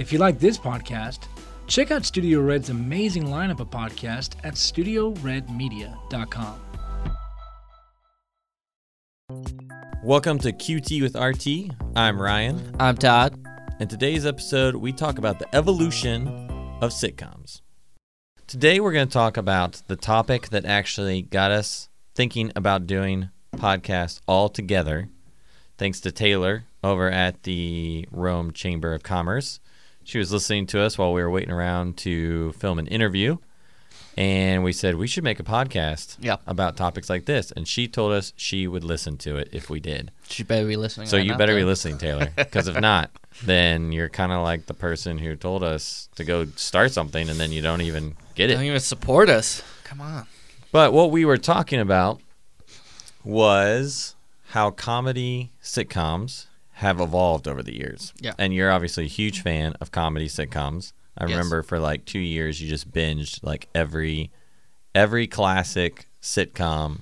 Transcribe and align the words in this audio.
If 0.00 0.12
you 0.14 0.18
like 0.18 0.38
this 0.38 0.56
podcast, 0.56 1.24
check 1.66 1.90
out 1.90 2.06
Studio 2.06 2.40
Red's 2.40 2.70
amazing 2.70 3.24
lineup 3.24 3.60
of 3.60 3.68
podcasts 3.68 4.34
at 4.44 4.54
studioredmedia.com. 4.54 6.60
Welcome 10.02 10.38
to 10.38 10.54
QT 10.54 11.02
with 11.02 11.14
RT. 11.14 11.76
I'm 11.94 12.18
Ryan, 12.18 12.74
I'm 12.80 12.96
Todd. 12.96 13.38
In 13.78 13.88
today's 13.88 14.24
episode 14.24 14.76
we 14.76 14.90
talk 14.90 15.18
about 15.18 15.38
the 15.38 15.54
evolution 15.54 16.28
of 16.80 16.92
sitcoms. 16.92 17.60
Today 18.46 18.80
we're 18.80 18.92
going 18.92 19.06
to 19.06 19.12
talk 19.12 19.36
about 19.36 19.82
the 19.86 19.96
topic 19.96 20.48
that 20.48 20.64
actually 20.64 21.20
got 21.20 21.50
us 21.50 21.90
thinking 22.14 22.50
about 22.56 22.86
doing 22.86 23.28
podcasts 23.52 24.22
all 24.26 24.48
together. 24.48 25.10
Thanks 25.76 26.00
to 26.00 26.10
Taylor 26.10 26.64
over 26.82 27.10
at 27.10 27.42
the 27.42 28.08
Rome 28.10 28.54
Chamber 28.54 28.94
of 28.94 29.02
Commerce. 29.02 29.60
She 30.10 30.18
was 30.18 30.32
listening 30.32 30.66
to 30.66 30.80
us 30.82 30.98
while 30.98 31.12
we 31.12 31.22
were 31.22 31.30
waiting 31.30 31.52
around 31.52 31.96
to 31.98 32.50
film 32.54 32.80
an 32.80 32.88
interview. 32.88 33.36
And 34.16 34.64
we 34.64 34.72
said 34.72 34.96
we 34.96 35.06
should 35.06 35.22
make 35.22 35.38
a 35.38 35.44
podcast 35.44 36.16
Yeah. 36.18 36.38
about 36.48 36.76
topics 36.76 37.08
like 37.08 37.26
this. 37.26 37.52
And 37.52 37.68
she 37.68 37.86
told 37.86 38.10
us 38.10 38.32
she 38.34 38.66
would 38.66 38.82
listen 38.82 39.18
to 39.18 39.36
it 39.36 39.50
if 39.52 39.70
we 39.70 39.78
did. 39.78 40.10
She 40.28 40.42
better 40.42 40.66
be 40.66 40.74
listening. 40.76 41.06
So 41.06 41.16
right 41.16 41.24
you 41.24 41.30
now, 41.30 41.38
better 41.38 41.54
be 41.54 41.62
listening, 41.62 41.98
Taylor. 41.98 42.32
Because 42.34 42.66
if 42.66 42.80
not, 42.80 43.12
then 43.44 43.92
you're 43.92 44.08
kind 44.08 44.32
of 44.32 44.42
like 44.42 44.66
the 44.66 44.74
person 44.74 45.16
who 45.16 45.36
told 45.36 45.62
us 45.62 46.08
to 46.16 46.24
go 46.24 46.44
start 46.56 46.90
something 46.90 47.28
and 47.28 47.38
then 47.38 47.52
you 47.52 47.62
don't 47.62 47.82
even 47.82 48.16
get 48.34 48.50
it. 48.50 48.54
Don't 48.54 48.64
even 48.64 48.80
support 48.80 49.28
us. 49.28 49.62
Come 49.84 50.00
on. 50.00 50.26
But 50.72 50.92
what 50.92 51.12
we 51.12 51.24
were 51.24 51.38
talking 51.38 51.78
about 51.78 52.20
was 53.22 54.16
how 54.48 54.72
comedy 54.72 55.52
sitcoms 55.62 56.46
have 56.80 57.00
evolved 57.00 57.46
over 57.46 57.62
the 57.62 57.74
years. 57.76 58.12
Yeah. 58.20 58.32
And 58.38 58.52
you're 58.54 58.70
obviously 58.72 59.04
a 59.04 59.08
huge 59.08 59.42
fan 59.42 59.74
of 59.80 59.90
comedy 59.92 60.28
sitcoms. 60.28 60.92
I 61.16 61.24
Yes. 61.24 61.30
remember 61.36 61.62
for 61.62 61.78
like 61.78 62.04
two 62.06 62.18
years 62.20 62.60
you 62.60 62.68
just 62.68 62.90
binged 62.90 63.40
like 63.42 63.68
every 63.74 64.30
every 64.94 65.26
classic 65.26 66.08
sitcom 66.22 67.00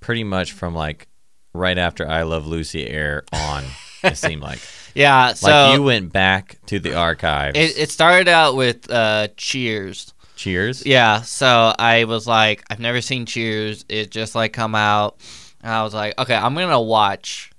pretty 0.00 0.24
much 0.24 0.52
from 0.52 0.74
like 0.74 1.08
right 1.52 1.78
after 1.78 2.08
I 2.08 2.22
Love 2.22 2.46
Lucy 2.46 2.86
air 2.88 3.22
on, 3.32 3.64
it 4.02 4.16
seemed 4.24 4.42
like. 4.42 4.58
Yeah. 4.94 5.32
So 5.34 5.48
like 5.48 5.74
you 5.76 5.82
went 5.82 6.12
back 6.12 6.58
to 6.66 6.78
the 6.80 6.94
archives. 6.94 7.56
it, 7.58 7.78
it 7.78 7.90
started 7.90 8.28
out 8.28 8.56
with 8.56 8.90
uh, 8.90 9.28
Cheers. 9.36 10.12
Cheers. 10.36 10.84
Yeah. 10.84 11.22
So 11.22 11.72
I 11.78 12.04
was 12.04 12.26
like, 12.26 12.64
I've 12.68 12.80
never 12.80 13.00
seen 13.00 13.26
Cheers. 13.26 13.84
It 13.88 14.10
just 14.10 14.34
like 14.34 14.52
come 14.52 14.74
out, 14.74 15.18
and 15.62 15.72
I 15.72 15.84
was 15.84 15.94
like, 15.94 16.18
okay, 16.18 16.34
I'm 16.34 16.54
gonna 16.54 16.80
watch 16.82 17.52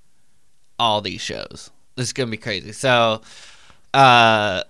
all 0.78 1.00
these 1.00 1.20
shows. 1.20 1.70
This 1.96 2.08
is 2.08 2.12
gonna 2.12 2.30
be 2.30 2.36
crazy. 2.36 2.72
So, 2.72 3.22
uh, 3.94 4.62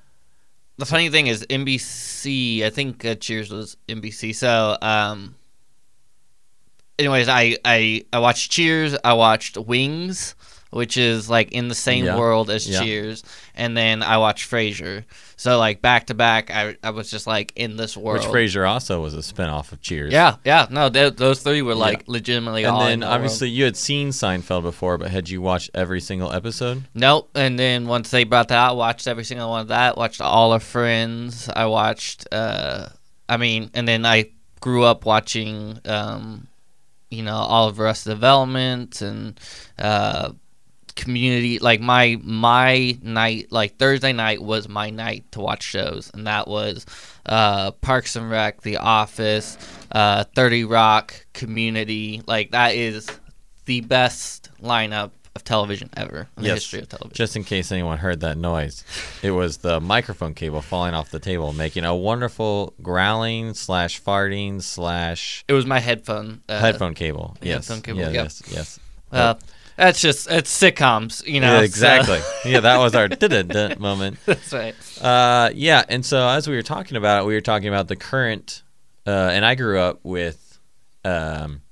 the 0.79 0.87
funny 0.87 1.09
thing 1.09 1.27
is 1.27 1.45
NBC. 1.49 2.63
I 2.63 2.71
think 2.71 3.05
uh, 3.05 3.15
Cheers 3.15 3.51
was 3.51 3.77
NBC. 3.89 4.35
So, 4.35 4.77
um, 4.83 5.35
anyways, 6.99 7.29
I 7.29 7.57
I 7.65 8.05
I 8.13 8.19
watched 8.19 8.51
Cheers. 8.51 8.97
I 9.03 9.15
watched 9.15 9.57
Wings. 9.57 10.35
Which 10.77 10.97
is 10.99 11.29
like 11.31 11.53
in 11.53 11.69
the 11.69 11.75
same 11.75 12.05
Yeah. 12.05 12.19
world 12.19 12.51
as 12.51 12.69
Yeah. 12.69 12.81
Cheers, 12.83 13.25
and 13.55 13.75
then 13.77 14.03
I 14.03 14.19
watched 14.19 14.51
Frasier. 14.51 15.05
So 15.39 15.59
like 15.59 15.81
back 15.83 16.07
to 16.07 16.15
back, 16.15 16.51
I 16.51 16.77
I 16.83 16.91
was 16.91 17.11
just 17.11 17.27
like 17.27 17.53
in 17.57 17.77
this 17.77 17.97
world. 17.97 18.21
Which 18.21 18.29
Frasier 18.29 18.69
also 18.69 19.01
was 19.03 19.15
a 19.15 19.19
spinoff 19.19 19.73
of 19.73 19.81
Cheers. 19.81 20.13
Yeah, 20.13 20.37
yeah. 20.45 20.67
No, 20.71 20.89
th- 20.89 21.17
those 21.17 21.41
three 21.43 21.63
were 21.63 21.75
like 21.75 22.05
legitimately 22.07 22.65
And 22.65 22.81
then 22.81 23.01
that 23.01 23.07
obviously 23.11 23.49
you 23.51 23.65
had 23.65 23.77
seen 23.77 24.11
Seinfeld 24.11 24.63
before, 24.63 24.99
but 24.99 25.11
had 25.11 25.29
you 25.29 25.41
watched 25.43 25.71
every 25.75 26.01
single 26.01 26.33
episode? 26.33 26.77
world. 26.79 26.85
nope. 26.95 27.31
And 27.35 27.59
then 27.59 27.87
once 27.87 28.11
they 28.11 28.25
brought 28.25 28.49
that, 28.49 28.59
out, 28.59 28.71
I 28.71 28.73
watched 28.73 29.07
every 29.07 29.25
single 29.25 29.49
one 29.51 29.63
of 29.63 29.69
that. 29.69 29.97
Watched 29.97 30.21
all 30.21 30.53
of 30.53 30.63
Friends. 30.63 31.49
I 31.55 31.67
watched. 31.67 32.27
uh 32.33 32.89
I 33.29 33.37
mean, 33.39 33.71
and 33.75 33.87
then 33.89 34.05
I 34.07 34.31
grew 34.61 34.85
up 34.85 35.05
watching. 35.07 35.79
um 35.85 36.47
You 37.11 37.23
know, 37.23 37.37
all 37.37 37.69
of 37.69 37.79
Arrested 37.81 38.11
Development 38.11 39.01
and. 39.03 39.39
uh 39.79 40.31
community 40.97 41.59
like 41.59 41.81
my 41.81 42.19
my 42.23 42.97
night 43.03 43.53
like 43.53 43.77
thursday 43.77 44.13
night 44.13 44.43
was 44.43 44.69
my 44.69 44.91
night 44.91 45.25
to 45.31 45.41
watch 45.41 45.63
shows 45.63 46.11
and 46.15 46.27
that 46.27 46.49
was 46.49 46.87
uh 47.27 47.71
parks 47.71 48.17
and 48.17 48.31
rec 48.31 48.63
the 48.63 48.79
office 48.79 49.59
uh 49.93 50.25
30 50.35 50.65
rock 50.65 51.15
community 51.35 52.23
like 52.27 52.51
that 52.53 52.75
is 52.75 53.09
the 53.67 53.83
best 53.83 54.49
lineup 54.63 55.11
of 55.35 55.45
television 55.45 55.91
ever 55.99 56.29
in 56.39 56.45
the 56.45 56.49
history 56.49 56.81
of 56.81 56.89
television 56.89 57.15
Just 57.15 57.37
in 57.37 57.45
case 57.45 57.71
anyone 57.71 57.99
heard 57.99 58.21
that 58.21 58.39
noise, 58.39 58.85
it 59.23 59.33
was 59.33 59.59
the 59.59 59.81
microphone 59.83 60.33
cable 60.33 60.63
falling 60.63 60.95
off 60.95 61.11
the 61.11 61.19
table, 61.19 61.53
making 61.53 61.85
a 61.85 61.95
wonderful 61.95 62.73
growling 62.81 63.53
slash 63.53 64.03
farting 64.03 64.63
slash 64.63 65.45
it 65.47 65.53
was 65.53 65.67
my 65.67 65.79
headphone 65.79 66.41
uh, 66.49 66.59
headphone 66.59 66.95
cable. 66.95 67.37
Yes, 67.43 67.69
headphone 67.69 67.83
cable, 67.83 68.01
Yeah, 68.01 68.07
yep. 68.07 68.25
yes, 68.25 68.43
yes. 68.51 68.81
uh, 69.13 69.35
that's 69.77 70.01
just 70.01 70.31
it's 70.31 70.57
sitcoms 70.59 71.27
you 71.27 71.41
know 71.41 71.53
yeah, 71.53 71.59
so- 71.59 71.65
exactly. 71.65 72.21
yeah, 72.45 72.61
that 72.61 72.79
was 72.79 72.95
our 72.95 73.09
moment. 73.79 74.19
that's 74.27 74.53
right 74.53 74.75
Uh, 75.01 75.51
yeah, 75.55 75.85
and 75.89 76.05
so 76.05 76.27
as 76.29 76.49
we 76.49 76.57
were 76.57 76.63
talking 76.63 76.97
about 76.97 77.23
it, 77.23 77.27
we 77.27 77.35
were 77.35 77.41
talking 77.41 77.69
about 77.69 77.89
the 77.89 77.97
current, 77.97 78.63
uh, 79.07 79.11
and 79.33 79.45
I 79.45 79.55
grew 79.55 79.79
up 79.79 80.01
with 80.03 80.59
um, 81.05 81.63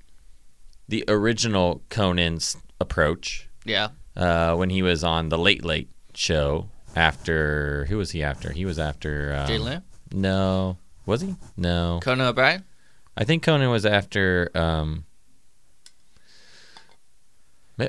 the 0.89 1.05
original 1.09 1.83
Conan's 1.89 2.57
approach 2.81 3.49
yeah 3.65 3.89
uh, 4.17 4.55
when 4.55 4.71
he 4.71 4.83
was 4.83 5.03
on 5.03 5.29
the 5.31 5.39
Late 5.39 5.65
Late 5.65 5.89
Show. 6.15 6.69
After 6.97 7.87
who 7.89 7.97
was 7.97 8.13
he 8.13 8.23
after? 8.23 8.53
He 8.53 8.65
was 8.65 8.79
after 8.79 9.35
um, 9.37 9.47
Jay 9.49 9.59
Leno 9.59 9.83
No, 10.13 10.79
was 11.07 11.23
he? 11.23 11.35
No, 11.57 11.99
conan 12.03 12.27
o'brien 12.29 12.63
I 13.17 13.25
think 13.25 13.43
Conan 13.43 13.71
was 13.71 13.85
after. 13.87 14.51
Um, 14.55 15.05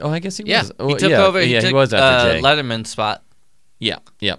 oh, 0.02 0.10
I 0.10 0.20
guess 0.20 0.38
he 0.38 0.44
yeah 0.46 0.64
was. 0.64 0.72
he 0.94 0.96
took 0.96 1.10
yeah, 1.12 1.24
over 1.26 1.40
he 1.40 1.54
Yeah, 1.54 1.62
took, 1.62 1.68
he 1.70 1.74
was 1.74 1.94
after 1.94 2.28
uh, 2.30 2.34
Jay. 2.34 2.42
letterman's 2.42 2.90
spot 2.90 3.24
Yeah, 3.80 3.98
yeah. 4.20 4.36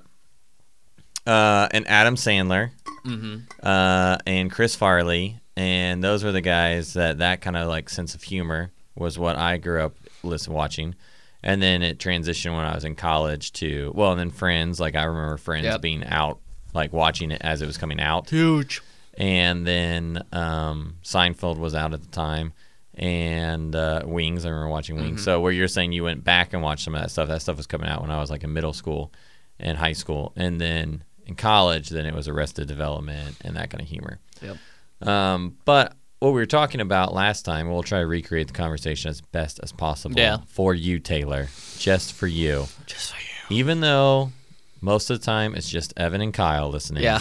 Uh, 1.26 1.66
and 1.72 1.86
Adam 1.88 2.14
Sandler, 2.14 2.70
mm-hmm 3.04 3.36
uh, 3.66 4.16
and 4.26 4.50
Chris 4.50 4.76
Farley, 4.76 5.40
and 5.56 6.02
those 6.02 6.22
were 6.22 6.30
the 6.32 6.40
guys 6.40 6.92
that 6.94 7.18
that 7.18 7.40
kind 7.40 7.56
of 7.56 7.66
like 7.68 7.88
sense 7.88 8.14
of 8.14 8.22
humor 8.22 8.70
was 8.94 9.18
what 9.18 9.36
I 9.36 9.56
grew 9.56 9.82
up 9.82 9.94
listen 10.22 10.52
watching, 10.52 10.94
and 11.42 11.60
then 11.60 11.82
it 11.82 11.98
transitioned 11.98 12.54
when 12.56 12.64
I 12.64 12.74
was 12.74 12.84
in 12.84 12.94
college 12.94 13.52
to 13.54 13.90
well, 13.94 14.12
and 14.12 14.20
then 14.20 14.30
Friends. 14.30 14.78
Like 14.78 14.94
I 14.94 15.02
remember 15.04 15.36
Friends 15.36 15.64
Yep. 15.64 15.80
being 15.80 16.04
out, 16.04 16.38
like 16.74 16.92
watching 16.92 17.32
it 17.32 17.40
as 17.42 17.60
it 17.60 17.66
was 17.66 17.76
coming 17.76 18.00
out, 18.00 18.30
huge 18.30 18.80
and 19.18 19.66
then 19.66 20.22
um, 20.32 20.96
Seinfeld 21.02 21.56
was 21.58 21.74
out 21.74 21.92
at 21.94 22.02
the 22.02 22.08
time. 22.08 22.52
And 22.96 23.76
uh, 23.76 24.02
Wings, 24.06 24.46
I 24.46 24.48
remember 24.48 24.70
watching 24.70 24.96
Wings. 24.96 25.20
Mhm. 25.20 25.24
So 25.24 25.40
where 25.40 25.52
you're 25.52 25.68
saying 25.68 25.92
you 25.92 26.04
went 26.04 26.24
back 26.24 26.52
and 26.54 26.62
watched 26.62 26.84
some 26.84 26.94
of 26.94 27.00
that 27.02 27.10
stuff, 27.10 27.28
that 27.28 27.42
stuff 27.42 27.56
was 27.58 27.66
coming 27.66 27.88
out 27.88 28.00
when 28.00 28.10
I 28.10 28.18
was 28.20 28.30
like 28.30 28.42
in 28.44 28.52
middle 28.52 28.72
school 28.72 29.12
and 29.58 29.76
high 29.78 29.92
school, 29.92 30.32
and 30.36 30.60
then 30.60 31.02
in 31.26 31.34
college, 31.34 31.88
then 31.90 32.06
it 32.06 32.14
was 32.14 32.28
Arrested 32.28 32.68
Development 32.68 33.36
and 33.42 33.56
that 33.56 33.70
kind 33.70 33.82
of 33.82 33.88
humor. 33.88 34.18
Yep. 34.42 35.08
Um, 35.08 35.56
but 35.64 35.94
what 36.20 36.30
we 36.30 36.40
were 36.40 36.46
talking 36.46 36.80
about 36.80 37.12
last 37.14 37.44
time, 37.44 37.70
we'll 37.70 37.82
try 37.82 38.00
to 38.00 38.06
recreate 38.06 38.46
the 38.46 38.52
conversation 38.54 39.10
as 39.10 39.20
best 39.20 39.60
as 39.62 39.72
possible. 39.72 40.18
Yeah. 40.18 40.38
For 40.46 40.74
you, 40.74 40.98
Taylor, 40.98 41.48
just 41.78 42.12
for 42.14 42.26
you. 42.26 42.66
just 42.86 43.12
for 43.12 43.20
you 43.20 43.56
Even 43.58 43.80
though 43.80 44.32
most 44.80 45.10
of 45.10 45.18
the 45.20 45.24
time 45.24 45.54
it's 45.54 45.68
just 45.68 45.92
Evan 45.98 46.20
and 46.22 46.32
Kyle 46.32 46.68
listening. 46.70 47.02
yeah 47.02 47.20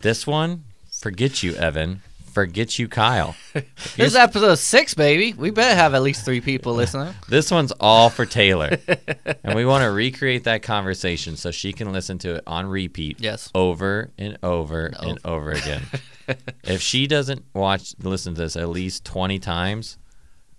This 0.00 0.26
one, 0.26 0.64
forget 0.90 1.42
you, 1.42 1.54
Evan. 1.54 2.02
Forget 2.32 2.78
you, 2.78 2.88
Kyle. 2.88 3.36
This 3.96 4.12
is 4.12 4.16
episode 4.16 4.54
six, 4.54 4.94
baby. 4.94 5.34
We 5.34 5.50
better 5.50 5.74
have 5.74 5.92
at 5.94 6.02
least 6.02 6.24
three 6.24 6.40
people 6.40 6.72
listening. 6.74 7.14
This 7.28 7.50
one's 7.50 7.72
all 7.72 8.08
for 8.08 8.24
Taylor. 8.24 8.78
and 9.44 9.54
we 9.54 9.66
want 9.66 9.82
to 9.82 9.90
recreate 9.90 10.44
that 10.44 10.62
conversation 10.62 11.36
so 11.36 11.50
she 11.50 11.72
can 11.74 11.92
listen 11.92 12.16
to 12.18 12.36
it 12.36 12.44
on 12.46 12.66
repeat 12.66 13.20
Yes. 13.20 13.50
over 13.54 14.10
and 14.18 14.38
over 14.42 14.90
No. 14.94 15.08
and 15.10 15.18
over 15.26 15.50
again. 15.50 15.82
if 16.64 16.80
she 16.80 17.06
doesn't 17.06 17.44
watch 17.54 17.94
listen 18.02 18.34
to 18.34 18.40
this 18.40 18.56
at 18.56 18.68
least 18.70 19.04
20 19.04 19.38
times, 19.38 19.98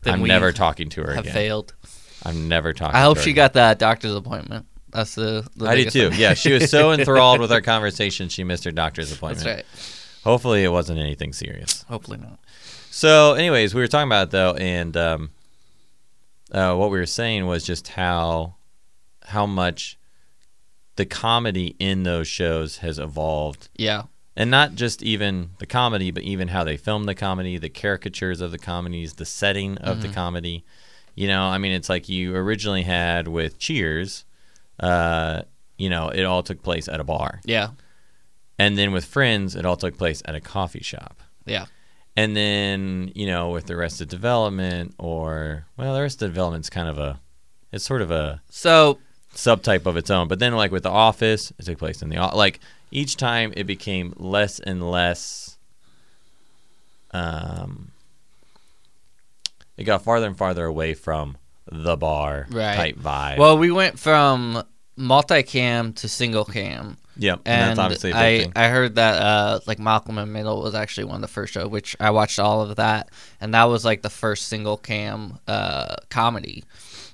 Then 0.04 0.14
I'm 0.16 0.24
never 0.24 0.52
talking 0.52 0.90
to 0.90 1.02
her 1.04 1.14
Have 1.16 1.24
again. 1.26 1.34
failed. 1.34 1.74
I'm 2.24 2.48
never 2.48 2.72
talking 2.74 2.92
to 2.94 2.98
her. 2.98 3.04
I 3.04 3.06
hope 3.08 3.18
she 3.18 3.32
again. 3.32 3.36
got 3.46 3.54
that 3.54 3.80
doctor's 3.80 4.14
appointment. 4.16 4.68
That's 4.92 5.16
the. 5.16 5.48
the 5.56 5.66
I 5.68 5.76
do 5.76 5.90
too. 5.90 6.10
thing. 6.12 6.20
Yeah, 6.20 6.36
she 6.36 6.54
was 6.54 6.70
so 6.70 6.92
enthralled 6.92 7.40
with 7.40 7.52
our 7.52 7.62
conversation, 7.62 8.30
she 8.30 8.44
missed 8.44 8.64
her 8.66 8.72
doctor's 8.72 9.12
appointment. 9.12 9.44
That's 9.46 9.58
right. 9.58 10.00
Hopefully, 10.24 10.64
it 10.64 10.70
wasn't 10.72 11.00
anything 11.00 11.34
serious. 11.34 11.84
Hopefully 11.84 12.18
not. 12.18 12.40
So, 12.92 13.34
anyways, 13.34 13.74
we 13.74 13.82
were 13.82 13.88
talking 13.88 14.08
about 14.08 14.28
it 14.28 14.32
though, 14.32 14.54
and 14.54 14.96
um, 14.96 15.30
uh, 16.52 16.76
what 16.76 16.92
we 16.92 16.98
were 17.00 17.06
saying 17.06 17.46
was 17.46 17.66
just 17.66 17.90
how 17.90 18.56
how 19.28 19.46
much 19.46 19.98
the 20.96 21.06
comedy 21.06 21.76
in 21.80 22.04
those 22.04 22.28
shows 22.28 22.78
has 22.78 23.00
evolved, 23.00 23.70
Yeah. 23.78 24.04
and 24.36 24.52
not 24.52 24.76
just 24.76 25.02
even 25.02 25.52
the 25.60 25.66
comedy, 25.66 26.12
but 26.12 26.24
even 26.24 26.50
how 26.50 26.64
they 26.64 26.78
film 26.78 27.06
the 27.06 27.16
comedy, 27.16 27.58
the 27.58 27.70
caricatures 27.70 28.42
of 28.42 28.52
the 28.52 28.60
comedies, 28.60 29.14
the 29.14 29.26
setting 29.26 29.78
of 29.80 30.02
the 30.02 30.10
Mhm. 30.10 30.14
comedy. 30.14 30.64
You 31.16 31.28
know, 31.28 31.44
I 31.46 31.58
mean, 31.58 31.72
it's 31.72 31.90
like 31.90 32.10
you 32.10 32.36
originally 32.36 32.84
had 32.84 33.28
with 33.28 33.58
Cheers. 33.60 34.26
Uh, 34.80 35.44
you 35.78 35.90
know, 35.90 36.10
it 36.10 36.24
all 36.24 36.44
took 36.44 36.62
place 36.62 36.88
at 36.88 37.00
a 37.00 37.04
bar. 37.04 37.42
Yeah. 37.46 37.70
And 38.60 38.78
then 38.78 38.92
with 38.92 39.06
Friends, 39.06 39.56
it 39.56 39.66
all 39.66 39.78
took 39.78 39.98
place 39.98 40.22
at 40.26 40.36
a 40.36 40.40
coffee 40.42 40.84
shop. 40.84 41.22
Yeah. 41.46 41.66
And 42.16 42.36
then, 42.36 43.12
you 43.16 43.26
know, 43.26 43.50
with 43.50 43.70
Arrested 43.72 44.08
Development 44.10 44.94
or 45.00 45.66
well, 45.78 45.98
Arrested 45.98 46.28
Development's 46.28 46.70
kind 46.70 46.88
of 46.88 46.98
a 47.00 47.20
it's 47.72 47.84
sort 47.84 48.02
of 48.04 48.12
a 48.12 48.42
So 48.50 49.00
subtype 49.36 49.88
of 49.88 49.98
its 49.98 50.12
own. 50.12 50.28
But 50.28 50.38
then 50.40 50.54
like 50.54 50.72
with 50.72 50.84
the 50.84 50.92
office, 50.92 51.52
it 51.58 51.66
took 51.66 51.80
place 51.80 52.02
in 52.04 52.10
the 52.10 52.18
like 52.36 52.60
each 52.92 53.18
time 53.18 53.52
it 53.58 53.64
became 53.66 54.14
less 54.18 54.60
and 54.60 54.90
less 54.92 55.58
um 57.12 57.92
it 59.78 59.84
got 59.86 60.04
farther 60.04 60.28
and 60.28 60.38
farther 60.38 60.66
away 60.66 60.94
from 60.94 61.38
the 61.72 61.96
bar 61.98 62.46
Right. 62.52 62.76
type 62.76 62.98
vibe. 62.98 63.38
well, 63.38 63.58
we 63.58 63.72
went 63.72 63.98
from 63.98 64.64
multicam 64.98 65.96
to 65.96 66.08
single 66.08 66.46
cam. 66.46 66.98
yep. 67.18 67.42
And, 67.46 67.62
And 67.62 67.70
that's 67.70 67.80
obviously 67.80 68.12
a 68.12 68.14
big 68.14 68.52
I. 68.56 68.66
I 68.66 68.70
heard 68.70 68.96
that 68.96 69.22
uh, 69.22 69.60
like 69.66 69.80
Malcolm 69.80 70.18
in 70.18 70.32
Middle 70.32 70.62
was 70.62 70.76
actually 70.76 71.06
one 71.06 71.16
of 71.16 71.22
the 71.22 71.28
first 71.28 71.54
show, 71.54 71.68
which 71.68 71.96
I 72.00 72.12
watched 72.12 72.40
all 72.40 72.62
of 72.62 72.76
that, 72.78 73.10
and 73.42 73.54
that 73.54 73.66
was 73.66 73.86
like 73.86 74.02
the 74.02 74.10
first 74.10 74.48
single 74.48 74.78
cam 74.78 75.40
uh, 75.48 75.96
comedy, 76.10 76.64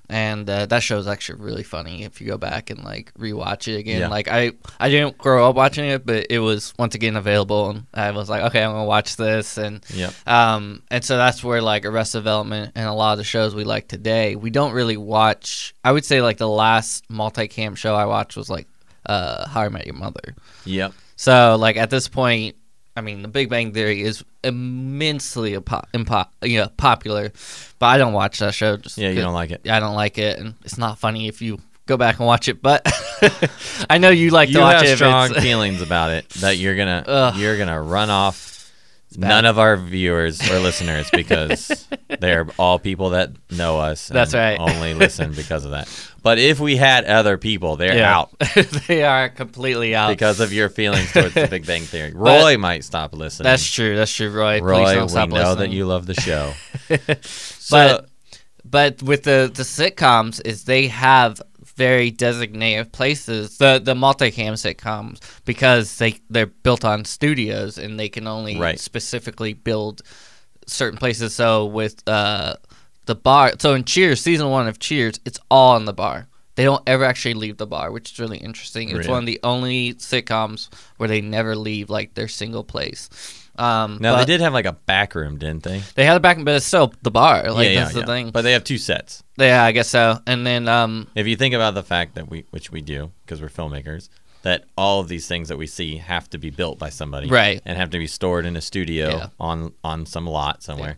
and 0.10 0.50
uh, 0.50 0.66
that 0.66 0.82
show 0.82 0.98
is 0.98 1.08
actually 1.08 1.42
really 1.42 1.64
funny 1.64 2.04
if 2.04 2.20
you 2.20 2.28
go 2.28 2.38
back 2.38 2.70
and 2.70 2.84
like 2.84 3.14
rewatch 3.14 3.68
it 3.68 3.78
again. 3.78 4.02
Yeah. 4.02 4.08
Like 4.10 4.28
I 4.28 4.54
I 4.80 4.90
didn't 4.90 5.18
grow 5.18 5.50
up 5.50 5.56
watching 5.56 5.86
it, 5.86 6.06
but 6.06 6.28
it 6.30 6.40
was 6.40 6.74
once 6.80 6.96
again 6.96 7.16
available, 7.16 7.70
and 7.70 7.86
I 7.94 8.12
was 8.12 8.30
like, 8.30 8.44
okay, 8.44 8.64
I'm 8.64 8.72
gonna 8.72 8.86
watch 8.86 9.16
this, 9.16 9.58
and 9.58 9.84
yeah, 9.94 10.12
um, 10.26 10.82
and 10.90 11.04
so 11.04 11.18
that's 11.18 11.44
where 11.44 11.62
like 11.62 11.86
Arrested 11.86 12.20
Development 12.20 12.72
and 12.76 12.88
a 12.88 12.94
lot 12.94 13.14
of 13.14 13.18
the 13.20 13.24
shows 13.24 13.54
we 13.54 13.64
like 13.64 13.88
today, 13.88 14.36
we 14.36 14.50
don't 14.50 14.74
really 14.74 14.98
watch. 14.98 15.74
I 15.84 15.92
would 15.92 16.06
say 16.06 16.22
like 16.22 16.38
the 16.38 16.50
last 16.50 17.08
multicam 17.10 17.78
show 17.78 17.96
I 17.96 18.06
watched 18.06 18.36
was 18.36 18.50
like 18.50 18.68
uh, 19.06 19.48
How 19.48 19.62
I 19.62 19.70
Met 19.70 19.86
Your 19.86 19.96
Mother. 19.96 20.36
Yep. 20.66 20.94
So 21.16 21.58
like 21.60 21.78
at 21.78 21.90
this 21.90 22.08
point, 22.08 22.56
I 22.96 23.02
mean, 23.02 23.22
The 23.22 23.28
Big 23.28 23.50
Bang 23.50 23.74
Theory 23.74 24.02
is 24.02 24.24
immensely 24.44 25.54
impo- 25.54 25.84
impo- 25.94 26.28
you 26.44 26.60
know, 26.60 26.68
popular, 26.78 27.32
but 27.80 27.86
I 27.88 27.98
don't 27.98 28.14
watch 28.14 28.40
that 28.40 28.54
show. 28.54 28.78
Just 28.78 28.98
Yeah, 28.98 29.10
you 29.10 29.22
don't 29.22 29.34
like 29.34 29.52
it. 29.52 29.68
I 29.70 29.80
don't 29.80 29.96
like 29.96 30.18
it, 30.18 30.40
and 30.40 30.56
it's 30.64 30.78
not 30.78 31.00
funny 31.00 31.28
if 31.28 31.42
you 31.42 31.60
go 31.86 31.98
back 31.98 32.20
and 32.20 32.28
watch 32.28 32.48
it. 32.48 32.62
But 32.62 32.86
I 33.90 33.98
know 33.98 34.10
you 34.10 34.30
like 34.32 34.50
you 34.50 34.56
to 34.56 34.62
watch 34.62 34.76
have 34.82 34.86
it. 34.86 34.96
strong 34.98 35.34
feelings 35.34 35.82
about 35.82 36.12
it 36.12 36.30
that 36.42 36.58
you're 36.58 36.76
gonna 36.76 37.04
Ugh. 37.08 37.36
you're 37.38 37.58
gonna 37.58 37.82
run 37.82 38.10
off. 38.10 38.59
None 39.18 39.46
of 39.46 39.58
our 39.58 39.76
viewers 39.78 40.50
or 40.50 40.60
listeners 40.60 41.10
because 41.12 41.88
they're 42.20 42.48
all 42.58 42.80
people 42.80 43.12
that 43.12 43.32
know 43.52 43.80
us. 43.80 44.10
and 44.10 44.16
That's 44.16 44.34
right. 44.34 44.60
Only 44.60 44.94
listen 44.94 45.34
because 45.34 45.66
of 45.66 45.72
that. 45.72 45.88
But 46.22 46.38
if 46.38 46.60
we 46.60 46.76
had 46.76 47.06
other 47.06 47.38
people, 47.38 47.76
they're 47.76 47.98
yeah. 47.98 48.18
out 48.18 48.38
they 48.88 49.04
are 49.04 49.30
completely 49.30 49.96
out. 49.96 50.10
because 50.10 50.40
of 50.40 50.54
your 50.54 50.70
feelings 50.70 51.12
towards 51.12 51.34
the 51.34 51.48
Big 51.48 51.66
Bang 51.66 51.84
Theory. 51.84 52.12
Roy 52.16 52.58
might 52.58 52.84
stop 52.84 53.14
listening. 53.14 53.46
That's 53.46 53.66
true. 53.70 53.96
That's 53.96 54.14
true, 54.14 54.30
Roy. 54.30 54.60
Please 54.60 54.64
Roy. 54.64 55.06
We 55.06 55.28
know 55.28 55.56
that 55.56 55.70
you 55.70 55.86
love 55.86 56.06
the 56.06 56.16
show. 56.16 56.54
so 57.22 57.76
But 57.76 58.10
but 58.66 59.02
with 59.02 59.24
the 59.24 59.52
the 59.54 59.64
sitcoms 59.64 60.42
is 60.46 60.66
they 60.66 60.88
have 60.88 61.42
very 61.80 62.12
designated 62.12 62.92
places 62.92 63.58
the 63.58 63.80
the 63.90 63.94
multicam 64.04 64.56
sitcoms 64.66 65.20
because 65.46 65.98
they 65.98 66.12
they're 66.30 66.54
built 66.68 66.84
on 66.84 67.06
studios 67.06 67.78
and 67.78 67.98
they 68.00 68.10
can 68.10 68.28
only 68.28 68.56
Right. 68.60 68.78
specifically 68.80 69.54
build 69.54 70.02
certain 70.68 71.00
places 71.00 71.34
so 71.34 71.66
with 71.66 71.96
uh 72.08 72.56
the 73.06 73.16
bar 73.16 73.54
so 73.60 73.74
in 73.78 73.84
cheers 73.86 74.20
season 74.22 74.50
one 74.50 74.68
of 74.68 74.78
cheers 74.78 75.20
it's 75.26 75.40
all 75.50 75.78
in 75.78 75.86
the 75.86 75.94
bar 75.94 76.28
they 76.56 76.66
don't 76.66 76.84
ever 76.86 77.06
actually 77.06 77.34
leave 77.44 77.58
the 77.58 77.66
bar 77.76 77.92
which 77.92 78.12
is 78.12 78.20
really 78.20 78.38
interesting 78.50 78.90
it's 78.90 78.98
Really? 78.98 79.10
one 79.10 79.20
of 79.24 79.26
the 79.26 79.40
only 79.44 79.94
sitcoms 79.96 80.68
where 80.98 81.08
they 81.10 81.22
never 81.22 81.56
leave 81.56 81.90
like 81.90 82.14
their 82.16 82.28
single 82.28 82.66
place 82.66 83.10
um 83.60 83.98
now 84.00 84.18
they 84.18 84.26
did 84.26 84.42
have 84.42 84.54
like 84.54 84.66
a 84.66 84.74
back 84.74 85.16
room, 85.16 85.38
didn't 85.38 85.64
they? 85.64 85.82
they 85.96 86.06
had 86.06 86.18
a 86.18 86.20
back 86.20 86.38
room, 86.38 86.46
but 86.46 86.56
it's 86.56 86.66
still 86.66 86.94
the 87.02 87.12
bar 87.12 87.52
like 87.52 87.70
yeah, 87.70 87.82
that's 87.82 87.94
the 87.94 88.00
yeah. 88.02 88.06
thing 88.06 88.32
But 88.32 88.42
they 88.44 88.54
have 88.54 88.64
two 88.64 88.78
sets. 88.78 89.24
yeah, 89.38 89.64
I 89.64 89.72
guess 89.72 89.90
so. 89.90 90.20
And 90.26 90.46
then 90.46 90.68
um 90.68 91.08
If 91.16 91.28
you 91.28 91.36
think 91.36 91.54
about 91.54 91.74
the 91.76 91.84
fact 91.84 92.16
that 92.16 92.30
we, 92.30 92.46
which 92.52 92.72
we 92.72 92.82
do, 92.82 93.12
because 93.26 93.42
we're 93.42 93.50
filmmakers, 93.50 94.10
that 94.44 94.64
all 94.78 95.02
of 95.02 95.08
these 95.10 95.28
things 95.28 95.50
that 95.50 95.58
we 95.58 95.68
see 95.68 95.98
have 95.98 96.30
to 96.30 96.38
be 96.38 96.50
built 96.50 96.80
by 96.80 96.90
somebody, 96.90 97.28
Right. 97.28 97.62
and 97.66 97.78
have 97.78 97.90
to 97.90 97.98
be 98.00 98.08
stored 98.08 98.46
in 98.46 98.56
a 98.56 98.62
studio 98.62 99.10
Yeah. 99.10 99.28
on 99.40 99.74
on 99.84 100.06
some 100.06 100.26
lot 100.26 100.64
somewhere. 100.64 100.98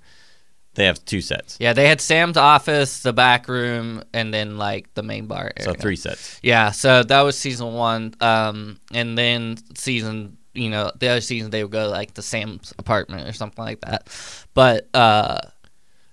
They 0.75 0.86
have 0.86 1.04
two 1.04 1.19
sets, 1.19 1.58
yeah, 1.60 1.74
they 1.74 1.90
had 1.90 2.00
Sam's 2.00 2.38
office, 2.38 3.02
the 3.02 3.12
back 3.12 3.50
room, 3.50 4.04
and 4.13 4.34
then 4.34 4.58
like 4.58 4.88
the 4.94 5.04
main 5.04 5.25
bar 5.25 5.52
area. 5.58 5.66
so 5.66 5.74
three 5.74 5.98
sets. 5.98 6.40
Yeah, 6.42 6.72
so 6.72 7.04
that 7.04 7.22
was 7.24 7.38
season 7.38 7.74
one. 7.74 8.13
Um 8.22 8.80
and 8.94 9.18
then 9.18 9.58
season 9.75 10.38
you 10.53 10.69
know, 10.69 10.92
the 11.00 11.07
other 11.07 11.21
season 11.21 11.50
they 11.51 11.63
would 11.63 11.71
go 11.71 11.83
to, 11.86 11.89
like 11.89 12.13
the 12.13 12.21
Sam's 12.21 12.74
apartment 12.77 13.27
or 13.27 13.33
something 13.33 13.63
like 13.63 13.81
that. 13.81 14.07
But 14.53 14.88
uh 14.94 15.39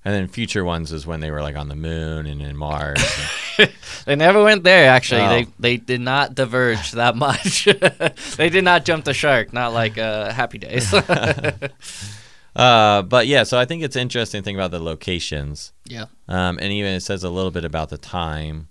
And 0.05 0.15
then 0.15 0.29
future 0.29 0.65
ones 0.65 0.93
is 0.93 1.07
when 1.07 1.21
they 1.21 1.31
were 1.31 1.43
like 1.43 1.57
on 1.57 1.69
the 1.69 1.77
moon 1.77 2.27
and 2.27 2.41
in 2.41 2.57
Mars. 2.57 3.03
and- 3.59 3.73
they 4.05 4.17
never 4.17 4.43
went 4.43 4.63
there 4.65 4.89
actually. 4.91 5.23
Oh. 5.23 5.29
They 5.29 5.47
they 5.59 5.77
did 5.77 6.01
not 6.01 6.35
diverge 6.35 6.93
that 6.93 7.17
much. 7.17 7.65
they 8.37 8.49
did 8.49 8.65
not 8.65 8.85
jump 8.85 9.05
the 9.05 9.15
shark, 9.15 9.53
not 9.53 9.73
like 9.73 9.99
uh 9.99 10.33
Happy 10.33 10.59
Days. 10.59 10.93
uh, 12.57 13.03
but 13.03 13.27
yeah, 13.27 13.43
so 13.45 13.59
I 13.59 13.65
think 13.65 13.83
it's 13.83 13.97
interesting 13.97 14.41
to 14.41 14.45
think 14.45 14.57
about 14.57 14.71
the 14.71 14.81
locations. 14.81 15.73
yeah. 15.85 16.07
Um, 16.29 16.59
and 16.61 16.73
even 16.73 16.95
it 16.95 17.01
says 17.01 17.25
a 17.25 17.31
little 17.31 17.51
bit 17.51 17.65
about 17.65 17.89
the 17.91 17.99
time 17.99 18.69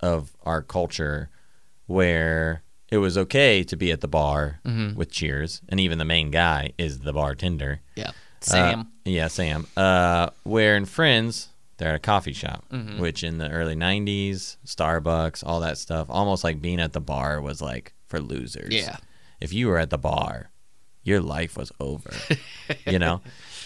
of 0.00 0.36
our 0.42 0.62
culture 0.62 1.30
where 1.86 2.62
it 2.96 3.00
was 3.00 3.16
okay 3.18 3.62
to 3.64 3.76
be 3.76 3.92
at 3.92 4.00
the 4.00 4.08
bar 4.08 4.60
Mhm. 4.66 4.94
with 4.96 5.10
cheers, 5.10 5.60
and 5.68 5.78
even 5.78 5.98
the 5.98 6.04
main 6.04 6.30
guy 6.30 6.72
is 6.78 7.00
the 7.00 7.12
bartender. 7.12 7.80
Yeah. 7.94 8.10
Sam. 8.40 8.80
Uh, 8.80 8.84
yeah, 9.04 9.28
Sam. 9.28 9.66
Uh, 9.76 10.30
where 10.42 10.76
in 10.76 10.84
Friends, 10.84 11.48
they're 11.78 11.90
at 11.90 11.94
a 11.96 11.98
coffee 11.98 12.32
shop, 12.32 12.64
Mhm. 12.72 12.98
which 12.98 13.22
in 13.22 13.38
the 13.38 13.48
early 13.50 13.74
90s, 13.74 14.56
Starbucks, 14.66 15.42
all 15.46 15.60
that 15.60 15.78
stuff, 15.78 16.06
almost 16.10 16.42
like 16.44 16.60
being 16.62 16.80
at 16.80 16.92
the 16.92 17.00
bar 17.00 17.40
was 17.40 17.60
like 17.60 17.92
for 18.08 18.20
losers. 18.20 18.72
yeah. 18.74 18.96
If 19.40 19.52
you 19.52 19.66
were 19.68 19.78
at 19.78 19.90
the 19.90 19.98
bar, 19.98 20.50
your 21.02 21.20
life 21.20 21.56
was 21.56 21.70
over, 21.78 22.10
you 22.86 22.98
know? 22.98 23.20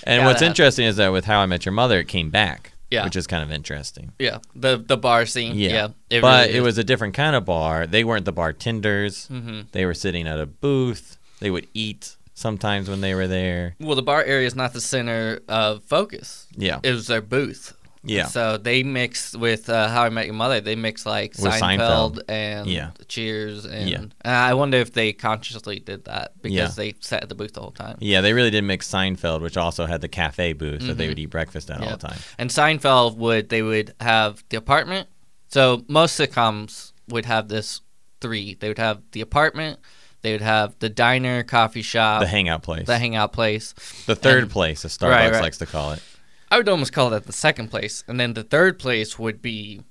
And 0.05 0.25
what's 0.25 0.41
that- 0.41 0.47
interesting 0.47 0.87
is 0.87 0.97
that 0.97 1.09
with 1.13 1.25
How 1.27 1.41
I 1.41 1.47
Met 1.47 1.65
Your 1.65 1.73
Mother, 1.73 2.01
it 2.01 2.09
came 2.09 2.31
back, 2.31 2.70
Yeah. 2.91 3.05
which 3.05 3.17
is 3.17 3.27
kind 3.27 3.43
of 3.43 3.53
interesting. 3.53 4.13
Yeah. 4.19 4.39
The 4.55 4.77
the 4.79 4.97
bar 4.97 5.27
scene. 5.27 5.57
Yeah. 5.57 5.71
Yeah. 5.71 5.89
it 6.11 6.21
but 6.23 6.47
really 6.49 6.59
it 6.59 6.61
was 6.63 6.77
a 6.79 6.85
different 6.85 7.15
kind 7.15 7.37
of 7.37 7.45
bar. 7.45 7.87
They 7.87 8.03
weren't 8.05 8.25
the 8.25 8.33
bartenders. 8.33 9.29
Mhm. 9.31 9.71
They 9.73 9.87
were 9.87 9.95
sitting 9.95 10.27
at 10.27 10.41
a 10.41 10.47
booth. 10.47 11.17
They 11.39 11.51
would 11.51 11.69
eat 11.75 12.17
sometimes 12.35 12.89
when 12.89 13.01
they 13.01 13.15
were 13.15 13.27
there. 13.29 13.77
Well, 13.79 13.95
the 13.97 14.03
bar 14.03 14.23
area 14.25 14.47
is 14.47 14.57
not 14.57 14.73
the 14.73 14.81
center 14.81 15.41
of 15.49 15.85
focus. 15.85 16.47
Yeah. 16.57 16.81
It 16.83 16.93
was 16.93 17.07
their 17.07 17.21
booth. 17.23 17.75
Yeah. 18.03 18.27
So 18.29 18.57
they 18.57 18.83
mixed 18.83 19.37
with 19.37 19.69
uh, 19.69 19.89
How 19.89 20.05
I 20.05 20.09
Met 20.09 20.25
Your 20.25 20.35
Mother. 20.35 20.61
They 20.63 20.75
mixed 20.75 21.05
like 21.05 21.33
With 21.39 21.53
Seinfeld, 21.53 22.17
Seinfeld. 22.17 22.23
and 22.29 22.67
Yeah. 22.67 22.91
Cheers, 23.09 23.67
and, 23.67 23.89
Yeah. 23.91 23.99
and 23.99 24.13
I 24.35 24.55
wonder 24.55 24.79
if 24.79 24.93
they 24.95 25.13
consciously 25.13 25.81
did 25.81 26.07
that 26.07 26.33
because 26.41 26.57
Yeah. 26.57 26.69
they 26.77 26.95
sat 27.01 27.23
at 27.23 27.29
the 27.29 27.35
booth 27.35 27.53
the 27.53 27.61
whole 27.61 27.73
time. 27.73 27.97
Yeah, 28.01 28.23
they 28.23 28.33
really 28.33 28.51
did 28.51 28.65
mix 28.65 28.89
Seinfeld, 28.91 29.43
which 29.43 29.57
also 29.59 29.85
had 29.85 30.01
the 30.01 30.09
cafe 30.09 30.55
booth 30.55 30.81
that 30.87 30.97
they 30.97 31.09
would 31.09 31.19
eat 31.19 31.27
breakfast 31.27 31.71
at 31.71 31.77
all 31.81 31.89
Mm-hmm. 31.89 31.93
The 31.99 32.09
time. 32.09 32.19
And 32.39 32.49
Seinfeld 32.51 33.17
would 33.19 33.49
they 33.51 33.61
would 33.63 33.95
have 34.01 34.43
the 34.49 34.57
apartment. 34.57 35.09
So 35.49 35.85
most 35.89 36.19
sitcoms 36.19 36.93
would 37.09 37.27
have 37.27 37.49
this 37.49 37.81
three. 38.23 38.55
They 38.55 38.69
would 38.69 38.79
have 38.79 39.03
the 39.13 39.21
apartment. 39.21 39.79
They 40.23 40.33
would 40.33 40.43
have 40.43 40.75
the 40.81 40.89
diner, 40.91 41.43
coffee 41.43 41.81
shop, 41.83 42.21
The 42.21 42.27
hangout 42.29 42.63
place. 42.63 42.87
the 42.87 42.99
hangout 42.99 43.33
place. 43.33 43.73
the 44.07 44.15
third 44.15 44.43
and- 44.45 44.53
place, 44.53 44.85
as 44.85 44.97
Starbucks 44.97 45.09
Right, 45.11 45.33
right. 45.33 45.43
likes 45.43 45.59
to 45.59 45.67
call 45.67 45.93
it. 45.93 46.03
I 46.51 46.57
would 46.57 46.69
almost 46.69 46.93
call 46.93 47.11
that 47.11 47.27
the 47.27 47.33
second 47.33 47.69
place, 47.69 48.03
and 48.09 48.19
then 48.19 48.35
the 48.35 48.43
third 48.43 48.79
place 48.79 49.19
would 49.19 49.41
be 49.41 49.83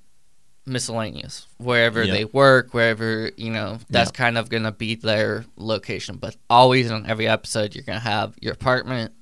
miscellaneous, 0.65 1.47
wherever 1.57 2.03
Yep. 2.03 2.13
they 2.15 2.25
work, 2.25 2.73
wherever 2.73 3.31
you 3.37 3.49
know. 3.49 3.79
That's 3.89 4.09
Yep. 4.09 4.13
kind 4.13 4.37
of 4.37 4.49
gonna 4.49 4.71
be 4.71 4.95
their 4.95 5.45
location. 5.55 6.17
But 6.17 6.35
always 6.49 6.91
on 6.91 7.05
every 7.05 7.27
episode, 7.27 7.73
you're 7.75 7.83
gonna 7.83 7.99
have 7.99 8.35
your 8.41 8.53
apartment, 8.53 9.13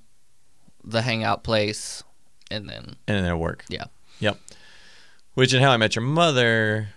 the 0.83 1.03
hangout 1.03 1.43
place, 1.43 2.03
and 2.51 2.67
then 2.67 2.95
And 3.07 3.17
then 3.17 3.23
their 3.23 3.37
work. 3.37 3.65
Yeah. 3.69 3.85
Yep. 4.19 4.39
Which 5.35 5.53
in 5.53 5.61
How 5.61 5.71
I 5.71 5.77
Met 5.77 5.95
Your 5.95 6.03
Mother, 6.03 6.89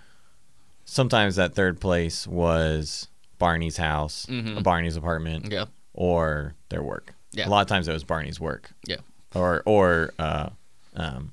sometimes 0.85 1.37
that 1.37 1.55
third 1.55 1.81
place 1.81 2.27
was 2.27 3.09
Barney's 3.39 3.77
house, 3.77 4.27
Mhm. 4.27 4.63
Barney's 4.63 4.97
apartment, 4.97 5.53
yeah, 5.53 5.67
or 5.93 6.55
their 6.71 6.83
work. 6.83 7.15
Yeah. 7.33 7.47
A 7.47 7.51
lot 7.51 7.61
of 7.61 7.69
times 7.69 7.87
it 7.87 7.93
was 7.93 8.03
Barney's 8.05 8.41
work. 8.41 8.73
Yeah. 8.87 8.97
Or 9.35 9.63
or 9.65 10.13
uh, 10.19 10.51
um, 10.97 11.33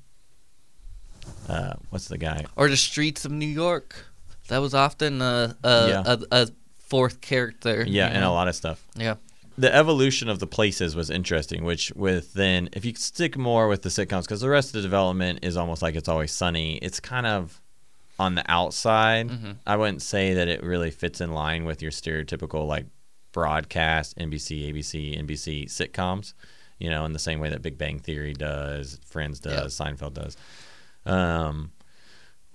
uh, 1.48 1.74
what's 1.90 2.08
the 2.08 2.18
guy? 2.18 2.44
or 2.56 2.68
the 2.68 2.76
streets 2.76 3.24
of 3.24 3.32
New 3.32 3.46
York. 3.46 4.04
That 4.48 4.58
was 4.58 4.74
often 4.74 5.20
a 5.20 5.56
a, 5.64 5.88
Yeah. 5.88 6.02
a, 6.06 6.18
a 6.30 6.48
fourth 6.78 7.20
character. 7.20 7.84
Yeah, 7.86 8.06
and 8.08 8.24
a 8.24 8.30
lot 8.30 8.48
of 8.48 8.54
stuff. 8.54 8.84
Yeah, 8.94 9.16
the 9.56 9.74
evolution 9.74 10.28
of 10.28 10.38
the 10.38 10.46
places 10.46 10.94
was 10.94 11.10
interesting 11.10 11.64
which 11.64 11.92
with 11.96 12.34
then 12.34 12.68
if 12.72 12.84
you 12.84 12.94
stick 12.94 13.36
more 13.36 13.68
with 13.68 13.82
the 13.82 13.88
sitcoms 13.88 14.22
because 14.22 14.40
the 14.40 14.48
rest 14.48 14.68
of 14.68 14.72
the 14.74 14.82
development 14.82 15.40
is 15.42 15.56
almost 15.56 15.82
like 15.82 15.96
it's 15.96 16.08
always 16.08 16.30
sunny 16.32 16.76
it's 16.76 17.00
kind 17.00 17.26
of 17.26 17.60
on 18.20 18.34
the 18.34 18.44
outside, 18.50 19.28
Mhm. 19.28 19.56
I 19.66 19.76
wouldn't 19.76 20.02
say 20.02 20.34
that 20.34 20.48
it 20.48 20.62
really 20.64 20.90
fits 20.90 21.20
in 21.20 21.30
line 21.32 21.64
with 21.64 21.80
your 21.82 21.92
stereotypical 21.92 22.66
like 22.66 22.86
broadcast 23.30 24.16
NBC, 24.18 24.72
ABC, 24.72 25.16
NBC 25.16 25.66
sitcoms. 25.66 26.34
You 26.78 26.90
know, 26.90 27.04
in 27.04 27.12
the 27.12 27.18
same 27.18 27.40
way 27.40 27.50
that 27.50 27.62
Big 27.62 27.76
Bang 27.78 27.98
Theory 27.98 28.32
does, 28.34 29.00
Friends 29.06 29.40
does, 29.40 29.76
Seinfeld 29.78 30.14
does. 30.14 30.36
Um, 31.06 31.72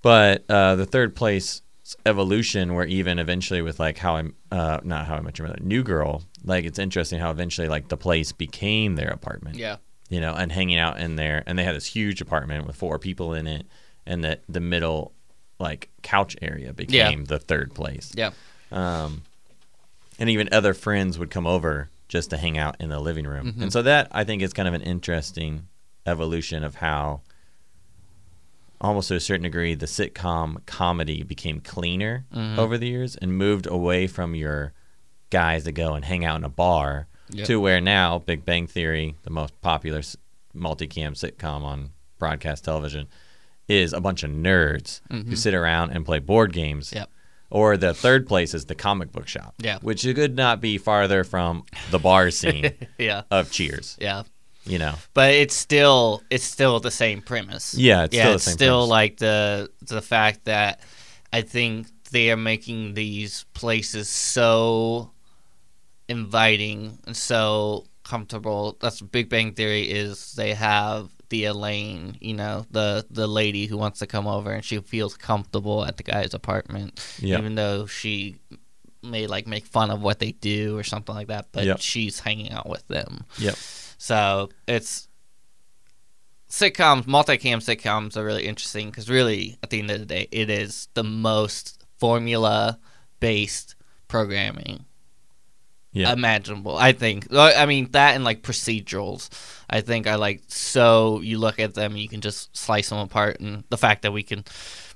but 0.02 0.44
uh, 0.50 0.76
the 0.76 0.86
third 0.86 1.16
place 1.16 1.62
evolution, 2.06 2.74
where 2.74 2.86
even 2.86 3.20
eventually 3.20 3.62
with 3.62 3.80
like 3.80 3.98
how 3.98 4.16
I'm 4.16 4.36
uh, 4.52 4.80
not 4.84 5.06
how 5.08 5.16
I 5.16 5.22
met 5.22 5.38
your 5.38 5.48
mother, 5.48 5.60
New 5.62 5.84
Girl, 5.84 6.24
like 6.44 6.66
it's 6.66 6.80
interesting 6.80 7.20
how 7.20 7.32
eventually 7.32 7.68
like 7.68 7.90
the 7.90 7.98
place 7.98 8.32
became 8.32 8.96
their 8.96 9.10
apartment 9.10 9.58
Yeah. 9.58 9.78
you 10.10 10.22
know, 10.22 10.34
and 10.34 10.52
hanging 10.52 10.78
out 10.78 11.00
in 11.00 11.16
there. 11.16 11.44
And 11.46 11.58
they 11.60 11.64
had 11.64 11.76
this 11.76 11.86
huge 11.86 12.22
apartment 12.22 12.66
with 12.68 12.76
four 12.76 13.00
people 13.00 13.34
in 13.34 13.48
it, 13.48 13.66
and 14.06 14.24
that 14.24 14.42
the 14.48 14.60
middle, 14.62 15.14
like 15.60 15.90
couch 16.02 16.36
area, 16.42 16.74
became 16.74 17.26
the 17.26 17.40
third 17.40 17.74
place. 17.74 18.12
Yeah. 18.16 18.32
Um, 18.72 19.24
and 20.20 20.30
even 20.30 20.50
other 20.52 20.74
friends 20.74 21.20
would 21.20 21.30
come 21.32 21.48
over 21.48 21.90
just 22.14 22.30
to 22.30 22.38
hang 22.38 22.60
out 22.60 22.76
in 22.80 22.90
the 22.90 23.00
living 23.00 23.26
room. 23.26 23.48
Mm-hmm. 23.48 23.64
And 23.64 23.74
so 23.74 23.82
that 23.82 24.08
I 24.12 24.24
think 24.24 24.44
is 24.44 24.54
kind 24.54 24.68
of 24.68 24.76
an 24.76 24.84
interesting 24.84 25.68
evolution 26.06 26.64
of 26.64 26.76
how, 26.76 27.22
almost 28.80 29.08
to 29.08 29.16
a 29.16 29.20
certain 29.20 29.44
degree, 29.44 29.74
the 29.74 29.88
sitcom 29.88 30.64
comedy 30.68 31.24
became 31.24 31.60
cleaner 31.60 32.26
Mm-hmm. 32.34 32.60
over 32.60 32.78
the 32.78 32.88
years 32.88 33.16
and 33.16 33.36
moved 33.38 33.66
away 33.66 34.06
from 34.08 34.36
your 34.36 34.74
guys 35.32 35.64
that 35.64 35.72
go 35.72 35.96
and 35.96 36.06
hang 36.06 36.24
out 36.24 36.38
in 36.38 36.44
a 36.44 36.50
bar 36.50 37.08
Yep. 37.30 37.48
to 37.48 37.60
where 37.60 37.82
now 37.82 38.20
Big 38.20 38.46
Bang 38.46 38.68
Theory, 38.68 39.16
the 39.24 39.30
most 39.32 39.60
popular 39.62 40.02
multicam 40.56 41.14
sitcom 41.16 41.64
on 41.64 41.92
broadcast 42.20 42.64
television, 42.64 43.08
is 43.68 43.92
a 43.94 44.02
bunch 44.02 44.22
of 44.24 44.30
nerds 44.30 45.02
who 45.10 45.36
sit 45.36 45.54
around 45.56 45.92
and 45.92 46.06
play 46.06 46.20
board 46.20 46.54
games. 46.54 46.90
Mm-hmm. 46.90 46.98
Yep. 46.98 47.10
Or 47.54 47.78
the 47.78 47.94
third 47.94 48.28
place 48.28 48.56
is 48.56 48.66
the 48.66 48.74
comic 48.74 49.12
book 49.12 49.28
shop. 49.28 49.54
Yeah. 49.60 49.78
Which 49.82 50.02
could 50.02 50.36
not 50.36 50.60
be 50.60 50.80
farther 50.80 51.24
from 51.24 51.66
the 51.92 52.00
bar 52.00 52.32
scene 52.32 52.72
Yeah. 52.98 53.22
of 53.30 53.52
Cheers. 53.52 53.96
Yeah. 54.02 54.24
You 54.66 54.80
know. 54.80 54.96
But 55.14 55.36
it's 55.36 55.54
still 55.54 56.24
it's 56.32 56.44
still 56.44 56.80
the 56.80 56.90
same 56.90 57.22
premise. 57.22 57.76
Yeah, 57.76 58.06
it's 58.06 58.16
yeah, 58.16 58.22
still 58.24 58.32
the 58.32 58.36
it's 58.36 58.52
still 58.52 58.88
premise. 58.88 58.90
like 58.90 59.18
the 59.18 59.70
the 59.82 60.02
fact 60.02 60.46
that 60.46 60.80
I 61.32 61.42
think 61.42 61.88
they 62.12 62.32
are 62.32 62.38
making 62.38 62.96
these 62.96 63.46
places 63.54 64.10
so 64.10 65.12
inviting 66.08 66.98
and 67.06 67.16
so 67.16 67.86
comfortable. 68.04 68.78
That's 68.82 69.00
Big 69.02 69.30
Bang 69.30 69.54
Theory 69.54 69.84
is. 69.92 70.34
They 70.34 70.54
have 70.54 71.10
the 71.34 71.46
Elaine, 71.46 72.16
you 72.22 72.36
know, 72.36 72.66
the 72.70 73.06
the 73.10 73.26
lady 73.26 73.66
who 73.66 73.76
wants 73.76 73.98
to 74.00 74.06
come 74.08 74.28
over 74.28 74.52
and 74.52 74.64
she 74.64 74.78
feels 74.78 75.18
comfortable 75.18 75.84
at 75.84 75.98
the 75.98 76.04
guy's 76.04 76.36
apartment, 76.36 77.00
Yeah. 77.20 77.40
even 77.40 77.56
though 77.56 77.88
she 77.88 78.36
may 79.02 79.26
like 79.26 79.48
make 79.48 79.66
fun 79.66 79.90
of 79.90 80.00
what 80.02 80.20
they 80.20 80.32
do 80.34 80.78
or 80.78 80.84
something 80.84 81.16
like 81.16 81.28
that. 81.28 81.48
But 81.52 81.66
Yep. 81.66 81.80
she's 81.82 82.20
hanging 82.20 82.52
out 82.52 82.70
with 82.70 82.88
them. 82.88 83.26
Yep. 83.40 83.56
So 83.98 84.50
it's 84.68 85.08
sitcoms, 86.50 87.04
multicam 87.06 87.58
sitcoms 87.62 88.16
are 88.16 88.24
really 88.24 88.46
interesting 88.46 88.90
because 88.92 89.10
really, 89.10 89.58
at 89.64 89.72
the 89.72 89.80
end 89.80 89.90
of 89.90 90.00
the 90.00 90.06
day, 90.06 90.28
it 90.32 90.50
is 90.52 90.88
the 90.94 91.04
most 91.04 91.84
formula 91.98 92.78
based 93.20 93.76
programming 94.08 94.86
Yeah. 95.94 96.12
imaginable. 96.12 96.76
I 96.78 96.92
think. 96.92 97.28
I 97.34 97.66
mean 97.66 97.90
that 97.92 98.16
and 98.16 98.24
like 98.24 98.42
procedurals. 98.42 99.30
I 99.70 99.82
think 99.82 100.08
I 100.08 100.16
like 100.16 100.42
so 100.48 101.22
you 101.22 101.38
look 101.40 101.60
at 101.60 101.74
them, 101.76 101.96
you 101.96 102.10
can 102.10 102.22
just 102.22 102.56
slice 102.58 102.90
them 102.90 102.98
apart, 103.00 103.40
and 103.40 103.64
the 103.70 103.78
fact 103.78 104.02
that 104.02 104.12
we 104.12 104.24
can 104.24 104.44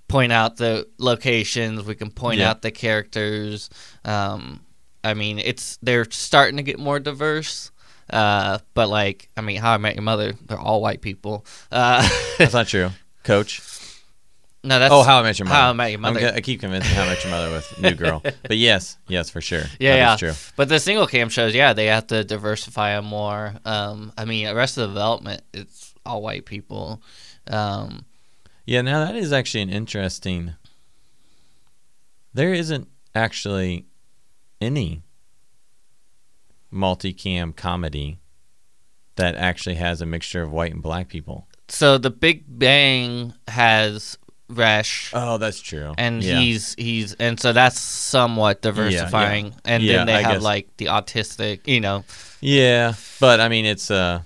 point 0.08 0.32
out 0.32 0.58
the 0.58 0.88
locations, 0.98 1.84
we 1.84 1.96
can 1.96 2.10
point 2.12 2.40
Yeah. 2.40 2.50
out 2.50 2.62
the 2.62 2.72
characters. 2.72 3.70
Um, 4.06 4.62
I 5.04 5.14
mean, 5.14 5.40
it's 5.40 5.78
they're 5.82 6.10
starting 6.10 6.58
to 6.58 6.64
get 6.64 6.80
more 6.80 7.00
diverse. 7.00 7.72
Uh, 8.10 8.60
but 8.74 8.88
like, 8.90 9.30
I 9.36 9.42
mean, 9.42 9.58
How 9.60 9.74
I 9.74 9.78
Met 9.78 9.96
Your 9.96 10.04
Mother, 10.04 10.34
they're 10.46 10.60
all 10.60 10.82
white 10.82 11.02
people. 11.02 11.46
Uh, 11.72 12.08
That's 12.38 12.54
not 12.54 12.68
true. 12.68 12.90
Coach. 13.24 13.62
no, 14.68 14.80
that's 14.80 14.94
oh, 14.94 15.02
How 15.04 15.20
I 15.20 15.24
Met 15.24 15.40
Your 15.40 15.48
Mother. 15.48 15.56
How 15.60 15.70
I 15.70 15.74
Met 15.74 15.92
Your 15.92 16.00
Mother. 16.00 16.34
I 16.36 16.42
keep 16.42 16.60
convincing 16.60 16.94
How 16.94 17.04
I 17.04 17.08
Met 17.08 17.24
Your 17.24 17.32
Mother 17.32 17.52
with 17.52 17.82
New 17.82 17.94
Girl. 17.96 18.22
But 18.44 18.58
yes, 18.58 18.98
yes, 19.08 19.30
for 19.30 19.42
sure. 19.42 19.64
Yeah, 19.80 19.96
That 19.96 19.98
yeah. 19.98 20.16
true. 20.18 20.34
But 20.56 20.70
the 20.70 20.80
single 20.80 21.08
cam 21.08 21.30
shows, 21.30 21.56
yeah, 21.56 21.74
they 21.74 21.88
have 21.88 22.08
to 22.08 22.24
diversify 22.24 22.96
them 22.96 23.06
more. 23.06 23.54
Um, 23.66 24.12
I 24.18 24.26
mean, 24.26 24.48
Arrested 24.48 24.88
Development, 24.88 25.42
it's 25.54 25.94
all 26.06 26.22
white 26.22 26.46
people. 26.46 27.02
Um, 27.50 28.06
Yeah, 28.66 28.82
now 28.82 29.06
that 29.06 29.16
is 29.16 29.32
actually 29.32 29.62
an 29.62 29.70
interesting. 29.70 30.54
There 32.34 32.54
isn't 32.54 32.88
actually 33.16 33.86
any 34.62 35.04
multicam 36.74 37.56
comedy 37.56 38.20
that 39.16 39.36
actually 39.36 39.76
has 39.76 40.02
a 40.02 40.06
mixture 40.06 40.44
of 40.44 40.52
white 40.52 40.74
and 40.74 40.84
black 40.84 41.08
people. 41.08 41.48
so 41.70 41.98
the 41.98 42.10
Big 42.12 42.44
Bang 42.48 43.34
has 43.48 44.18
Resh, 44.50 45.12
Oh, 45.14 45.38
that's 45.38 45.60
true. 45.60 45.94
and 45.98 46.24
yeah. 46.24 46.40
he's 46.40 46.74
he's 46.78 47.14
and 47.16 47.38
so 47.40 47.52
that's 47.52 47.80
somewhat 47.80 48.62
diversifying. 48.62 49.54
And 49.66 49.84
Yeah, 49.84 49.98
then 49.98 50.08
they 50.08 50.16
I 50.16 50.22
have 50.22 50.34
guess. 50.36 50.42
like 50.44 50.78
the 50.78 50.86
autistic, 50.86 51.68
you 51.68 51.82
know. 51.82 52.06
yeah, 52.40 52.94
but 53.20 53.42
I 53.42 53.50
mean, 53.50 53.66
it's 53.66 53.92
uh, 53.92 54.22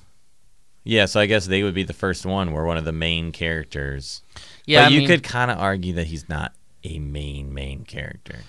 yeah. 0.84 1.06
So 1.06 1.20
I 1.20 1.26
guess 1.26 1.48
they 1.48 1.64
would 1.64 1.74
be 1.74 1.84
the 1.84 1.94
first 1.94 2.26
one 2.26 2.52
where 2.54 2.64
one 2.66 2.78
of 2.78 2.86
the 2.86 2.92
main 2.92 3.32
characters. 3.32 4.22
Yeah, 4.68 4.84
but 4.84 4.86
I 4.86 4.90
you 4.94 5.00
mean- 5.00 5.08
could 5.08 5.24
kind 5.24 5.50
of 5.50 5.58
argue 5.58 5.94
that 5.94 6.06
he's 6.06 6.30
not 6.30 6.54
a 6.84 7.00
main 7.00 7.52
main 7.54 7.84
character. 7.84 8.40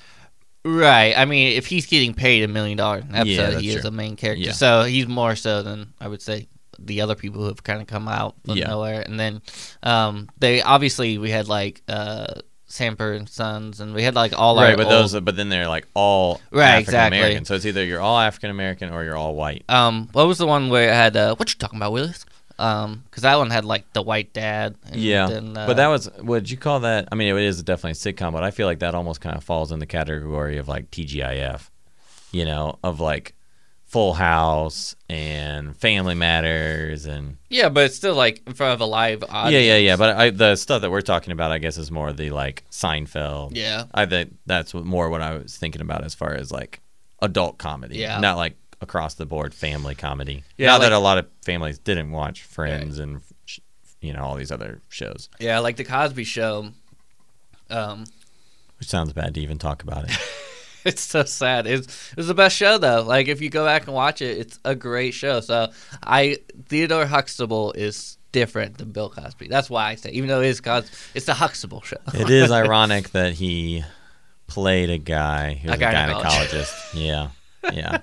Right. 0.65 1.13
I 1.17 1.25
mean, 1.25 1.57
if 1.57 1.67
he's 1.67 1.87
getting 1.87 2.15
paid 2.15 2.45
a 2.45 2.49
million 2.49 2.77
dollars 2.79 3.03
an 3.09 3.17
episode, 3.17 3.61
he 3.63 3.71
is 3.71 3.85
a 3.85 3.91
main 3.91 4.15
character. 4.17 4.45
Yeah. 4.45 4.53
So 4.53 4.85
he's 4.85 5.09
more 5.09 5.35
so 5.35 5.63
than 5.63 5.93
I 6.01 6.07
would 6.07 6.23
say 6.23 6.47
the 6.79 7.01
other 7.01 7.15
people 7.15 7.41
who 7.43 7.49
have 7.49 7.63
kind 7.65 7.81
of 7.81 7.87
come 7.87 8.09
out 8.09 8.35
from 8.45 8.57
Yeah. 8.59 8.69
nowhere. 8.69 9.01
And 9.03 9.19
then 9.21 9.43
um, 9.83 10.29
they 10.39 10.63
obviously 10.63 11.19
we 11.19 11.31
had 11.31 11.49
like 11.49 11.83
uh, 11.89 12.35
Sanford 12.67 13.17
and 13.17 13.29
Sons, 13.29 13.81
and 13.81 13.95
we 13.95 14.03
had 14.03 14.15
like 14.15 14.33
all 14.39 14.57
right, 14.57 14.71
our 14.71 14.77
but 14.77 14.85
old- 14.87 14.93
those, 14.93 15.21
but 15.21 15.37
then 15.37 15.49
they're 15.49 15.69
like 15.69 15.87
all 15.95 16.41
Right, 16.51 16.79
exactly. 16.79 17.19
American. 17.19 17.45
So 17.45 17.55
it's 17.55 17.67
either 17.67 17.85
you're 17.85 18.01
all 18.01 18.19
African 18.19 18.51
American 18.51 18.91
or 18.91 19.05
you're 19.05 19.17
all 19.17 19.35
white. 19.35 19.65
Um, 19.69 20.09
what 20.13 20.27
was 20.27 20.39
the 20.39 20.47
one 20.47 20.71
where 20.71 20.89
it 20.91 20.95
had 20.95 21.17
uh, 21.17 21.35
what 21.37 21.53
you 21.53 21.59
talking 21.59 21.79
about, 21.79 21.93
Willis? 21.93 22.25
Um, 22.59 23.03
because 23.11 23.23
that 23.25 23.37
one 23.37 23.51
had 23.51 23.65
like 23.65 23.93
the 23.93 24.03
white 24.03 24.33
dad. 24.33 24.77
And 24.87 24.97
Yeah, 24.97 25.27
then, 25.27 25.57
uh, 25.57 25.67
but 25.67 25.77
that 25.79 25.89
was 25.89 26.11
would 26.19 26.49
you 26.51 26.57
call 26.57 26.81
that? 26.81 27.09
I 27.11 27.15
mean, 27.15 27.35
it 27.37 27.43
is 27.43 27.63
definitely 27.63 27.93
a 27.93 27.95
sitcom, 28.13 28.33
but 28.33 28.43
I 28.45 28.51
feel 28.53 28.67
like 28.67 28.79
that 28.81 28.95
almost 28.95 29.21
kind 29.21 29.37
of 29.37 29.43
falls 29.43 29.73
in 29.73 29.79
the 29.81 29.87
category 29.87 30.59
of 30.59 30.69
like 30.69 30.91
TGIF, 30.91 31.69
you 32.31 32.45
know, 32.45 32.79
of 32.85 33.01
like 33.01 33.35
Full 33.93 34.15
House 34.15 34.97
and 35.11 35.77
Family 35.77 36.15
Matters 36.15 37.05
and 37.07 37.37
yeah, 37.51 37.69
but 37.69 37.85
it's 37.85 37.95
still 37.97 38.15
like 38.15 38.41
in 38.47 38.55
front 38.55 38.73
of 38.73 38.81
a 38.81 38.87
live 38.87 39.23
audience. 39.29 39.53
yeah, 39.53 39.75
yeah, 39.75 39.77
yeah. 39.77 39.97
But 39.97 40.17
I, 40.17 40.31
the 40.31 40.57
stuff 40.57 40.81
that 40.81 40.91
we're 40.91 41.03
talking 41.03 41.33
about, 41.33 41.53
I 41.53 41.59
guess, 41.59 41.77
is 41.77 41.91
more 41.91 42.11
the 42.15 42.31
like 42.31 42.65
Seinfeld. 42.71 43.51
Yeah. 43.55 43.85
I 43.93 44.07
think 44.07 44.35
that's 44.47 44.73
more 44.73 45.11
what 45.11 45.21
I 45.21 45.35
was 45.37 45.57
thinking 45.59 45.83
about 45.83 46.05
as 46.05 46.15
far 46.15 46.33
as 46.33 46.51
like 46.51 46.81
adult 47.21 47.59
comedy, 47.59 47.99
Yeah. 47.99 48.19
not 48.19 48.39
like 48.39 48.57
across 48.81 49.13
the 49.15 49.27
board 49.27 49.53
family 49.53 49.95
comedy. 49.95 50.43
Yeah, 50.57 50.69
now 50.69 50.73
like- 50.79 50.83
that 50.83 50.93
a 50.93 50.99
lot 50.99 51.19
of 51.19 51.27
families 51.45 51.79
didn't 51.79 52.11
watch 52.13 52.43
Friends 52.45 52.99
and 52.99 53.21
you 54.01 54.13
know 54.15 54.25
all 54.25 54.37
these 54.37 54.51
other 54.51 54.81
shows, 54.89 55.29
Yeah, 55.39 55.59
like 55.61 55.77
the 55.77 55.85
Cosby 55.85 56.25
Show. 56.25 56.71
Um, 57.69 58.05
which 58.79 58.89
sounds 58.89 59.13
bad 59.13 59.35
to 59.35 59.41
even 59.43 59.59
talk 59.59 59.83
about 59.83 60.05
it. 60.11 60.17
It's 60.87 61.03
so 61.03 61.25
sad. 61.25 61.67
It's 61.67 62.13
it's 62.17 62.27
the 62.27 62.35
best 62.35 62.57
show 62.57 62.79
though. 62.79 63.03
Like 63.03 63.29
if 63.29 63.41
you 63.41 63.51
go 63.51 63.65
back 63.65 63.85
and 63.87 63.95
watch 63.95 64.21
it, 64.23 64.37
it's 64.39 64.59
a 64.65 64.75
great 64.75 65.15
show. 65.15 65.41
So 65.41 65.69
I 66.03 66.39
Theodore 66.69 67.07
Huxtable 67.07 67.73
is 67.73 68.19
different 68.33 68.79
than 68.79 68.91
Bill 68.93 69.11
Cosby. 69.11 69.49
That's 69.49 69.69
why 69.71 69.91
I 69.91 69.95
say, 69.97 70.11
even 70.11 70.29
though 70.29 70.41
it 70.41 70.47
is 70.49 70.61
Cos, 70.61 70.91
it's 71.15 71.27
the 71.27 71.35
Huxtable 71.35 71.83
show. 71.83 71.99
It 72.15 72.31
is 72.31 72.51
ironic 72.63 73.11
that 73.11 73.35
he 73.35 73.85
played 74.47 74.91
a 74.91 74.99
guy 74.99 75.55
who 75.55 75.69
A 75.69 75.73
was 75.73 75.81
a, 75.81 75.85
gynecologist. 75.85 76.93
gynecologist. 76.93 77.31
yeah, 77.73 78.01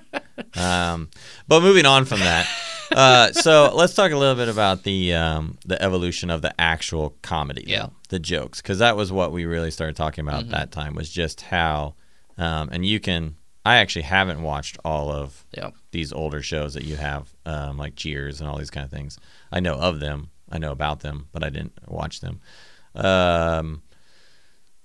yeah. 0.56 0.92
Um, 0.92 1.10
but 1.48 1.62
moving 1.62 1.84
on 1.86 2.04
from 2.06 2.20
that, 2.20 2.48
uh, 2.92 3.32
so 3.32 3.72
let's 3.74 3.94
talk 3.94 4.10
a 4.12 4.16
little 4.16 4.34
bit 4.36 4.48
about 4.48 4.84
the 4.84 5.14
um, 5.14 5.58
the 5.66 5.80
evolution 5.82 6.30
of 6.30 6.42
the 6.42 6.58
actual 6.60 7.14
comedy. 7.22 7.64
Yeah. 7.66 7.88
the 8.08 8.18
jokes, 8.18 8.60
because 8.62 8.78
that 8.78 8.96
was 8.96 9.12
what 9.12 9.32
we 9.32 9.44
really 9.44 9.70
started 9.70 9.96
talking 9.96 10.26
about 10.26 10.42
Mm-hmm. 10.44 10.52
that 10.52 10.72
time. 10.72 10.94
Was 10.94 11.10
just 11.10 11.42
how, 11.42 11.94
um, 12.40 12.68
and 12.72 12.84
you 12.84 12.98
can. 12.98 13.36
I 13.64 13.76
actually 13.76 14.02
haven't 14.02 14.42
watched 14.42 14.78
all 14.86 15.10
of 15.10 15.44
Yeah. 15.54 15.70
these 15.92 16.12
older 16.14 16.40
shows 16.42 16.72
that 16.74 16.84
you 16.84 16.96
have, 16.96 17.28
um, 17.44 17.76
like 17.76 17.94
Cheers 17.94 18.40
and 18.40 18.48
all 18.48 18.56
these 18.56 18.70
kind 18.70 18.84
of 18.84 18.90
things. 18.90 19.18
I 19.52 19.60
know 19.60 19.74
of 19.74 20.00
them, 20.00 20.30
I 20.50 20.56
know 20.58 20.72
about 20.72 21.00
them, 21.00 21.28
but 21.30 21.44
I 21.44 21.50
didn't 21.50 21.74
watch 21.86 22.20
them. 22.20 22.40
Um, 22.94 23.82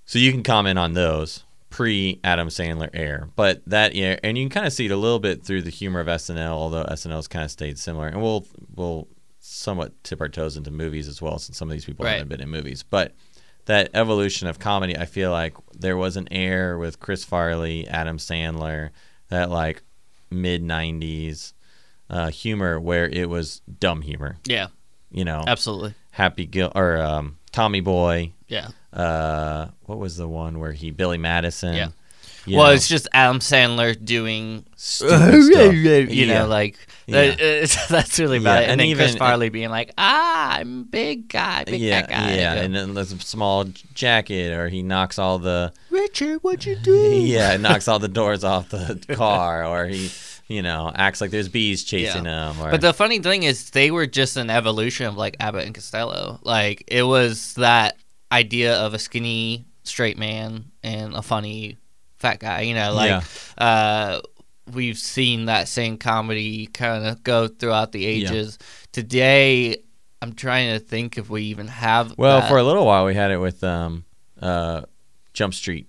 so 0.04 0.18
you 0.18 0.30
can 0.30 0.42
comment 0.42 0.78
on 0.78 0.92
those 0.92 1.42
pre 1.70 2.20
Adam 2.22 2.48
Sandler 2.48 2.90
air, 2.92 3.28
but 3.34 3.62
that 3.66 3.94
yeah, 3.94 4.18
and 4.22 4.36
you 4.36 4.44
can 4.44 4.50
kind 4.50 4.66
of 4.66 4.72
see 4.72 4.86
it 4.86 4.92
a 4.92 4.96
little 4.96 5.18
bit 5.18 5.42
through 5.44 5.62
the 5.62 5.70
humor 5.70 6.00
of 6.00 6.06
SNL, 6.06 6.50
although 6.52 6.84
SNL's 6.84 7.28
kind 7.28 7.44
of 7.46 7.50
stayed 7.50 7.78
similar, 7.78 8.06
and 8.08 8.22
we'll 8.22 8.46
we'll 8.74 9.08
somewhat 9.40 9.92
tip 10.04 10.20
our 10.20 10.28
toes 10.28 10.56
into 10.56 10.70
movies 10.70 11.08
as 11.08 11.22
well, 11.22 11.38
since 11.38 11.56
some 11.56 11.68
of 11.68 11.72
these 11.72 11.84
people 11.84 12.04
Right. 12.04 12.12
haven't 12.12 12.28
been 12.28 12.40
in 12.40 12.48
movies, 12.50 12.82
but 12.82 13.14
that 13.66 13.90
evolution 13.94 14.48
of 14.48 14.58
comedy. 14.58 14.96
I 14.96 15.04
feel 15.04 15.30
like 15.30 15.54
there 15.72 15.96
was 15.96 16.16
an 16.16 16.28
air 16.30 16.78
with 16.78 16.98
Chris 16.98 17.24
Farley, 17.24 17.86
Adam 17.86 18.18
Sandler, 18.18 18.90
that 19.28 19.50
like 19.50 19.82
mid 20.30 20.62
'90s 20.62 21.52
uh, 22.10 22.28
humor 22.30 22.80
where 22.80 23.08
it 23.08 23.28
was 23.28 23.60
dumb 23.78 24.02
humor. 24.02 24.38
Yeah, 24.46 24.68
You 25.10 25.24
know, 25.24 25.44
absolutely. 25.46 25.94
Happy 26.12 26.46
Gilmore 26.46 26.96
um, 26.98 27.38
Tommy 27.52 27.80
Boy. 27.80 28.32
Yeah. 28.48 28.68
Uh, 28.92 29.68
what 29.82 29.98
was 29.98 30.16
the 30.16 30.28
one 30.28 30.58
where 30.58 30.72
he 30.72 30.90
Billy 30.90 31.18
Madison? 31.18 31.74
Yeah. 31.74 31.88
You 32.46 32.56
well, 32.56 32.68
know, 32.68 32.72
it's 32.72 32.88
just 32.88 33.08
Adam 33.12 33.40
Sandler 33.40 34.02
doing, 34.02 34.64
stupid 34.76 35.42
stuff. 35.44 35.72
you 35.74 36.06
Yeah. 36.26 36.38
know, 36.40 36.46
like 36.48 36.78
Yeah. 37.06 37.26
that- 37.30 37.40
it's- 37.40 37.88
that's 37.88 38.18
really 38.18 38.38
about 38.38 38.54
Yeah, 38.54 38.60
it. 38.60 38.62
And, 38.64 38.80
and 38.80 38.80
then 38.90 38.96
Chris 38.96 39.08
even- 39.10 39.18
Farley 39.18 39.48
being 39.48 39.70
like, 39.70 39.92
"Ah, 39.98 40.56
I'm 40.58 40.84
big 40.84 41.28
guy, 41.28 41.64
big 41.64 41.80
yeah, 41.80 42.00
fat 42.02 42.10
guy." 42.10 42.34
yeah, 42.36 42.54
and 42.54 42.74
then 42.74 42.94
there's 42.94 43.12
a 43.12 43.18
small 43.20 43.64
jacket, 43.94 44.52
or 44.52 44.68
he 44.68 44.82
knocks 44.82 45.18
all 45.18 45.38
the 45.38 45.72
Richard, 45.90 46.38
what'd 46.42 46.64
you 46.66 46.76
do? 46.76 46.92
yeah, 47.12 47.56
knocks 47.56 47.88
all 47.88 47.98
the 47.98 48.08
doors 48.08 48.44
off 48.44 48.68
the 48.70 49.00
car, 49.14 49.64
or 49.64 49.86
he, 49.86 50.10
you 50.48 50.62
know, 50.62 50.92
acts 50.94 51.20
like 51.20 51.30
there's 51.30 51.48
bees 51.48 51.82
chasing 51.84 52.24
him. 52.26 52.60
Or, 52.60 52.70
But 52.70 52.80
the 52.80 52.92
funny 52.92 53.18
thing 53.18 53.42
is, 53.44 53.70
they 53.70 53.90
were 53.90 54.06
just 54.06 54.36
an 54.36 54.50
evolution 54.50 55.06
of 55.06 55.16
like 55.16 55.36
Abbott 55.40 55.64
and 55.66 55.74
Costello. 55.74 56.38
Like 56.42 56.84
it 56.88 57.02
was 57.02 57.54
that 57.54 57.96
idea 58.30 58.74
of 58.76 58.92
a 58.94 58.98
skinny 58.98 59.64
straight 59.84 60.18
man 60.18 60.64
and 60.82 61.14
a 61.14 61.22
funny 61.22 61.78
fat 62.18 62.40
guy. 62.40 62.62
You 62.62 62.74
know, 62.74 62.92
like 62.92 63.22
uh, 63.58 64.20
we've 64.72 64.98
seen 64.98 65.46
that 65.46 65.68
same 65.68 65.98
comedy 65.98 66.66
kind 66.66 67.06
of 67.06 67.22
go 67.22 67.48
throughout 67.48 67.92
the 67.92 68.04
ages. 68.06 68.58
Today, 68.92 69.78
I'm 70.22 70.34
trying 70.34 70.78
to 70.78 70.84
think 70.84 71.18
if 71.18 71.30
we 71.30 71.42
even 71.44 71.68
have. 71.68 72.16
well, 72.18 72.40
that. 72.40 72.48
for 72.48 72.58
a 72.58 72.62
little 72.62 72.86
while 72.86 73.04
we 73.04 73.14
had 73.14 73.30
it 73.30 73.38
with 73.38 73.62
um, 73.62 74.04
uh, 74.40 74.82
Jump 75.32 75.54
Street, 75.54 75.86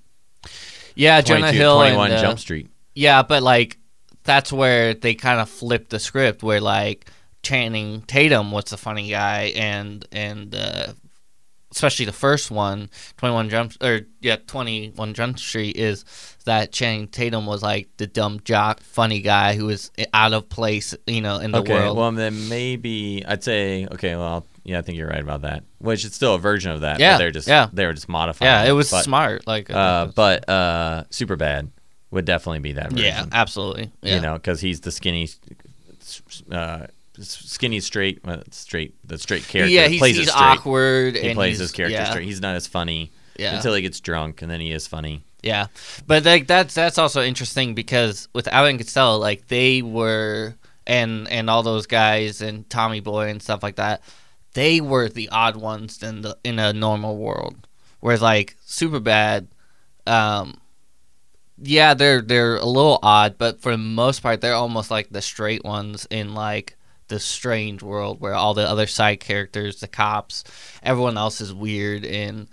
yeah, 0.96 1.22
Jonah 1.22 1.52
Hill 1.52 1.78
21 1.78 2.12
and 2.12 2.20
uh, 2.20 2.22
Jump 2.22 2.40
Street. 2.40 2.70
Yeah, 2.96 3.24
but 3.24 3.44
like 3.44 3.78
that's 4.24 4.52
where 4.52 4.94
they 4.94 5.16
kind 5.16 5.40
of 5.40 5.50
flipped 5.50 5.90
the 5.90 6.00
script 6.00 6.44
where 6.44 6.60
like 6.60 7.10
Channing 7.44 8.02
Tatum 8.02 8.52
was 8.52 8.66
the 8.66 8.78
funny 8.78 9.10
guy 9.10 9.54
and 9.56 10.06
and 10.12 10.54
uh, 10.54 10.94
especially 11.72 12.06
the 12.06 12.14
first 12.14 12.50
one, 12.52 12.90
21 13.18 13.50
Jump 13.50 13.74
or 13.84 14.02
yeah, 14.22 14.38
21 14.48 15.14
Jump 15.14 15.38
Street 15.40 15.76
is 15.78 16.06
that 16.46 16.72
Channing 16.72 17.08
Tatum 17.08 17.46
was 17.46 17.62
like 17.62 17.90
the 17.98 18.08
dumb 18.08 18.40
jock 18.44 18.82
funny 18.82 19.22
guy 19.22 19.54
who 19.56 19.66
was 19.66 19.92
out 20.14 20.34
of 20.34 20.48
place, 20.50 20.96
you 21.06 21.22
know, 21.22 21.38
in 21.40 21.52
the 21.52 21.60
Okay, 21.60 21.74
world. 21.74 21.98
well 21.98 22.12
then 22.12 22.48
maybe 22.50 23.24
I'd 23.28 23.44
say 23.44 23.88
okay. 23.92 24.16
Well, 24.16 24.46
yeah, 24.64 24.80
I 24.80 24.82
think 24.82 24.98
you're 24.98 25.08
right 25.10 25.22
about 25.22 25.42
that. 25.44 25.64
Which 25.80 26.04
it's 26.06 26.16
still 26.16 26.36
a 26.36 26.40
version 26.40 26.72
of 26.72 26.82
that. 26.82 27.00
Yeah, 27.00 27.14
but 27.14 27.18
they're 27.20 27.32
just 27.32 27.48
yeah. 27.48 27.70
they 27.72 27.86
were 27.86 27.94
just 27.94 28.10
modifying. 28.10 28.50
yeah, 28.50 28.70
it 28.70 28.74
was 28.74 28.90
but, 28.92 29.04
smart 29.04 29.46
like 29.48 29.70
Uh, 29.70 30.08
but 30.16 30.48
uh, 30.50 31.04
Superbad 31.10 31.70
would 32.12 32.26
definitely 32.26 32.60
be 32.60 32.74
that 32.74 32.92
version. 32.92 33.06
yeah, 33.06 33.26
absolutely. 33.32 33.92
Yeah. 34.02 34.16
you 34.16 34.22
know, 34.22 34.34
because 34.34 34.62
he's 34.62 34.80
the 34.82 34.92
skinny, 34.92 35.28
uh, 36.52 36.88
skinny 37.22 37.80
straight, 37.80 38.20
uh, 38.28 38.42
straight, 38.52 38.96
the 39.08 39.18
straight 39.18 39.48
character. 39.48 39.72
yeah, 39.74 39.88
he's, 39.88 40.00
plays 40.00 40.18
he's 40.18 40.30
awkward 40.30 41.16
He 41.16 41.28
and 41.30 41.36
plays 41.36 41.60
his 41.60 41.72
character 41.72 41.98
yeah, 41.98 42.10
straight. 42.10 42.26
He's 42.26 42.42
not 42.42 42.56
as 42.56 42.68
funny 42.68 43.12
Yeah. 43.38 43.56
until 43.56 43.74
he 43.74 43.82
gets 43.82 44.00
drunk, 44.00 44.42
and 44.42 44.50
then 44.52 44.60
he 44.62 44.72
is 44.72 44.88
funny. 44.88 45.24
Yeah, 45.44 45.68
but 46.08 46.26
like 46.26 46.48
that's 46.48 46.74
that's 46.74 46.98
also 46.98 47.22
interesting 47.22 47.76
because 47.76 48.28
with 48.34 48.48
Alan 48.48 48.78
Costello, 48.78 49.18
like 49.18 49.48
they 49.48 49.82
were 49.82 50.56
and 50.86 51.28
and 51.30 51.50
all 51.50 51.64
those 51.64 51.86
guys 51.86 52.42
and 52.42 52.68
Tommy 52.70 53.00
Boy 53.02 53.30
and 53.30 53.42
stuff 53.42 53.62
like 53.62 53.76
that, 53.76 54.02
they 54.54 54.82
were 54.82 55.10
the 55.10 55.30
odd 55.30 55.56
ones 55.56 56.02
in 56.02 56.22
the 56.22 56.38
in 56.44 56.58
a 56.60 56.74
normal 56.74 57.18
world. 57.18 57.68
Whereas 58.00 58.22
like 58.22 58.58
Superbad, 58.68 59.48
um, 60.08 60.60
yeah, 61.62 61.94
they're 61.94 62.22
they're 62.22 62.58
a 62.58 62.66
little 62.66 63.00
odd, 63.04 63.38
but 63.38 63.62
for 63.62 63.72
the 63.72 63.78
most 63.78 64.22
part, 64.22 64.42
they're 64.42 64.54
almost 64.54 64.92
like 64.92 65.10
the 65.10 65.22
straight 65.22 65.64
ones 65.64 66.08
in 66.10 66.34
like 66.34 66.77
the 67.08 67.20
strange 67.20 67.82
world 67.84 68.20
where 68.20 68.34
all 68.34 68.54
the 68.54 68.68
other 68.68 68.88
side 68.88 69.20
characters, 69.20 69.80
the 69.80 69.88
cops, 69.88 70.44
everyone 70.84 71.18
else 71.18 71.40
is 71.42 71.54
weird 71.54 72.04
and 72.06 72.48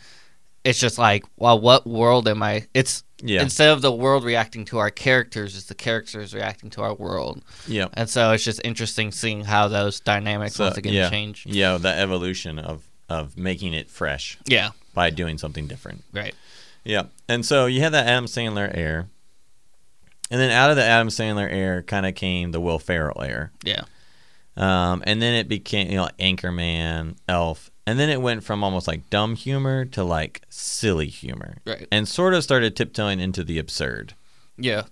it's 0.64 0.78
just 0.78 0.96
like, 0.98 1.24
well, 1.36 1.60
what 1.60 1.86
world 1.86 2.26
am 2.26 2.42
I? 2.42 2.66
It's 2.72 3.04
Yeah, 3.22 3.42
instead 3.42 3.68
of 3.70 3.82
the 3.82 3.92
world 3.92 4.24
reacting 4.24 4.64
to 4.66 4.78
our 4.78 4.90
characters, 4.90 5.56
it's 5.56 5.66
the 5.66 5.74
characters 5.74 6.32
reacting 6.34 6.70
to 6.70 6.82
our 6.82 6.94
world, 6.94 7.42
yeah. 7.66 7.88
and 7.92 8.08
so 8.08 8.32
it's 8.32 8.44
just 8.44 8.60
interesting 8.64 9.12
seeing 9.12 9.44
how 9.44 9.68
those 9.68 10.00
dynamics 10.00 10.54
So, 10.54 10.64
once 10.64 10.78
again 10.78 10.94
yeah, 10.94 11.10
change. 11.10 11.44
yeah, 11.46 11.76
the 11.78 11.88
evolution 11.94 12.58
of 12.58 12.82
of 13.10 13.36
making 13.36 13.74
it 13.74 13.90
fresh 13.90 14.38
Yeah, 14.46 14.70
by 14.94 15.10
doing 15.10 15.36
something 15.36 15.66
different. 15.66 16.02
right. 16.12 16.34
Yeah, 16.82 17.04
and 17.28 17.44
so 17.44 17.66
you 17.66 17.80
had 17.82 17.92
that 17.92 18.06
Adam 18.06 18.24
Sandler 18.26 18.74
air, 18.74 19.08
and 20.30 20.40
then 20.40 20.50
out 20.50 20.70
of 20.70 20.76
the 20.76 20.82
Adam 20.84 21.08
Sandler 21.08 21.50
air 21.50 21.82
kind 21.82 22.06
of 22.06 22.14
came 22.14 22.52
the 22.52 22.60
Will 22.60 22.78
Ferrell 22.78 23.20
air. 23.22 23.52
Yeah, 23.62 23.82
Um, 24.56 25.02
and 25.06 25.20
then 25.20 25.34
it 25.34 25.48
became, 25.48 25.90
you 25.90 25.96
know, 25.96 26.08
Anchorman, 26.20 27.16
Elf, 27.28 27.70
and 27.86 27.98
then 27.98 28.08
it 28.08 28.20
went 28.20 28.44
from 28.44 28.62
almost 28.62 28.86
like 28.86 29.10
dumb 29.10 29.34
humor 29.34 29.84
to 29.86 30.04
like 30.04 30.42
silly 30.48 31.08
humor, 31.08 31.56
right. 31.66 31.88
and 31.90 32.06
sort 32.06 32.34
of 32.34 32.42
started 32.44 32.76
tiptoeing 32.76 33.20
into 33.20 33.42
the 33.42 33.58
absurd. 33.58 34.14
Yeah, 34.56 34.84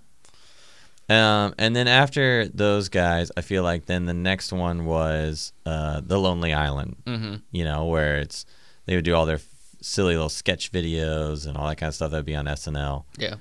Um, 1.08 1.54
and 1.58 1.76
then 1.76 1.88
after 1.88 2.48
those 2.48 2.88
guys, 2.88 3.30
I 3.36 3.42
feel 3.42 3.62
like 3.62 3.86
then 3.86 4.06
the 4.06 4.14
next 4.14 4.52
one 4.52 4.84
was 4.86 5.52
uh, 5.66 6.00
the 6.04 6.18
Lonely 6.18 6.52
Island, 6.52 6.96
mm-hmm. 7.04 7.34
you 7.50 7.64
know, 7.64 7.86
where 7.86 8.16
it's 8.16 8.46
they 8.86 8.96
would 8.96 9.04
do 9.04 9.14
all 9.14 9.26
their 9.26 9.36
f- 9.36 9.46
silly 9.80 10.14
little 10.14 10.28
sketch 10.28 10.72
videos 10.72 11.46
and 11.46 11.56
all 11.56 11.68
that 11.68 11.76
kind 11.76 11.88
of 11.88 11.94
stuff 11.94 12.10
that 12.10 12.16
would 12.18 12.26
be 12.26 12.34
on 12.36 12.46
SNL. 12.46 13.04
Yeah. 13.16 13.36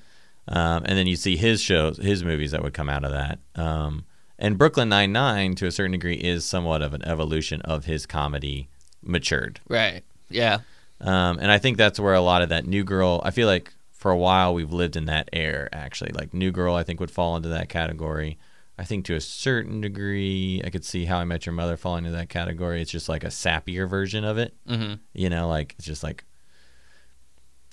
Um, 0.48 0.82
and 0.86 0.98
then 0.98 1.06
you 1.06 1.16
see 1.16 1.36
his 1.36 1.60
shows, 1.60 1.96
his 1.98 2.24
movies 2.24 2.50
that 2.50 2.62
would 2.62 2.74
come 2.74 2.88
out 2.88 3.04
of 3.04 3.12
that. 3.12 3.38
Um, 3.54 4.04
and 4.42 4.58
Brooklyn 4.58 4.90
Nine 4.90 5.12
Nine, 5.12 5.54
to 5.54 5.66
a 5.66 5.70
certain 5.70 5.92
degree, 5.92 6.16
is 6.16 6.44
somewhat 6.44 6.82
of 6.82 6.92
an 6.92 7.02
evolution 7.06 7.62
of 7.62 7.86
his 7.86 8.04
comedy 8.04 8.68
matured. 9.02 9.60
right. 9.68 10.02
Yeah, 10.28 10.60
Um, 11.00 11.38
and 11.40 11.50
I 11.50 11.58
think 11.58 11.76
that's 11.76 12.00
where 12.00 12.14
a 12.14 12.20
lot 12.20 12.42
of 12.42 12.48
that 12.48 12.66
New 12.66 12.84
Girl. 12.84 13.20
I 13.22 13.30
feel 13.30 13.46
like 13.46 13.72
for 13.92 14.10
a 14.10 14.16
while 14.16 14.54
we've 14.54 14.72
lived 14.72 14.96
in 14.96 15.04
that 15.06 15.28
air. 15.32 15.68
Actually, 15.72 16.12
like 16.12 16.34
New 16.34 16.50
Girl, 16.50 16.74
I 16.74 16.82
think 16.82 17.00
would 17.00 17.10
fall 17.10 17.36
into 17.36 17.50
that 17.50 17.68
category. 17.68 18.38
I 18.78 18.84
think 18.84 19.04
to 19.04 19.14
a 19.14 19.20
certain 19.20 19.80
degree, 19.80 20.62
I 20.64 20.70
could 20.70 20.84
see 20.84 21.04
How 21.04 21.18
I 21.18 21.24
Met 21.24 21.44
Your 21.46 21.52
Mother 21.52 21.76
falling 21.76 22.06
into 22.06 22.16
that 22.16 22.30
category. 22.30 22.80
It's 22.80 22.90
just 22.90 23.08
like 23.08 23.22
a 23.22 23.28
sappier 23.28 23.88
version 23.88 24.24
of 24.24 24.38
it. 24.38 24.54
mm-hmm. 24.66 24.94
You 25.12 25.28
know, 25.28 25.48
like 25.48 25.74
it's 25.76 25.86
just 25.86 26.02
like 26.02 26.24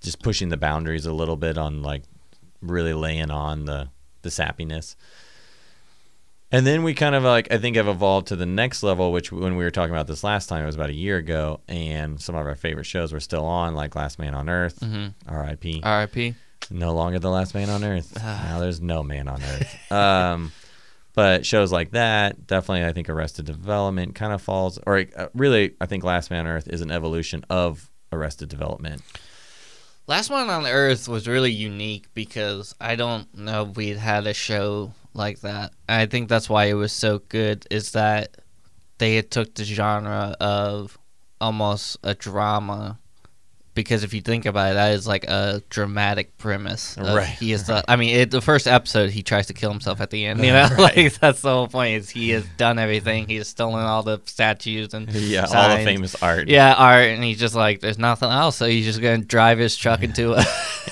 just 0.01 0.21
pushing 0.21 0.49
the 0.49 0.57
boundaries 0.57 1.05
a 1.05 1.13
little 1.13 1.37
bit 1.37 1.57
on 1.57 1.81
like 1.81 2.03
really 2.61 2.93
laying 2.93 3.31
on 3.31 3.65
the 3.65 3.89
the 4.21 4.29
sappiness. 4.29 4.95
And 6.51 6.65
then 6.65 6.81
we 6.83 6.95
kind 6.95 7.13
of 7.13 7.23
like 7.23 7.51
I 7.51 7.57
think 7.59 7.75
have 7.75 7.87
evolved 7.87 8.27
to 8.27 8.35
the 8.35 8.45
next 8.45 8.81
level, 8.81 9.11
which 9.11 9.31
when 9.31 9.55
we 9.55 9.63
were 9.63 9.69
talking 9.71 9.93
about 9.93 10.07
this 10.07 10.23
last 10.23 10.47
time, 10.47 10.63
it 10.63 10.65
was 10.65 10.75
about 10.75 10.89
a 10.89 10.95
year 10.95 11.17
ago, 11.17 11.59
and 11.67 12.19
some 12.19 12.35
of 12.35 12.45
our 12.45 12.55
favorite 12.55 12.85
shows 12.85 13.13
were 13.13 13.19
still 13.19 13.45
on, 13.45 13.75
like 13.75 13.95
Last 13.95 14.17
Man 14.17 14.33
on 14.33 14.49
Earth, 14.49 14.79
Mm-hmm. 14.79 15.09
R.I.P. 15.31 15.81
R.I.P. 15.83 16.33
No 16.71 16.93
longer 16.93 17.19
the 17.19 17.29
last 17.29 17.53
man 17.53 17.69
on 17.69 17.83
Earth. 17.83 18.15
now 18.23 18.59
there's 18.59 18.81
no 18.81 19.03
man 19.03 19.27
on 19.27 19.41
Earth. 19.43 19.91
Um, 19.91 20.51
but 21.13 21.45
shows 21.45 21.71
like 21.71 21.91
that, 21.91 22.47
definitely, 22.47 22.85
I 22.85 22.93
think 22.93 23.09
Arrested 23.09 23.45
Development 23.45 24.15
kind 24.15 24.33
of 24.33 24.41
falls, 24.41 24.79
or 24.87 25.05
uh, 25.15 25.27
really, 25.35 25.75
I 25.79 25.85
think 25.85 26.03
Last 26.03 26.31
Man 26.31 26.47
on 26.47 26.51
Earth 26.51 26.67
is 26.67 26.81
an 26.81 26.89
evolution 26.91 27.45
of 27.49 27.91
Arrested 28.11 28.49
Development. 28.49 29.01
Last 30.07 30.31
Man 30.31 30.49
on 30.49 30.65
Earth 30.65 31.07
was 31.07 31.27
really 31.27 31.51
unique 31.51 32.07
because 32.15 32.73
I 32.81 32.95
don't 32.95 33.31
know 33.37 33.69
if 33.69 33.77
we'd 33.77 33.97
had 33.97 34.25
a 34.25 34.33
show 34.33 34.93
like 35.13 35.41
that. 35.41 35.73
I 35.87 36.05
think 36.05 36.29
that's 36.29 36.49
why 36.49 36.65
it 36.65 36.73
was 36.73 36.91
so 36.91 37.19
good. 37.29 37.65
Is 37.69 37.91
that 37.91 38.37
they 38.97 39.21
took 39.21 39.55
the 39.55 39.63
genre 39.63 40.35
of 40.39 40.97
almost 41.41 41.97
a 42.03 42.13
drama. 42.13 42.99
Because 43.79 44.03
if 44.03 44.13
you 44.13 44.21
think 44.21 44.45
about 44.45 44.71
it, 44.71 44.73
that 44.75 44.91
is 44.93 45.07
like 45.07 45.23
a 45.25 45.61
dramatic 45.69 46.37
premise. 46.37 46.97
of 46.97 47.15
Right, 47.15 47.27
He 47.27 47.51
is. 47.51 47.65
The, 47.67 47.83
I 47.87 47.95
mean, 47.95 48.15
it, 48.15 48.31
the 48.31 48.41
first 48.41 48.67
episode, 48.67 49.09
he 49.09 49.23
tries 49.23 49.47
to 49.47 49.53
kill 49.53 49.69
himself 49.71 50.01
at 50.01 50.09
the 50.09 50.25
end. 50.25 50.39
You 50.43 50.51
know, 50.53 50.69
like 50.77 51.13
that's 51.19 51.41
the 51.41 51.49
whole 51.49 51.67
point. 51.67 51.95
Is 51.95 52.09
he 52.09 52.29
has 52.31 52.45
done 52.57 52.79
everything. 52.79 53.27
He 53.27 53.35
has 53.35 53.47
stolen 53.47 53.83
all 53.85 54.03
the 54.03 54.21
statues 54.25 54.93
and 54.93 55.09
Yeah, 55.13 55.41
all 55.41 55.47
the 55.47 55.53
signs. 55.53 55.85
famous 55.85 56.15
art. 56.21 56.47
Yeah, 56.47 56.73
art, 56.77 57.05
and 57.07 57.23
he's 57.23 57.39
just 57.39 57.55
like, 57.55 57.79
there's 57.81 57.97
nothing 57.99 58.29
else, 58.29 58.55
so 58.57 58.65
he's 58.67 58.85
just 58.85 59.01
gonna 59.01 59.19
drive 59.19 59.57
his 59.59 59.75
truck 59.75 60.03
into 60.03 60.33
a 60.33 60.43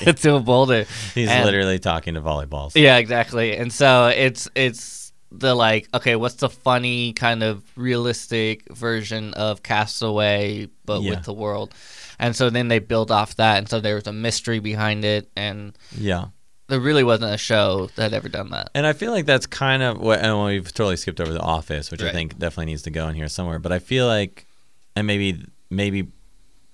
into 0.02 0.36
a 0.36 0.40
boulder. 0.40 0.86
He's 1.14 1.30
And- 1.30 1.46
literally 1.46 1.80
talking 1.80 2.14
to 2.16 2.22
volleyballs. 2.22 2.72
Yeah, 2.76 2.98
exactly. 2.98 3.56
And 3.58 3.72
so 3.74 4.08
it's 4.08 4.48
it's 4.56 4.96
the 5.32 5.54
like, 5.54 5.90
okay, 5.94 6.16
what's 6.16 6.36
the 6.36 6.50
funny 6.50 7.12
kind 7.12 7.44
of 7.44 7.62
realistic 7.76 8.64
version 8.74 9.34
of 9.34 9.62
Castaway, 9.62 10.68
but 10.86 11.02
Yeah. 11.02 11.10
with 11.12 11.24
the 11.24 11.34
world? 11.34 11.74
And 12.20 12.36
so 12.36 12.50
then 12.50 12.68
they 12.68 12.80
build 12.80 13.12
off 13.12 13.36
that, 13.36 13.58
and 13.60 13.70
so 13.70 13.80
there 13.80 13.96
was 13.96 14.08
a 14.08 14.14
mystery 14.14 14.60
behind 14.60 15.06
it, 15.06 15.30
and 15.36 15.78
Yeah. 15.98 16.26
there 16.68 16.80
really 16.80 17.04
wasn't 17.04 17.34
a 17.34 17.38
show 17.38 17.90
that 17.96 18.02
had 18.04 18.14
ever 18.14 18.28
done 18.30 18.50
that. 18.50 18.70
And 18.74 18.86
I 18.88 18.94
feel 18.94 19.12
like 19.12 19.26
that's 19.26 19.46
kind 19.46 19.84
of 19.84 20.00
what, 20.00 20.20
and 20.20 20.44
we've 20.44 20.74
totally 20.74 20.98
skipped 20.98 21.22
over 21.22 21.32
The 21.32 21.40
Office, 21.42 21.92
which 21.92 22.02
I 22.02 22.12
think 22.12 22.38
definitely 22.40 22.66
needs 22.72 22.82
to 22.84 22.90
go 22.92 23.08
in 23.08 23.16
here 23.16 23.28
somewhere. 23.28 23.60
But 23.60 23.72
I 23.72 23.80
feel 23.80 24.08
like, 24.08 24.48
and 24.96 25.06
maybe, 25.06 25.46
maybe 25.70 26.08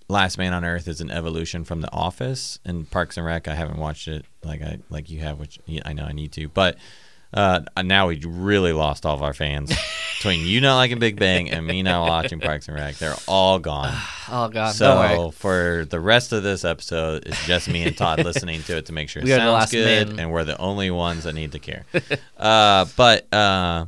Last 0.10 0.38
Man 0.38 0.53
on 0.53 0.63
Earth 0.63 0.88
is 0.88 1.01
an 1.01 1.12
evolution 1.12 1.63
from 1.63 1.82
The 1.82 1.91
Office 1.91 2.60
and 2.65 2.89
Parks 2.89 3.17
and 3.17 3.25
Rec. 3.25 3.47
I 3.47 3.56
haven't 3.56 3.77
watched 3.79 4.08
it 4.08 4.25
like 4.43 4.62
I 4.62 4.79
like 4.89 5.10
you 5.10 5.19
have, 5.21 5.39
which 5.39 5.60
I 5.86 5.93
know 5.93 6.03
I 6.03 6.12
need 6.13 6.32
to. 6.34 6.47
But 6.49 6.77
uh, 7.33 7.61
now 7.83 8.07
we 8.07 8.19
really 8.25 8.73
lost 8.73 9.05
all 9.05 9.15
of 9.15 9.21
our 9.23 9.33
fans 9.33 9.69
between 10.17 10.45
you 10.45 10.61
not 10.61 10.75
liking 10.77 10.99
Big 10.99 11.17
Bang 11.19 11.49
and 11.49 11.65
me 11.65 11.81
not 11.83 12.07
watching 12.07 12.39
Parks 12.41 12.67
and 12.67 12.75
Rec. 12.77 12.95
They're 12.97 13.15
all 13.27 13.59
gone. 13.59 13.93
Oh 14.31 14.47
God. 14.47 14.71
So 14.73 15.31
for 15.31 15.85
the 15.89 15.99
rest 15.99 16.31
of 16.31 16.43
this 16.43 16.63
episode, 16.63 17.25
it's 17.25 17.45
just 17.45 17.67
me 17.67 17.83
and 17.83 17.95
Todd 17.95 18.19
listening 18.23 18.63
to 18.63 18.77
it 18.77 18.85
to 18.85 18.93
make 18.93 19.09
sure 19.09 19.21
it 19.21 19.25
We 19.25 19.31
sounds 19.31 19.69
good, 19.69 20.07
men. 20.11 20.19
and 20.19 20.31
we're 20.31 20.45
the 20.45 20.57
only 20.59 20.89
ones 20.91 21.25
that 21.25 21.33
need 21.33 21.51
to 21.51 21.59
care. 21.59 21.83
uh, 22.37 22.85
but 22.95 23.31
uh, 23.33 23.85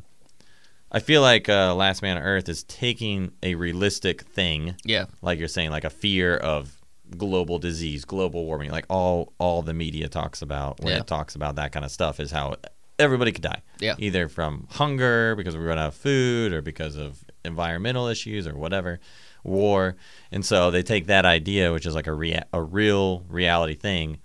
I 0.91 0.99
feel 0.99 1.21
like 1.21 1.47
uh, 1.47 1.73
Last 1.73 2.01
Man 2.01 2.17
on 2.17 2.23
Earth 2.23 2.49
is 2.49 2.63
taking 2.63 3.31
a 3.43 3.55
realistic 3.55 4.23
thing, 4.23 4.75
Yeah, 4.83 5.05
like 5.21 5.39
you're 5.39 5.47
saying, 5.47 5.71
like 5.71 5.85
a 5.85 5.89
fear 5.89 6.35
of 6.35 6.81
global 7.17 7.57
disease, 7.57 8.03
global 8.03 8.45
warming, 8.45 8.71
like 8.71 8.85
all 8.89 9.31
all 9.39 9.61
the 9.61 9.73
media 9.73 10.09
talks 10.09 10.41
about 10.41 10.81
when 10.81 10.93
Yeah. 10.93 10.99
it 10.99 11.07
talks 11.07 11.35
about 11.35 11.55
that 11.55 11.71
kind 11.71 11.85
of 11.85 11.91
stuff 11.91 12.19
is 12.19 12.29
how 12.29 12.55
everybody 12.99 13.31
could 13.31 13.41
die, 13.43 13.61
Yeah. 13.79 13.95
either 13.97 14.27
from 14.29 14.67
hunger 14.71 15.35
because 15.35 15.55
we 15.57 15.63
run 15.63 15.77
out 15.77 15.87
of 15.89 15.95
food, 15.95 16.53
or 16.53 16.61
because 16.61 16.95
of 16.95 17.23
environmental 17.43 18.07
issues, 18.07 18.47
or 18.47 18.55
whatever, 18.55 18.99
war, 19.43 19.95
and 20.31 20.45
so 20.45 20.71
they 20.71 20.81
take 20.83 21.05
that 21.07 21.25
idea, 21.25 21.71
which 21.71 21.85
is 21.85 21.93
like 21.95 22.07
a 22.07 22.13
rea- 22.13 22.43
a 22.53 22.61
real 22.61 23.19
reality 23.29 23.75
thing, 23.75 24.17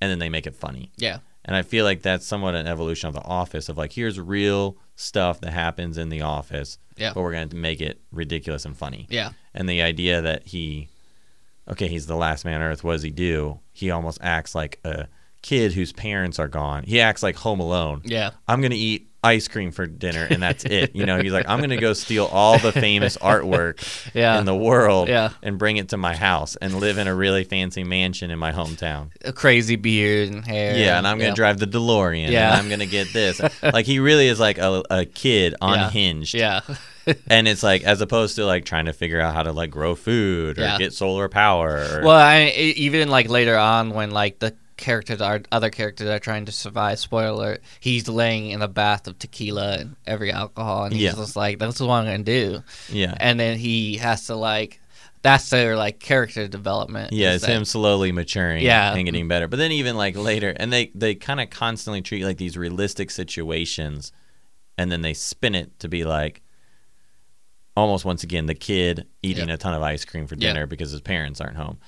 and 0.00 0.10
then 0.10 0.18
they 0.18 0.28
make 0.28 0.46
it 0.46 0.54
funny. 0.54 0.90
yeah, 0.96 1.18
And 1.44 1.56
I 1.56 1.62
feel 1.62 1.84
like 1.84 2.02
that's 2.02 2.24
somewhat 2.26 2.54
an 2.54 2.66
evolution 2.66 3.08
of 3.08 3.14
the 3.14 3.22
office 3.24 3.68
of 3.68 3.76
like 3.76 3.92
here's 3.92 4.18
real 4.20 4.76
stuff 4.94 5.40
that 5.40 5.52
happens 5.52 5.98
in 5.98 6.08
the 6.08 6.22
office, 6.22 6.78
Yeah. 6.96 7.12
but 7.14 7.20
we're 7.22 7.32
going 7.32 7.48
to 7.48 7.56
make 7.56 7.80
it 7.80 8.00
ridiculous 8.12 8.64
and 8.64 8.76
funny. 8.76 9.06
yeah, 9.10 9.32
And 9.52 9.68
the 9.68 9.82
idea 9.82 10.22
that 10.22 10.46
he 10.46 10.88
okay, 11.68 11.86
he's 11.88 12.06
the 12.06 12.16
last 12.16 12.44
man 12.44 12.60
on 12.60 12.62
earth, 12.68 12.82
what 12.82 12.92
does 12.94 13.02
he 13.02 13.10
do? 13.10 13.60
He 13.72 13.90
almost 13.90 14.18
acts 14.20 14.52
like 14.54 14.80
a 14.84 15.06
kid 15.42 15.72
whose 15.72 15.92
parents 15.92 16.38
are 16.38 16.48
gone. 16.48 16.84
He 16.84 17.00
acts 17.00 17.22
like 17.22 17.36
home 17.36 17.60
alone. 17.60 18.02
yeah, 18.04 18.30
I'm 18.48 18.60
going 18.60 18.70
to 18.72 18.76
eat 18.76 19.08
ice 19.24 19.46
cream 19.46 19.70
for 19.70 19.86
dinner 19.86 20.26
and 20.28 20.42
that's 20.42 20.64
it. 20.64 20.96
You 20.96 21.06
know, 21.06 21.20
he's 21.22 21.32
like 21.32 21.48
I'm 21.48 21.58
going 21.58 21.70
to 21.70 21.76
go 21.76 21.92
steal 21.92 22.24
all 22.26 22.58
the 22.58 22.72
famous 22.72 23.16
artwork 23.22 23.78
Yeah. 24.14 24.36
in 24.40 24.46
the 24.46 24.54
world 24.56 25.08
Yeah. 25.08 25.30
and 25.44 25.58
bring 25.58 25.76
it 25.76 25.90
to 25.90 25.96
my 25.96 26.16
house 26.16 26.56
and 26.56 26.80
live 26.80 26.98
in 26.98 27.06
a 27.06 27.14
really 27.14 27.44
fancy 27.44 27.84
mansion 27.84 28.32
in 28.32 28.38
my 28.40 28.50
hometown. 28.50 29.10
a 29.24 29.32
crazy 29.32 29.76
beard 29.76 30.30
and 30.30 30.44
hair. 30.44 30.76
Yeah, 30.76 30.98
and 30.98 31.06
I'm 31.06 31.18
gonna 31.18 31.28
yeah. 31.28 31.34
drive 31.36 31.58
the 31.60 31.66
DeLorean. 31.68 32.30
Yeah. 32.30 32.50
and 32.50 32.62
I'm 32.62 32.68
gonna 32.68 32.86
get 32.86 33.12
this. 33.12 33.40
like 33.62 33.86
he 33.86 34.00
really 34.00 34.26
is 34.26 34.40
like 34.40 34.58
a, 34.58 34.82
a 34.90 35.04
kid 35.04 35.54
unhinged. 35.60 36.34
Yeah, 36.34 36.62
and 37.28 37.46
it's 37.46 37.62
like 37.62 37.84
as 37.84 38.00
opposed 38.00 38.34
to 38.36 38.44
like 38.44 38.64
trying 38.64 38.86
to 38.86 38.92
figure 38.92 39.20
out 39.20 39.34
how 39.36 39.44
to 39.44 39.52
like 39.52 39.70
grow 39.70 39.94
food 39.94 40.58
or 40.58 40.62
Yeah. 40.62 40.78
get 40.78 40.92
solar 40.94 41.28
power. 41.28 41.68
Or, 41.92 42.02
well, 42.04 42.18
I 42.18 42.46
even 42.56 43.08
like 43.08 43.28
later 43.28 43.56
on 43.56 43.90
when 43.90 44.10
like 44.10 44.40
the 44.40 44.56
characters 44.82 45.20
are 45.20 45.40
other 45.50 45.70
characters 45.70 46.08
are 46.08 46.18
trying 46.18 46.44
to 46.46 46.52
survive. 46.52 46.98
Spoiler: 46.98 47.32
alert, 47.32 47.62
he's 47.80 48.08
laying 48.08 48.50
in 48.50 48.60
a 48.60 48.68
bath 48.68 49.06
of 49.06 49.18
tequila 49.18 49.78
and 49.78 49.96
every 50.06 50.30
alcohol, 50.32 50.84
and 50.84 50.92
he's 50.92 51.02
Yeah. 51.04 51.12
just 51.12 51.36
like, 51.36 51.58
"That's 51.58 51.80
what 51.80 51.88
I'm 51.90 52.04
gonna 52.04 52.18
do." 52.22 52.62
yeah, 52.90 53.14
And 53.18 53.38
then 53.40 53.58
he 53.58 53.96
has 53.98 54.26
to 54.26 54.34
like, 54.34 54.80
that's 55.22 55.48
their 55.50 55.76
like 55.76 56.00
character 56.00 56.48
development. 56.48 57.12
yeah, 57.12 57.34
it's 57.34 57.46
that- 57.46 57.52
him 57.56 57.64
slowly 57.64 58.10
maturing. 58.12 58.62
Yeah. 58.64 58.92
and 58.94 59.04
getting 59.04 59.28
better. 59.28 59.46
But 59.48 59.58
then 59.58 59.72
even 59.72 59.96
like 59.96 60.16
later, 60.16 60.52
and 60.56 60.72
they 60.72 60.90
they 60.94 61.14
kind 61.14 61.40
of 61.40 61.48
constantly 61.50 62.02
treat 62.02 62.24
like 62.24 62.36
these 62.38 62.56
realistic 62.56 63.10
situations, 63.10 64.10
and 64.76 64.90
then 64.90 65.00
they 65.02 65.14
spin 65.14 65.54
it 65.54 65.78
to 65.80 65.88
be 65.88 66.04
like. 66.04 66.42
Almost 67.74 68.04
once 68.04 68.22
again, 68.22 68.44
the 68.44 68.54
kid 68.54 69.06
eating 69.22 69.48
Yep. 69.48 69.54
a 69.54 69.56
ton 69.62 69.72
of 69.74 69.82
ice 69.82 70.04
cream 70.04 70.26
for 70.26 70.34
Yep. 70.34 70.40
dinner 70.40 70.66
because 70.66 70.90
his 70.90 71.00
parents 71.00 71.40
aren't 71.40 71.56
home. 71.56 71.78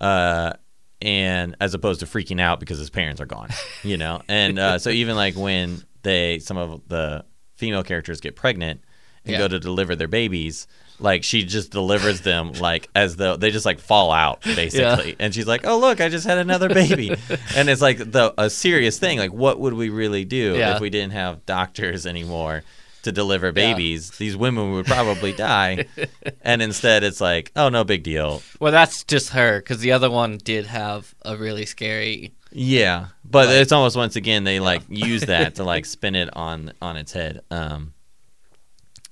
uh, 0.00 0.52
and 1.00 1.54
as 1.60 1.74
opposed 1.74 2.00
to 2.00 2.06
freaking 2.06 2.40
out 2.40 2.60
because 2.60 2.78
his 2.78 2.90
parents 2.90 3.20
are 3.20 3.26
gone, 3.26 3.50
you 3.82 3.96
know. 3.96 4.22
And 4.28 4.58
uh, 4.58 4.78
so 4.78 4.90
even 4.90 5.16
like 5.16 5.36
when 5.36 5.82
they 6.02 6.38
some 6.38 6.56
of 6.56 6.82
the 6.88 7.24
female 7.56 7.82
characters 7.82 8.20
get 8.20 8.36
pregnant 8.36 8.80
and 9.24 9.32
Yeah. 9.32 9.38
go 9.38 9.48
to 9.48 9.58
deliver 9.60 9.94
their 9.96 10.08
babies, 10.08 10.66
like 11.00 11.22
she 11.24 11.44
just 11.44 11.70
delivers 11.70 12.22
them 12.22 12.52
like 12.54 12.88
as 12.94 13.16
though 13.16 13.36
they 13.36 13.50
just 13.50 13.66
like 13.66 13.78
fall 13.80 14.10
out 14.10 14.40
basically, 14.56 15.14
and 15.20 15.34
she's 15.34 15.46
like, 15.46 15.66
"Oh 15.66 15.78
look, 15.78 16.00
I 16.00 16.08
just 16.08 16.26
had 16.26 16.38
another 16.38 16.68
baby," 16.68 17.14
and 17.56 17.68
it's 17.68 17.82
like 17.82 17.98
the 17.98 18.34
a 18.38 18.50
serious 18.50 18.98
thing. 18.98 19.18
Like, 19.18 19.32
what 19.32 19.60
would 19.60 19.74
we 19.74 19.90
really 19.90 20.24
do 20.24 20.56
Yeah. 20.56 20.74
if 20.74 20.80
we 20.80 20.90
didn't 20.90 21.12
have 21.12 21.44
doctors 21.46 22.06
anymore? 22.06 22.62
To 23.08 23.12
deliver 23.12 23.52
babies, 23.52 24.10
these 24.18 24.36
women 24.36 24.72
would 24.72 24.84
probably 24.84 25.32
die, 25.32 25.86
and 26.42 26.60
instead 26.60 27.02
it's 27.04 27.22
like, 27.22 27.50
oh 27.56 27.70
no, 27.70 27.82
big 27.82 28.02
deal. 28.02 28.42
Well, 28.60 28.70
that's 28.70 29.02
just 29.02 29.30
her 29.30 29.60
because 29.60 29.80
the 29.80 29.92
other 29.92 30.10
one 30.10 30.36
did 30.36 30.66
have 30.66 31.14
a 31.24 31.34
really 31.38 31.64
scary. 31.64 32.34
Yeah, 32.52 33.06
but 33.24 33.46
Like- 33.46 33.56
it's 33.56 33.72
almost 33.72 33.96
once 33.96 34.16
again 34.16 34.44
they 34.44 34.60
like 34.60 34.82
use 34.90 35.22
that 35.22 35.54
to 35.54 35.64
like 35.64 35.86
spin 35.86 36.14
it 36.14 36.28
on 36.36 36.72
on 36.82 36.98
its 36.98 37.12
head. 37.12 37.40
Um, 37.50 37.94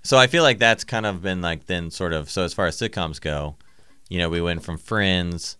so 0.02 0.18
I 0.18 0.26
feel 0.26 0.42
like 0.42 0.58
that's 0.58 0.84
kind 0.84 1.06
of 1.06 1.22
been 1.22 1.40
like 1.40 1.64
then 1.64 1.90
sort 1.90 2.12
of 2.12 2.28
so 2.28 2.42
as 2.44 2.52
far 2.52 2.66
as 2.66 2.76
sitcoms 2.76 3.18
go, 3.18 3.56
you 4.10 4.18
know, 4.18 4.28
we 4.28 4.42
went 4.42 4.62
from 4.62 4.76
Friends 4.76 5.56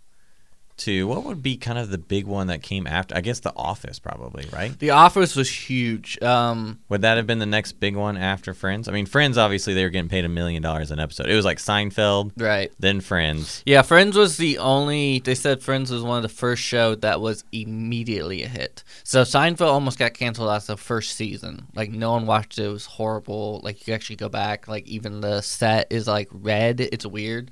to 0.78 1.06
what 1.06 1.24
would 1.24 1.42
be 1.42 1.56
kind 1.56 1.78
of 1.78 1.90
the 1.90 1.98
big 1.98 2.26
one 2.26 2.48
that 2.48 2.62
came 2.62 2.86
after? 2.86 3.16
I 3.16 3.20
guess 3.20 3.40
The 3.40 3.52
Office, 3.56 3.98
probably 3.98 4.46
right. 4.52 4.78
The 4.78 4.90
Office 4.90 5.34
was 5.34 5.50
huge. 5.50 6.20
Um, 6.22 6.78
Would 6.88 7.02
that 7.02 7.16
have 7.16 7.26
been 7.26 7.38
the 7.38 7.46
next 7.46 7.72
big 7.72 7.96
one 7.96 8.16
after 8.16 8.54
Friends? 8.54 8.88
I 8.88 8.92
mean, 8.92 9.06
Friends 9.06 9.38
obviously 9.38 9.74
they 9.74 9.82
were 9.84 9.90
getting 9.90 10.08
paid 10.08 10.24
a 10.24 10.28
million 10.28 10.62
dollars 10.62 10.90
an 10.90 11.00
episode. 11.00 11.28
It 11.28 11.34
was 11.34 11.44
like 11.44 11.58
Seinfeld, 11.58 12.32
right. 12.36 12.72
then 12.78 13.00
Friends. 13.00 13.62
Yeah, 13.66 13.82
Friends 13.82 14.16
was 14.16 14.36
the 14.36 14.58
only. 14.58 15.20
They 15.20 15.34
said 15.34 15.62
Friends 15.62 15.90
was 15.90 16.02
one 16.02 16.18
of 16.18 16.22
the 16.22 16.28
first 16.28 16.62
show 16.62 16.94
that 16.96 17.20
was 17.20 17.44
immediately 17.52 18.42
a 18.42 18.48
hit. 18.48 18.84
So 19.04 19.22
Seinfeld 19.22 19.68
almost 19.68 19.98
got 19.98 20.14
canceled 20.14 20.50
after 20.50 20.72
the 20.72 20.76
first 20.76 21.16
season. 21.16 21.66
Like 21.74 21.90
no 21.90 22.12
one 22.12 22.26
watched 22.26 22.58
it. 22.58 22.64
It 22.64 22.68
was 22.68 22.86
horrible. 22.86 23.60
Like 23.62 23.86
you 23.86 23.94
actually 23.94 24.16
go 24.16 24.28
back. 24.28 24.68
Like 24.68 24.86
even 24.86 25.20
the 25.20 25.40
set 25.40 25.86
is 25.90 26.06
like 26.06 26.28
red. 26.32 26.80
It's 26.80 27.06
weird. 27.06 27.50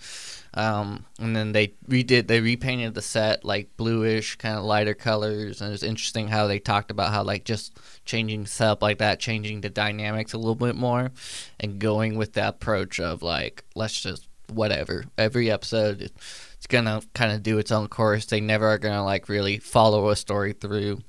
Um, 0.57 1.05
and 1.19 1.35
then 1.35 1.53
they 1.53 1.75
redid. 1.89 2.29
They 2.29 2.41
repainted 2.41 2.95
the 2.95 3.03
set 3.03 3.45
like 3.45 3.77
bluish, 3.77 4.37
kind 4.37 4.57
of 4.57 4.65
lighter 4.65 4.95
colors. 4.95 5.61
And 5.61 5.73
it's 5.75 5.83
interesting 5.83 6.29
how 6.29 6.47
they 6.47 6.59
talked 6.61 6.91
about 6.91 7.13
how 7.13 7.25
like 7.25 7.45
just 7.45 7.77
changing 8.05 8.47
set 8.47 8.69
up 8.69 8.83
like 8.83 8.99
that, 8.99 9.19
changing 9.19 9.61
the 9.63 9.71
dynamics 9.71 10.33
a 10.33 10.39
little 10.39 10.55
bit 10.55 10.77
more, 10.77 11.11
and 11.59 11.79
going 11.81 12.17
with 12.17 12.35
the 12.35 12.47
approach 12.49 13.01
of 13.01 13.23
like 13.23 13.65
let's 13.75 14.01
just 14.01 14.29
whatever 14.53 15.05
every 15.17 15.51
episode 15.51 16.03
it- 16.03 16.13
it's 16.57 16.67
gonna 16.67 17.01
kind 17.15 17.33
of 17.33 17.43
do 17.43 17.59
its 17.59 17.73
own 17.73 17.89
course 17.89 18.27
they 18.27 18.41
never 18.41 18.69
are 18.69 18.79
gonna 18.79 19.03
like 19.03 19.29
really 19.31 19.59
follow 19.59 20.11
a 20.11 20.17
story 20.17 20.53
through 20.53 21.01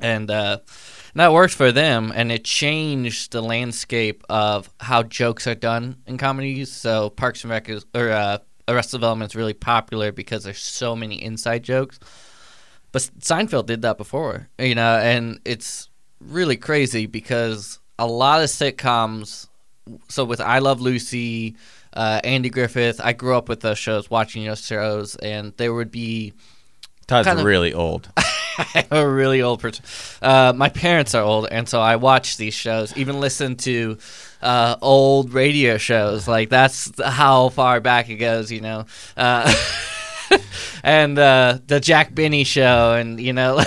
and 0.00 0.30
uh 0.30 0.58
that 1.14 1.32
worked 1.32 1.54
for 1.54 1.72
them 1.72 2.12
and 2.14 2.30
it 2.30 2.44
changed 2.44 3.32
the 3.32 3.42
landscape 3.42 4.22
of 4.28 4.70
how 4.78 5.02
jokes 5.02 5.46
are 5.48 5.56
done 5.56 5.96
in 6.06 6.16
comedies 6.18 6.70
so 6.70 7.10
parks 7.10 7.42
and 7.42 7.50
rec 7.50 7.68
is 7.68 7.84
or 7.94 8.10
uh 8.10 8.38
arrested 8.68 8.98
development 8.98 9.32
is 9.32 9.36
really 9.36 9.54
popular 9.54 10.12
because 10.12 10.44
there's 10.44 10.58
so 10.58 10.94
many 10.96 11.22
inside 11.22 11.62
jokes. 11.62 11.98
But 12.92 13.02
seinfeld 13.20 13.66
did 13.66 13.82
that 13.82 13.96
before 13.96 14.48
you 14.58 14.74
know 14.74 14.96
and 14.96 15.40
it's 15.44 15.88
really 16.20 16.56
crazy 16.56 17.06
because 17.06 17.78
a 17.98 18.06
lot 18.06 18.42
of 18.42 18.48
sitcoms 18.48 19.48
so 20.08 20.24
with 20.24 20.40
I 20.40 20.58
Love 20.58 20.80
Lucy, 20.80 21.56
uh, 21.92 22.20
Andy 22.24 22.50
Griffith, 22.50 23.00
I 23.02 23.12
grew 23.12 23.36
up 23.36 23.48
with 23.48 23.60
those 23.60 23.78
shows, 23.78 24.10
watching 24.10 24.44
those 24.44 24.64
shows, 24.64 25.16
and 25.16 25.52
there 25.56 25.74
would 25.74 25.90
be 25.90 26.32
Todd's 27.06 27.26
Kind 27.26 27.38
of- 27.38 27.44
really 27.44 27.72
old. 27.74 28.08
I'm 28.74 28.84
a 28.90 29.08
really 29.08 29.40
old 29.40 29.60
person. 29.60 29.84
Uh, 30.20 30.52
my 30.54 30.68
parents 30.68 31.14
are 31.14 31.22
old, 31.24 31.48
and 31.50 31.68
so 31.68 31.80
I 31.80 31.96
watch 31.96 32.36
these 32.36 32.52
shows, 32.54 32.94
even 32.96 33.18
listen 33.18 33.56
to 33.56 33.96
uh, 34.42 34.76
old 34.82 35.32
radio 35.32 35.78
shows. 35.78 36.28
Like 36.28 36.50
that's 36.50 36.90
how 37.02 37.48
far 37.48 37.80
back 37.80 38.10
it 38.10 38.16
goes, 38.16 38.52
you 38.52 38.60
know. 38.60 38.84
Uh, 39.16 39.52
and 40.82 41.18
uh, 41.18 41.58
the 41.66 41.80
Jack 41.80 42.14
Benny 42.14 42.44
show, 42.44 42.92
and 42.94 43.18
you 43.20 43.32
know, 43.32 43.62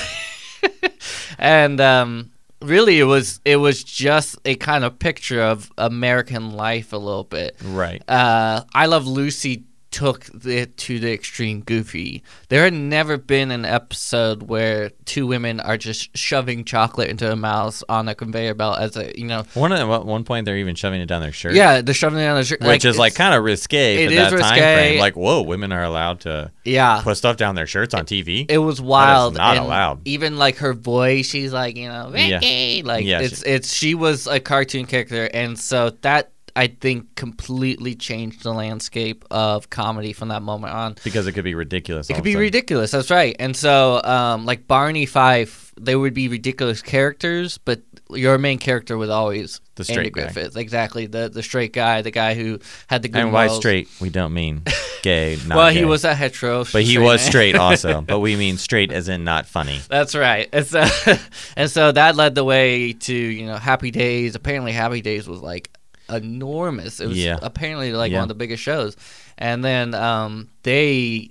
and 1.40 1.82
um, 1.82 2.32
really, 2.62 3.00
it 3.00 3.04
was 3.06 3.40
it 3.44 3.58
was 3.58 3.84
just 3.84 4.38
a 4.46 4.56
kind 4.56 4.84
of 4.84 5.00
picture 5.00 5.42
of 5.42 5.72
American 5.78 6.54
life 6.54 6.94
a 6.94 6.98
little 6.98 7.24
bit 7.24 7.56
right. 7.64 8.04
uh, 8.08 8.64
I 8.74 8.86
Love 8.86 9.08
Lucy 9.08 9.64
took 9.96 10.28
it 10.44 10.76
to 10.76 11.00
the 11.00 11.14
extreme 11.14 11.62
goofy. 11.62 12.22
There 12.50 12.66
had 12.66 12.74
never 12.74 13.16
been 13.16 13.50
an 13.50 13.64
episode 13.64 14.44
where 14.44 14.90
two 15.06 15.26
women 15.26 15.62
are 15.62 15.78
just 15.78 16.16
shoving 16.18 16.66
chocolate 16.66 17.08
into 17.10 17.24
their 17.24 17.38
mouths 17.38 17.82
on 17.88 18.10
a 18.10 18.14
conveyor 18.14 18.56
belt 18.56 18.78
as 18.80 18.98
a, 18.98 19.18
you 19.18 19.26
know, 19.26 19.46
One 19.54 19.72
at 19.72 19.88
one 19.88 20.26
point 20.26 20.44
they're 20.44 20.58
even 20.58 20.76
shoving 20.76 21.00
it 21.00 21.06
down 21.06 21.22
their 21.22 21.32
shirt. 21.32 21.54
yeah, 21.54 21.80
they're 21.80 21.94
shoving 21.94 22.20
it 22.20 22.28
on 22.28 22.36
their 22.36 22.44
shirt. 22.44 22.60
which 22.60 22.84
is 22.84 22.98
like 22.98 23.16
kind 23.16 23.34
of 23.34 23.46
risque 23.46 24.04
it 24.04 24.10
for 24.10 24.16
that 24.16 24.30
time 24.32 24.40
risque. 24.40 24.76
frame. 24.76 25.00
Like, 25.00 25.16
whoa, 25.16 25.42
women 25.44 25.72
are 25.72 25.84
allowed 25.84 26.20
to 26.22 26.52
yeah. 26.66 27.00
put 27.02 27.16
stuff 27.16 27.38
down 27.38 27.56
their 27.56 27.66
shirts 27.68 27.94
on 27.94 28.06
TV. 28.06 28.52
It 28.52 28.58
was 28.58 28.82
wild. 28.82 29.36
not 29.36 29.56
and 29.56 29.66
allowed. 29.66 30.02
Even 30.06 30.38
like 30.38 30.58
her 30.58 30.74
voice, 30.74 31.30
she's 31.30 31.54
like, 31.54 31.78
you 31.78 31.88
know, 31.88 32.12
Yeah. 32.14 32.82
Like 32.84 33.06
Yeah, 33.06 33.22
it's 33.22 33.44
it's 33.44 33.72
she 33.72 33.96
was 33.96 34.28
a 34.28 34.42
cartoon 34.42 34.88
character, 34.88 35.30
and 35.34 35.58
so 35.58 35.92
that 36.02 36.34
I 36.56 36.68
think 36.68 37.16
completely 37.16 37.96
changed 37.96 38.44
the 38.44 38.54
landscape 38.54 39.26
of 39.30 39.70
comedy 39.70 40.14
from 40.14 40.30
that 40.30 40.42
moment 40.42 40.74
on. 40.74 40.96
because 41.04 41.28
it 41.28 41.34
could 41.34 41.44
be 41.44 41.56
ridiculous. 41.56 42.10
It 42.10 42.14
could 42.14 42.24
be 42.24 42.36
ridiculous. 42.38 42.92
That's 42.92 43.12
right. 43.12 43.36
And 43.40 43.56
so, 43.56 44.02
um, 44.04 44.46
like 44.46 44.66
Barney 44.68 45.06
Fife, 45.06 45.74
they 45.80 45.96
would 45.96 46.14
be 46.14 46.30
ridiculous 46.30 46.82
characters, 46.82 47.58
but 47.58 47.82
your 48.12 48.38
main 48.38 48.58
character 48.60 48.98
was 48.98 49.10
always 49.10 49.60
The 49.76 49.82
Andy 49.82 49.94
straight 49.94 50.14
guy. 50.14 50.22
Griffith. 50.32 50.56
Exactly, 50.56 51.08
the 51.08 51.28
the 51.28 51.44
straight 51.44 51.74
guy, 51.74 52.02
the 52.02 52.12
guy 52.12 52.36
who 52.36 52.60
had 52.88 53.02
the 53.02 53.10
good 53.10 53.22
And 53.24 53.34
why 53.34 53.46
morals. 53.48 53.58
straight, 53.60 53.90
we 54.00 54.10
don't 54.10 54.34
mean 54.34 54.62
gay. 55.02 55.38
Not 55.46 55.58
well, 55.58 55.74
gay. 55.74 55.80
he 55.80 55.86
was 55.86 56.06
a 56.06 56.16
hetero, 56.16 56.64
but 56.72 56.84
he 56.84 56.98
was 56.98 57.20
man. 57.22 57.30
straight 57.30 57.56
also. 57.58 58.02
But 58.08 58.20
we 58.20 58.38
mean 58.38 58.58
straight 58.58 58.94
as 58.94 59.10
in 59.10 59.26
not 59.26 59.46
funny. 59.48 59.82
That's 59.90 60.16
right. 60.16 60.48
And 60.54 60.66
so, 60.66 60.86
and 61.58 61.70
so 61.70 61.92
that 61.92 62.16
led 62.16 62.36
the 62.36 62.46
way 62.46 62.94
to 62.94 63.14
you 63.14 63.46
know 63.48 63.58
Happy 63.58 63.92
Days. 63.92 64.36
Apparently, 64.36 64.72
Happy 64.72 65.02
Days 65.02 65.28
was 65.28 65.42
like 65.42 65.70
enormous. 66.10 67.00
It 67.00 67.08
was 67.08 67.18
Yeah. 67.18 67.40
apparently 67.42 67.92
like 67.94 68.12
Yeah. 68.12 68.18
one 68.20 68.24
of 68.24 68.30
the 68.30 68.36
biggest 68.36 68.62
shows. 68.64 68.96
And 69.38 69.64
then 69.64 69.94
um, 69.94 70.50
they 70.64 71.30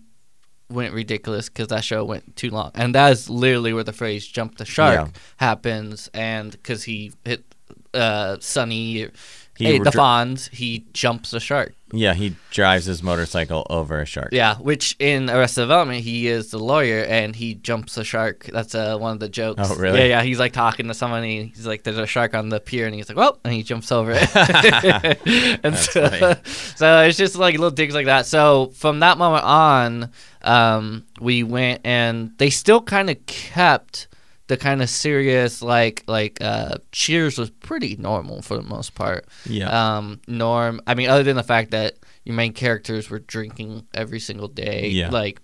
went 0.70 0.92
ridiculous 0.94 1.48
because 1.48 1.68
that 1.68 1.84
show 1.84 2.04
went 2.04 2.36
too 2.36 2.50
long. 2.50 2.70
And 2.74 2.94
that 2.94 3.12
is 3.12 3.28
literally 3.30 3.72
where 3.72 3.84
the 3.84 3.92
phrase 3.92 4.26
"jump 4.26 4.56
the 4.58 4.64
shark" 4.64 4.94
Yeah. 4.94 5.20
happens. 5.36 6.08
And 6.14 6.52
because 6.52 6.84
he 6.84 7.12
hit 7.24 7.44
uh, 7.92 8.36
Sonny, 8.40 9.08
He 9.56 9.66
hey, 9.66 9.78
the 9.78 9.90
dr- 9.90 9.94
Fonz, 9.94 10.50
he 10.50 10.84
jumps 10.92 11.32
a 11.32 11.40
shark. 11.40 11.74
Yeah, 11.92 12.14
he 12.14 12.34
drives 12.50 12.86
his 12.86 13.04
motorcycle 13.04 13.64
over 13.70 14.00
a 14.00 14.06
shark. 14.06 14.30
Yeah, 14.32 14.56
which 14.56 14.96
in 14.98 15.30
Arrested 15.30 15.60
Development 15.62 16.02
he 16.02 16.26
is 16.26 16.50
the 16.50 16.58
lawyer 16.58 17.04
and 17.04 17.36
he 17.36 17.54
jumps 17.54 17.96
a 17.96 18.02
shark. 18.02 18.48
That's 18.52 18.74
uh, 18.74 18.98
one 18.98 19.12
of 19.12 19.20
the 19.20 19.28
jokes. 19.28 19.60
Oh, 19.62 19.76
really? 19.76 20.00
Yeah, 20.00 20.06
yeah. 20.06 20.22
He's 20.22 20.40
like 20.40 20.52
talking 20.52 20.88
to 20.88 20.94
someone. 20.94 21.22
He's 21.22 21.66
like, 21.66 21.84
"There's 21.84 21.98
a 21.98 22.06
shark 22.06 22.34
on 22.34 22.48
the 22.48 22.58
pier," 22.58 22.86
and 22.86 22.94
he's 22.94 23.08
like, 23.08 23.16
"Well," 23.16 23.38
and 23.44 23.52
he 23.52 23.62
jumps 23.62 23.92
over 23.92 24.12
it. 24.12 24.36
and 25.64 25.74
That's 25.74 25.92
so, 25.92 26.08
funny. 26.08 26.36
so 26.44 27.02
it's 27.02 27.16
just 27.16 27.36
like 27.36 27.54
little 27.54 27.70
digs 27.70 27.94
like 27.94 28.06
that. 28.06 28.26
So 28.26 28.72
from 28.74 29.00
that 29.00 29.18
moment 29.18 29.44
on, 29.44 30.10
um, 30.42 31.06
we 31.20 31.44
went 31.44 31.82
and 31.84 32.36
they 32.38 32.50
still 32.50 32.80
kind 32.80 33.08
of 33.08 33.24
kept 33.26 34.08
the 34.46 34.56
kind 34.56 34.82
of 34.82 34.90
serious 34.90 35.62
like 35.62 36.04
like 36.06 36.38
uh, 36.40 36.76
Cheers 36.92 37.38
was 37.38 37.50
pretty 37.50 37.96
normal 37.96 38.42
for 38.42 38.56
the 38.56 38.62
most 38.62 38.94
part 38.94 39.26
Yeah. 39.46 39.96
um, 39.96 40.20
norm. 40.28 40.80
I 40.86 40.94
mean, 40.94 41.08
other 41.08 41.22
than 41.22 41.36
the 41.36 41.42
fact 41.42 41.70
that 41.70 41.94
your 42.24 42.34
main 42.36 42.52
characters 42.52 43.08
were 43.10 43.20
drinking 43.20 43.86
every 43.94 44.20
single 44.20 44.48
day, 44.48 44.88
Yeah. 44.88 45.10
like 45.10 45.40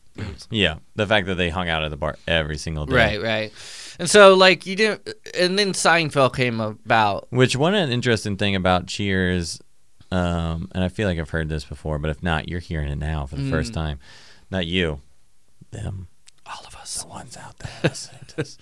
yeah. 0.51 0.77
The 0.97 1.07
fact 1.07 1.29
that 1.29 1.37
they 1.37 1.49
hung 1.49 1.69
out 1.71 1.83
at 1.83 1.91
the 1.91 1.97
bar 1.97 2.17
every 2.29 2.59
single 2.59 2.85
day. 2.85 2.95
right, 2.97 3.23
right, 3.23 3.53
and 3.99 4.11
so 4.11 4.35
like 4.35 4.67
you 4.67 4.77
didn't, 4.77 5.09
and 5.39 5.59
then 5.59 5.73
Seinfeld 5.73 6.35
came 6.37 6.61
about. 6.61 7.29
Which 7.31 7.57
one 7.57 7.75
an 7.75 7.91
interesting 7.91 8.37
thing 8.37 8.55
about 8.55 8.87
Cheers, 8.87 9.61
um, 10.11 10.69
and 10.75 10.85
I 10.85 10.89
feel 10.89 11.09
like 11.09 11.19
I've 11.19 11.31
heard 11.31 11.49
this 11.49 11.65
before, 11.65 11.99
but 11.99 12.11
if 12.11 12.23
not, 12.23 12.49
you're 12.51 12.61
hearing 12.61 12.89
it 12.89 12.99
now 12.99 13.25
for 13.25 13.37
the 13.37 13.49
first 13.51 13.71
Mm. 13.71 13.75
time. 13.75 13.99
Not 14.51 14.67
you, 14.67 15.01
them, 15.71 16.09
all 16.45 16.65
of 16.67 16.75
us, 16.75 17.03
the 17.03 17.07
ones 17.09 17.37
out 17.39 17.59
there 17.59 17.73
listening 17.85 18.21
to 18.29 18.37
this. 18.37 18.59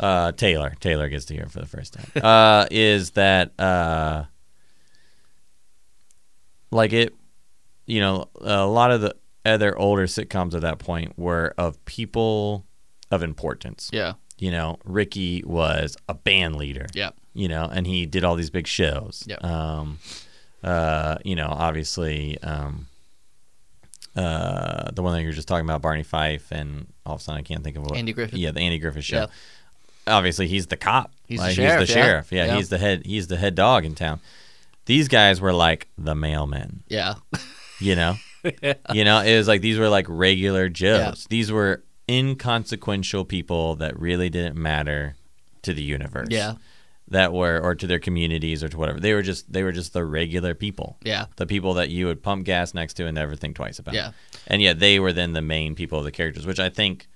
Uh, 0.00 0.32
Taylor, 0.32 0.74
Taylor 0.80 1.08
gets 1.10 1.26
to 1.26 1.34
hear 1.34 1.42
it 1.42 1.50
for 1.50 1.60
the 1.60 1.66
first 1.66 1.92
time. 1.92 2.24
Uh, 2.24 2.66
is 2.70 3.10
that 3.12 3.52
uh, 3.60 4.24
like 6.70 6.92
it? 6.92 7.14
You 7.86 8.00
know, 8.00 8.28
a 8.40 8.66
lot 8.66 8.92
of 8.92 9.00
the 9.02 9.16
other 9.44 9.76
older 9.78 10.06
sitcoms 10.06 10.54
at 10.54 10.62
that 10.62 10.78
point 10.78 11.18
were 11.18 11.54
of 11.58 11.82
people 11.84 12.64
of 13.10 13.22
importance. 13.22 13.90
Yeah, 13.92 14.14
You 14.38 14.50
know, 14.50 14.78
Ricky 14.84 15.42
was 15.44 15.96
a 16.08 16.14
band 16.14 16.56
leader 16.56 16.86
yeah, 16.94 17.10
you 17.34 17.48
know, 17.48 17.68
and 17.70 17.86
he 17.86 18.06
did 18.06 18.24
all 18.24 18.36
these 18.36 18.50
big 18.50 18.66
shows. 18.66 19.24
Yep. 19.26 19.44
Um, 19.44 19.98
uh, 20.62 21.16
you 21.24 21.34
know, 21.34 21.48
obviously, 21.48 22.38
um, 22.42 22.86
uh, 24.14 24.90
the 24.92 25.02
one 25.02 25.14
that 25.14 25.22
you 25.22 25.28
were 25.28 25.32
just 25.32 25.48
talking 25.48 25.64
about, 25.64 25.82
Barney 25.82 26.02
Fife, 26.02 26.50
and 26.50 26.86
all 27.06 27.14
of 27.14 27.20
a 27.20 27.24
sudden 27.24 27.38
I 27.38 27.42
can't 27.42 27.64
think 27.64 27.76
of 27.76 27.82
what. 27.84 27.96
Andy 27.96 28.12
Griffith. 28.12 28.38
Yeah, 28.38 28.50
the 28.52 28.60
Andy 28.60 28.78
Griffith 28.78 29.04
show. 29.04 29.20
Yeah. 29.20 29.26
Obviously, 30.06 30.46
he's 30.48 30.66
the 30.66 30.76
cop. 30.76 31.12
He's 31.26 31.40
the 31.40 31.50
sheriff, 31.52 31.80
He's 31.80 31.88
the 31.88 31.98
yeah. 31.98 32.04
sheriff. 32.06 32.32
Yeah, 32.32 32.46
Yeah. 32.46 32.56
he's 32.56 32.68
the 32.68 32.78
head. 32.78 33.02
He's 33.06 33.26
the 33.28 33.36
head 33.36 33.54
dog 33.54 33.84
in 33.84 33.94
town. 33.94 34.20
These 34.86 35.08
guys 35.08 35.40
were 35.40 35.52
like 35.52 35.88
the 35.96 36.14
mailmen. 36.14 36.80
yeah, 36.88 37.14
You 37.80 37.94
know. 37.96 38.14
You 38.94 39.04
know, 39.04 39.20
it 39.20 39.36
was 39.36 39.46
like 39.46 39.60
these 39.60 39.78
were 39.78 39.90
like 39.90 40.06
regular 40.08 40.70
Joes. 40.70 40.98
Yeah. 40.98 41.26
These 41.28 41.52
were 41.52 41.82
inconsequential 42.08 43.24
people 43.26 43.76
that 43.76 43.98
really 44.00 44.30
didn't 44.30 44.56
matter 44.56 45.14
to 45.62 45.74
the 45.74 45.82
universe 45.82 46.28
yeah, 46.30 46.54
that 47.08 47.34
were 47.34 47.60
or 47.60 47.74
to 47.74 47.86
their 47.86 47.98
communities 47.98 48.64
or 48.64 48.68
to 48.70 48.78
whatever. 48.78 48.98
They 48.98 49.12
were 49.12 49.20
just 49.20 49.52
they 49.52 49.62
were 49.62 49.72
just 49.72 49.92
the 49.92 50.04
regular 50.06 50.54
people. 50.54 50.96
yeah, 51.04 51.26
The 51.36 51.46
people 51.46 51.74
that 51.74 51.90
you 51.90 52.06
would 52.06 52.22
pump 52.22 52.44
gas 52.46 52.72
next 52.72 52.94
to 52.94 53.04
and 53.06 53.14
never 53.14 53.36
think 53.36 53.56
twice 53.56 53.78
about. 53.78 53.94
yeah, 53.94 54.12
And 54.46 54.62
yet 54.62 54.78
they 54.78 54.98
were 54.98 55.12
then 55.12 55.34
the 55.34 55.42
main 55.42 55.74
people 55.74 55.98
of 55.98 56.04
the 56.04 56.10
characters, 56.12 56.46
which 56.46 56.58
I 56.60 56.70
think 56.70 57.08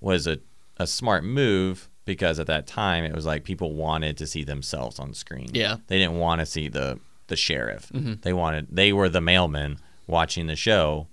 was 0.00 0.26
a, 0.26 0.38
a 0.78 0.86
smart 0.88 1.22
move 1.22 1.88
because 2.04 2.38
at 2.38 2.46
that 2.48 2.66
time 2.66 3.04
it 3.04 3.14
was 3.14 3.26
like 3.26 3.44
people 3.44 3.72
wanted 3.74 4.16
to 4.18 4.26
see 4.26 4.44
themselves 4.44 4.98
on 4.98 5.14
screen. 5.14 5.50
yeah, 5.52 5.76
They 5.86 5.98
didn't 5.98 6.18
want 6.18 6.40
to 6.40 6.46
see 6.46 6.68
the 6.68 6.98
the 7.28 7.36
sheriff. 7.36 7.88
Mhm. 7.90 8.20
They 8.22 8.32
wanted 8.32 8.66
they 8.70 8.92
were 8.92 9.08
the 9.08 9.20
mailman 9.20 9.78
watching 10.06 10.46
the 10.48 10.56
show 10.56 11.06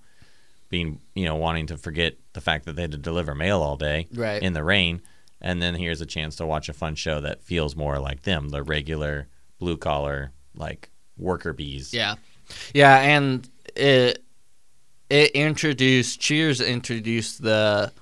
being 0.68 1.00
you 1.14 1.24
know 1.24 1.34
wanting 1.36 1.66
to 1.66 1.76
forget 1.76 2.14
the 2.32 2.40
fact 2.40 2.64
that 2.66 2.76
they 2.76 2.82
had 2.82 2.92
to 2.92 2.98
deliver 2.98 3.34
mail 3.34 3.60
all 3.62 3.76
day 3.76 4.06
right. 4.14 4.42
in 4.42 4.52
the 4.52 4.62
rain, 4.64 5.00
and 5.40 5.60
then 5.62 5.74
here's 5.74 6.00
a 6.00 6.06
chance 6.06 6.36
to 6.36 6.46
watch 6.46 6.68
a 6.68 6.72
fun 6.72 6.94
show 6.94 7.20
that 7.20 7.42
feels 7.42 7.74
more 7.74 7.98
like 7.98 8.22
them, 8.22 8.50
the 8.50 8.62
regular 8.62 9.26
blue 9.58 9.76
collar 9.76 10.30
like 10.54 10.90
worker 11.16 11.52
bees. 11.52 11.92
Yeah, 11.94 12.16
yeah, 12.74 12.98
and 12.98 13.48
it 13.76 14.22
it 15.08 15.30
introduced 15.32 16.20
Cheers 16.20 16.60
introduced 16.60 17.42
the 17.42 17.92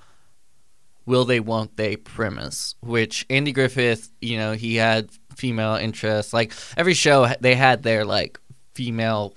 will 1.09 1.25
they 1.25 1.39
won't 1.39 1.75
they 1.75 1.95
premise, 1.95 2.75
which 2.81 3.25
Andy 3.31 3.51
Griffith, 3.51 4.09
you 4.21 4.37
know, 4.37 4.53
he 4.53 4.75
had 4.75 5.09
female 5.35 5.73
interests. 5.73 6.33
Like 6.33 6.53
every 6.77 6.93
show, 6.93 7.27
they 7.41 7.55
had 7.55 7.81
their 7.81 8.05
like 8.05 8.39
female 8.75 9.33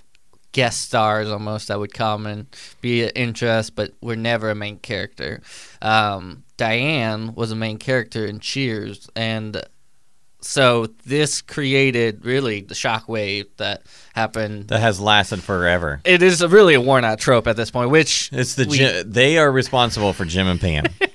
guest 0.52 0.82
stars 0.82 1.30
almost 1.30 1.68
that 1.68 1.78
would 1.80 1.94
come 1.94 2.26
and 2.26 2.46
be 2.82 3.04
an 3.04 3.10
interest, 3.16 3.74
but 3.74 3.92
were 4.02 4.16
never 4.16 4.50
a 4.50 4.54
main 4.54 4.76
character. 4.78 5.40
Um, 5.80 6.44
Diane 6.58 7.34
was 7.34 7.50
a 7.52 7.56
main 7.56 7.78
character 7.78 8.26
in 8.26 8.38
Cheers, 8.38 9.08
and 9.16 9.62
so 10.42 10.88
this 11.06 11.40
created 11.40 12.24
really 12.26 12.60
the 12.60 12.74
shockwave 12.74 13.46
that 13.56 13.84
happened. 14.12 14.68
That 14.68 14.80
has 14.80 15.00
lasted 15.00 15.42
forever. 15.42 16.00
It 16.04 16.22
is 16.22 16.42
a 16.42 16.48
really 16.48 16.74
a 16.74 16.80
worn 16.80 17.04
out 17.04 17.18
trope 17.18 17.46
at 17.46 17.56
this 17.56 17.70
point, 17.70 17.90
which 17.90 18.28
It's 18.32 18.56
the 18.56 18.66
We- 18.66 19.10
they 19.10 19.38
are 19.38 19.50
responsible 19.50 20.12
for 20.12 20.26
Jim 20.26 20.46
and 20.48 20.60
Pam. 20.60 20.84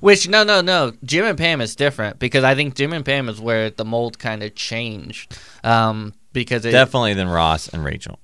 which 0.00 0.28
no 0.28 0.44
no 0.44 0.60
no 0.60 0.92
Jim 1.04 1.24
and 1.24 1.38
Pam 1.38 1.60
is 1.60 1.76
different 1.76 2.18
because 2.18 2.44
I 2.44 2.54
think 2.54 2.74
Jim 2.74 2.92
and 2.92 3.04
Pam 3.04 3.28
is 3.28 3.40
where 3.40 3.70
the 3.70 3.84
mold 3.84 4.18
kind 4.18 4.42
of 4.42 4.54
changed. 4.54 5.36
Um, 5.62 6.14
because 6.32 6.64
it, 6.64 6.72
Definitely 6.72 7.14
than 7.14 7.28
Ross 7.28 7.68
and 7.68 7.84
Rachel. 7.84 8.18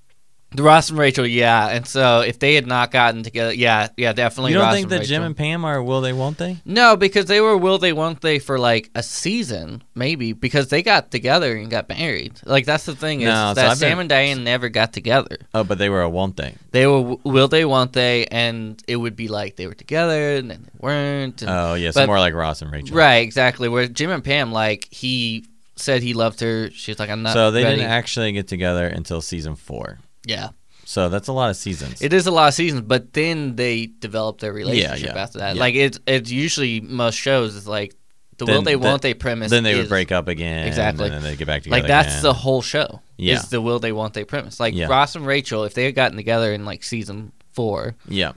The 0.53 0.63
Ross 0.65 0.91
and 0.91 0.99
Rachel, 0.99 1.27
yeah, 1.27 1.69
and 1.69 1.87
so 1.87 2.21
if 2.23 2.39
they 2.41 2.57
had 2.57 2.67
not 2.67 2.91
gotten 2.91 3.23
together, 3.23 3.55
yeah, 3.55 3.89
yeah, 3.97 4.13
definitely. 4.13 4.51
You 4.53 4.59
don't 4.59 4.67
Ross 4.67 4.75
think 4.75 4.89
that 4.89 4.99
Rachel. 5.01 5.09
Jim 5.09 5.23
and 5.23 5.37
Pam 5.37 5.65
are 5.65 5.81
will 5.83 6.01
they 6.01 6.13
won't 6.13 6.39
they? 6.39 6.57
No, 6.65 6.97
because 6.97 7.27
they 7.27 7.41
were 7.41 7.57
will 7.57 7.79
they 7.79 7.93
won't 7.93 8.21
they 8.21 8.39
for 8.41 8.59
like 8.59 8.91
a 8.95 9.03
season, 9.03 9.83
maybe 9.95 10.33
because 10.33 10.69
they 10.69 10.83
got 10.83 11.11
together 11.13 11.57
and 11.57 11.71
got 11.71 11.89
married. 11.89 12.33
Like 12.45 12.67
that's 12.67 12.85
the 12.85 12.97
thing 12.97 13.21
is 13.21 13.27
No, 13.27 13.55
that 13.55 13.79
Sam 13.79 13.91
been- 13.93 14.01
and 14.01 14.09
Diane 14.09 14.43
never 14.45 14.69
got 14.69 14.93
together. 14.93 15.39
Oh, 15.55 15.63
but 15.63 15.79
they 15.79 15.89
were 15.89 16.03
a 16.03 16.09
won't 16.11 16.37
they? 16.37 16.55
They 16.73 16.87
were 16.87 17.17
will 17.23 17.49
they 17.49 17.65
won't 17.65 17.93
they, 17.93 18.27
and 18.27 18.83
it 18.89 18.97
would 18.97 19.15
be 19.17 19.29
like 19.29 19.55
they 19.57 19.67
were 19.69 19.75
together 19.75 20.37
and 20.37 20.51
then 20.51 20.63
they 20.65 20.79
weren't. 20.81 21.43
And, 21.43 21.51
Oh 21.51 21.75
yeah, 21.75 21.93
so 21.93 22.01
but- 22.01 22.07
more 22.09 22.19
like 22.19 22.35
Ross 22.35 22.61
and 22.63 22.73
Rachel. 22.73 22.97
right, 22.97 23.19
exactly. 23.19 23.69
Where 23.69 23.87
Jim 23.87 24.11
and 24.11 24.25
Pam, 24.25 24.51
like 24.53 24.89
he 24.91 25.47
said 25.77 26.03
he 26.03 26.13
loved 26.13 26.41
her, 26.41 26.71
she's 26.73 26.99
like 26.99 27.09
I'm 27.09 27.23
not. 27.23 27.35
So 27.35 27.53
they 27.53 27.63
ready. 27.63 27.77
didn't 27.77 27.91
actually 27.93 28.33
get 28.33 28.49
together 28.49 28.87
until 28.89 29.21
season 29.21 29.55
four. 29.55 29.99
Yeah, 30.27 30.51
So 30.85 31.09
that's 31.09 31.29
a 31.29 31.33
lot 31.33 31.51
of 31.51 31.57
seasons. 31.57 32.03
it 32.03 32.13
is 32.13 32.27
a 32.27 32.31
lot 32.31 32.49
of 32.49 32.55
seasons, 32.55 32.83
but 32.83 33.13
then 33.13 33.57
they 33.57 33.87
develop 33.87 34.41
their 34.41 34.53
relationship 34.53 35.15
yeah, 35.15 35.23
after 35.23 35.39
that. 35.39 35.55
yeah. 35.57 35.61
Like 35.61 35.75
it's 35.75 35.99
it's 36.07 36.31
usually 36.31 36.81
most 36.81 37.15
shows 37.17 37.55
is 37.55 37.67
like 37.67 37.95
the 38.39 38.47
will 38.47 38.63
they 38.63 38.73
the- 38.75 38.79
won't 38.79 39.03
they 39.03 39.15
premise. 39.15 39.51
then 39.51 39.63
they 39.65 39.77
would 39.77 39.89
break 39.89 40.13
up 40.13 40.29
again. 40.29 40.67
Exactly. 40.67 41.07
And 41.07 41.15
then 41.15 41.23
they 41.23 41.37
get 41.37 41.47
back 41.47 41.63
together. 41.63 41.81
Like 41.83 41.89
that's 41.89 42.09
again. 42.15 42.23
the 42.23 42.33
whole 42.35 42.63
show. 42.63 43.01
Yeah. 43.17 43.35
Is 43.37 43.49
the 43.51 43.61
will 43.61 43.79
they 43.79 43.93
won't 43.93 44.15
they 44.15 44.25
premise. 44.25 44.59
Like 44.61 44.75
Yeah. 44.75 44.87
Ross 44.89 45.15
and 45.17 45.27
Rachel, 45.27 45.65
if 45.65 45.75
they 45.75 45.85
had 45.85 45.95
gotten 45.95 46.17
together 46.17 46.53
in 46.53 46.65
like 46.65 46.83
season 46.83 47.33
four, 47.53 47.97
yeah, 48.09 48.33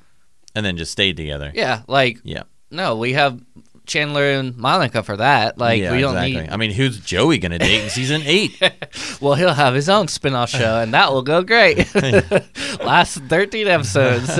and 0.55 0.65
then 0.65 0.75
just 0.77 0.91
stayed 0.91 1.15
together. 1.17 1.51
yeah, 1.55 1.83
like 1.87 2.19
Yeah. 2.23 2.43
no, 2.71 2.97
we 2.97 3.13
have 3.13 3.39
Chandler 3.85 4.31
and 4.31 4.55
Monica 4.57 5.03
for 5.03 5.17
that. 5.17 5.57
Like 5.57 5.81
yeah, 5.81 5.91
we 5.91 6.01
don't 6.01 6.15
exactly. 6.15 6.41
need. 6.41 6.49
I 6.49 6.57
mean, 6.57 6.71
who's 6.71 6.99
Joey 6.99 7.37
gonna 7.37 7.59
date 7.59 7.83
in 7.83 7.89
season 7.89 8.21
eight? 8.25 8.59
Well, 9.19 9.35
he'll 9.35 9.53
have 9.53 9.73
his 9.73 9.89
own 9.89 10.07
spin-off 10.07 10.49
show, 10.49 10.79
and 10.79 10.93
that 10.93 11.11
will 11.11 11.21
go 11.21 11.43
great. 11.43 11.93
Last 12.83 13.17
thirteen 13.23 13.67
episodes, 13.67 14.37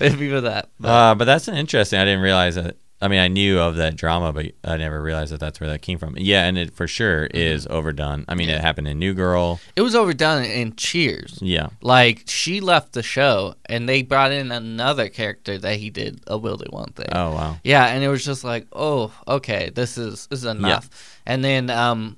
maybe 0.00 0.30
for 0.30 0.40
that. 0.42 0.70
But, 0.78 0.88
uh, 0.88 1.14
but 1.14 1.24
that's 1.24 1.48
an 1.48 1.56
interesting. 1.56 1.98
I 1.98 2.04
didn't 2.04 2.22
realize 2.22 2.56
that 2.56 2.76
I 3.00 3.08
mean, 3.08 3.20
I 3.20 3.28
knew 3.28 3.58
of 3.58 3.76
that 3.76 3.94
drama, 3.96 4.32
but 4.32 4.52
I 4.64 4.78
never 4.78 5.02
realized 5.02 5.30
that 5.32 5.38
that's 5.40 5.60
where 5.60 5.68
that 5.68 5.82
came 5.82 5.98
from. 5.98 6.16
Yeah, 6.16 6.44
and 6.46 6.56
it 6.56 6.74
for 6.74 6.86
sure 6.88 7.26
is 7.26 7.66
overdone. 7.66 8.24
I 8.26 8.34
mean, 8.34 8.46
Mm-hmm. 8.46 8.52
Yeah. 8.52 8.56
it 8.56 8.62
happened 8.62 8.88
in 8.88 8.98
New 8.98 9.12
Girl. 9.12 9.60
It 9.76 9.82
was 9.82 9.94
overdone 9.94 10.44
in 10.44 10.74
Cheers. 10.76 11.38
Yeah, 11.42 11.68
Like 11.82 12.22
she 12.26 12.60
left 12.60 12.94
the 12.94 13.02
show, 13.02 13.54
and 13.66 13.86
they 13.88 14.00
brought 14.02 14.32
in 14.32 14.50
another 14.50 15.08
character 15.10 15.58
that 15.58 15.76
he 15.76 15.90
did 15.90 16.20
a 16.26 16.38
Will 16.38 16.56
They 16.56 16.68
One 16.70 16.92
thing. 16.92 17.08
Oh 17.12 17.32
wow. 17.32 17.58
Yeah, 17.64 17.86
and 17.86 18.02
it 18.02 18.08
was 18.08 18.24
just 18.24 18.44
like, 18.44 18.66
oh, 18.72 19.12
okay, 19.28 19.70
this 19.74 19.98
is 19.98 20.26
this 20.28 20.38
is 20.40 20.44
enough. 20.46 20.88
And 21.26 21.44
then 21.44 21.68
um, 21.70 22.16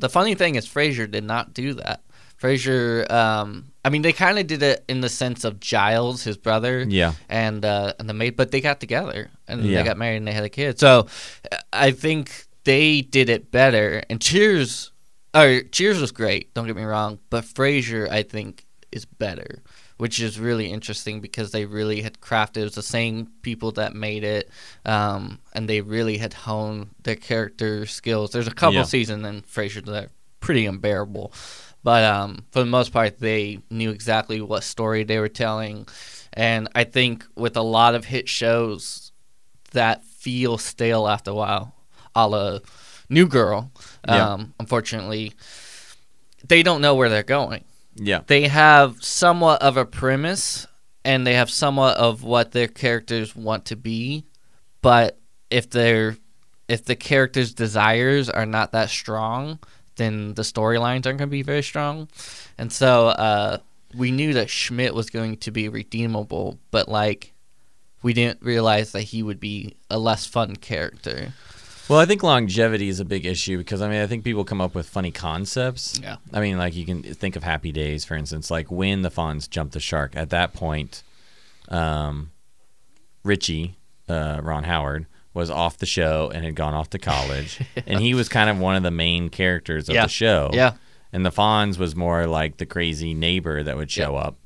the 0.00 0.08
funny 0.08 0.34
thing 0.34 0.56
is, 0.56 0.66
Frasier 0.66 1.08
did 1.10 1.24
not 1.24 1.54
do 1.54 1.74
that. 1.74 2.02
Frasier, 2.40 3.10
um, 3.10 3.72
I 3.84 3.88
mean, 3.90 4.02
they 4.02 4.12
kind 4.12 4.38
of 4.38 4.46
did 4.46 4.62
it 4.62 4.84
in 4.88 5.00
the 5.00 5.08
sense 5.08 5.44
of 5.44 5.58
Niles, 5.72 6.22
his 6.22 6.36
brother, 6.36 6.84
Yeah. 6.88 7.14
and 7.28 7.64
uh, 7.64 7.94
and 7.98 8.08
the 8.08 8.14
maid, 8.14 8.36
but 8.36 8.50
they 8.50 8.60
got 8.60 8.80
together 8.80 9.30
and 9.48 9.64
Yeah. 9.64 9.78
they 9.78 9.84
got 9.84 9.98
married 9.98 10.18
and 10.18 10.28
they 10.28 10.32
had 10.32 10.44
a 10.44 10.48
kid. 10.48 10.78
So 10.78 11.06
uh, 11.50 11.56
I 11.72 11.90
think 11.90 12.46
they 12.64 13.00
did 13.02 13.28
it 13.28 13.50
better. 13.50 14.02
And 14.08 14.20
Cheers, 14.20 14.92
or 15.34 15.62
Cheers 15.72 16.00
was 16.00 16.12
great. 16.12 16.54
Don't 16.54 16.66
get 16.66 16.76
me 16.76 16.84
wrong, 16.84 17.18
but 17.30 17.44
Frasier, 17.44 18.08
I 18.08 18.22
think, 18.22 18.66
is 18.92 19.04
better. 19.04 19.62
Which 19.96 20.20
is 20.20 20.38
really 20.38 20.70
interesting 20.70 21.20
because 21.20 21.50
they 21.50 21.64
really 21.64 22.02
had 22.02 22.20
crafted. 22.20 22.58
It 22.58 22.64
was 22.64 22.74
the 22.76 22.82
same 22.84 23.32
people 23.42 23.72
that 23.72 23.96
made 23.96 24.22
it, 24.22 24.48
um, 24.86 25.40
and 25.52 25.68
they 25.68 25.80
really 25.80 26.18
had 26.18 26.34
honed 26.34 26.90
their 27.02 27.16
character 27.16 27.84
skills. 27.84 28.30
There's 28.30 28.46
a 28.46 28.52
couple 28.52 28.74
Yeah. 28.74 28.84
seasons 28.84 29.26
in 29.26 29.42
Frasier 29.42 29.84
that 29.86 30.04
are 30.04 30.10
pretty 30.38 30.66
unbearable, 30.66 31.32
but 31.82 32.04
um, 32.04 32.44
for 32.50 32.60
the 32.60 32.66
most 32.66 32.92
part, 32.92 33.18
they 33.18 33.60
knew 33.70 33.90
exactly 33.90 34.40
what 34.40 34.64
story 34.64 35.04
they 35.04 35.18
were 35.18 35.28
telling. 35.28 35.86
And 36.32 36.68
I 36.74 36.84
think 36.84 37.24
with 37.36 37.56
a 37.56 37.62
lot 37.62 37.94
of 37.94 38.04
hit 38.04 38.28
shows 38.28 39.12
that 39.72 40.04
feel 40.04 40.58
stale 40.58 41.08
after 41.08 41.30
a 41.30 41.34
while, 41.34 41.74
a 42.14 42.28
la 42.28 42.58
New 43.08 43.26
Girl, 43.26 43.70
Yeah. 44.06 44.32
um, 44.34 44.54
unfortunately, 44.60 45.32
they 46.46 46.62
don't 46.62 46.80
know 46.80 46.94
where 46.94 47.08
they're 47.08 47.22
going. 47.22 47.64
Yeah. 47.96 48.20
They 48.26 48.48
have 48.48 49.02
somewhat 49.02 49.62
of 49.62 49.76
a 49.76 49.84
premise 49.84 50.66
and 51.04 51.26
they 51.26 51.34
have 51.34 51.50
somewhat 51.50 51.96
of 51.96 52.22
what 52.22 52.52
their 52.52 52.68
characters 52.68 53.34
want 53.34 53.64
to 53.66 53.76
be, 53.76 54.24
but 54.82 55.18
if 55.50 55.70
they're 55.70 56.16
if 56.68 56.84
the 56.84 56.96
characters' 56.96 57.54
desires 57.54 58.28
are 58.28 58.44
not 58.44 58.72
that 58.72 58.90
strong, 58.90 59.58
then 59.98 60.34
the 60.34 60.42
storylines 60.42 61.06
aren't 61.06 61.18
going 61.18 61.20
to 61.20 61.26
be 61.26 61.42
very 61.42 61.62
strong. 61.62 62.08
And 62.56 62.72
so 62.72 63.08
uh, 63.08 63.58
we 63.94 64.10
knew 64.10 64.32
that 64.34 64.50
Schmidt 64.50 64.94
was 64.94 65.10
going 65.10 65.36
to 65.38 65.50
be 65.50 65.68
redeemable, 65.68 66.58
but 66.70 66.88
like 66.88 67.32
we 68.02 68.12
didn't 68.12 68.42
realize 68.42 68.92
that 68.92 69.02
he 69.02 69.22
would 69.22 69.40
be 69.40 69.76
a 69.90 69.98
less 69.98 70.26
fun 70.26 70.56
character. 70.56 71.32
Well, 71.88 71.98
I 71.98 72.04
think 72.04 72.22
longevity 72.22 72.88
is 72.88 73.00
a 73.00 73.04
big 73.04 73.24
issue 73.24 73.56
because 73.56 73.80
I 73.80 73.88
mean 73.88 74.02
I 74.02 74.06
think 74.06 74.22
people 74.22 74.44
come 74.44 74.60
up 74.60 74.74
with 74.74 74.88
funny 74.88 75.10
concepts. 75.10 75.98
Yeah. 76.02 76.16
I 76.32 76.40
mean, 76.40 76.58
like 76.58 76.76
you 76.76 76.84
can 76.84 77.02
think 77.02 77.34
of 77.34 77.42
Happy 77.42 77.72
Days, 77.72 78.04
for 78.04 78.14
instance, 78.14 78.50
like 78.50 78.70
when 78.70 79.02
the 79.02 79.10
Fonz 79.10 79.48
jumped 79.48 79.72
the 79.72 79.80
shark. 79.80 80.14
At 80.14 80.30
that 80.30 80.52
point, 80.52 81.02
um, 81.68 82.30
Richie, 83.24 83.76
uh, 84.08 84.40
Ron 84.42 84.64
Howard, 84.64 85.06
was 85.34 85.50
off 85.50 85.78
the 85.78 85.86
show 85.86 86.30
and 86.34 86.44
had 86.44 86.54
gone 86.54 86.74
off 86.74 86.90
to 86.90 86.98
college, 86.98 87.60
and 87.86 88.00
he 88.00 88.14
was 88.14 88.28
kind 88.28 88.50
of 88.50 88.58
one 88.58 88.76
of 88.76 88.82
the 88.82 88.90
main 88.90 89.28
characters 89.28 89.88
of 89.88 89.94
Yeah. 89.94 90.02
the 90.04 90.08
show. 90.08 90.50
Yeah. 90.52 90.72
And 91.12 91.24
the 91.24 91.30
Fonz 91.30 91.78
was 91.78 91.94
more 91.96 92.26
like 92.26 92.56
the 92.58 92.66
crazy 92.66 93.14
neighbor 93.14 93.62
that 93.62 93.76
would 93.76 93.90
show 93.90 94.16
up, 94.16 94.36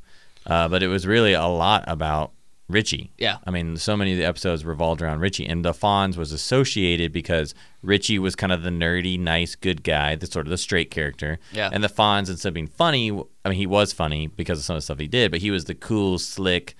uh, 0.46 0.68
but 0.68 0.82
it 0.82 0.88
was 0.88 1.06
really 1.06 1.32
a 1.32 1.46
lot 1.46 1.84
about 1.88 2.32
Richie. 2.68 3.10
Yeah. 3.18 3.38
I 3.44 3.50
mean, 3.50 3.76
so 3.76 3.96
many 3.96 4.12
of 4.12 4.18
the 4.18 4.24
episodes 4.24 4.64
revolved 4.64 5.02
around 5.02 5.18
Richie, 5.20 5.44
and 5.46 5.64
the 5.64 5.72
Fonz 5.72 6.16
was 6.16 6.30
associated 6.32 7.12
because 7.12 7.54
Richie 7.82 8.18
was 8.18 8.36
kind 8.36 8.52
of 8.52 8.62
the 8.62 8.70
nerdy, 8.70 9.18
nice, 9.18 9.56
good 9.56 9.82
guy, 9.82 10.14
the 10.14 10.26
sort 10.26 10.46
of 10.46 10.50
the 10.50 10.56
straight 10.58 10.90
character. 10.90 11.38
Yeah. 11.52 11.68
And 11.72 11.82
the 11.82 11.88
Fonz, 11.88 12.30
instead 12.30 12.48
of 12.48 12.54
being 12.54 12.68
funny, 12.68 13.10
I 13.44 13.48
mean, 13.48 13.58
he 13.58 13.66
was 13.66 13.92
funny 13.92 14.28
because 14.28 14.58
of 14.58 14.64
some 14.64 14.76
of 14.76 14.78
the 14.82 14.84
stuff 14.84 14.98
he 15.00 15.08
did, 15.08 15.30
but 15.32 15.40
he 15.40 15.50
was 15.50 15.64
the 15.64 15.74
cool, 15.74 16.18
slick, 16.18 16.76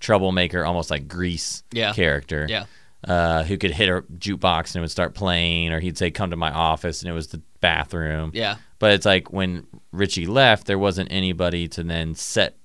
troublemaker, 0.00 0.64
almost 0.64 0.90
like 0.90 1.08
Grease 1.08 1.62
Yeah. 1.72 1.92
character. 1.92 2.46
Yeah. 2.48 2.64
Uh, 3.06 3.44
who 3.44 3.56
could 3.56 3.70
hit 3.70 3.88
a 3.88 4.02
jukebox 4.18 4.68
and 4.74 4.76
it 4.76 4.80
would 4.80 4.90
start 4.90 5.14
playing, 5.14 5.72
or 5.72 5.78
he'd 5.78 5.96
say, 5.96 6.10
"Come 6.10 6.30
to 6.30 6.36
my 6.36 6.50
office," 6.50 7.02
and 7.02 7.08
it 7.08 7.14
was 7.14 7.28
the 7.28 7.40
bathroom. 7.60 8.32
Yeah. 8.34 8.56
But 8.80 8.92
it's 8.94 9.06
like 9.06 9.32
when 9.32 9.64
Richie 9.92 10.26
left, 10.26 10.66
there 10.66 10.78
wasn't 10.78 11.12
anybody 11.12 11.68
to 11.68 11.84
then 11.84 12.14
set 12.16 12.56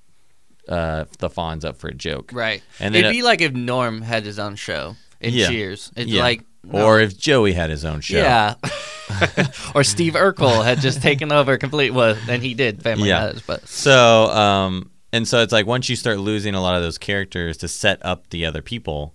uh, 0.68 1.06
the 1.20 1.30
Fonz 1.30 1.64
up 1.64 1.78
for 1.78 1.90
a 1.90 1.94
joke. 1.94 2.32
Right. 2.34 2.64
And 2.80 2.94
then 2.96 3.04
It'd 3.06 3.12
it- 3.16 3.20
be 3.20 3.22
like 3.24 3.42
if 3.42 3.54
Norm 3.54 4.02
had 4.02 4.26
his 4.26 4.40
own 4.40 4.56
show 4.56 4.96
in 5.20 5.34
Yeah. 5.34 5.48
Cheers. 5.50 5.92
It's 5.96 6.10
Yeah. 6.12 6.24
like 6.24 6.44
no. 6.64 6.86
Or 6.86 7.00
if 7.00 7.18
Joey 7.18 7.54
had 7.54 7.70
his 7.70 7.84
own 7.86 8.02
show. 8.02 8.18
Yeah. 8.18 8.56
or 9.76 9.84
Steve 9.84 10.14
Urkel 10.14 10.64
had 10.64 10.80
just 10.80 11.02
taken 11.02 11.32
over 11.32 11.58
complete 11.58 11.92
well 11.92 12.16
then 12.28 12.40
he 12.42 12.54
did 12.54 12.82
Family 12.82 13.10
Yeah. 13.10 13.20
Matters, 13.26 13.42
but 13.46 13.68
So, 13.68 14.26
um, 14.32 14.90
and 15.12 15.28
so 15.28 15.42
it's 15.42 15.52
like 15.52 15.66
once 15.66 15.90
you 15.90 15.96
start 15.96 16.20
losing 16.20 16.56
a 16.56 16.62
lot 16.62 16.76
of 16.76 16.82
those 16.82 16.98
characters 16.98 17.58
to 17.58 17.68
set 17.68 18.00
up 18.06 18.30
the 18.30 18.46
other 18.46 18.62
people, 18.62 19.14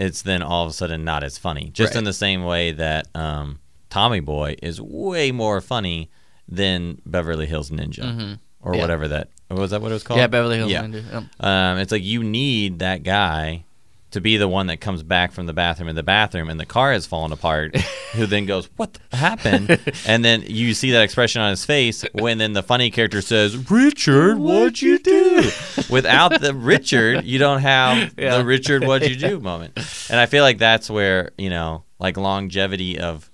it's 0.00 0.22
then 0.22 0.42
all 0.42 0.64
of 0.64 0.70
a 0.70 0.72
sudden 0.72 1.04
not 1.04 1.22
as 1.22 1.38
funny. 1.38 1.70
Just 1.72 1.94
Right. 1.94 1.98
in 1.98 2.04
the 2.04 2.12
same 2.12 2.44
way 2.44 2.72
that 2.72 3.06
um, 3.14 3.58
Tommy 3.90 4.20
Boy 4.20 4.56
is 4.62 4.80
way 4.80 5.30
more 5.32 5.60
funny 5.60 6.08
than 6.48 7.00
Beverly 7.06 7.46
Hills 7.46 7.70
Ninja 7.70 8.04
Mhm. 8.04 8.38
or 8.62 8.74
Yeah. 8.74 8.80
whatever 8.80 9.06
that 9.08 9.28
was. 9.50 9.70
That 9.70 9.82
what 9.82 9.90
it 9.90 9.94
was 9.94 10.02
called? 10.02 10.18
yeah, 10.18 10.26
Beverly 10.26 10.56
Hills 10.56 10.70
Yeah. 10.72 10.82
Ninja. 10.84 11.04
Yep. 11.12 11.24
Um, 11.40 11.78
it's 11.78 11.92
like 11.92 12.02
you 12.02 12.22
need 12.24 12.78
that 12.80 13.02
guy 13.02 13.64
to 14.12 14.20
be 14.20 14.36
the 14.36 14.48
one 14.48 14.66
that 14.68 14.78
comes 14.80 15.02
back 15.02 15.32
from 15.32 15.46
the 15.46 15.52
bathroom 15.52 15.88
in 15.88 15.96
the 15.96 16.02
bathroom 16.02 16.50
and 16.50 16.58
the 16.58 16.66
car 16.66 16.92
has 16.92 17.06
fallen 17.06 17.32
apart, 17.32 17.76
who 18.14 18.26
then 18.26 18.46
goes, 18.46 18.68
What 18.76 18.98
happened? 19.12 19.78
and 20.06 20.24
then 20.24 20.42
you 20.46 20.74
see 20.74 20.90
that 20.92 21.02
expression 21.02 21.40
on 21.42 21.50
his 21.50 21.64
face 21.64 22.04
when 22.12 22.38
then 22.38 22.52
the 22.52 22.62
funny 22.62 22.90
character 22.90 23.20
says, 23.22 23.70
Richard, 23.70 24.38
what'd 24.38 24.82
you 24.82 24.98
do? 24.98 25.50
Without 25.90 26.40
the 26.40 26.54
Richard, 26.54 27.24
you 27.24 27.38
don't 27.38 27.60
have 27.60 28.14
Yeah. 28.18 28.38
the 28.38 28.44
Richard, 28.44 28.84
what'd 28.84 29.08
you 29.08 29.16
do 29.16 29.38
moment. 29.40 29.78
And 30.10 30.18
I 30.18 30.26
feel 30.26 30.42
like 30.42 30.58
that's 30.58 30.90
where, 30.90 31.30
you 31.38 31.50
know, 31.50 31.84
like 31.98 32.16
longevity 32.16 32.98
of 32.98 33.26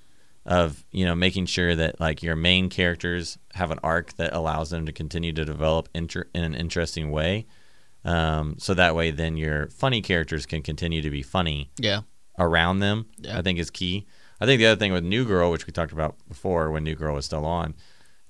of 0.44 0.84
you 0.92 1.04
know 1.04 1.16
making 1.16 1.44
sure 1.46 1.74
that 1.74 1.98
like 1.98 2.22
your 2.22 2.36
main 2.36 2.68
characters 2.70 3.36
have 3.54 3.72
an 3.72 3.80
arc 3.82 4.12
that 4.14 4.32
allows 4.32 4.70
them 4.70 4.86
to 4.86 4.92
continue 4.92 5.32
to 5.32 5.44
develop 5.44 5.88
inter- 5.92 6.28
in 6.34 6.44
an 6.44 6.54
interesting 6.54 7.10
way 7.10 7.46
um, 8.06 8.54
so 8.58 8.72
that 8.74 8.94
way 8.94 9.10
then 9.10 9.36
your 9.36 9.68
funny 9.68 10.00
characters 10.00 10.46
can 10.46 10.62
continue 10.62 11.02
to 11.02 11.10
be 11.10 11.22
funny 11.22 11.70
Yeah. 11.78 12.00
around 12.38 12.78
them 12.78 13.06
Yeah. 13.18 13.38
i 13.38 13.42
think 13.42 13.58
is 13.58 13.70
key 13.70 14.06
i 14.40 14.46
think 14.46 14.58
the 14.60 14.66
other 14.66 14.78
thing 14.78 14.92
with 14.92 15.04
new 15.04 15.24
girl 15.24 15.50
which 15.50 15.66
we 15.66 15.72
talked 15.72 15.92
about 15.92 16.16
before 16.28 16.70
when 16.70 16.84
new 16.84 16.94
girl 16.94 17.14
was 17.14 17.24
still 17.26 17.44
on 17.44 17.74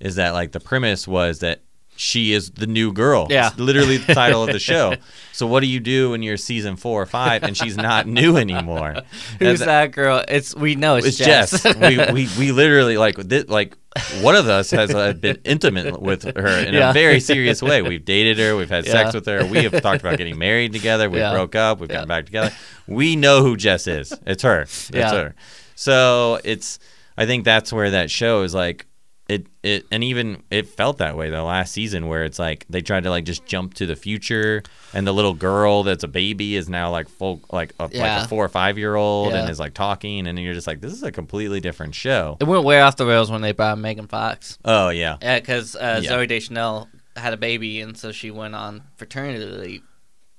is 0.00 0.14
that 0.16 0.30
like 0.32 0.52
the 0.52 0.60
premise 0.60 1.06
was 1.08 1.38
that 1.40 1.62
she 1.96 2.32
is 2.32 2.50
the 2.50 2.66
new 2.66 2.92
girl 2.92 3.26
Yeah. 3.30 3.48
it's 3.48 3.58
literally 3.58 3.96
the 3.96 4.14
title 4.14 4.42
of 4.44 4.52
the 4.52 4.58
show 4.70 4.94
so 5.32 5.46
what 5.46 5.60
do 5.60 5.66
you 5.66 5.80
do 5.80 6.10
when 6.10 6.22
you're 6.22 6.36
season 6.36 6.76
four 6.76 7.00
or 7.02 7.06
five 7.06 7.42
and 7.42 7.56
she's 7.56 7.76
not 7.76 8.06
new 8.06 8.36
anymore 8.36 8.94
Who's 9.38 9.58
That's- 9.60 9.60
that 9.60 9.92
girl? 9.92 10.24
It's 10.28 10.54
we 10.54 10.74
know 10.76 10.96
it's, 10.96 11.06
it's 11.06 11.16
Jess. 11.18 11.64
we, 11.76 11.98
we 12.12 12.28
we 12.38 12.52
literally 12.52 12.96
like 12.98 13.16
this, 13.16 13.48
like 13.48 13.76
one 14.20 14.36
of 14.36 14.46
us 14.48 14.70
has 14.72 14.94
uh, 14.94 15.14
been 15.14 15.38
intimate 15.44 16.00
with 16.02 16.24
her 16.24 16.46
in 16.66 16.74
Yeah. 16.74 16.90
a 16.90 16.92
very 16.92 17.18
serious 17.20 17.62
way. 17.62 17.80
We've 17.82 18.04
dated 18.04 18.38
her. 18.38 18.54
We've 18.56 18.68
had 18.68 18.84
sex 18.86 19.14
with 19.14 19.24
her. 19.26 19.44
We 19.46 19.62
have 19.64 19.80
talked 19.80 20.00
about 20.02 20.18
getting 20.18 20.38
married 20.38 20.72
together. 20.74 21.08
We 21.08 21.18
Yeah. 21.18 21.32
broke 21.32 21.54
up. 21.54 21.80
We've 21.80 21.88
Yeah. 21.90 21.96
gotten 21.96 22.08
back 22.08 22.26
together. 22.26 22.52
We 22.86 23.16
know 23.16 23.42
who 23.42 23.56
Jess 23.56 23.86
is. 23.86 24.12
It's 24.26 24.42
her. 24.42 24.62
It's 24.62 24.90
Yeah. 24.92 25.12
her. 25.12 25.34
So 25.74 26.40
it's. 26.44 26.78
I 27.18 27.24
think 27.26 27.44
that's 27.44 27.72
where 27.72 27.90
that 27.92 28.10
show 28.10 28.42
is 28.42 28.54
like. 28.54 28.86
It, 29.28 29.48
it 29.64 29.86
and 29.90 30.04
even 30.04 30.44
it 30.52 30.68
felt 30.68 30.98
that 30.98 31.16
way 31.16 31.30
the 31.30 31.42
last 31.42 31.72
season 31.72 32.06
where 32.06 32.24
it's 32.24 32.38
like 32.38 32.64
they 32.70 32.80
tried 32.80 33.02
to 33.02 33.10
like 33.10 33.24
just 33.24 33.44
jump 33.44 33.74
to 33.74 33.84
the 33.84 33.96
future 33.96 34.62
and 34.94 35.04
the 35.04 35.12
little 35.12 35.34
girl 35.34 35.82
that's 35.82 36.04
a 36.04 36.08
baby 36.08 36.54
is 36.54 36.68
now 36.68 36.92
like 36.92 37.08
full 37.08 37.40
like 37.50 37.72
a, 37.80 37.84
like 37.84 37.94
Yeah. 37.94 38.24
a 38.24 38.28
four 38.28 38.44
or 38.44 38.48
five 38.48 38.78
year 38.78 38.94
old 38.94 39.32
and 39.34 39.50
is 39.50 39.58
like 39.58 39.74
talking 39.74 40.28
and 40.28 40.38
you're 40.38 40.54
just 40.54 40.68
like 40.68 40.80
this 40.80 40.92
is 40.92 41.02
a 41.02 41.10
completely 41.10 41.58
different 41.58 41.96
show 41.96 42.36
It 42.40 42.44
went 42.44 42.62
way 42.62 42.80
off 42.80 42.94
the 42.94 43.04
rails 43.04 43.28
when 43.28 43.40
they 43.42 43.50
brought 43.50 43.78
Megan 43.78 44.06
Fox. 44.06 44.58
oh 44.64 44.90
yeah 44.90 45.16
Yeah, 45.20 45.40
because 45.40 45.74
uh, 45.74 46.00
Yeah. 46.04 46.10
Zooey 46.12 46.28
Deschanel 46.28 46.88
had 47.16 47.32
a 47.32 47.36
baby, 47.36 47.80
and 47.80 47.96
so 47.98 48.12
she 48.12 48.30
went 48.30 48.54
on 48.54 48.82
fraternity 48.94 49.44
leave 49.44 49.82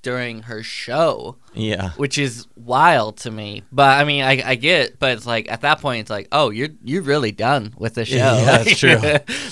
during 0.04 0.44
her 0.44 0.64
show, 0.64 1.36
yeah 1.54 1.90
which 1.98 2.18
is 2.18 2.48
wild 2.56 3.18
to 3.18 3.32
me. 3.32 3.64
But 3.72 4.00
I 4.00 4.04
mean, 4.06 4.24
I, 4.24 4.42
I 4.52 4.56
get, 4.56 5.00
but 5.00 5.12
it's 5.18 5.26
like 5.26 5.52
at 5.52 5.62
that 5.62 5.82
point, 5.82 6.02
it's 6.02 6.10
like, 6.10 6.28
oh, 6.32 6.50
you're 6.50 6.70
you're 6.84 7.02
really 7.02 7.32
done 7.32 7.74
with 7.78 7.96
the 7.96 8.06
show. 8.06 8.16
Yeah, 8.18 8.36
that's 8.46 8.78
true. 8.80 8.96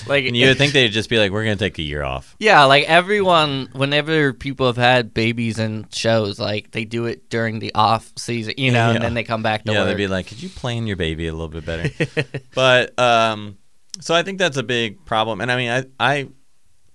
like 0.06 0.24
and 0.24 0.36
you 0.36 0.46
would 0.48 0.56
think 0.58 0.72
they'd 0.72 0.88
just 0.92 1.10
be 1.10 1.18
like 1.18 1.30
we're 1.32 1.42
gonna 1.44 1.56
take 1.56 1.78
a 1.78 1.82
year 1.82 2.02
off 2.02 2.36
Yeah, 2.38 2.64
like 2.64 2.84
everyone, 2.88 3.68
whenever 3.72 4.32
people 4.32 4.66
have 4.66 4.76
had 4.76 5.12
babies 5.12 5.58
in 5.58 5.86
shows, 5.92 6.38
like 6.38 6.70
they 6.70 6.84
do 6.84 7.06
it 7.06 7.28
during 7.28 7.58
the 7.58 7.74
off 7.74 8.12
season, 8.16 8.54
you 8.56 8.70
know, 8.72 8.88
Yeah. 8.90 8.94
and 8.94 9.04
then 9.04 9.14
they 9.14 9.24
come 9.24 9.42
back 9.42 9.64
to 9.64 9.72
yeah 9.72 9.80
work. 9.80 9.88
they'd 9.88 9.96
be 9.96 10.06
like 10.08 10.26
could 10.28 10.42
you 10.42 10.48
plan 10.48 10.86
your 10.86 10.96
baby 10.96 11.26
a 11.26 11.32
little 11.32 11.48
bit 11.48 11.64
better 11.66 11.90
but 12.54 12.98
um 12.98 13.58
so 14.00 14.14
i 14.14 14.22
think 14.22 14.38
that's 14.38 14.56
a 14.56 14.62
big 14.62 15.04
problem 15.06 15.40
and 15.40 15.50
i 15.50 15.56
mean 15.56 15.70
i 15.70 15.84
i 15.98 16.28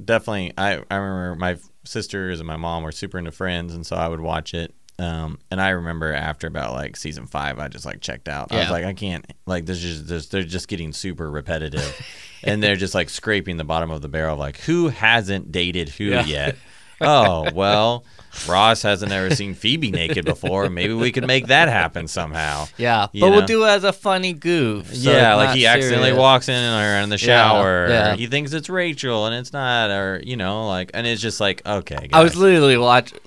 definitely 0.04 0.54
i 0.58 0.74
i 0.90 0.96
remember 0.96 1.36
my 1.36 1.58
sisters 1.84 2.40
and 2.40 2.48
my 2.48 2.58
mom 2.58 2.84
were 2.84 2.92
super 2.92 3.18
into 3.18 3.32
friends 3.32 3.74
and 3.74 3.86
so 3.86 3.96
i 3.96 4.08
would 4.08 4.20
watch 4.22 4.54
it 4.54 4.74
Um, 5.00 5.40
and 5.50 5.60
I 5.60 5.70
remember 5.70 6.14
after 6.14 6.46
about 6.46 6.74
like 6.74 6.96
season 6.96 7.26
five, 7.26 7.58
I 7.58 7.70
just 7.70 7.86
like 7.86 8.02
checked 8.02 8.28
out. 8.30 8.52
I 8.52 8.60
was 8.60 8.70
like, 8.70 8.86
I 8.86 8.94
can't 8.94 9.26
like 9.48 9.66
this. 9.66 9.84
Is 9.84 10.04
just 10.08 10.30
they're 10.32 10.44
just 10.44 10.68
getting 10.68 10.94
super 10.94 11.32
repetitive, 11.32 11.90
and 12.44 12.62
they're 12.62 12.76
just 12.76 12.94
like 12.94 13.10
scraping 13.10 13.58
the 13.58 13.64
bottom 13.64 13.90
of 13.90 14.02
the 14.04 14.10
barrel. 14.10 14.38
Like, 14.38 14.58
who 14.60 14.90
hasn't 14.90 15.52
dated 15.52 15.90
who 15.90 16.04
Yeah. 16.04 16.26
yet? 16.26 16.56
Oh 17.02 17.52
well, 17.54 18.06
Ross 18.48 18.82
hasn't 18.84 19.12
ever 19.12 19.36
seen 19.36 19.54
Phoebe 19.54 19.92
naked 19.92 20.26
before. 20.26 20.70
Maybe 20.70 20.94
we 20.94 21.12
could 21.12 21.28
make 21.28 21.48
that 21.48 21.68
happen 21.68 22.08
somehow. 22.08 22.68
Yeah, 22.78 23.08
You 23.12 23.22
but 23.22 23.30
know? 23.30 23.36
we'll 23.38 23.46
do 23.46 23.66
it 23.66 23.70
as 23.70 23.84
a 23.84 23.92
funny 23.94 24.34
goof. 24.34 24.94
so 24.96 25.12
yeah, 25.12 25.36
like 25.36 25.56
he 25.56 25.66
accidentally 25.68 26.10
serious. 26.10 26.20
walks 26.20 26.48
in 26.50 26.74
or 26.74 27.02
in 27.04 27.10
the 27.10 27.18
shower. 27.18 27.90
yeah. 27.90 28.14
Or 28.14 28.16
he 28.16 28.28
thinks 28.28 28.54
it's 28.54 28.70
Rachel 28.70 29.26
and 29.26 29.36
it's 29.36 29.52
not, 29.54 29.90
or 29.90 30.22
you 30.24 30.38
know, 30.38 30.68
like, 30.68 30.92
and 30.94 31.06
it's 31.06 31.22
just 31.22 31.40
like, 31.40 31.66
okay, 31.66 32.10
I 32.14 32.24
was 32.24 32.36
literally 32.36 32.78
watching. 32.78 33.20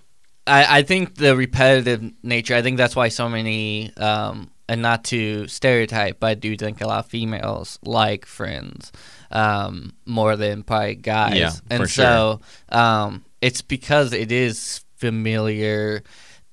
I 0.46 0.78
I 0.78 0.82
think 0.82 1.16
the 1.16 1.36
repetitive 1.36 2.02
nature. 2.22 2.54
I 2.54 2.62
think 2.62 2.76
that's 2.78 2.96
why 2.96 3.08
so 3.08 3.28
many. 3.28 3.94
Um, 3.96 4.50
and 4.66 4.80
not 4.80 5.04
to 5.04 5.46
stereotype, 5.46 6.20
but 6.20 6.26
I 6.28 6.34
do 6.34 6.56
think 6.56 6.80
a 6.80 6.86
lot 6.86 7.00
of 7.04 7.10
females 7.10 7.78
like 7.82 8.24
Friends 8.24 8.92
um, 9.30 9.92
more 10.06 10.36
than 10.36 10.62
probably 10.62 10.94
guys. 10.94 11.36
Yeah, 11.36 11.52
and 11.70 11.88
so 11.90 12.40
um, 12.70 13.24
it's 13.44 13.62
because 13.62 14.12
it 14.12 14.32
is 14.32 14.84
familiar. 14.96 16.02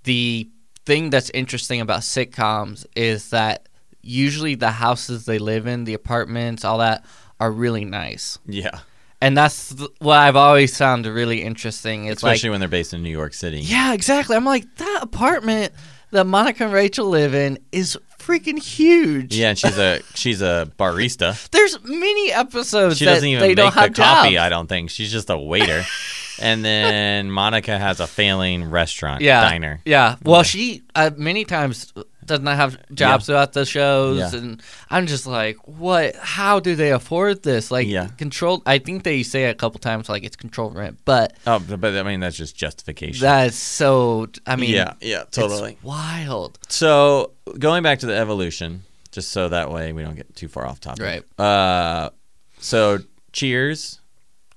The 0.03 0.49
thing 0.85 1.09
that's 1.09 1.29
interesting 1.31 1.79
about 1.81 2.01
sitcoms 2.01 2.85
is 2.95 3.29
that 3.29 3.69
usually 4.01 4.55
the 4.55 4.71
houses 4.71 5.25
they 5.25 5.37
live 5.39 5.67
in, 5.67 5.83
the 5.85 5.93
apartments, 5.93 6.65
all 6.65 6.79
that, 6.79 7.05
are 7.39 7.51
really 7.51 7.85
nice. 7.85 8.37
yeah, 8.45 8.79
And 9.21 9.37
that's 9.37 9.73
th- 9.75 9.89
what 9.99 10.17
I've 10.17 10.35
always 10.35 10.77
found 10.77 11.05
really 11.05 11.41
interesting. 11.43 12.05
It's 12.05 12.23
like 12.23 12.33
especially 12.35 12.49
when 12.51 12.59
they're 12.59 12.69
based 12.69 12.93
in 12.93 13.01
New 13.03 13.09
York 13.21 13.33
City. 13.33 13.59
yeah, 13.61 13.93
exactly. 13.93 14.35
I'm 14.35 14.45
like, 14.45 14.65
that 14.77 14.99
apartment 15.01 15.71
that 16.11 16.25
Monica 16.25 16.65
and 16.65 16.73
Rachel 16.73 17.07
live 17.07 17.33
in 17.33 17.57
is 17.71 17.97
freaking 18.19 18.59
huge. 18.61 19.35
Yeah, 19.35 19.49
and 19.49 19.57
she's 19.57 19.77
a 19.77 20.01
she's 20.13 20.41
a 20.41 20.71
barista. 20.77 21.49
There's 21.51 21.81
many 21.83 22.31
episodes 22.31 22.97
She 22.97 23.05
that 23.05 23.13
doesn't 23.15 23.29
even 23.29 23.41
they 23.41 23.47
make 23.49 23.57
don't 23.57 23.73
the 23.73 23.79
have 23.81 23.93
coffee. 23.93 24.33
jobs. 24.35 24.41
I 24.45 24.49
don't 24.49 24.67
think 24.67 24.89
she's 24.89 25.11
just 25.11 25.29
a 25.29 25.37
waiter. 25.37 25.83
and 26.41 26.63
then 26.65 27.31
Monica 27.41 27.77
has 27.77 27.99
a 27.99 28.07
failing 28.07 28.69
restaurant 28.69 29.21
yeah, 29.21 29.41
diner. 29.41 29.81
Yeah. 29.85 30.15
Well, 30.23 30.39
Yeah. 30.39 30.43
she 30.43 30.81
uh, 30.95 31.11
many 31.17 31.45
times 31.45 31.93
does 32.23 32.39
not 32.39 32.55
have 32.55 32.77
jobs 32.93 33.25
throughout 33.25 33.51
the 33.53 33.65
shows, 33.65 34.19
Yeah. 34.33 34.39
and 34.39 34.61
I'm 34.89 35.07
just 35.07 35.25
like, 35.25 35.57
what? 35.67 36.15
How 36.15 36.59
do 36.59 36.75
they 36.75 36.91
afford 36.91 37.41
this? 37.43 37.71
Like, 37.71 37.87
Yeah. 37.87 38.07
controlled. 38.17 38.61
I 38.65 38.77
think 38.77 39.03
they 39.03 39.23
say 39.23 39.45
a 39.45 39.55
couple 39.55 39.79
times 39.79 40.07
like 40.07 40.23
it's 40.23 40.35
controlled 40.35 40.75
rent, 40.75 40.99
but 41.03 41.35
Oh, 41.47 41.59
but 41.59 41.95
I 41.95 42.03
mean 42.03 42.19
that's 42.19 42.37
just 42.37 42.55
justification. 42.55 43.21
that's 43.21 43.55
so. 43.55 44.27
I 44.45 44.55
mean, 44.55 44.69
yeah, 44.71 44.93
yeah, 45.01 45.21
it's 45.23 45.35
totally. 45.37 45.77
wild. 45.83 46.59
So 46.69 47.31
going 47.57 47.81
back 47.83 47.99
to 47.99 48.05
the 48.05 48.15
evolution, 48.15 48.83
just 49.11 49.31
so 49.31 49.49
that 49.49 49.71
way 49.71 49.91
we 49.91 50.03
don't 50.03 50.15
get 50.15 50.33
too 50.35 50.47
far 50.47 50.65
off 50.67 50.79
topic. 50.79 51.03
Right. 51.03 51.43
Uh, 51.43 52.11
so 52.59 52.99
Cheers 53.33 53.99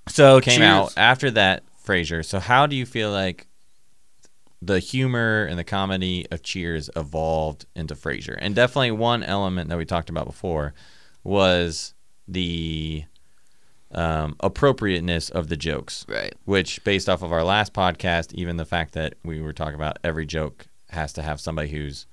So 0.08 0.40
came 0.40 0.58
cheers. 0.58 0.68
out 0.68 0.92
after 0.96 1.30
that. 1.32 1.62
Frasier. 1.84 2.24
So 2.24 2.38
how 2.40 2.66
do 2.66 2.74
you 2.76 2.86
feel 2.86 3.10
like 3.10 3.46
the 4.62 4.78
humor 4.78 5.44
and 5.44 5.58
the 5.58 5.64
comedy 5.64 6.26
of 6.30 6.42
Cheers 6.42 6.88
evolved 6.96 7.66
into 7.76 7.94
Frasier? 7.94 8.36
And 8.40 8.54
definitely 8.54 8.92
one 8.92 9.22
element 9.22 9.68
that 9.68 9.78
we 9.78 9.84
talked 9.84 10.08
about 10.10 10.26
before 10.26 10.72
was 11.22 11.94
the 12.26 13.04
um, 13.92 14.34
appropriateness 14.40 15.28
of 15.30 15.48
the 15.48 15.56
jokes 15.56 16.04
Right. 16.08 16.34
which 16.46 16.82
based 16.84 17.08
off 17.08 17.22
of 17.22 17.32
our 17.32 17.44
last 17.44 17.72
podcast 17.72 18.32
even 18.32 18.56
the 18.56 18.64
fact 18.64 18.94
that 18.94 19.14
we 19.24 19.40
were 19.40 19.52
talking 19.52 19.74
about 19.76 19.98
every 20.02 20.26
joke 20.26 20.66
has 20.90 21.12
to 21.12 21.22
have 21.22 21.38
somebody 21.40 21.68
who's 21.68 22.06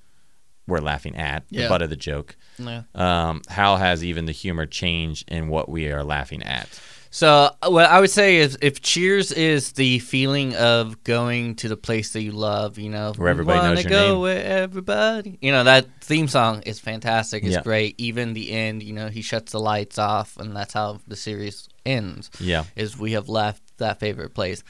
we're 0.68 0.78
laughing 0.78 1.16
at 1.16 1.44
the 1.48 1.66
butt 1.68 1.82
of 1.82 1.90
the 1.90 1.96
joke 1.96 2.36
Yeah. 2.58 2.82
um, 2.94 3.42
how 3.48 3.76
has 3.76 4.04
even 4.04 4.26
the 4.26 4.32
humor 4.32 4.64
changed 4.66 5.28
in 5.30 5.48
what 5.48 5.68
we 5.68 5.90
are 5.90 6.04
laughing 6.04 6.42
at 6.44 6.68
So 7.14 7.50
uh, 7.60 7.68
what 7.68 7.84
I 7.90 8.00
would 8.00 8.08
say 8.10 8.36
is, 8.38 8.56
if 8.62 8.80
Cheers 8.80 9.32
is 9.32 9.72
the 9.72 9.98
feeling 9.98 10.56
of 10.56 11.04
going 11.04 11.56
to 11.56 11.68
the 11.68 11.76
place 11.76 12.14
that 12.14 12.22
you 12.22 12.32
love, 12.32 12.78
you 12.78 12.88
know, 12.88 13.12
Where 13.14 13.28
everybody 13.28 13.60
knows 13.60 13.82
your 13.82 13.90
go 13.90 14.12
name. 14.14 14.20
where 14.22 14.42
everybody, 14.44 15.38
you 15.42 15.52
know, 15.52 15.62
that 15.64 15.86
theme 16.00 16.26
song 16.26 16.62
is 16.62 16.80
fantastic. 16.80 17.44
It's 17.44 17.56
Yeah. 17.56 17.62
great. 17.62 17.96
Even 17.98 18.32
the 18.32 18.50
end, 18.50 18.82
you 18.82 18.94
know, 18.94 19.08
he 19.08 19.20
shuts 19.20 19.52
the 19.52 19.60
lights 19.60 19.98
off, 19.98 20.38
and 20.38 20.56
that's 20.56 20.72
how 20.72 21.00
the 21.06 21.14
series 21.16 21.68
ends. 21.84 22.30
yeah 22.40 22.64
Is 22.76 22.96
we 22.98 23.12
have 23.12 23.28
left 23.28 23.62
that 23.76 24.00
favorite 24.00 24.32
place. 24.34 24.64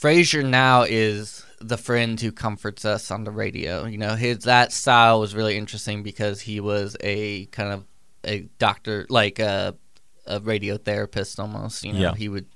Frasier 0.00 0.44
now 0.48 0.82
is 0.82 1.44
the 1.60 1.76
friend 1.76 2.20
who 2.20 2.30
comforts 2.30 2.84
us 2.84 3.10
on 3.10 3.24
the 3.24 3.32
radio. 3.32 3.86
You 3.86 3.98
know, 3.98 4.14
his 4.14 4.44
that 4.44 4.72
style 4.72 5.18
was 5.18 5.34
really 5.34 5.56
interesting 5.56 6.04
because 6.04 6.42
he 6.42 6.60
was 6.60 6.96
a 7.00 7.46
kind 7.46 7.72
of 7.72 7.84
a 8.24 8.42
doctor, 8.60 9.04
like 9.08 9.40
a 9.40 9.74
a 10.28 10.40
radio 10.40 10.76
therapist 10.76 11.40
almost. 11.40 11.84
You 11.84 11.92
know, 11.94 12.00
Yeah. 12.00 12.14
he 12.14 12.28
would 12.28 12.46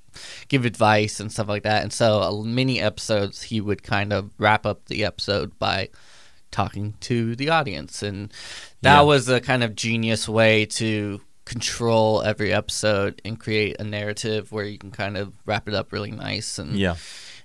give 0.48 0.64
advice 0.64 1.20
and 1.20 1.32
stuff 1.32 1.48
like 1.48 1.62
that. 1.62 1.82
And 1.82 1.92
so, 1.92 2.20
uh, 2.22 2.42
many 2.42 2.80
episodes, 2.80 3.42
he 3.42 3.60
would 3.60 3.82
kind 3.82 4.12
of 4.12 4.30
wrap 4.38 4.66
up 4.66 4.86
the 4.86 5.04
episode 5.04 5.58
by 5.58 5.88
talking 6.50 6.94
to 7.00 7.34
the 7.34 7.48
audience, 7.48 8.02
and 8.02 8.30
that 8.82 8.96
Yeah. 8.98 9.02
was 9.02 9.28
a 9.28 9.40
kind 9.40 9.64
of 9.64 9.74
genius 9.74 10.28
way 10.28 10.66
to 10.66 11.22
control 11.46 12.22
every 12.22 12.52
episode 12.52 13.20
and 13.24 13.40
create 13.40 13.76
a 13.80 13.84
narrative 13.84 14.52
where 14.52 14.64
you 14.66 14.78
can 14.78 14.90
kind 14.90 15.16
of 15.16 15.32
wrap 15.46 15.66
it 15.66 15.74
up 15.74 15.92
really 15.92 16.12
nice 16.12 16.58
and 16.58 16.78
yeah 16.78 16.94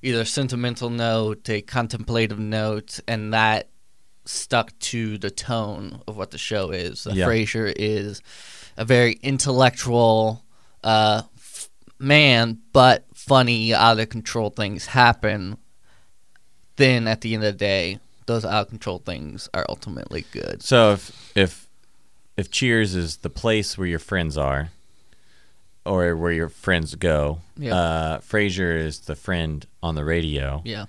either 0.03 0.23
sentimental 0.23 0.91
note, 0.91 1.49
a 1.49 1.59
contemplative 1.61 2.37
note, 2.37 2.99
and 3.07 3.33
that 3.33 3.69
stuck 4.25 4.77
to 4.79 5.17
the 5.17 5.31
tone 5.31 6.01
of 6.07 6.15
what 6.17 6.29
the 6.29 6.37
show 6.37 6.69
is. 6.69 7.05
The 7.05 7.15
Yeah. 7.15 7.25
Frasier 7.25 7.73
is 7.75 8.21
a 8.77 8.85
very 8.85 9.13
intellectual 9.23 10.43
uh, 10.83 11.23
f- 11.37 11.69
man, 11.99 12.59
but 12.73 13.05
funny, 13.13 13.73
out 13.73 13.99
of 13.99 14.09
control 14.09 14.49
things 14.49 14.85
happen. 14.87 15.57
Then 16.75 17.07
at 17.07 17.21
the 17.21 17.33
end 17.33 17.43
of 17.43 17.53
the 17.53 17.57
day, 17.57 17.99
those 18.27 18.45
out 18.45 18.61
of 18.63 18.67
control 18.69 18.99
things 18.99 19.49
are 19.53 19.65
ultimately 19.69 20.25
good. 20.31 20.61
so 20.61 20.91
if 20.93 21.31
if 21.35 21.67
if 22.35 22.51
cheers 22.51 22.93
is 22.93 23.17
the 23.17 23.29
place 23.29 23.77
where 23.77 23.87
your 23.87 23.99
friends 23.99 24.37
are 24.37 24.69
or 25.85 26.15
where 26.15 26.33
your 26.33 26.49
friends 26.49 26.93
go 26.95 27.39
Yeah. 27.57 27.73
uh 27.73 28.17
frasier 28.19 28.77
is 28.77 28.99
the 28.99 29.15
friend 29.15 29.65
on 29.81 29.95
the 29.95 30.03
radio 30.03 30.61
Yeah. 30.65 30.85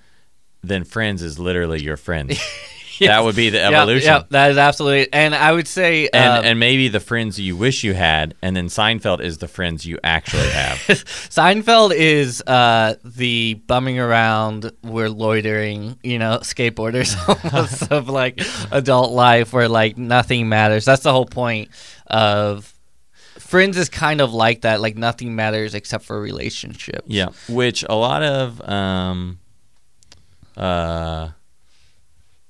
then 0.61 0.83
friends 0.83 1.23
is 1.23 1.39
literally 1.39 1.81
your 1.81 1.95
friend 1.97 2.37
Yes. 3.09 3.15
that 3.15 3.23
would 3.23 3.35
be 3.35 3.49
the 3.49 3.63
evolution 3.63 4.07
Yeah, 4.07 4.23
that 4.29 4.51
is 4.51 4.57
absolutely. 4.57 5.11
And 5.13 5.33
I 5.33 5.53
would 5.53 5.67
say, 5.67 6.09
and 6.11 6.39
um, 6.39 6.45
and 6.45 6.59
maybe 6.59 6.89
the 6.89 6.99
friends 6.99 7.39
you 7.39 7.55
wish 7.55 7.83
you 7.83 7.93
had, 7.93 8.35
and 8.41 8.55
then 8.55 8.67
Seinfeld 8.67 9.21
is 9.21 9.37
the 9.37 9.47
friends 9.47 9.85
you 9.85 9.99
actually 10.03 10.49
have. 10.49 10.77
Seinfeld 11.29 11.93
is 11.95 12.41
uh, 12.45 12.95
the 13.05 13.53
bumming 13.67 13.99
around, 13.99 14.71
we're 14.83 15.09
loitering, 15.09 15.97
you 16.03 16.19
know, 16.19 16.39
skateboarders 16.41 17.15
almost 17.53 17.89
of 17.91 18.09
like 18.09 18.41
adult 18.71 19.11
life 19.11 19.53
where 19.53 19.69
like 19.69 19.97
nothing 19.97 20.49
matters. 20.49 20.83
That's 20.83 21.03
the 21.03 21.13
whole 21.13 21.25
point 21.25 21.69
of 22.07 22.73
Friends 23.49 23.77
is 23.77 23.89
kind 23.89 24.21
of 24.21 24.31
like 24.31 24.61
that, 24.61 24.79
like 24.79 24.95
nothing 24.95 25.35
matters 25.35 25.73
except 25.73 26.03
for 26.03 26.21
relationships. 26.21 27.07
yeah, 27.07 27.29
which 27.47 27.83
a 27.89 27.95
lot 27.95 28.21
of 28.21 28.61
um, 28.61 29.39
uh, 30.55 31.29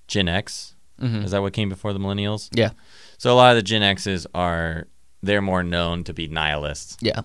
Gen 0.09 0.27
X 0.27 0.75
Mhm. 1.01 1.23
is 1.23 1.31
that 1.31 1.41
what 1.41 1.53
came 1.53 1.69
before 1.69 1.93
the 1.93 1.99
millennials? 1.99 2.49
Yeah. 2.51 2.71
So 3.17 3.31
a 3.33 3.35
lot 3.35 3.51
of 3.51 3.55
the 3.55 3.61
Gen 3.63 3.83
X's 3.83 4.27
are 4.35 4.87
they're 5.23 5.41
more 5.41 5.63
known 5.63 6.03
to 6.05 6.13
be 6.13 6.27
nihilists. 6.27 6.97
Yeah. 7.01 7.21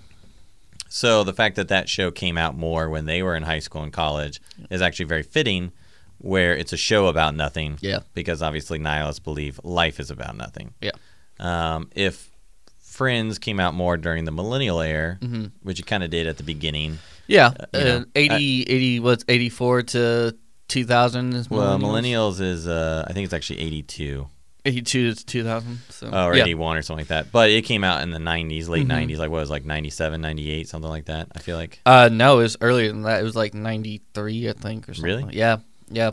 So 0.88 1.24
the 1.24 1.32
fact 1.32 1.56
that 1.56 1.68
that 1.68 1.88
show 1.88 2.10
came 2.12 2.38
out 2.38 2.56
more 2.56 2.88
when 2.88 3.06
they 3.06 3.22
were 3.22 3.34
in 3.34 3.42
high 3.42 3.58
school 3.58 3.82
and 3.82 3.92
college 3.92 4.40
is 4.70 4.80
actually 4.80 5.06
very 5.06 5.22
fitting, 5.24 5.72
where 6.18 6.56
it's 6.56 6.72
a 6.72 6.76
show 6.76 7.06
about 7.08 7.34
nothing. 7.34 7.78
Yeah. 7.80 8.00
Because 8.14 8.42
obviously 8.42 8.78
nihilists 8.78 9.18
believe 9.18 9.58
life 9.64 9.98
is 9.98 10.10
about 10.10 10.36
nothing. 10.36 10.74
Yeah. 10.80 10.92
Um, 11.40 11.90
if 11.94 12.30
Friends 12.78 13.40
came 13.40 13.58
out 13.58 13.74
more 13.74 13.96
during 13.96 14.24
the 14.24 14.30
millennial 14.30 14.80
era, 14.80 15.18
Mhm. 15.20 15.50
which 15.62 15.80
it 15.80 15.86
kind 15.86 16.04
of 16.04 16.10
did 16.10 16.28
at 16.28 16.36
the 16.36 16.44
beginning. 16.44 17.00
Yeah. 17.26 17.50
you 17.72 17.80
Uh, 17.80 17.82
know, 17.84 18.04
80, 18.14 18.62
80, 18.68 19.00
what's 19.00 19.24
84 19.26 19.82
to 19.82 20.36
2000 20.68 21.46
Well, 21.50 21.78
millennials? 21.78 21.82
millennials 21.82 22.40
is 22.40 22.66
uh, 22.68 23.04
I 23.08 23.12
think 23.12 23.24
it's 23.24 23.34
actually 23.34 23.60
82 23.60 24.28
82 24.66 25.14
to 25.14 25.26
2000. 25.26 25.78
So. 25.90 26.08
oh, 26.10 26.24
or 26.28 26.34
yeah. 26.34 26.42
81 26.44 26.78
or 26.78 26.82
something 26.82 27.02
like 27.02 27.08
that. 27.08 27.30
But 27.30 27.50
it 27.50 27.62
came 27.66 27.84
out 27.84 28.00
in 28.00 28.10
the 28.12 28.18
90s, 28.18 28.66
late 28.66 28.86
Mhm. 28.88 29.08
90s, 29.10 29.18
like 29.18 29.28
what 29.30 29.40
was 29.40 29.50
it, 29.50 29.52
like 29.52 29.66
97, 29.66 30.22
98, 30.22 30.66
something 30.68 30.88
like 30.90 31.04
that. 31.04 31.28
I 31.34 31.40
feel 31.40 31.58
like. 31.58 31.80
Uh, 31.84 32.08
no, 32.10 32.38
it 32.38 32.42
was 32.44 32.56
earlier 32.62 32.88
than 32.88 33.02
that. 33.02 33.20
It 33.20 33.24
was 33.24 33.36
like 33.36 33.52
'93, 33.52 34.48
I 34.48 34.52
think, 34.54 34.88
or 34.88 34.94
something. 34.94 35.04
Really? 35.26 35.36
Yeah, 35.36 35.58
yeah. 35.90 36.12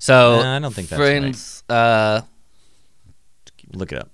So 0.00 0.40
I 0.40 0.58
don't 0.58 0.74
think 0.74 0.88
that's 0.88 1.00
friends. 1.00 1.62
Uh, 1.68 2.22
Look 3.72 3.92
it 3.92 3.98
up. 3.98 4.10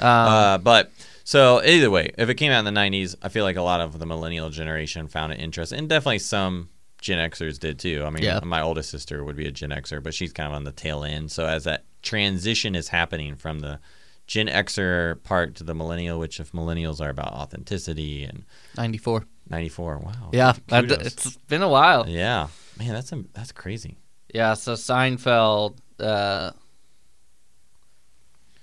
um, 0.00 0.06
uh, 0.06 0.58
but 0.58 0.90
so 1.24 1.62
either 1.64 1.90
way, 1.90 2.10
if 2.18 2.28
it 2.28 2.34
came 2.34 2.50
out 2.52 2.58
in 2.58 2.74
the 2.74 2.78
'90s, 2.78 3.14
I 3.22 3.28
feel 3.28 3.44
like 3.44 3.56
a 3.56 3.62
lot 3.62 3.80
of 3.80 3.98
the 4.00 4.04
millennial 4.06 4.50
generation 4.50 5.06
found 5.08 5.32
it 5.32 5.38
interesting, 5.40 5.78
and 5.78 5.88
definitely 5.88 6.18
some 6.18 6.68
Gen 7.02 7.18
Xers 7.30 7.58
did 7.58 7.78
too. 7.78 8.02
I 8.06 8.10
mean, 8.10 8.22
Yeah. 8.24 8.40
my 8.44 8.62
oldest 8.62 8.88
sister 8.90 9.22
would 9.22 9.36
be 9.36 9.46
a 9.46 9.50
Gen 9.52 9.70
Xer, 9.70 10.02
but 10.02 10.14
she's 10.14 10.32
kind 10.32 10.46
of 10.48 10.54
on 10.54 10.64
the 10.64 10.72
tail 10.72 11.04
end. 11.04 11.30
So 11.30 11.44
as 11.46 11.64
that 11.64 11.84
transition 12.00 12.74
is 12.74 12.88
happening 12.88 13.36
from 13.36 13.60
the 13.60 13.78
Gen 14.26 14.46
Xer 14.46 15.22
part 15.24 15.56
to 15.56 15.64
the 15.64 15.74
millennial, 15.74 16.18
which 16.18 16.40
if 16.40 16.52
millennials 16.52 17.00
are 17.00 17.10
about 17.10 17.32
authenticity 17.34 18.24
and 18.24 18.44
94. 18.76 19.26
94, 19.50 19.98
wow. 19.98 20.12
Yeah, 20.32 20.54
that, 20.68 20.90
it's 20.90 21.36
been 21.48 21.62
a 21.62 21.68
while. 21.68 22.08
yeah, 22.08 22.46
man, 22.78 22.94
that's 22.94 23.12
a, 23.12 23.24
that's 23.34 23.52
crazy. 23.52 23.98
Yeah, 24.32 24.54
so 24.54 24.74
Seinfeld, 24.74 25.76
uh, 26.00 26.52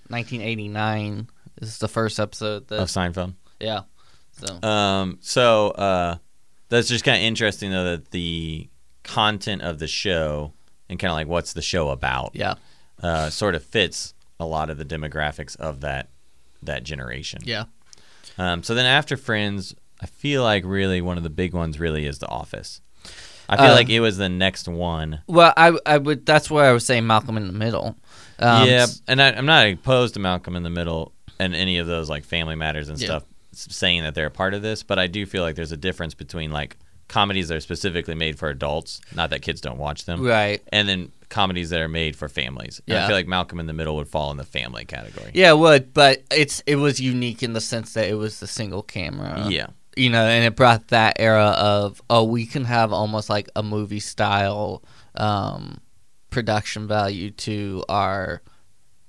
1989 0.07 1.27
is 1.61 1.77
the 1.79 1.87
first 1.87 2.19
episode. 2.19 2.67
That, 2.69 2.79
of 2.79 2.87
Seinfeld. 2.87 3.33
yeah. 3.59 3.81
So 4.31 4.67
Um, 4.67 5.17
so 5.21 5.69
uh, 5.71 6.17
that's 6.69 6.87
just 6.87 7.03
kind 7.03 7.17
of 7.17 7.23
interesting 7.23 7.71
though 7.71 7.83
that 7.83 8.11
the 8.11 8.69
content 9.03 9.61
of 9.61 9.79
the 9.79 9.87
show 9.87 10.53
and 10.89 10.99
kind 10.99 11.09
of 11.11 11.15
like 11.15 11.27
what's 11.27 11.53
the 11.53 11.61
show 11.61 11.89
about 11.89 12.31
yeah, 12.33 12.55
uh, 13.03 13.29
sort 13.29 13.55
of 13.55 13.63
fits 13.63 14.13
a 14.39 14.45
lot 14.45 14.69
of 14.69 14.77
the 14.77 14.85
demographics 14.85 15.55
of 15.57 15.81
that 15.81 16.09
that 16.63 16.83
generation. 16.83 17.41
yeah, 17.45 17.65
Um, 18.37 18.63
so 18.63 18.73
then 18.75 18.85
after 18.85 19.15
Friends, 19.17 19.73
I 20.01 20.05
feel 20.07 20.43
like 20.43 20.63
really 20.65 21.01
one 21.01 21.17
of 21.17 21.23
the 21.23 21.29
big 21.29 21.53
ones 21.53 21.79
really 21.79 22.05
is 22.05 22.19
The 22.19 22.27
Office. 22.27 22.81
I 23.47 23.57
feel 23.57 23.71
Uh, 23.71 23.75
like 23.75 23.89
it 23.89 23.99
was 24.01 24.17
the 24.17 24.29
next 24.29 24.67
one. 24.67 25.21
Well, 25.27 25.53
I 25.57 25.71
I 25.85 25.97
would. 25.97 26.25
That's 26.25 26.51
where 26.51 26.65
I 26.65 26.71
was 26.71 26.85
saying 26.85 27.07
Malcolm 27.07 27.37
in 27.37 27.47
the 27.47 27.53
Middle. 27.53 27.95
Um, 28.37 28.67
yeah, 28.69 28.85
and 29.07 29.21
I, 29.21 29.31
I'm 29.31 29.45
not 29.45 29.67
opposed 29.67 30.13
to 30.15 30.19
Malcolm 30.19 30.55
in 30.55 30.63
the 30.63 30.69
Middle 30.69 31.13
and 31.39 31.55
any 31.55 31.77
of 31.79 31.87
those 31.87 32.09
like 32.09 32.25
Family 32.25 32.55
Matters 32.55 32.89
and 32.89 32.99
Yeah. 32.99 33.05
stuff 33.07 33.23
saying 33.51 34.03
that 34.03 34.15
they're 34.15 34.27
a 34.27 34.31
part 34.31 34.53
of 34.53 34.61
this, 34.61 34.83
but 34.83 34.99
I 34.99 35.07
do 35.07 35.25
feel 35.25 35.43
like 35.43 35.55
there's 35.55 35.71
a 35.71 35.77
difference 35.77 36.13
between 36.13 36.51
like 36.51 36.77
comedies 37.07 37.47
that 37.47 37.55
are 37.57 37.61
specifically 37.61 38.13
made 38.15 38.37
for 38.37 38.49
adults, 38.49 39.01
not 39.15 39.31
that 39.31 39.41
kids 39.41 39.61
don't 39.61 39.79
watch 39.79 40.05
them, 40.05 40.21
Right. 40.23 40.61
and 40.71 40.87
then 40.87 41.11
comedies 41.29 41.69
that 41.71 41.79
are 41.79 41.87
made 41.87 42.15
for 42.15 42.29
families. 42.29 42.81
And 42.87 42.97
I 42.97 43.07
feel 43.07 43.15
like 43.15 43.27
Malcolm 43.27 43.59
in 43.59 43.65
the 43.67 43.73
Middle 43.73 43.95
would 43.95 44.07
fall 44.07 44.29
in 44.31 44.37
the 44.37 44.43
family 44.43 44.85
category. 44.85 45.31
Yeah, 45.33 45.51
it 45.51 45.57
would, 45.57 45.93
but 45.93 46.23
it's 46.31 46.61
it 46.67 46.75
was 46.75 46.99
unique 46.99 47.41
in 47.43 47.53
the 47.53 47.61
sense 47.61 47.93
that 47.93 48.07
it 48.07 48.15
was 48.15 48.39
the 48.39 48.47
single 48.47 48.83
camera. 48.83 49.47
Yeah. 49.49 49.67
You 49.97 50.09
know, 50.11 50.23
and 50.23 50.45
it 50.45 50.55
brought 50.55 50.89
that 50.89 51.15
era 51.19 51.47
of 51.57 52.01
oh, 52.09 52.23
we 52.23 52.45
can 52.45 52.65
have 52.65 52.93
almost 52.93 53.29
like 53.29 53.49
a 53.55 53.63
movie 53.63 53.99
style 53.99 54.83
um, 55.15 55.81
production 56.29 56.87
value 56.87 57.31
to 57.31 57.83
our 57.89 58.41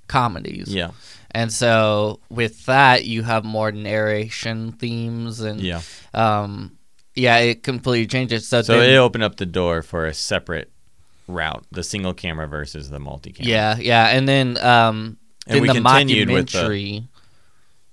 comedies. 0.08 0.74
Yeah. 0.74 0.90
And 1.32 1.52
so 1.52 2.20
with 2.28 2.66
that, 2.66 3.04
you 3.04 3.22
have 3.22 3.44
more 3.44 3.70
narration 3.72 4.72
themes 4.72 5.40
and 5.40 5.60
Yeah. 5.60 5.82
um, 6.14 6.76
yeah, 7.14 7.38
it 7.38 7.62
completely 7.62 8.06
changes. 8.06 8.48
So, 8.48 8.62
So 8.62 8.78
then- 8.80 8.90
it 8.90 8.96
opened 8.96 9.24
up 9.24 9.36
the 9.36 9.46
door 9.46 9.82
for 9.82 10.06
a 10.06 10.14
separate 10.14 10.70
route, 11.28 11.64
the 11.70 11.82
single 11.84 12.14
camera 12.14 12.48
versus 12.48 12.90
the 12.90 12.98
multi 12.98 13.32
camera. 13.32 13.50
yeah, 13.50 13.76
yeah, 13.78 14.06
and 14.08 14.28
then 14.28 14.56
um, 14.58 15.16
And 15.46 15.54
then 15.56 15.62
we 15.62 15.68
the 15.68 15.74
continued 15.74 16.30
with 16.30 16.48
the- 16.50 17.04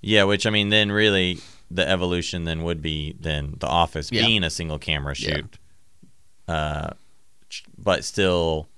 Yeah, 0.00 0.24
which 0.24 0.46
I 0.46 0.50
mean, 0.50 0.68
then 0.70 0.90
really 0.90 1.38
the 1.70 1.88
evolution 1.88 2.44
then 2.44 2.62
would 2.64 2.80
be 2.82 3.14
then 3.20 3.54
The 3.58 3.66
Office 3.68 4.10
Yeah. 4.10 4.24
being 4.26 4.42
a 4.42 4.50
single 4.50 4.78
camera 4.78 5.14
Yeah. 5.18 5.36
shoot, 5.36 5.58
uh, 6.48 6.90
but 7.76 8.04
still 8.04 8.68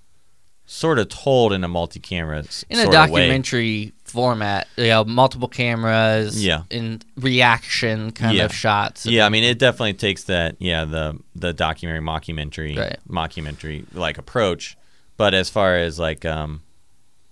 sort 0.72 1.00
of 1.00 1.08
told 1.08 1.52
in 1.52 1.64
a 1.64 1.68
multi-camera 1.68 2.38
in 2.38 2.44
a 2.44 2.48
sort 2.52 2.68
of 2.68 3.10
way. 3.10 3.22
documentary 3.22 3.92
format, 4.04 4.68
you 4.76 4.86
know, 4.86 5.04
multiple 5.04 5.48
cameras, 5.48 6.44
Yeah. 6.44 6.62
in 6.70 7.02
reaction 7.16 8.12
kind 8.12 8.36
Yeah. 8.36 8.44
of 8.44 8.54
shots. 8.54 9.04
Yeah, 9.04 9.26
I 9.26 9.30
mean, 9.30 9.42
it 9.42 9.58
definitely 9.58 9.94
takes 9.94 10.22
that 10.24 10.54
yeah 10.60 10.84
the 10.84 11.18
the 11.34 11.52
documentary 11.52 12.00
mockumentary 12.04 12.78
Right. 12.78 12.98
mockumentary 13.08 13.84
like 13.92 14.16
approach, 14.16 14.76
but 15.16 15.34
as 15.34 15.50
far 15.50 15.74
as 15.76 15.98
like 15.98 16.24
um 16.24 16.62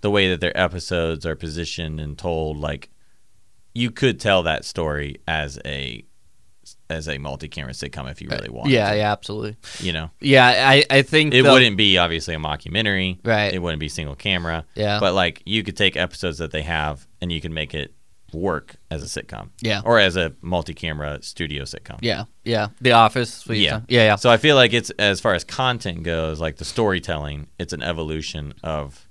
the 0.01 0.11
way 0.11 0.29
that 0.29 0.41
their 0.41 0.57
episodes 0.57 1.25
are 1.25 1.35
positioned 1.35 1.99
and 2.01 2.17
told, 2.17 2.57
like 2.57 2.89
you 3.73 3.89
could 3.89 4.19
tell 4.19 4.43
that 4.43 4.65
story 4.65 5.15
as 5.27 5.57
a 5.65 6.03
as 6.89 7.07
a 7.07 7.17
multi-camera 7.17 7.73
sitcom 7.73 8.09
if 8.09 8.21
you 8.21 8.29
uh, 8.29 8.35
really 8.35 8.49
want. 8.49 8.69
yeah, 8.69 8.91
to. 8.91 8.97
yeah, 8.97 9.11
absolutely. 9.11 9.57
you 9.79 9.93
know. 9.93 10.09
Yeah, 10.19 10.45
I, 10.47 10.83
I 10.89 11.01
think 11.03 11.33
It 11.33 11.43
the- 11.43 11.51
wouldn't 11.51 11.77
be 11.77 11.97
obviously 11.97 12.33
a 12.33 12.39
mockumentary. 12.39 13.19
Right. 13.23 13.53
It 13.53 13.59
wouldn't 13.61 13.79
be 13.79 13.89
single 13.89 14.15
camera. 14.15 14.65
Yeah. 14.75 14.99
But 14.99 15.13
like 15.13 15.43
you 15.45 15.63
could 15.63 15.77
take 15.77 15.95
episodes 15.95 16.39
that 16.39 16.51
they 16.51 16.63
have 16.63 17.07
and 17.21 17.31
you 17.31 17.41
can 17.41 17.53
make 17.53 17.73
it 17.75 17.93
work 18.33 18.75
as 18.91 19.01
a 19.03 19.05
sitcom. 19.23 19.49
Yeah. 19.61 19.81
Or 19.85 19.99
as 19.99 20.15
a 20.15 20.33
multi-camera 20.41 21.21
studio 21.23 21.63
sitcom. 21.63 21.99
Yeah, 22.01 22.25
yeah. 22.43 22.67
The 22.81 22.91
Office. 22.93 23.45
Yeah. 23.47 23.81
yeah, 23.87 24.05
yeah. 24.05 24.15
So 24.15 24.29
I 24.29 24.37
feel 24.37 24.55
like 24.55 24.73
it's 24.73 24.89
as 24.91 25.19
far 25.19 25.33
as 25.33 25.43
content 25.43 26.03
goes, 26.03 26.39
like 26.39 26.57
the 26.57 26.65
storytelling, 26.65 27.47
it's 27.57 27.73
an 27.73 27.81
evolution 27.81 28.53
of, 28.63 29.07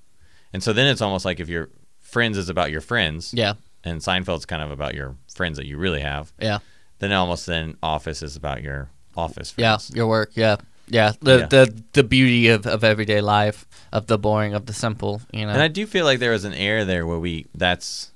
and 0.52 0.62
so 0.62 0.72
then 0.72 0.86
it's 0.86 1.00
almost 1.00 1.24
like 1.24 1.40
if 1.40 1.48
your 1.48 1.70
Friends 2.00 2.38
is 2.38 2.48
about 2.48 2.70
your 2.70 2.80
friends, 2.80 3.34
yeah, 3.34 3.52
and 3.84 4.00
Seinfeld's 4.00 4.46
kind 4.46 4.62
of 4.62 4.70
about 4.70 4.94
your 4.94 5.14
friends 5.34 5.58
that 5.58 5.66
you 5.66 5.76
really 5.76 6.00
have. 6.00 6.32
yeah, 6.40 6.60
Then 6.98 7.12
almost 7.12 7.46
then 7.46 7.76
Office 7.82 8.22
is 8.22 8.36
about 8.36 8.62
your 8.62 8.90
office 9.16 9.54
yeah. 9.56 9.78
Your 9.94 10.06
work. 10.06 10.30
Yeah, 10.34 10.56
yeah. 10.88 11.12
The 11.20 11.38
Yeah. 11.38 11.46
the 11.46 11.82
the 11.92 12.02
beauty 12.04 12.48
of, 12.48 12.66
of 12.66 12.82
every 12.84 13.06
life, 13.20 13.66
of 13.92 14.06
the 14.06 14.18
boring, 14.18 14.54
of 14.54 14.66
the 14.66 14.72
simple. 14.72 15.20
You 15.32 15.46
know. 15.46 15.52
And 15.52 15.62
I 15.62 15.68
do 15.68 15.86
feel 15.86 16.04
like 16.04 16.18
there 16.18 16.32
was 16.32 16.44
an 16.44 16.54
air 16.54 16.84
there 16.84 17.06
where 17.06 17.18
we 17.18 17.46
that's 17.54 18.12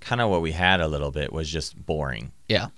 kind 0.00 0.20
of 0.20 0.30
what 0.30 0.40
we 0.42 0.52
had 0.52 0.80
a 0.80 0.88
little 0.88 1.10
bit 1.10 1.32
was 1.32 1.48
just 1.50 1.76
boring. 1.86 2.32
yeah, 2.48 2.68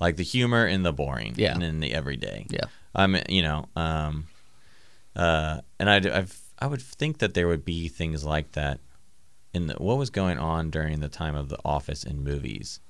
Like 0.00 0.16
the 0.16 0.22
humor 0.24 0.64
in 0.66 0.82
the 0.84 0.92
boring 0.92 1.34
Yeah. 1.36 1.54
and 1.54 1.62
in 1.62 1.80
the 1.80 1.92
everyday. 1.92 2.46
yeah, 2.50 2.66
I'm 2.94 3.16
you 3.28 3.42
know, 3.42 3.66
um 3.76 4.26
uh 5.16 5.60
and 5.80 5.90
I 5.90 5.96
I've, 5.96 6.38
I 6.60 6.66
would 6.66 6.82
think 6.82 7.18
that 7.18 7.34
there 7.34 7.48
would 7.48 7.64
be 7.64 7.88
things 7.88 8.24
like 8.24 8.52
that 8.52 8.78
in 9.54 9.66
the, 9.68 9.74
what 9.74 9.96
was 9.98 10.10
going 10.10 10.38
on 10.38 10.70
during 10.70 11.00
the 11.00 11.08
time 11.08 11.34
of 11.34 11.48
the 11.48 11.58
office 11.64 12.04
in 12.04 12.22
movies. 12.22 12.80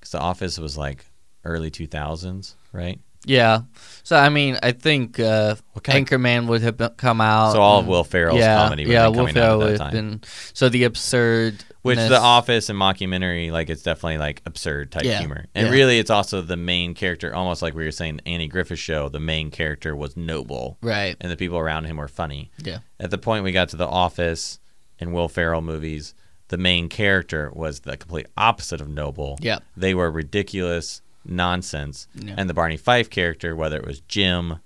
Cuz 0.00 0.10
the 0.12 0.20
office 0.20 0.58
was 0.58 0.76
like 0.78 1.06
early 1.44 1.70
2000s, 1.70 2.54
right? 2.72 2.98
yeah. 3.26 3.62
So 4.02 4.16
I 4.16 4.28
mean, 4.28 4.58
I 4.62 4.72
think 4.72 5.18
uh, 5.18 5.56
of- 5.74 5.82
Anchorman 5.84 6.46
would 6.46 6.60
have 6.60 6.76
been- 6.76 6.90
come 6.98 7.22
out. 7.22 7.52
So 7.52 7.60
all 7.62 7.80
of 7.80 7.86
Will 7.86 8.04
Ferrell's 8.04 8.38
yeah, 8.38 8.56
comedy 8.58 8.84
would 8.84 8.92
yeah, 8.92 9.04
have 9.04 9.12
been 9.14 9.18
Will 9.20 9.26
coming 9.28 9.42
out 9.42 9.46
Ferrell 9.46 9.54
at 9.54 9.58
would 9.58 9.66
that 9.78 9.82
have 9.84 9.92
time. 9.92 10.08
been. 10.10 10.20
So 10.52 10.68
the 10.68 10.84
absurd. 10.84 11.64
Which 11.82 11.98
the 11.98 12.18
Office 12.18 12.68
and 12.70 12.78
mockumentary, 12.78 13.50
like 13.50 13.68
it's 13.70 13.82
definitely 13.82 14.16
like 14.18 14.40
absurd 14.46 14.90
type 14.92 15.04
Yeah, 15.04 15.18
humor, 15.20 15.46
and 15.54 15.66
yeah. 15.66 15.72
really 15.72 15.98
it's 15.98 16.08
also 16.10 16.40
the 16.40 16.56
main 16.56 16.94
character, 16.94 17.34
almost 17.34 17.60
like 17.62 17.74
we 17.74 17.84
were 17.84 17.90
saying 17.90 18.20
Andy 18.26 18.48
Griffith 18.48 18.78
show. 18.78 19.08
The 19.10 19.20
main 19.20 19.50
character 19.50 19.94
was 19.96 20.16
noble, 20.16 20.78
Right. 20.82 21.14
and 21.20 21.30
the 21.30 21.36
people 21.36 21.58
around 21.58 21.84
him 21.84 21.96
were 21.98 22.08
funny. 22.08 22.50
Yeah. 22.62 22.78
At 22.98 23.10
the 23.10 23.18
point 23.18 23.44
we 23.44 23.52
got 23.52 23.68
to 23.70 23.76
the 23.76 23.86
Office 23.86 24.60
and 24.98 25.12
Will 25.12 25.28
Ferrell 25.28 25.60
movies, 25.60 26.14
the 26.48 26.56
main 26.56 26.88
character 26.88 27.50
was 27.54 27.80
the 27.80 27.96
complete 27.98 28.26
opposite 28.36 28.80
of 28.80 28.88
noble. 28.88 29.36
Yeah. 29.42 29.58
they 29.76 29.92
were 29.94 30.10
ridiculous 30.10 31.02
nonsense, 31.24 32.06
and 32.36 32.48
the 32.50 32.54
Barney 32.54 32.76
Fife 32.76 33.10
character, 33.10 33.54
whether 33.56 33.76
it 33.76 33.86
was 33.86 34.00
Jim 34.00 34.58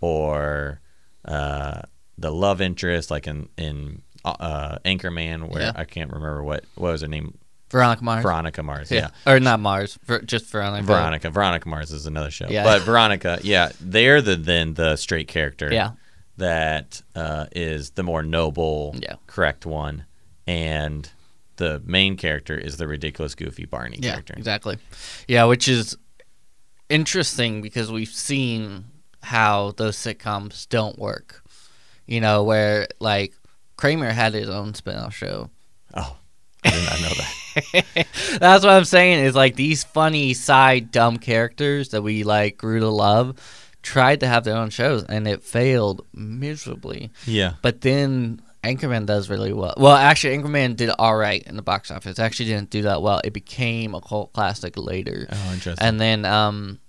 or 0.00 0.80
uh, 1.24 1.82
the 2.18 2.30
love 2.30 2.60
interest, 2.60 3.10
like 3.10 3.26
in 3.26 3.48
in 3.56 4.02
uh, 4.24 4.78
Anchorman, 4.84 5.48
where 5.48 5.62
Yeah. 5.62 5.72
I 5.74 5.84
can't 5.84 6.10
remember 6.12 6.42
what 6.42 6.64
what 6.74 6.92
was 6.92 7.02
her 7.02 7.08
name. 7.08 7.38
Veronica 7.70 8.04
Mars. 8.04 8.22
Veronica 8.22 8.62
Mars. 8.62 8.90
yeah. 8.90 9.08
Yeah. 9.26 9.32
Or 9.32 9.40
not 9.40 9.58
Mars. 9.58 9.98
Ver- 10.04 10.20
just 10.20 10.46
Veronica. 10.46 10.84
Veronica. 10.86 11.30
Veronica 11.30 11.68
Mars 11.68 11.90
is 11.90 12.06
another 12.06 12.30
show. 12.30 12.46
Yeah. 12.48 12.62
But 12.62 12.82
Veronica, 12.82 13.40
yeah, 13.42 13.72
they're 13.80 14.22
the 14.22 14.36
then 14.36 14.74
the 14.74 14.94
straight 14.96 15.26
character. 15.28 15.72
Yeah. 15.72 15.92
That 16.36 17.02
uh, 17.16 17.46
is 17.52 17.90
the 17.90 18.02
more 18.02 18.22
noble, 18.22 18.94
Yeah. 19.00 19.14
correct 19.26 19.66
one, 19.66 20.04
and 20.46 21.08
the 21.56 21.82
main 21.84 22.16
character 22.16 22.56
is 22.58 22.76
the 22.76 22.86
ridiculous, 22.86 23.34
goofy 23.34 23.64
Barney 23.64 23.98
Yeah. 24.00 24.12
character. 24.12 24.34
Exactly. 24.36 24.78
Yeah, 25.28 25.44
which 25.44 25.68
is 25.68 25.96
interesting 26.88 27.62
because 27.62 27.90
we've 27.90 28.08
seen 28.08 28.84
how 29.22 29.72
those 29.76 29.96
sitcoms 29.96 30.68
don't 30.68 30.98
work. 30.98 31.42
You 32.06 32.20
know, 32.20 32.42
where 32.44 32.86
like 33.00 33.32
Kramer 33.76 34.10
had 34.10 34.34
his 34.34 34.48
own 34.50 34.74
spin-off 34.74 35.14
show. 35.14 35.50
Oh, 35.94 36.16
I 36.64 36.70
did 36.70 36.84
not 36.84 37.00
know 37.00 37.08
that. 37.08 38.06
That's 38.40 38.64
what 38.64 38.72
I'm 38.72 38.84
saying 38.84 39.24
is 39.24 39.34
like 39.34 39.54
these 39.56 39.84
funny 39.84 40.34
side 40.34 40.90
dumb 40.90 41.16
characters 41.18 41.90
that 41.90 42.02
we 42.02 42.22
like 42.24 42.58
grew 42.58 42.80
to 42.80 42.88
love 42.88 43.38
tried 43.82 44.20
to 44.20 44.26
have 44.26 44.44
their 44.44 44.56
own 44.56 44.70
shows 44.70 45.04
and 45.04 45.26
it 45.28 45.42
failed 45.42 46.04
miserably. 46.14 47.10
yeah. 47.26 47.54
But 47.62 47.80
then 47.82 48.40
Anchorman 48.64 49.06
does 49.06 49.28
really 49.28 49.52
well. 49.52 49.74
Well, 49.76 49.94
actually 49.94 50.36
Anchorman 50.38 50.76
did 50.76 50.90
all 50.90 51.16
right 51.16 51.42
in 51.42 51.56
the 51.56 51.62
box 51.62 51.90
office. 51.90 52.18
It 52.18 52.22
actually 52.22 52.46
didn't 52.46 52.70
do 52.70 52.82
that 52.82 53.02
well. 53.02 53.20
It 53.22 53.32
became 53.32 53.94
a 53.94 54.00
cult 54.00 54.32
classic 54.32 54.76
later. 54.76 55.26
Oh, 55.30 55.50
interesting. 55.52 55.86
And 55.86 56.00
then 56.00 56.24
um 56.24 56.80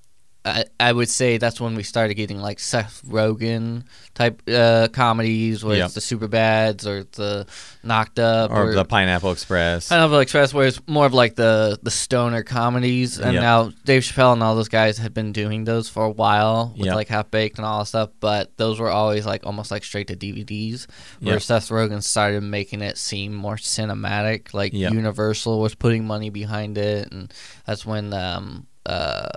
I, 0.45 0.65
I 0.79 0.91
would 0.93 1.09
say 1.09 1.39
that's 1.39 1.59
when 1.59 1.73
we 1.73 1.81
started 1.81 2.13
getting 2.13 2.37
like 2.39 2.59
Seth 2.59 3.01
Rogen 3.07 3.83
type 4.13 4.43
uh, 4.47 4.87
comedies, 4.93 5.63
where 5.63 5.77
Yep. 5.77 5.85
it's 5.85 5.93
the 5.95 6.01
super 6.01 6.27
bads 6.27 6.85
or 6.85 7.03
the 7.13 7.47
knocked 7.83 8.19
up 8.19 8.51
or 8.51 8.73
the 8.75 8.85
Pineapple 8.85 9.31
Express. 9.31 9.89
Pineapple 9.89 10.19
Express, 10.19 10.53
where 10.53 10.67
it's 10.67 10.79
more 10.87 11.07
of 11.07 11.15
like 11.15 11.33
the 11.35 11.79
the 11.81 11.89
stoner 11.89 12.43
comedies, 12.43 13.17
and 13.19 13.33
Yep. 13.33 13.41
now 13.41 13.71
Dave 13.85 14.03
Chappelle 14.03 14.33
and 14.33 14.43
all 14.43 14.55
those 14.55 14.69
guys 14.69 14.99
had 14.99 15.15
been 15.15 15.31
doing 15.31 15.63
those 15.63 15.89
for 15.89 16.03
a 16.05 16.11
while 16.11 16.73
with 16.77 16.85
Yep. 16.85 16.95
like 16.95 17.07
Half 17.07 17.31
Baked 17.31 17.57
and 17.57 17.65
all 17.65 17.79
that 17.79 17.87
stuff, 17.87 18.11
but 18.19 18.55
those 18.57 18.79
were 18.79 18.91
always 18.91 19.25
like 19.25 19.45
almost 19.47 19.71
like 19.71 19.83
straight 19.83 20.07
to 20.09 20.15
DVDs. 20.15 20.85
Where. 21.21 21.39
Seth 21.39 21.69
Rogen 21.69 22.03
started 22.03 22.41
making 22.43 22.81
it 22.81 22.97
seem 22.99 23.33
more 23.33 23.55
cinematic, 23.55 24.53
like. 24.53 24.73
Universal 24.73 25.59
was 25.59 25.73
putting 25.75 26.05
money 26.05 26.29
behind 26.29 26.77
it, 26.77 27.11
and 27.11 27.33
that's 27.65 27.85
when 27.85 28.13
um 28.13 28.67
uh 28.85 29.29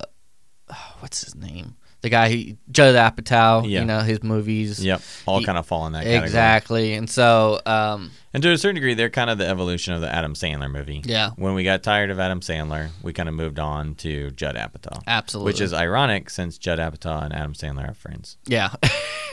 what's 1.01 1.25
his 1.25 1.35
name 1.35 1.77
the 2.01 2.09
guy 2.09 2.31
who 2.33 2.57
Judd 2.71 2.95
Apatow, 2.95 3.69
Yeah. 3.69 3.81
you 3.81 3.85
know 3.85 3.99
his 3.99 4.23
movies. 4.23 4.79
Yep, 4.85 5.03
all 5.27 5.41
He- 5.41 5.45
kind 5.45 5.59
of 5.59 5.66
fall 5.66 5.85
in 5.89 5.95
that 5.95 6.05
category. 6.05 6.27
Exactly, 6.27 6.95
and 6.95 7.11
so 7.11 7.61
um, 7.66 8.12
And 8.33 8.41
to 8.45 8.53
a 8.53 8.57
certain 8.57 8.77
degree, 8.77 8.95
they're 8.95 9.11
kind 9.11 9.29
of 9.29 9.39
the 9.39 9.49
evolution 9.49 9.95
of 9.95 10.01
the 10.01 10.09
Adam 10.14 10.35
Sandler 10.35 10.71
movie. 10.71 11.03
Yeah. 11.05 11.31
When 11.35 11.55
we 11.55 11.64
got 11.64 11.83
tired 11.83 12.11
of 12.11 12.21
Adam 12.21 12.39
Sandler, 12.39 12.91
we 13.03 13.12
kind 13.12 13.29
of 13.29 13.35
moved 13.35 13.59
on 13.59 13.97
to 13.97 14.31
Judd 14.31 14.55
Apatow. 14.55 15.03
absolutely, 15.09 15.51
Which 15.51 15.61
is 15.61 15.75
ironic 15.75 16.31
since 16.31 16.57
Judd 16.57 16.79
Apatow 16.79 17.21
and 17.25 17.35
Adam 17.35 17.55
Sandler 17.55 17.91
are 17.91 17.95
friends. 17.95 18.37
Yeah, 18.47 18.71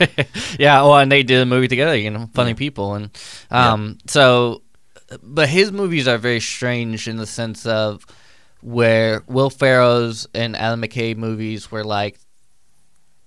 yeah. 0.58 0.82
Well, 0.82 0.96
and 0.98 1.10
they 1.12 1.22
did 1.22 1.40
a 1.42 1.46
movie 1.46 1.68
together. 1.68 1.96
You 1.96 2.10
know, 2.10 2.28
funny 2.34 2.50
Yeah. 2.50 2.56
people, 2.56 2.94
and 2.94 3.10
um, 3.48 3.98
so, 4.08 4.62
but 5.22 5.48
his 5.48 5.70
movies 5.70 6.08
are 6.08 6.18
very 6.18 6.40
strange 6.40 7.06
in 7.06 7.16
the 7.16 7.26
sense 7.26 7.64
of 7.64 8.04
where 8.60 9.22
Will 9.26 9.50
Ferrell's 9.50 10.26
and 10.34 10.56
Adam 10.56 10.82
McKay 10.82 11.16
movies 11.16 11.70
were 11.70 11.84
like 11.84 12.18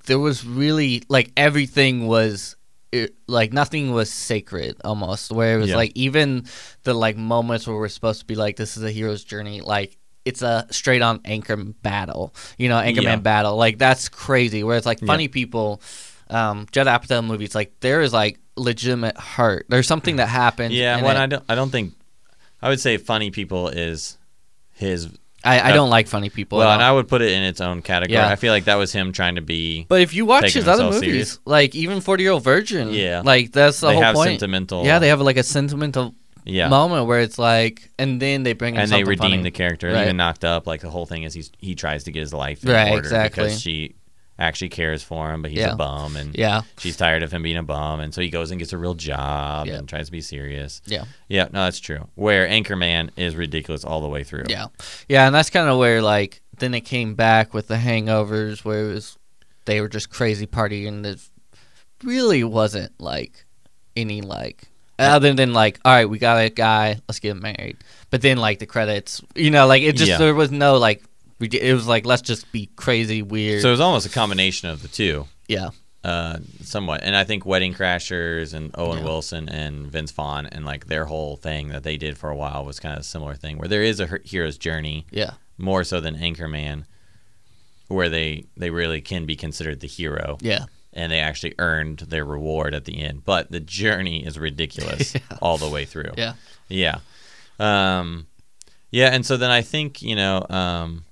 there 0.05 0.19
was 0.19 0.45
really 0.45 1.03
like 1.09 1.31
everything 1.37 2.07
was. 2.07 2.55
It, 2.91 3.13
like 3.27 3.53
nothing 3.53 3.91
was 3.91 4.11
sacred 4.11 4.77
almost 4.83 5.31
where 5.31 5.57
it 5.57 5.61
was 5.61 5.69
Yeah. 5.69 5.75
like 5.75 5.91
even 5.93 6.45
the 6.81 6.95
like 6.95 7.15
moments 7.17 7.67
where 7.67 7.77
we're 7.77 7.87
supposed 7.87 8.21
to 8.21 8.25
be 8.25 8.33
like 8.33 8.55
this 8.55 8.77
is 8.77 8.83
a 8.83 8.89
hero's 8.89 9.23
journey 9.23 9.61
like 9.61 9.95
it's 10.25 10.41
a 10.41 10.65
straight 10.71 11.03
on 11.03 11.19
anchor 11.23 11.55
battle 11.55 12.33
you 12.57 12.67
know 12.67 12.77
anchorman 12.81 13.03
Yeah. 13.03 13.15
battle 13.17 13.57
like 13.57 13.77
that's 13.77 14.09
crazy 14.09 14.63
where 14.63 14.75
it's 14.75 14.87
like 14.87 15.01
Yeah. 15.01 15.05
funny 15.05 15.27
people 15.27 15.83
um 16.31 16.65
judd 16.71 16.87
apatow 16.87 17.23
movies 17.23 17.53
like 17.53 17.79
there 17.81 18.01
is 18.01 18.11
like 18.11 18.39
legitimate 18.57 19.17
heart 19.17 19.67
there's 19.69 19.85
something 19.85 20.15
that 20.15 20.25
happens 20.29 20.73
Yeah, 20.73 20.99
well, 21.03 21.15
it. 21.15 21.19
I 21.19 21.27
don't. 21.27 21.43
I 21.47 21.53
don't 21.53 21.69
think. 21.69 21.93
I 22.59 22.69
would 22.69 22.79
say 22.79 22.97
funny 22.97 23.29
people 23.29 23.67
is 23.67 24.17
his. 24.79 25.07
I, 25.41 25.59
I 25.59 25.71
uh, 25.71 25.73
don't 25.75 25.89
like 25.89 26.07
funny 26.07 26.29
people 26.29 26.57
Well, 26.57 26.69
and. 26.69 26.81
I 26.81 26.91
would 26.91 27.07
put 27.07 27.21
it 27.21 27.31
in 27.31 27.43
its 27.43 27.61
own 27.61 27.81
category. 27.81 28.15
Yeah. 28.17 28.27
I 28.27 28.35
feel 28.35 28.51
like 28.51 28.65
that 28.65 28.75
was 28.75 28.91
him 28.91 29.13
trying 29.13 29.35
to 29.35 29.41
be. 29.41 29.85
but 29.87 30.01
if 30.01 30.13
you 30.13 30.25
watch 30.25 30.51
his 30.53 30.67
other 30.67 30.83
movies 30.85 30.99
serious. 30.99 31.39
like 31.45 31.75
even 31.75 32.01
40 32.01 32.23
year 32.23 32.31
old 32.33 32.43
virgin 32.43 32.89
Yeah. 32.91 33.21
like 33.23 33.53
that's 33.53 33.79
the 33.79 33.87
they 33.87 33.93
whole 33.93 34.03
have 34.03 34.15
point 34.15 34.31
sentimental. 34.31 34.83
yeah 34.85 34.99
they 34.99 35.07
have 35.07 35.21
like 35.21 35.37
a 35.37 35.43
sentimental 35.43 36.13
yeah. 36.43 36.67
moment 36.67 37.05
where 37.07 37.21
it's 37.21 37.39
like 37.39 37.89
and 37.97 38.21
then 38.21 38.43
they 38.43 38.51
bring 38.51 38.75
in 38.75 38.81
and 38.81 38.91
they 38.91 39.05
redeem 39.05 39.31
funny. 39.31 39.43
the 39.43 39.51
character. 39.51 39.87
Right. 39.93 40.03
Even 40.03 40.17
knocked 40.17 40.43
up, 40.43 40.67
like 40.67 40.81
the 40.81 40.89
whole 40.89 41.05
thing 41.05 41.23
is 41.23 41.33
he's 41.33 41.51
he 41.59 41.73
tries 41.73 42.03
to 42.05 42.11
get 42.11 42.19
his 42.19 42.33
life 42.33 42.63
in 42.65 42.71
Right, 42.71 42.89
order 42.91 42.99
exactly. 42.99 43.43
because 43.45 43.61
she 43.61 43.95
actually 44.39 44.69
cares 44.69 45.03
for 45.03 45.31
him, 45.31 45.41
but 45.41 45.51
he's 45.51 45.59
Yeah. 45.59 45.73
a 45.73 45.75
bum 45.75 46.15
and 46.15 46.35
yeah 46.35 46.61
she's 46.77 46.95
tired 46.97 47.21
of 47.23 47.31
him 47.31 47.43
being 47.43 47.57
a 47.57 47.63
bum, 47.63 47.99
and 47.99 48.13
so 48.13 48.21
he 48.21 48.29
goes 48.29 48.51
and 48.51 48.59
gets 48.59 48.71
a 48.73 48.77
real 48.77 48.93
job 48.95 49.67
Yeah. 49.67 49.75
and 49.75 49.87
tries 49.89 50.05
to 50.05 50.11
be 50.11 50.21
serious. 50.21 50.81
yeah 50.85 51.03
Yeah, 51.27 51.43
no, 51.51 51.65
that's 51.65 51.79
true. 51.79 52.07
Where 52.15 52.47
Anchorman 52.47 53.09
is 53.17 53.35
ridiculous 53.35 53.83
all 53.83 54.01
the 54.01 54.07
way 54.07 54.23
through. 54.23 54.45
Yeah, 54.47 54.67
yeah, 55.07 55.25
and 55.27 55.35
that's 55.35 55.49
kind 55.49 55.69
of 55.69 55.77
where 55.77 56.01
like 56.01 56.41
then 56.57 56.73
it 56.73 56.81
came 56.81 57.15
back 57.15 57.53
with 57.53 57.67
the 57.67 57.75
Hangovers, 57.75 58.63
where 58.65 58.89
it 58.89 58.93
was 58.93 59.17
they 59.65 59.81
were 59.81 59.89
just 59.89 60.09
crazy 60.09 60.47
partying. 60.47 60.87
and 60.87 61.05
It 61.05 61.19
really 62.03 62.43
wasn't 62.43 62.91
like 62.99 63.45
any 63.95 64.21
like 64.21 64.63
other 64.97 65.33
than 65.33 65.53
like 65.53 65.79
all 65.85 65.93
right, 65.93 66.09
we 66.09 66.17
got 66.19 66.37
a 66.43 66.49
guy, 66.49 66.99
let's 67.07 67.19
get 67.19 67.35
married. 67.41 67.77
But 68.09 68.21
then 68.21 68.37
like 68.37 68.59
the 68.59 68.65
credits, 68.65 69.21
you 69.35 69.51
know, 69.51 69.67
like 69.67 69.83
it 69.83 69.95
just 69.95 70.09
Yeah. 70.11 70.17
there 70.17 70.33
was 70.35 70.51
no 70.51 70.77
like 70.77 71.03
it 71.39 71.73
was 71.73 71.87
like 71.87 72.05
let's 72.05 72.21
just 72.21 72.51
be 72.51 72.69
crazy 72.75 73.21
weird. 73.21 73.61
So 73.61 73.69
it 73.69 73.71
was 73.71 73.79
almost 73.79 74.05
a 74.05 74.09
combination 74.09 74.69
of 74.69 74.81
the 74.81 74.87
two. 74.87 75.25
yeah, 75.47 75.69
uh, 76.03 76.37
somewhat. 76.61 77.01
And 77.03 77.15
I 77.15 77.23
think 77.23 77.45
Wedding 77.45 77.73
Crashers 77.73 78.53
and 78.53 78.71
Owen 78.75 78.99
Yeah. 78.99 79.03
Wilson 79.05 79.49
and 79.49 79.87
Vince 79.91 80.11
Vaughn 80.11 80.45
and 80.47 80.65
like 80.65 80.87
their 80.87 81.05
whole 81.05 81.35
thing 81.37 81.69
that 81.69 81.83
they 81.83 81.97
did 81.97 82.17
for 82.17 82.29
a 82.29 82.35
while 82.35 82.63
was 82.65 82.79
kind 82.79 82.93
of 82.93 83.01
a 83.01 83.03
similar 83.03 83.35
thing 83.35 83.57
where 83.57 83.67
there 83.67 83.83
is 83.83 83.99
a 83.99 84.19
hero's 84.23 84.57
journey 84.57 85.05
yeah, 85.11 85.31
more 85.57 85.83
so 85.83 85.99
than 85.99 86.15
Anchorman, 86.15 86.85
where 87.87 88.09
they 88.09 88.45
they 88.57 88.69
really 88.69 89.01
can 89.01 89.25
be 89.25 89.35
considered 89.35 89.79
the 89.79 89.87
hero 89.87 90.37
yeah, 90.41 90.65
and 90.93 91.11
they 91.11 91.19
actually 91.19 91.55
earned 91.59 91.99
their 91.99 92.25
reward 92.25 92.73
at 92.73 92.85
the 92.85 93.01
end. 93.01 93.23
But 93.25 93.51
the 93.51 93.59
journey 93.59 94.25
is 94.25 94.37
ridiculous 94.37 95.15
all 95.41 95.57
the 95.57 95.69
way 95.69 95.85
through. 95.85 96.11
yeah, 96.17 96.33
Yeah. 96.67 96.99
Um, 97.59 98.27
yeah, 98.91 99.09
and 99.13 99.25
so 99.25 99.37
then 99.37 99.51
I 99.51 99.61
think, 99.61 100.01
you 100.01 100.15
know, 100.15 100.45
um, 100.49 101.03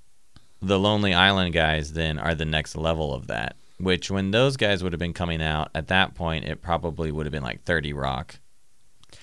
the 0.61 0.79
Lonely 0.79 1.13
Island 1.13 1.53
guys 1.53 1.93
then 1.93 2.17
are 2.19 2.33
the 2.35 2.45
next 2.45 2.75
level 2.75 3.13
of 3.13 3.27
that, 3.27 3.55
which 3.79 4.09
when 4.09 4.31
those 4.31 4.57
guys 4.57 4.83
would 4.83 4.93
have 4.93 4.99
been 4.99 5.13
coming 5.13 5.41
out 5.41 5.69
at 5.75 5.87
that 5.87 6.15
point, 6.15 6.45
it 6.45 6.61
probably 6.61 7.11
would 7.11 7.25
have 7.25 7.31
been 7.33 7.43
like 7.43 7.63
30 7.63 7.93
Rock, 7.93 8.39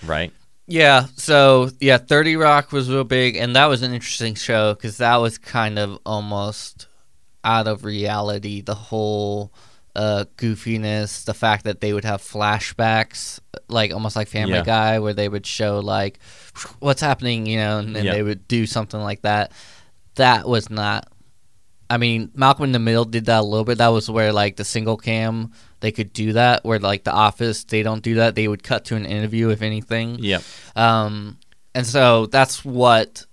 right? 0.04 0.32
Yeah, 0.66 1.06
so 1.16 1.70
yeah, 1.80 1.98
30 1.98 2.36
Rock 2.36 2.72
was 2.72 2.88
real 2.90 3.04
big, 3.04 3.36
and 3.36 3.54
that 3.56 3.66
was 3.66 3.82
an 3.82 3.92
interesting 3.92 4.34
show 4.34 4.74
because 4.74 4.96
that 4.98 5.16
was 5.16 5.36
kind 5.38 5.78
of 5.78 5.98
almost 6.06 6.86
out 7.42 7.66
of 7.66 7.84
reality. 7.84 8.62
The 8.62 8.74
whole 8.74 9.52
uh, 9.94 10.24
goofiness, 10.38 11.24
the 11.26 11.34
fact 11.34 11.64
that 11.64 11.80
they 11.82 11.92
would 11.92 12.04
have 12.06 12.22
flashbacks, 12.22 13.40
like 13.68 13.92
almost 13.92 14.16
like 14.16 14.28
Family 14.28 14.54
Yeah. 14.54 14.62
Guy, 14.64 14.98
where 15.00 15.12
they 15.12 15.28
would 15.28 15.46
show 15.46 15.80
like 15.80 16.18
what's 16.80 17.00
happening, 17.02 17.44
you 17.46 17.58
know, 17.58 17.78
and 17.78 17.94
then 17.94 18.04
Yeah. 18.06 18.12
they 18.12 18.22
would 18.22 18.48
do 18.48 18.66
something 18.66 19.00
like 19.00 19.22
that. 19.22 19.52
That 20.14 20.48
was 20.48 20.70
not. 20.70 21.08
I 21.90 21.96
mean, 21.98 22.30
Malcolm 22.34 22.64
in 22.64 22.72
the 22.72 22.78
Middle 22.78 23.04
did 23.04 23.26
that 23.26 23.40
a 23.40 23.42
little 23.42 23.64
bit. 23.64 23.78
That 23.78 23.88
was 23.88 24.10
where 24.10 24.32
like 24.32 24.56
the 24.56 24.64
single 24.64 24.96
cam 24.96 25.52
they 25.80 25.92
could 25.92 26.12
do 26.12 26.32
that. 26.32 26.64
Where 26.64 26.78
like 26.78 27.04
The 27.04 27.12
Office 27.12 27.64
they 27.64 27.82
don't 27.82 28.02
do 28.02 28.14
that. 28.16 28.34
They 28.34 28.48
would 28.48 28.62
cut 28.62 28.84
to 28.86 28.96
an 28.96 29.04
interview 29.06 29.50
if 29.50 29.60
anything. 29.62 30.16
Yeah. 30.20 30.40
Um, 30.76 31.38
and 31.74 31.86
so 31.86 32.26
that's 32.26 32.64
what. 32.64 33.26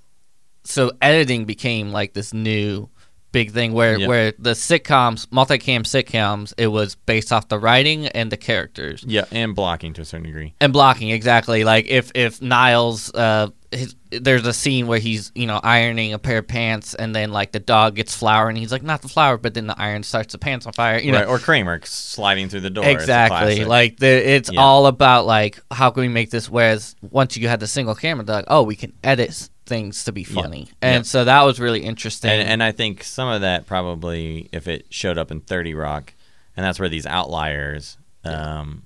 So 0.64 0.92
editing 1.02 1.46
became 1.46 1.92
like 1.92 2.14
this 2.14 2.34
new 2.34 2.90
big 3.32 3.52
thing 3.52 3.72
where 3.74 3.98
Yeah. 3.98 4.08
where 4.08 4.34
the 4.38 4.52
sitcoms, 4.52 5.26
multicam 5.28 5.82
sitcoms, 5.84 6.54
it 6.58 6.68
was 6.68 6.96
based 6.96 7.32
off 7.32 7.48
the 7.48 7.58
writing 7.58 8.08
and 8.08 8.30
the 8.32 8.38
characters 8.38 9.04
Yeah, 9.08 9.24
and 9.32 9.56
blocking 9.56 9.94
to 9.94 10.02
a 10.02 10.06
certain 10.06 10.26
degree. 10.26 10.54
and 10.60 10.74
blocking 10.74 11.10
exactly. 11.10 11.64
Like 11.64 11.88
if 11.88 12.12
if 12.14 12.42
Niles, 12.42 13.12
uh, 13.14 13.48
his, 13.72 13.96
there's 14.12 14.46
a 14.46 14.54
scene 14.54 14.88
where 14.88 15.00
he's 15.00 15.32
you 15.36 15.48
know 15.48 15.60
ironing 15.64 16.14
a 16.14 16.20
pair 16.20 16.40
of 16.40 16.48
pants 16.48 16.94
and 16.94 17.16
then 17.16 17.32
like 17.32 17.52
the 17.54 17.60
dog 17.60 17.96
gets 17.96 18.16
flour 18.16 18.50
and 18.50 18.58
he's 18.58 18.72
like 18.72 18.84
not 18.84 19.02
the 19.02 19.08
flour, 19.08 19.38
but 19.38 19.54
then 19.54 19.68
the 19.68 19.80
iron 19.80 20.04
starts 20.04 20.34
the 20.34 20.38
pants 20.38 20.66
on 20.66 20.74
fire. 20.74 21.00
You 21.00 21.12
know, 21.12 21.20
right, 21.20 21.28
or 21.28 21.40
Kramer 21.40 21.80
sliding 21.86 22.50
through 22.50 22.62
the 22.62 22.70
door. 22.70 22.86
Exactly. 22.86 23.64
Like 23.66 23.98
the, 23.98 24.08
it's 24.08 24.52
Yeah. 24.52 24.60
all 24.62 24.88
about 24.88 25.26
like 25.26 25.60
how 25.72 25.90
can 25.92 26.02
we 26.02 26.08
make 26.10 26.30
this. 26.30 26.50
Whereas 26.50 26.96
once 27.02 27.38
you 27.38 27.48
had 27.48 27.60
the 27.60 27.68
single 27.68 27.96
camera, 27.96 28.26
they're 28.26 28.36
like, 28.38 28.46
oh, 28.48 28.64
we 28.64 28.76
can 28.76 28.94
edit 29.04 29.50
things 29.66 30.04
to 30.06 30.12
be 30.12 30.22
Yeah. 30.22 30.42
funny, 30.42 30.70
and 30.82 30.96
Yeah. 30.96 31.02
so 31.04 31.24
that 31.24 31.44
was 31.44 31.60
really 31.60 31.82
interesting. 31.84 32.30
And, 32.32 32.42
and 32.48 32.64
I 32.64 32.72
think 32.74 33.04
some 33.04 33.30
of 33.30 33.42
that 33.42 33.66
probably, 33.68 34.50
if 34.52 34.68
it 34.68 34.88
showed 34.90 35.18
up 35.18 35.32
in 35.32 35.40
30 35.40 35.74
Rock, 35.74 36.14
and 36.58 36.66
that's 36.66 36.80
where 36.80 36.90
these 36.90 37.06
outliers, 37.06 37.98
um, 38.26 38.84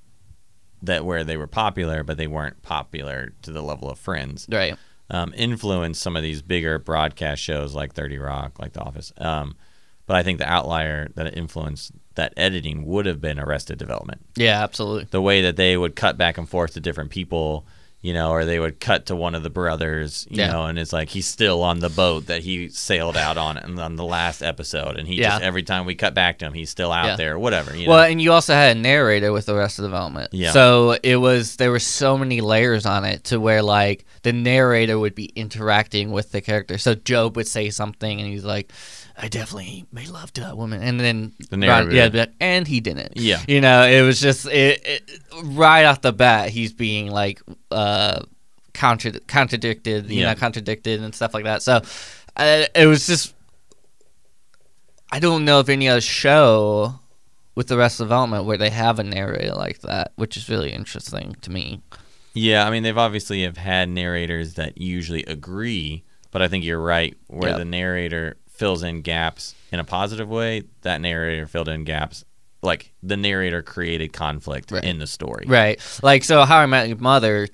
that 0.83 1.03
where 1.03 1.23
they 1.23 1.37
were 1.37 1.47
popular, 1.47 2.03
but 2.03 2.17
they 2.17 2.27
weren't 2.27 2.61
popular 2.61 3.33
to 3.41 3.51
the 3.51 3.63
level 3.63 3.89
of 3.89 3.97
Friends, 3.97 4.45
right. 4.51 4.77
Um, 5.09 5.33
influenced 5.35 6.01
some 6.01 6.15
of 6.15 6.23
these 6.23 6.41
bigger 6.41 6.79
broadcast 6.79 7.41
shows 7.41 7.73
like 7.73 7.93
30 7.93 8.17
Rock, 8.17 8.59
like 8.59 8.73
The 8.73 8.81
Office. 8.81 9.13
Um, 9.17 9.55
but 10.05 10.15
I 10.15 10.23
think 10.23 10.39
the 10.39 10.49
outlier 10.49 11.09
that 11.15 11.35
influenced 11.35 11.91
that 12.15 12.33
editing 12.37 12.85
would 12.85 13.05
have 13.05 13.19
been 13.19 13.39
Arrested 13.39 13.77
Development. 13.77 14.21
Yeah, 14.35 14.63
absolutely. 14.63 15.07
The 15.09 15.21
way 15.21 15.41
that 15.41 15.55
they 15.55 15.77
would 15.77 15.95
cut 15.95 16.17
back 16.17 16.37
and 16.37 16.47
forth 16.47 16.73
to 16.73 16.79
different 16.79 17.11
people. 17.11 17.65
You 18.05 18.13
know, 18.13 18.29
or 18.29 18.45
they 18.45 18.59
would 18.59 18.79
cut 18.79 19.07
to 19.07 19.15
one 19.15 19.33
of 19.33 19.41
the 19.41 19.49
brothers, 19.49 20.27
you 20.29 20.37
Yeah. 20.37 20.51
know, 20.51 20.65
and 20.65 20.77
it's 20.77 20.93
like 20.93 21.09
he's 21.09 21.25
still 21.25 21.63
on 21.63 21.79
the 21.79 21.89
boat 21.89 22.27
that 22.27 22.43
he 22.43 22.69
sailed 22.69 23.17
out 23.17 23.35
on 23.37 23.57
on 23.79 23.95
the 23.95 24.03
last 24.03 24.43
episode, 24.43 24.95
and 24.97 25.07
he 25.07 25.15
just 25.17 25.41
every 25.41 25.63
time 25.63 25.85
we 25.87 25.95
cut 25.95 26.13
back 26.13 26.37
to 26.39 26.45
him, 26.45 26.53
he's 26.53 26.69
still 26.69 26.91
out 26.91 27.05
Yeah. 27.07 27.15
there, 27.15 27.39
whatever. 27.39 27.75
You 27.75 27.89
Well, 27.89 27.97
know? 28.03 28.03
and 28.11 28.21
you 28.21 28.31
also 28.31 28.53
had 28.53 28.77
a 28.77 28.79
narrator 28.79 29.31
with 29.33 29.49
Arrested 29.49 29.81
Development. 29.81 30.29
Yeah. 30.33 30.51
So 30.51 30.97
it 31.01 31.15
was 31.15 31.55
there 31.55 31.71
were 31.71 31.79
so 31.79 32.15
many 32.15 32.41
layers 32.41 32.85
on 32.85 33.05
it 33.05 33.23
to 33.25 33.39
where 33.39 33.63
like 33.63 34.05
the 34.21 34.33
narrator 34.33 34.99
would 34.99 35.15
be 35.15 35.31
interacting 35.35 36.11
with 36.11 36.31
the 36.31 36.41
character. 36.41 36.77
So 36.77 36.93
Gob 36.93 37.35
would 37.37 37.47
say 37.47 37.71
something 37.71 38.19
and 38.21 38.29
he's 38.29 38.45
like, 38.45 38.71
"I 39.17 39.27
definitely 39.27 39.85
made 39.91 40.09
love 40.09 40.31
to 40.33 40.41
that 40.41 40.57
woman," 40.57 40.81
and 40.81 40.99
then 40.99 41.33
The 41.49 41.57
narrator 41.57 41.91
yeah, 41.95 42.09
but- 42.09 42.33
and 42.39 42.67
he 42.67 42.79
didn't. 42.81 43.13
Yeah. 43.17 43.41
You 43.47 43.61
know, 43.61 43.83
it 43.83 44.01
was 44.01 44.19
just 44.19 44.45
it, 44.47 44.81
it, 44.85 45.11
right 45.43 45.83
off 45.85 46.01
the 46.01 46.13
bat 46.13 46.49
he's 46.49 46.73
being 46.73 47.09
like 47.11 47.41
uh 47.71 48.21
contra- 48.73 49.19
contradicted, 49.21 50.09
you 50.09 50.21
Yeah. 50.21 50.33
know, 50.33 50.39
contradicted 50.39 51.01
and 51.01 51.13
stuff 51.15 51.33
like 51.33 51.45
that. 51.45 51.61
So 51.63 51.81
uh, 52.37 52.65
it 52.75 52.85
was 52.87 53.07
just. 53.07 53.33
I 55.11 55.19
don't 55.19 55.45
know 55.45 55.59
of 55.59 55.69
any 55.69 55.87
other 55.87 56.01
show 56.01 56.99
with 57.53 57.71
Arrested 57.71 58.03
Development 58.03 58.43
where 58.45 58.57
they 58.57 58.69
have 58.71 58.99
a 58.99 59.03
narrator 59.03 59.53
like 59.53 59.79
that, 59.81 60.11
which 60.15 60.35
is 60.35 60.49
really 60.49 60.71
interesting 60.73 61.35
to 61.41 61.51
me. 61.51 61.81
Yeah, 62.33 62.67
I 62.67 62.71
mean 62.71 62.83
they've 62.83 62.97
obviously 62.97 63.43
have 63.43 63.55
had 63.57 63.87
narrators 63.87 64.55
that 64.55 64.77
usually 64.77 65.23
agree, 65.23 66.03
but 66.31 66.41
I 66.41 66.49
think 66.49 66.65
you're 66.65 66.81
right 66.81 67.15
where 67.27 67.51
Yep. 67.51 67.59
the 67.59 67.65
narrator 67.65 68.35
fills 68.55 68.83
in 68.83 69.01
gaps 69.01 69.55
in 69.71 69.79
a 69.79 69.83
positive 69.83 70.29
way. 70.29 70.63
That 70.81 71.01
narrator 71.01 71.45
filled 71.47 71.69
in 71.69 71.83
gaps, 71.83 72.23
like 72.61 72.91
the 73.03 73.17
narrator 73.17 73.61
created 73.61 74.13
conflict 74.13 74.71
Right. 74.71 74.83
in 74.83 74.99
the 74.99 75.07
story. 75.07 75.45
Right. 75.47 75.79
Like 76.01 76.23
so 76.23 76.43
how 76.43 76.57
I 76.57 76.65
met 76.65 76.87
your 76.87 76.97
mother 76.97 77.47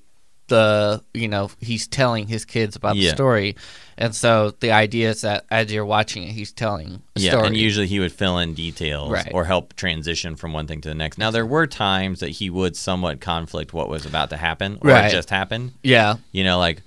the 0.47 1.01
you 1.13 1.27
know, 1.29 1.49
he's 1.59 1.87
telling 1.87 2.27
his 2.27 2.43
kids 2.45 2.75
about 2.75 2.95
Yeah. 2.97 3.11
the 3.11 3.15
story. 3.15 3.55
And 3.97 4.13
so 4.15 4.53
the 4.59 4.71
idea 4.71 5.09
is 5.11 5.21
that 5.21 5.45
as 5.49 5.71
you're 5.71 5.85
watching 5.85 6.23
it, 6.23 6.31
he's 6.31 6.51
telling 6.51 7.01
a 7.15 7.19
Yeah, 7.19 7.31
story. 7.31 7.47
and 7.47 7.57
usually 7.57 7.87
he 7.87 7.99
would 7.99 8.11
fill 8.11 8.37
in 8.37 8.53
details 8.53 9.11
Right. 9.11 9.29
or 9.33 9.45
help 9.45 9.75
transition 9.75 10.35
from 10.35 10.51
one 10.53 10.67
thing 10.67 10.81
to 10.81 10.89
the 10.89 10.95
next. 10.95 11.17
Now 11.17 11.31
there 11.31 11.45
were 11.45 11.67
times 11.67 12.19
that 12.19 12.29
he 12.31 12.49
would 12.49 12.75
somewhat 12.75 13.21
conflict 13.21 13.73
what 13.73 13.87
was 13.89 14.05
about 14.05 14.29
to 14.31 14.37
happen 14.37 14.77
or 14.81 14.89
Right. 14.89 15.09
just 15.11 15.29
happened. 15.29 15.71
yeah. 15.83 16.15
You 16.33 16.43
know, 16.43 16.59
like 16.59 16.81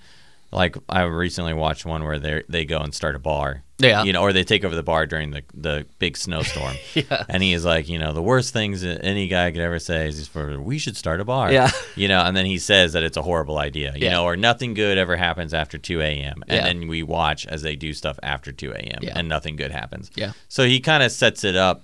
like 0.52 0.76
I 0.88 1.02
recently 1.02 1.52
watched 1.52 1.84
one 1.84 2.04
where 2.04 2.18
they 2.20 2.42
they 2.48 2.64
go 2.64 2.78
and 2.78 2.94
start 2.94 3.16
a 3.16 3.18
bar. 3.18 3.63
Yeah. 3.78 4.04
You 4.04 4.12
know, 4.12 4.22
or 4.22 4.32
they 4.32 4.44
take 4.44 4.64
over 4.64 4.74
the 4.76 4.82
bar 4.84 5.04
during 5.06 5.32
the 5.32 5.42
the 5.52 5.84
big 5.98 6.16
snowstorm. 6.16 6.76
Yeah. 6.94 7.24
And 7.28 7.42
he 7.42 7.52
is 7.52 7.64
like, 7.64 7.88
you 7.88 7.98
know, 7.98 8.12
the 8.12 8.22
worst 8.22 8.52
things 8.52 8.82
that 8.82 9.04
any 9.04 9.26
guy 9.26 9.50
could 9.50 9.60
ever 9.60 9.80
say 9.80 10.06
is, 10.08 10.28
for 10.28 10.60
we 10.60 10.78
should 10.78 10.96
start 10.96 11.20
a 11.20 11.24
bar. 11.24 11.52
Yeah. 11.52 11.70
You 11.96 12.06
know, 12.08 12.20
and 12.20 12.36
then 12.36 12.46
he 12.46 12.58
says 12.58 12.92
that 12.92 13.02
it's 13.02 13.16
a 13.16 13.22
horrible 13.22 13.58
idea, 13.58 13.92
you 13.96 14.04
Yeah. 14.04 14.12
know, 14.12 14.24
or 14.24 14.36
nothing 14.36 14.74
good 14.74 14.96
ever 14.98 15.16
happens 15.16 15.52
after 15.54 15.76
2 15.78 16.00
a.m. 16.00 16.42
And 16.48 16.56
Yeah. 16.58 16.64
then 16.64 16.86
we 16.88 17.02
watch 17.02 17.46
as 17.46 17.62
they 17.62 17.74
do 17.76 17.92
stuff 17.92 18.18
after 18.22 18.52
2 18.52 18.72
a.m. 18.72 18.98
Yeah. 19.02 19.18
and 19.18 19.28
nothing 19.28 19.56
good 19.56 19.70
happens. 19.72 20.10
Yeah. 20.14 20.32
So 20.48 20.64
he 20.64 20.78
kind 20.80 21.02
of 21.02 21.10
sets 21.12 21.42
it 21.44 21.56
up 21.56 21.82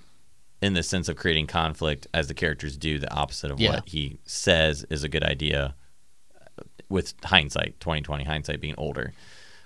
in 0.61 0.73
the 0.73 0.83
sense 0.83 1.09
of 1.09 1.15
creating 1.17 1.47
conflict 1.47 2.07
as 2.13 2.27
the 2.27 2.33
characters 2.33 2.77
do 2.77 2.99
the 2.99 3.11
opposite 3.13 3.51
of 3.51 3.59
Yeah. 3.59 3.71
what 3.71 3.89
he 3.89 4.19
says 4.25 4.85
is 4.89 5.03
a 5.03 5.09
good 5.09 5.23
idea 5.23 5.75
with 6.89 7.13
hindsight, 7.23 7.79
2020 7.79 8.23
hindsight 8.25 8.59
being 8.61 8.75
older. 8.77 9.13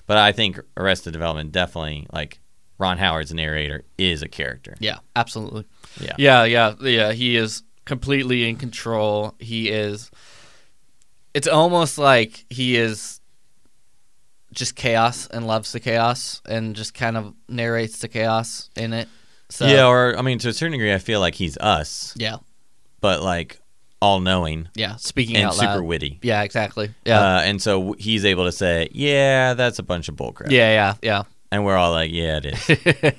But 0.07 0.17
I 0.17 0.31
think 0.31 0.59
Arrested 0.77 1.13
Development 1.13 1.51
definitely 1.51 2.07
like 2.11 2.39
Ron 2.77 2.97
Howard's 2.97 3.33
narrator 3.33 3.83
is 3.97 4.21
a 4.21 4.27
character. 4.27 4.75
Yeah, 4.79 4.99
absolutely. 5.15 5.65
Yeah. 5.99 6.13
Yeah, 6.17 6.43
yeah, 6.43 6.73
yeah. 6.81 7.11
He 7.13 7.37
is 7.37 7.63
completely 7.85 8.47
in 8.47 8.57
control. 8.57 9.35
He 9.39 9.69
is. 9.69 10.11
It's 11.33 11.47
almost 11.47 11.97
like 11.97 12.45
he 12.49 12.77
is 12.77 13.19
just 14.53 14.75
chaos 14.75 15.27
and 15.27 15.45
loves 15.45 15.71
the 15.71 15.79
chaos 15.79 16.41
and 16.47 16.75
just 16.75 16.93
kind 16.93 17.17
of 17.17 17.33
narrates 17.47 17.99
the 17.99 18.07
chaos 18.07 18.69
in 18.75 18.93
it. 18.93 19.07
So 19.49 19.67
yeah, 19.67 19.85
or 19.85 20.17
I 20.17 20.21
mean, 20.21 20.39
to 20.39 20.49
a 20.49 20.53
certain 20.53 20.71
degree, 20.71 20.93
I 20.93 20.97
feel 20.97 21.19
like 21.19 21.35
he's 21.35 21.57
us, 21.57 22.13
yeah, 22.17 22.37
but 22.99 23.21
like 23.21 23.59
all 24.05 24.19
knowing 24.19 24.67
yeah. 24.75 24.95
Speaking 24.97 25.35
and 25.37 25.45
out 25.47 25.55
super 25.55 25.83
witty. 25.83 26.19
Yeah, 26.21 26.43
exactly. 26.43 26.89
Yeah, 27.05 27.19
Uh, 27.19 27.39
and 27.41 27.61
so 27.61 27.93
he's 27.93 28.23
able 28.25 28.45
to 28.45 28.51
say, 28.51 28.89
"Yeah, 28.91 29.53
that's 29.55 29.79
a 29.79 29.83
bunch 29.83 30.09
of 30.09 30.15
bullcrap." 30.15 30.51
yeah, 30.51 30.71
yeah, 30.79 30.93
yeah. 31.01 31.23
and 31.51 31.65
we're 31.65 31.75
all 31.77 31.91
like, 31.91 32.11
"Yeah, 32.11 32.39
it 32.41 32.45
is." 32.45 32.69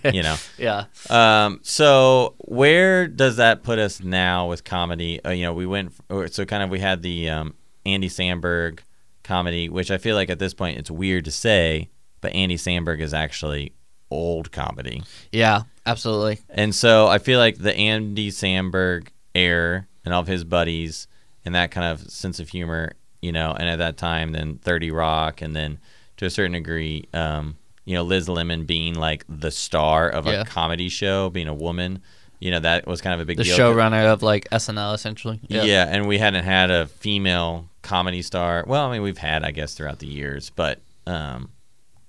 you 0.15 0.23
know. 0.23 0.37
yeah. 0.59 0.85
Um, 1.11 1.61
so 1.63 2.35
where 2.39 3.07
does 3.09 3.37
that 3.37 3.63
put 3.63 3.79
us 3.79 4.01
now 4.03 4.49
with 4.49 4.65
comedy? 4.65 5.23
Uh, 5.25 5.31
you 5.31 5.43
know, 5.45 5.53
we 5.55 5.67
went 5.67 5.93
so 6.31 6.45
kind 6.45 6.63
of 6.63 6.71
we 6.71 6.79
had 6.81 7.03
the 7.03 7.29
um, 7.31 7.55
Andy 7.85 8.09
Samberg 8.09 8.81
comedy, 9.25 9.69
which 9.69 9.91
I 9.91 9.99
feel 9.99 10.15
like 10.17 10.31
at 10.31 10.39
this 10.39 10.55
point 10.55 10.79
it's 10.79 10.91
weird 10.91 11.25
to 11.25 11.31
say, 11.33 11.89
but 12.21 12.33
Andy 12.33 12.57
Samberg 12.57 13.01
is 13.01 13.13
actually 13.13 13.73
old 14.11 14.53
comedy, 14.53 15.03
Yeah, 15.33 15.63
absolutely. 15.85 16.39
and 16.49 16.73
so 16.73 17.09
I 17.09 17.19
feel 17.19 17.41
like 17.41 17.59
the 17.59 17.75
Andy 17.75 18.31
Samberg 18.31 19.09
air 19.35 19.89
and 20.07 20.15
all 20.15 20.23
of 20.23 20.27
his 20.27 20.43
buddies 20.45 21.07
and 21.45 21.55
that 21.55 21.71
kind 21.71 21.87
of 21.87 22.11
sense 22.11 22.41
of 22.41 22.49
humor, 22.49 22.95
you 23.21 23.33
know, 23.33 23.53
and 23.53 23.69
at 23.69 23.77
that 23.77 23.99
time 23.99 24.33
then 24.33 24.57
Thirty 24.57 24.91
Rock, 24.91 25.43
and 25.43 25.55
then 25.55 25.79
to 26.17 26.25
a 26.25 26.31
certain 26.31 26.53
degree, 26.53 27.05
um, 27.13 27.57
you 27.85 27.95
know, 27.95 28.03
Liz 28.03 28.27
Lemon 28.29 28.65
being 28.65 28.95
like 28.95 29.25
the 29.29 29.51
star 29.51 30.09
of 30.09 30.25
Yeah. 30.27 30.41
a 30.41 30.45
comedy 30.47 30.89
show, 30.89 31.29
being 31.29 31.47
a 31.49 31.55
woman, 31.55 32.01
you 32.41 32.51
know, 32.51 32.59
that 32.61 32.87
was 32.87 33.01
kind 33.03 33.15
of 33.15 33.21
a 33.21 33.25
big 33.27 33.37
The 33.37 33.45
deal. 33.45 33.57
showrunner 33.59 34.13
of 34.13 34.23
like 34.23 34.49
SNL, 34.51 34.95
essentially. 34.95 35.41
Yeah. 35.49 35.87
and 35.89 36.07
we 36.09 36.19
hadn't 36.19 36.45
had 36.45 36.71
a 36.71 36.87
female 36.87 37.69
comedy 37.83 38.23
star. 38.23 38.65
Well, 38.67 38.87
I 38.89 38.93
mean, 38.93 39.03
we've 39.03 39.19
had, 39.19 39.45
I 39.45 39.51
guess, 39.53 39.75
throughout 39.75 39.99
the 40.01 40.07
years, 40.09 40.51
but 40.51 40.81
um, 41.07 41.51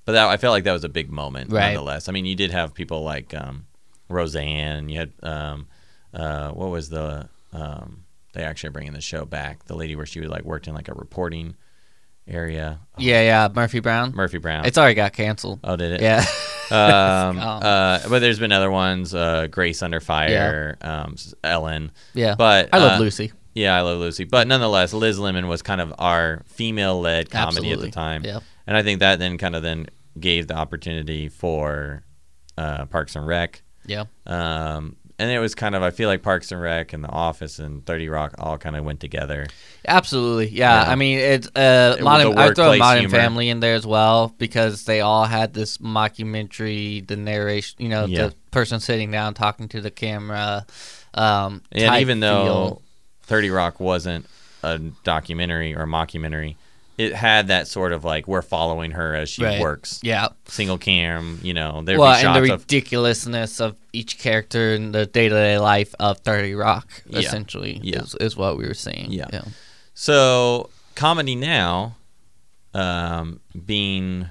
but 0.06 0.14
that 0.14 0.28
I 0.28 0.38
felt 0.38 0.54
like 0.54 0.64
that 0.64 0.72
was 0.72 0.84
a 0.86 0.90
big 0.90 1.12
moment, 1.12 1.52
Right. 1.52 1.68
nonetheless. 1.74 2.08
I 2.10 2.12
mean, 2.14 2.26
you 2.26 2.34
did 2.36 2.50
have 2.52 2.74
people 2.74 3.04
like 3.04 3.34
um, 3.36 3.66
Roseanne. 4.10 4.90
You 4.90 5.00
had 5.00 5.12
um, 5.22 5.68
uh, 6.14 6.50
what 6.52 6.70
was 6.70 6.90
the 6.90 7.30
um, 7.54 8.04
they 8.34 8.44
actually 8.44 8.70
are 8.70 8.72
bringing 8.72 8.94
the 8.94 9.02
show 9.02 9.26
back? 9.26 9.66
The 9.66 9.76
lady 9.76 9.96
where 9.96 10.06
she 10.06 10.20
was 10.20 10.30
like 10.30 10.44
worked 10.44 10.68
in 10.68 10.74
like 10.76 10.88
a 10.90 10.94
reporting 10.94 11.56
area. 12.28 12.80
yeah, 12.98 13.22
yeah. 13.22 13.50
Murphy 13.54 13.80
Brown. 13.80 14.14
Murphy 14.14 14.38
Brown. 14.38 14.66
It's 14.66 14.78
already 14.78 14.96
got 14.96 15.14
canceled. 15.14 15.60
oh, 15.64 15.76
did 15.76 15.92
it? 15.94 16.02
Yeah. 16.02 16.26
Um, 16.70 16.76
uh, 17.40 18.00
but 18.10 18.20
there's 18.20 18.40
been 18.40 18.52
other 18.52 18.70
ones. 18.70 19.16
Uh, 19.16 19.48
Grace 19.50 19.82
Under 19.82 20.02
Fire. 20.02 20.78
Um, 20.82 21.16
Ellen. 21.42 21.92
yeah. 22.14 22.36
But 22.38 22.68
I 22.74 22.80
love 22.80 23.00
uh, 23.00 23.04
Lucy. 23.04 23.32
Yeah, 23.54 23.74
I 23.74 23.80
love 23.80 24.00
Lucy. 24.00 24.26
But 24.26 24.50
nonetheless, 24.50 24.94
Liz 24.94 25.18
Lemon 25.18 25.48
was 25.48 25.62
kind 25.62 25.80
of 25.80 25.94
our 25.98 26.44
female-led 26.48 27.30
comedy 27.32 27.58
Absolutely. 27.72 27.88
at 27.88 27.92
the 27.94 27.96
time, 27.96 28.26
Yeah. 28.26 28.40
and 28.68 28.76
I 28.76 28.84
think 28.84 29.00
that 29.00 29.18
then 29.18 29.38
kind 29.38 29.56
of 29.56 29.64
then 29.64 29.88
gave 30.20 30.48
the 30.48 30.56
opportunity 30.56 31.30
for 31.30 32.04
uh, 32.58 32.86
Parks 32.88 33.16
and 33.16 33.26
Rec. 33.26 33.62
Yeah. 33.86 34.04
Um, 34.26 34.98
and 35.20 35.32
it 35.32 35.40
was 35.40 35.56
kind 35.56 35.76
of 35.76 35.82
I 35.84 35.92
feel 35.92 36.08
like 36.10 36.22
Parks 36.22 36.52
and 36.52 36.62
Rec 36.62 36.94
and 36.94 37.04
The 37.04 37.10
Office 37.10 37.60
and 37.60 37.86
Thirty 37.86 38.08
Rock 38.10 38.36
all 38.38 38.58
kind 38.58 38.76
of 38.76 38.86
went 38.86 39.00
together. 39.00 39.48
Absolutely, 39.88 40.50
yeah. 40.50 40.84
Yeah. 40.86 40.92
I 40.92 40.96
mean, 40.96 41.18
it's 41.20 41.48
uh, 41.56 41.96
It- 41.98 42.04
modern. 42.04 42.38
I 42.38 42.54
throw 42.54 42.78
Modern 42.78 43.04
humor. 43.04 43.18
Family 43.18 43.50
in 43.50 43.60
there 43.60 43.76
as 43.76 43.86
well 43.88 44.34
because 44.38 44.84
they 44.86 45.02
all 45.02 45.26
had 45.26 45.54
this 45.54 45.78
mockumentary, 45.80 47.06
the 47.08 47.16
narration. 47.16 47.76
You 47.82 47.90
know, 47.90 48.06
Yeah. 48.06 48.28
the 48.28 48.36
person 48.52 48.80
sitting 48.80 49.12
down 49.12 49.34
talking 49.34 49.68
to 49.70 49.82
the 49.82 49.92
camera. 49.92 50.66
Um, 51.14 51.62
And 51.72 52.02
even 52.02 52.20
though 52.20 52.44
feel. 52.46 52.82
Thirty 53.24 53.50
Rock 53.50 53.80
wasn't 53.80 54.26
a 54.64 54.78
documentary 55.04 55.76
or 55.76 55.86
mockumentary, 55.86 56.56
it 56.98 57.14
had 57.14 57.48
that 57.48 57.68
sort 57.68 57.94
of 57.94 58.04
like 58.04 58.28
we're 58.28 58.42
following 58.42 58.92
her 58.92 59.14
as 59.16 59.30
she 59.30 59.44
Right. 59.44 59.60
works, 59.62 60.00
yeah, 60.04 60.30
single 60.46 60.78
cam. 60.78 61.40
You 61.44 61.54
know, 61.54 61.82
there'd 61.84 62.00
well, 62.00 62.14
and 62.14 62.36
the 62.48 62.54
of 62.54 62.62
ridiculousness 62.62 63.60
of 63.62 63.76
each 63.94 64.18
character 64.18 64.74
in 64.74 64.92
the 64.94 65.06
day 65.06 65.30
to 65.30 65.36
day 65.36 65.58
life 65.60 65.94
of 66.00 66.20
Thirty 66.20 66.56
Rock, 66.56 67.04
Yeah. 67.08 67.20
essentially, 67.20 67.80
Yeah. 67.84 68.02
is, 68.02 68.16
is 68.16 68.36
what 68.36 68.58
we 68.58 68.66
were 68.68 68.74
seeing. 68.74 69.12
Yeah. 69.12 69.28
yeah, 69.32 69.42
So 69.94 70.70
comedy 70.96 71.36
now, 71.36 71.96
um, 72.74 73.40
being, 73.66 74.30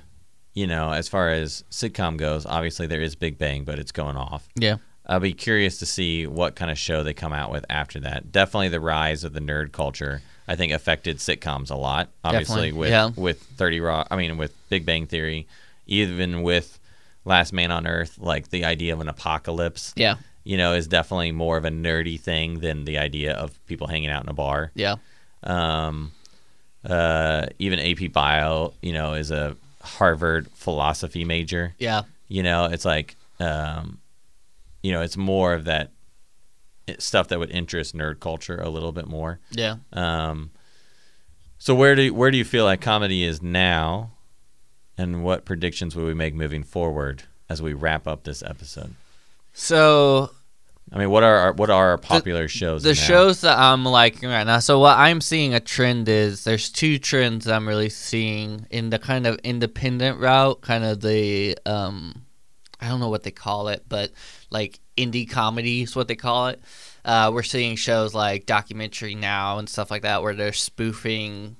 you 0.54 0.66
know, 0.66 0.92
as 0.92 1.08
far 1.08 1.30
as 1.30 1.64
sitcom 1.70 2.16
goes, 2.16 2.46
obviously 2.46 2.86
there 2.86 3.00
is 3.02 3.14
Big 3.14 3.38
Bang, 3.38 3.64
but 3.64 3.78
it's 3.78 3.92
going 3.92 4.16
off. 4.16 4.48
yeah. 4.56 4.76
I'll 5.08 5.20
be 5.20 5.34
curious 5.34 5.78
to 5.78 5.86
see 5.86 6.26
what 6.26 6.56
kind 6.56 6.68
of 6.68 6.76
show 6.76 7.04
they 7.04 7.14
come 7.14 7.32
out 7.32 7.52
with 7.52 7.64
after 7.70 8.00
that. 8.00 8.32
Definitely 8.32 8.70
the 8.70 8.80
rise 8.80 9.22
of 9.22 9.34
the 9.34 9.40
nerd 9.40 9.70
culture, 9.70 10.20
I 10.48 10.56
think, 10.56 10.72
affected 10.72 11.18
sitcoms 11.18 11.70
a 11.70 11.74
lot. 11.76 12.08
Obviously, 12.24 12.70
Definitely, 12.70 12.72
with 12.78 12.90
yeah. 12.90 13.10
with 13.16 13.42
Thirty 13.42 13.80
Rock, 13.80 14.06
I 14.10 14.16
mean, 14.16 14.36
with 14.38 14.52
Big 14.68 14.86
Bang 14.86 15.06
Theory, 15.06 15.46
even 15.86 16.42
with 16.42 16.78
Last 17.24 17.52
Man 17.52 17.70
on 17.72 17.86
Earth, 17.86 18.18
like 18.18 18.50
the 18.50 18.64
idea 18.64 18.92
of 18.92 19.00
an 19.00 19.08
apocalypse, 19.08 19.92
yeah, 19.96 20.16
you 20.44 20.56
know, 20.56 20.74
is 20.74 20.86
definitely 20.86 21.32
more 21.32 21.56
of 21.56 21.64
a 21.64 21.70
nerdy 21.70 22.18
thing 22.20 22.60
than 22.60 22.84
the 22.84 22.98
idea 22.98 23.34
of 23.34 23.58
people 23.66 23.86
hanging 23.88 24.10
out 24.10 24.22
in 24.22 24.28
a 24.28 24.34
bar. 24.34 24.70
yeah, 24.74 24.94
Um, 25.42 26.12
uh, 26.84 27.46
even 27.58 27.80
AP 27.80 28.12
Bio, 28.12 28.72
you 28.80 28.92
know, 28.92 29.14
is 29.14 29.30
a 29.32 29.56
Harvard 29.82 30.48
philosophy 30.54 31.24
major. 31.24 31.74
yeah, 31.78 32.02
You 32.28 32.42
know, 32.44 32.66
it's 32.66 32.84
like, 32.84 33.16
um, 33.40 33.98
you 34.82 34.92
know, 34.92 35.00
it's 35.02 35.16
more 35.16 35.54
of 35.54 35.64
that 35.64 35.90
stuff 36.98 37.28
that 37.28 37.38
would 37.38 37.50
interest 37.50 37.94
nerd 37.94 38.20
culture 38.20 38.58
a 38.58 38.68
little 38.68 38.92
bit 38.92 39.06
more. 39.06 39.40
yeah. 39.50 39.76
Um, 39.92 40.50
so 41.58 41.74
where 41.74 41.94
do 41.94 42.12
where 42.12 42.30
do 42.30 42.36
you 42.36 42.44
feel 42.44 42.64
like 42.64 42.80
comedy 42.80 43.24
is 43.24 43.42
now, 43.42 44.12
and 44.98 45.24
what 45.24 45.44
predictions 45.44 45.96
would 45.96 46.06
we 46.06 46.14
make 46.14 46.34
moving 46.34 46.62
forward 46.62 47.24
as 47.48 47.62
we 47.62 47.72
wrap 47.72 48.06
up 48.06 48.24
this 48.24 48.42
episode? 48.42 48.94
So 49.52 50.30
I 50.92 50.98
mean, 50.98 51.10
what 51.10 51.22
are 51.24 51.36
our, 51.36 51.52
what 51.52 51.70
are 51.70 51.90
our 51.90 51.98
popular 51.98 52.46
shows? 52.46 52.82
the 52.82 52.90
now? 52.90 52.94
shows 52.94 53.40
that 53.40 53.58
I'm 53.58 53.84
liking 53.84 54.28
right 54.28 54.44
now. 54.44 54.60
So 54.60 54.78
what 54.78 54.96
I'm 54.98 55.20
seeing 55.20 55.54
a 55.54 55.60
trend 55.60 56.08
is 56.08 56.44
there's 56.44 56.70
two 56.70 56.98
trends 56.98 57.48
I'm 57.48 57.66
really 57.66 57.88
seeing 57.88 58.66
in 58.70 58.90
the 58.90 58.98
kind 58.98 59.26
of 59.26 59.38
independent 59.42 60.20
route, 60.20 60.60
kind 60.60 60.84
of 60.84 61.00
the 61.00 61.58
um 61.66 62.25
I 62.80 62.88
don't 62.88 63.00
know 63.00 63.08
what 63.08 63.22
they 63.22 63.30
call 63.30 63.68
it, 63.68 63.84
but 63.88 64.12
like 64.50 64.80
indie 64.96 65.28
comedy 65.28 65.82
is 65.82 65.96
what 65.96 66.08
they 66.08 66.16
call 66.16 66.48
it. 66.48 66.60
Uh, 67.04 67.30
we're 67.32 67.42
seeing 67.42 67.76
shows 67.76 68.14
like 68.14 68.46
documentary 68.46 69.14
now 69.14 69.58
and 69.58 69.68
stuff 69.68 69.90
like 69.90 70.02
that 70.02 70.22
where 70.22 70.34
they're 70.34 70.52
spoofing 70.52 71.56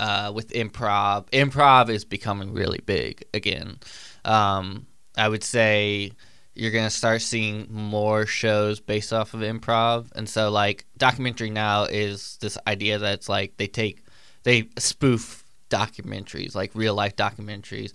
uh, 0.00 0.32
with 0.34 0.50
improv. 0.50 1.28
Improv 1.30 1.88
is 1.88 2.04
becoming 2.04 2.52
really 2.52 2.80
big 2.84 3.24
again. 3.32 3.78
Um, 4.24 4.86
I 5.16 5.28
would 5.28 5.44
say 5.44 6.12
you're 6.54 6.72
gonna 6.72 6.90
start 6.90 7.22
seeing 7.22 7.66
more 7.70 8.26
shows 8.26 8.80
based 8.80 9.12
off 9.12 9.34
of 9.34 9.40
improv, 9.40 10.10
and 10.14 10.28
so 10.28 10.50
like 10.50 10.86
documentary 10.96 11.50
now 11.50 11.84
is 11.84 12.38
this 12.40 12.58
idea 12.66 12.98
that's 12.98 13.28
like 13.28 13.56
they 13.56 13.66
take 13.66 14.02
they 14.42 14.68
spoof 14.78 15.39
documentaries, 15.70 16.54
like 16.54 16.70
real 16.74 16.94
life 16.94 17.16
documentaries. 17.16 17.92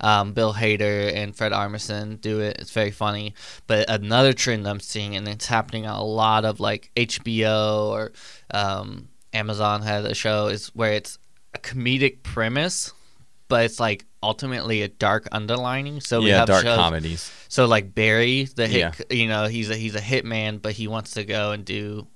Um, 0.00 0.32
Bill 0.32 0.52
Hader 0.54 1.12
and 1.14 1.36
Fred 1.36 1.52
Armisen 1.52 2.20
do 2.20 2.40
it. 2.40 2.56
It's 2.58 2.70
very 2.72 2.90
funny. 2.90 3.34
But 3.68 3.88
another 3.88 4.32
trend 4.32 4.66
I'm 4.66 4.80
seeing, 4.80 5.14
and 5.14 5.28
it's 5.28 5.46
happening 5.46 5.86
on 5.86 5.96
a 5.98 6.04
lot 6.04 6.44
of 6.44 6.58
like 6.58 6.90
HBO 6.96 7.88
or 7.88 8.12
um, 8.52 9.08
Amazon 9.32 9.82
has 9.82 10.04
a 10.04 10.14
show, 10.14 10.48
is 10.48 10.68
where 10.68 10.92
it's 10.94 11.18
a 11.54 11.58
comedic 11.58 12.22
premise, 12.22 12.92
but 13.48 13.64
it's 13.64 13.78
like 13.78 14.04
ultimately 14.22 14.82
a 14.82 14.88
dark 14.88 15.28
underlining. 15.32 16.00
So 16.00 16.20
we 16.20 16.28
yeah, 16.30 16.38
have 16.38 16.48
dark 16.48 16.64
shows, 16.64 16.76
comedies. 16.76 17.32
so 17.48 17.66
like 17.66 17.94
Barry, 17.94 18.44
the 18.44 18.66
hit, 18.66 18.78
Yeah. 18.80 18.92
you 19.16 19.28
know, 19.28 19.46
he's 19.46 19.70
a 19.70 19.76
he's 19.76 19.94
a 19.94 20.00
hitman, 20.00 20.60
but 20.60 20.72
he 20.72 20.88
wants 20.88 21.12
to 21.12 21.24
go 21.24 21.52
and 21.52 21.64
do 21.64 22.06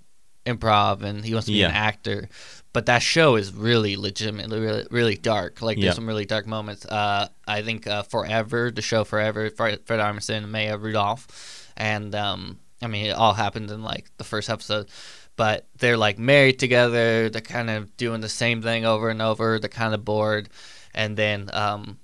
improv, 0.47 1.03
and 1.03 1.25
he 1.25 1.33
wants 1.33 1.47
to 1.47 1.53
be 1.53 1.63
an 1.63 1.71
actor. 1.71 2.29
But 2.73 2.87
that 2.87 3.03
show 3.03 3.37
is 3.37 3.53
really 3.53 3.97
legitimately 3.97 4.59
really, 4.61 4.87
really 4.91 5.16
dark. 5.16 5.61
Like 5.61 5.77
Yeah. 5.77 5.85
there's 5.85 5.97
some 5.97 6.07
really 6.07 6.25
dark 6.25 6.47
moments. 6.47 6.87
Uh, 6.87 7.29
I 7.47 7.62
think 7.62 7.87
uh, 7.87 8.03
Forever, 8.03 8.70
the 8.70 8.83
show 8.83 9.05
Forever, 9.05 9.51
Fred, 9.51 9.81
Fred 9.85 10.01
Armisen, 10.01 10.39
and 10.39 10.53
Maya 10.53 10.79
Rudolph, 10.79 11.70
and 11.77 12.14
um, 12.14 12.59
I 12.81 12.87
mean 12.87 13.07
it 13.07 13.11
all 13.16 13.35
happened 13.35 13.70
in 13.70 13.83
like 13.83 14.11
the 14.16 14.25
first 14.25 14.49
episode. 14.49 14.89
But 15.37 15.66
they're 15.79 15.97
like 15.97 16.18
married 16.18 16.59
together. 16.59 17.31
They're 17.31 17.41
kind 17.41 17.70
of 17.70 17.97
doing 17.97 18.20
the 18.20 18.29
same 18.29 18.62
thing 18.62 18.85
over 18.85 19.09
and 19.11 19.23
over. 19.23 19.59
They're 19.59 19.68
kind 19.68 19.95
of 19.95 20.05
bored, 20.05 20.49
and 20.95 21.16
then 21.16 21.51
um, 21.53 21.99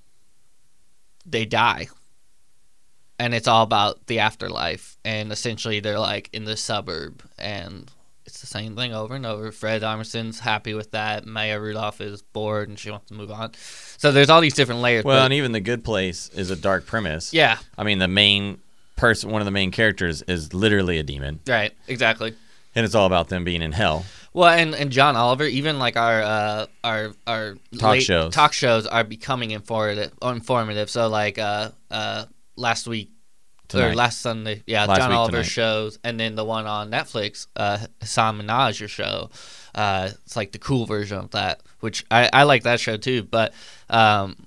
they 1.25 1.45
die 1.45 1.89
and 3.19 3.35
it's 3.35 3.49
all 3.49 3.63
about 3.63 4.07
the 4.07 4.21
afterlife 4.21 4.97
and 5.05 5.33
essentially 5.33 5.81
they're 5.81 5.99
like 5.99 6.31
in 6.33 6.45
the 6.45 6.57
suburb 6.57 7.23
and 7.39 7.91
it's 8.29 8.41
the 8.41 8.47
same 8.47 8.77
thing 8.77 8.93
over 8.95 9.15
and 9.15 9.27
over. 9.27 9.51
Fred 9.51 9.83
armisen's 9.83 10.39
happy 10.41 10.75
with 10.75 10.91
that. 10.93 11.27
Maya 11.27 11.59
rudolph 11.59 12.01
is 12.01 12.23
bored 12.23 12.69
and 12.69 12.79
she 12.79 12.91
wants 12.91 13.07
to 13.09 13.15
move 13.15 13.31
on. 13.31 13.53
So 13.97 14.13
there's 14.13 14.31
all 14.31 14.41
these 14.41 14.55
different 14.55 14.81
layers 14.83 15.05
Well, 15.05 15.19
but- 15.21 15.25
and 15.25 15.35
even 15.35 15.53
the 15.53 15.61
Good 15.61 15.83
Place 15.83 16.29
is 16.35 16.51
a 16.51 16.57
dark 16.57 16.87
premise. 16.87 17.33
yeah. 17.35 17.59
I 17.77 17.85
mean, 17.85 17.99
the 17.99 18.07
main 18.09 18.59
person, 18.97 19.31
one 19.31 19.41
of 19.41 19.47
the 19.47 19.51
main 19.51 19.71
characters, 19.71 20.23
is 20.23 20.53
literally 20.55 20.99
a 20.99 21.03
demon, 21.03 21.41
right. 21.49 21.73
Exactly. 21.89 22.35
And 22.75 22.85
it's 22.85 22.95
all 22.95 23.07
about 23.07 23.29
them 23.29 23.45
being 23.45 23.63
in 23.63 23.73
hell. 23.73 24.05
well 24.35 24.49
and, 24.51 24.75
and 24.75 24.93
john 24.93 25.17
oliver 25.17 25.45
even 25.45 25.79
like 25.79 25.97
our 25.97 26.23
uh 26.23 26.67
our 26.85 27.13
our 27.27 27.57
Talk 27.79 27.99
shows. 28.01 28.33
talk 28.35 28.53
shows 28.53 28.87
are 28.87 29.03
becoming 29.03 29.51
informative 29.53 30.13
informative. 30.23 30.91
So 30.91 31.09
like 31.09 31.39
uh 31.39 31.71
uh 31.91 32.27
last 32.57 32.87
week 32.87 33.11
or 33.75 33.95
last 33.95 34.21
Sunday, 34.21 34.63
yeah, 34.67 34.87
Last 34.87 34.99
John 34.99 35.13
Oliver 35.13 35.39
tonight. 35.39 35.47
shows, 35.47 35.99
and 36.03 36.19
then 36.19 36.35
the 36.35 36.45
one 36.45 36.67
on 36.67 36.91
Netflix, 36.91 37.47
uh, 37.57 37.79
Hasan 38.01 38.41
Minhaj 38.41 38.89
show. 38.89 39.31
Uh, 39.75 40.11
it's 40.25 40.37
like 40.37 40.53
the 40.53 40.59
cool 40.59 40.87
version 40.87 41.19
of 41.19 41.31
that, 41.33 41.61
which 41.81 42.05
I, 42.11 42.31
I 42.33 42.43
like 42.45 42.63
that 42.65 42.81
show 42.81 42.97
too. 42.97 43.23
But 43.23 43.53
um, 43.91 44.47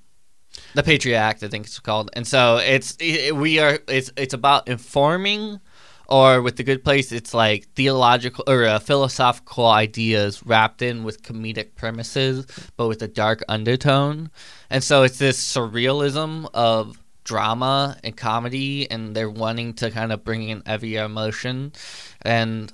the 0.74 0.84
Patriot 0.84 1.18
Act, 1.18 1.44
I 1.44 1.48
think 1.48 1.66
it's 1.66 1.80
called, 1.80 2.10
and 2.14 2.28
so 2.28 2.58
it's 2.58 2.98
it, 3.00 3.36
we 3.36 3.60
are 3.60 3.80
it's 3.88 4.12
it's 4.18 4.34
about 4.34 4.68
informing, 4.68 5.60
or 6.08 6.42
with 6.42 6.58
the 6.58 6.64
Good 6.64 6.84
Place, 6.84 7.12
it's 7.12 7.34
like 7.34 7.68
theological 7.76 8.44
or 8.48 8.66
uh, 8.66 8.80
philosophical 8.80 9.68
ideas 9.68 10.44
wrapped 10.46 10.82
in 10.82 11.04
with 11.04 11.24
comedic 11.24 11.76
premises, 11.76 12.46
but 12.76 12.88
with 12.88 13.02
a 13.02 13.08
dark 13.08 13.44
undertone, 13.48 14.32
and 14.70 14.84
so 14.84 15.04
it's 15.04 15.20
this 15.20 15.40
surrealism 15.40 16.50
of 16.54 17.01
drama 17.32 17.96
and 18.04 18.18
comedy 18.18 18.90
and 18.92 19.16
they're 19.16 19.30
wanting 19.30 19.74
to 19.74 19.90
kind 19.90 20.12
of 20.12 20.22
bring 20.26 20.50
in 20.50 20.62
every 20.66 20.96
emotion 20.96 21.72
and 22.24 22.74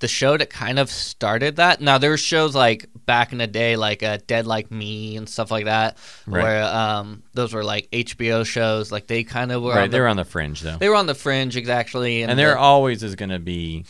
the 0.00 0.08
show 0.08 0.36
that 0.36 0.50
kind 0.50 0.78
of 0.78 0.90
started 0.90 1.56
that 1.56 1.80
now 1.80 1.96
there's 1.96 2.20
shows 2.20 2.54
like 2.54 2.84
back 3.06 3.32
in 3.32 3.38
the 3.38 3.46
day 3.46 3.76
like 3.76 4.02
uh, 4.02 4.18
dead 4.26 4.46
like 4.46 4.70
me 4.70 5.16
and 5.16 5.26
stuff 5.26 5.50
like 5.50 5.64
that 5.64 5.96
Right. 6.26 6.42
where 6.42 6.64
um 6.64 7.22
those 7.32 7.54
were 7.54 7.64
like 7.64 7.90
hbo 7.90 8.44
shows 8.44 8.92
like 8.92 9.06
they 9.06 9.24
kind 9.24 9.50
of 9.52 9.62
were 9.62 9.70
right, 9.70 9.84
on 9.84 9.90
the, 9.90 9.92
they're 9.96 10.08
on 10.08 10.16
the 10.18 10.24
fringe 10.26 10.60
though, 10.60 10.76
they 10.76 10.90
were 10.90 10.96
on 10.96 11.06
the 11.06 11.14
fringe 11.14 11.56
exactly 11.56 12.20
and, 12.20 12.30
and 12.32 12.38
there 12.38 12.50
the- 12.54 12.58
always 12.58 13.02
is 13.02 13.14
going 13.14 13.30
to 13.30 13.38
be 13.38 13.86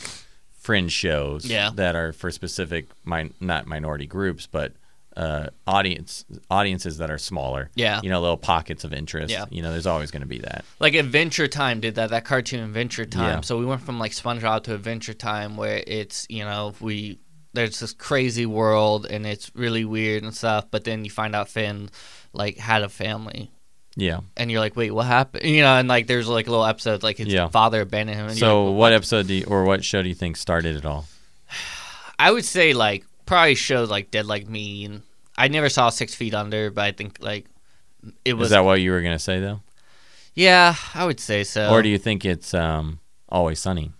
fringe 0.60 0.92
shows 0.92 1.44
Yeah. 1.44 1.70
that 1.74 1.96
are 1.96 2.12
for 2.12 2.30
specific, 2.30 2.86
min- 3.04 3.34
not 3.40 3.66
minority 3.66 4.06
groups, 4.06 4.46
but 4.46 4.72
uh, 5.16 5.46
audience 5.66 6.24
audiences 6.50 6.98
that 6.98 7.10
are 7.10 7.18
smaller. 7.18 7.70
Yeah. 7.74 8.00
you 8.02 8.10
know, 8.10 8.20
little 8.20 8.36
pockets 8.36 8.84
of 8.84 8.92
interest. 8.92 9.30
Yeah. 9.32 9.44
you 9.50 9.62
know, 9.62 9.70
there's 9.70 9.86
always 9.86 10.10
going 10.10 10.22
to 10.22 10.28
be 10.28 10.38
that. 10.38 10.64
like 10.80 10.94
Adventure 10.94 11.46
Time 11.48 11.80
did 11.80 11.94
that 11.96 12.10
that 12.10 12.24
cartoon 12.24 12.60
Adventure 12.64 13.04
Time. 13.06 13.36
Yeah. 13.38 13.40
So 13.42 13.58
we 13.58 13.64
went 13.64 13.82
from 13.82 13.98
like 13.98 14.12
SpongeBob 14.12 14.64
to 14.64 14.74
Adventure 14.74 15.14
Time 15.14 15.56
where 15.56 15.82
it's 15.86 16.26
you 16.28 16.44
know 16.44 16.74
we 16.80 17.18
there's 17.52 17.78
this 17.78 17.92
crazy 17.92 18.46
world 18.46 19.06
and 19.06 19.24
it's 19.24 19.50
really 19.54 19.84
weird 19.84 20.24
and 20.24 20.34
stuff, 20.34 20.66
but 20.70 20.82
then 20.84 21.04
you 21.04 21.10
find 21.10 21.36
out 21.36 21.48
Finn 21.48 21.88
like 22.32 22.58
had 22.58 22.82
a 22.82 22.88
family. 22.88 23.50
Yeah. 23.96 24.22
And 24.36 24.50
you're 24.50 24.58
like, 24.58 24.74
wait, 24.74 24.90
what 24.90 25.06
happened? 25.06 25.44
You 25.44 25.62
know, 25.62 25.76
and 25.76 25.86
like 25.86 26.08
there's 26.08 26.26
like 26.26 26.48
a 26.48 26.50
little 26.50 26.66
episode 26.66 27.04
like 27.04 27.18
his 27.18 27.28
Yeah. 27.28 27.46
father 27.46 27.80
abandoned 27.82 28.18
him. 28.18 28.30
So, 28.30 28.64
like, 28.66 28.76
what 28.76 28.92
episode 28.92 29.28
do 29.28 29.34
you, 29.34 29.44
or 29.46 29.62
what 29.62 29.84
show 29.84 30.02
do 30.02 30.08
you 30.08 30.16
think 30.16 30.36
started 30.36 30.74
it 30.74 30.84
all? 30.84 31.06
I 32.18 32.32
would 32.32 32.44
say 32.44 32.72
like 32.72 33.04
probably 33.26 33.54
shows 33.54 33.90
like 33.90 34.10
Dead 34.10 34.26
Like 34.26 34.48
Me, 34.48 34.84
and 34.84 35.02
I 35.36 35.48
never 35.48 35.68
saw 35.68 35.88
Six 35.90 36.14
Feet 36.14 36.34
Under, 36.34 36.70
but 36.70 36.82
I 36.84 36.92
think 36.92 37.18
like 37.20 37.46
it 38.24 38.34
was. 38.34 38.46
Is 38.46 38.50
that 38.50 38.64
what 38.64 38.80
you 38.80 38.90
were 38.90 39.00
going 39.00 39.14
to 39.16 39.18
say 39.22 39.40
though, 39.40 39.60
yeah, 40.34 40.74
I 40.94 41.04
would 41.06 41.20
say 41.20 41.44
so. 41.44 41.70
or 41.70 41.82
do 41.82 41.88
you 41.88 41.98
think 41.98 42.24
it's 42.24 42.54
um, 42.54 43.00
Always 43.28 43.58
Sunny? 43.60 43.92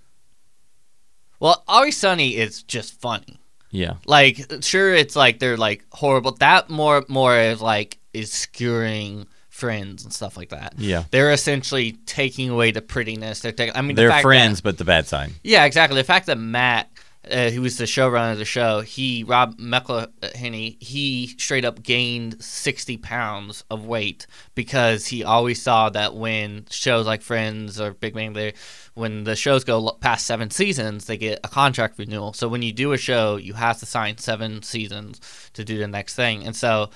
well, 1.41 1.63
Always 1.69 1.97
Sunny 1.97 2.37
is 2.37 2.63
just 2.63 3.01
funny. 3.01 3.39
Yeah. 3.71 3.95
Like, 4.07 4.41
sure, 4.63 4.95
it's 4.95 5.17
like 5.17 5.41
they're 5.41 5.57
like 5.57 5.85
horrible. 5.91 6.33
That 6.33 6.71
more 6.71 7.05
more 7.09 7.37
is 7.37 7.61
like 7.61 7.99
is 8.13 8.31
skewering 8.33 9.27
friends 9.49 10.05
and 10.05 10.13
stuff 10.13 10.37
like 10.37 10.51
that. 10.51 10.75
Yeah. 10.79 11.05
They're 11.11 11.33
essentially 11.33 11.93
taking 12.07 12.51
away 12.51 12.71
the 12.71 12.83
prettiness. 12.83 13.41
They're 13.41 13.53
taking. 13.53 13.75
I 13.77 13.83
mean, 13.83 13.97
They're 13.97 14.11
fact 14.11 14.23
that- 14.23 14.29
friends, 14.29 14.61
but 14.61 14.79
the 14.79 14.85
bad 14.85 15.07
side. 15.07 15.33
Yeah, 15.43 15.65
exactly. 15.65 16.01
The 16.01 16.05
fact 16.07 16.27
that 16.27 16.39
Matt, 16.39 16.89
uh, 17.31 17.51
who 17.51 17.63
was 17.63 17.79
the 17.79 17.85
showrunner 17.85 18.33
of 18.33 18.39
the 18.39 18.45
show, 18.45 18.81
he 18.81 19.25
Rob 19.25 19.59
McElhenney, 19.59 20.83
he 20.83 21.29
straight 21.39 21.65
up 21.65 21.83
gained 21.83 22.43
sixty 22.43 22.97
pounds 22.97 23.65
of 23.71 23.87
weight 23.87 24.27
because 24.55 25.07
he 25.07 25.25
always 25.25 25.61
saw 25.61 25.91
that 25.91 26.15
when 26.15 26.67
shows 26.71 27.07
like 27.07 27.23
Friends 27.23 27.81
or 27.81 27.93
Big 27.93 28.15
Bang 28.15 28.35
Theory, 28.35 28.55
when 28.95 29.25
the 29.25 29.37
shows 29.37 29.65
go 29.65 29.91
past 30.01 30.27
seven 30.27 30.51
seasons, 30.51 31.07
they 31.07 31.17
get 31.17 31.41
a 31.45 31.49
contract 31.49 31.99
renewal. 31.99 32.33
So 32.33 32.49
when 32.49 32.63
you 32.63 32.73
do 32.73 32.93
a 32.93 32.99
show, 32.99 33.37
you 33.37 33.55
have 33.55 33.79
to 33.79 33.87
sign 33.87 34.19
seven 34.19 34.63
seasons 34.63 35.21
to 35.55 35.65
do 35.65 35.79
the 35.79 35.89
next 35.89 36.15
thing, 36.15 36.45
and 36.45 36.55
so 36.55 36.91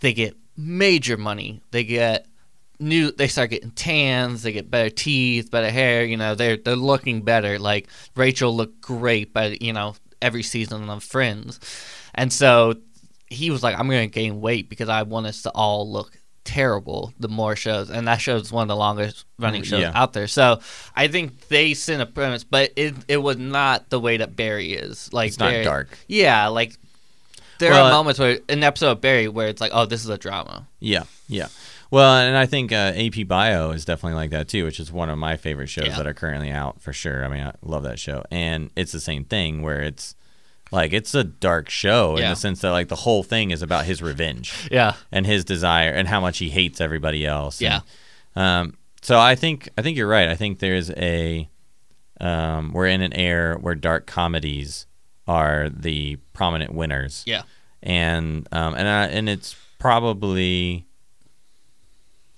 they 0.00 0.12
get 0.12 0.36
major 0.56 1.16
money. 1.16 1.60
They 1.70 1.84
get 1.84 2.26
new 2.80 3.10
they 3.12 3.28
start 3.28 3.50
getting 3.50 3.70
tans, 3.72 4.42
they 4.42 4.52
get 4.52 4.70
better 4.70 4.90
teeth, 4.90 5.50
better 5.50 5.70
hair, 5.70 6.04
you 6.04 6.16
know, 6.16 6.34
they're 6.34 6.56
they're 6.56 6.76
looking 6.76 7.22
better. 7.22 7.58
Like 7.58 7.88
Rachel 8.14 8.54
looked 8.56 8.80
great 8.80 9.32
but 9.32 9.60
you 9.62 9.72
know, 9.72 9.94
every 10.22 10.42
season 10.42 10.88
of 10.90 11.02
Friends. 11.02 11.60
And 12.14 12.32
so 12.32 12.74
he 13.28 13.50
was 13.50 13.62
like, 13.62 13.78
I'm 13.78 13.88
gonna 13.88 14.06
gain 14.06 14.40
weight 14.40 14.68
because 14.68 14.88
I 14.88 15.02
want 15.02 15.26
us 15.26 15.42
to 15.42 15.50
all 15.50 15.90
look 15.90 16.16
terrible 16.44 17.12
the 17.20 17.28
more 17.28 17.54
shows 17.54 17.90
and 17.90 18.08
that 18.08 18.16
show's 18.22 18.50
one 18.50 18.62
of 18.62 18.68
the 18.68 18.76
longest 18.76 19.26
running 19.38 19.62
shows 19.62 19.80
Yeah. 19.82 19.92
out 19.94 20.14
there 20.14 20.26
so 20.26 20.60
i 20.96 21.06
think 21.06 21.46
they 21.48 21.74
sent 21.74 22.00
a 22.00 22.06
premise 22.06 22.42
but 22.42 22.72
it 22.74 22.94
it 23.06 23.18
was 23.18 23.36
not 23.36 23.90
the 23.90 24.00
way 24.00 24.16
that 24.16 24.34
barry 24.34 24.72
is 24.72 25.12
like 25.12 25.28
It's 25.28 25.38
not 25.38 25.62
dark. 25.62 25.90
yeah 26.06 26.46
like 26.46 26.72
there 27.58 27.72
Well, 27.72 27.88
are 27.88 27.90
moments 27.90 28.18
where 28.18 28.30
in 28.30 28.42
an 28.48 28.64
episode 28.64 28.92
of 28.92 29.00
barry 29.02 29.28
where 29.28 29.48
it's 29.48 29.60
like 29.60 29.72
oh 29.74 29.84
this 29.84 30.02
is 30.02 30.08
a 30.08 30.16
drama 30.16 30.66
Yeah, 30.80 31.02
yeah. 31.28 31.48
Well, 31.90 32.16
and 32.18 32.36
I 32.36 32.46
think 32.46 32.70
uh, 32.72 32.92
AP 32.96 33.26
Bio 33.26 33.70
is 33.70 33.84
definitely 33.84 34.16
like 34.16 34.30
that 34.30 34.48
too, 34.48 34.64
which 34.64 34.78
is 34.78 34.92
one 34.92 35.08
of 35.08 35.18
my 35.18 35.36
favorite 35.36 35.68
shows 35.68 35.86
Yeah. 35.88 35.96
that 35.96 36.06
are 36.06 36.14
currently 36.14 36.50
out 36.50 36.80
for 36.82 36.92
sure. 36.92 37.24
I 37.24 37.28
mean, 37.28 37.42
I 37.42 37.52
love 37.62 37.82
that 37.84 37.98
show, 37.98 38.24
and 38.30 38.70
it's 38.76 38.92
the 38.92 39.00
same 39.00 39.24
thing 39.24 39.62
where 39.62 39.80
it's 39.80 40.14
like 40.70 40.92
it's 40.92 41.14
a 41.14 41.24
dark 41.24 41.70
show 41.70 42.16
in 42.16 42.28
the 42.28 42.36
sense 42.36 42.60
that 42.60 42.72
like 42.72 42.88
the 42.88 42.96
whole 42.96 43.22
thing 43.22 43.50
is 43.52 43.62
about 43.62 43.86
his 43.86 44.02
revenge 44.02 44.68
yeah 44.70 44.92
and 45.10 45.24
his 45.26 45.42
desire 45.42 45.88
and 45.90 46.06
how 46.08 46.20
much 46.20 46.36
he 46.38 46.50
hates 46.50 46.80
everybody 46.80 47.24
else. 47.26 47.60
Yeah. 47.60 47.80
And, 48.36 48.44
um. 48.70 48.74
So 49.00 49.18
I 49.18 49.34
think 49.36 49.68
I 49.78 49.82
think 49.82 49.96
you're 49.96 50.08
right. 50.08 50.28
I 50.28 50.34
think 50.34 50.58
there's 50.58 50.90
a 50.90 51.48
um, 52.20 52.72
we're 52.72 52.88
in 52.88 53.00
an 53.00 53.12
era 53.14 53.56
where 53.58 53.76
dark 53.76 54.06
comedies 54.06 54.86
are 55.28 55.68
the 55.68 56.16
prominent 56.32 56.74
winners 56.74 57.22
yeah 57.26 57.42
and 57.82 58.48
um, 58.50 58.74
and 58.74 58.88
I, 58.88 59.04
and 59.06 59.28
it's 59.28 59.54
probably 59.78 60.84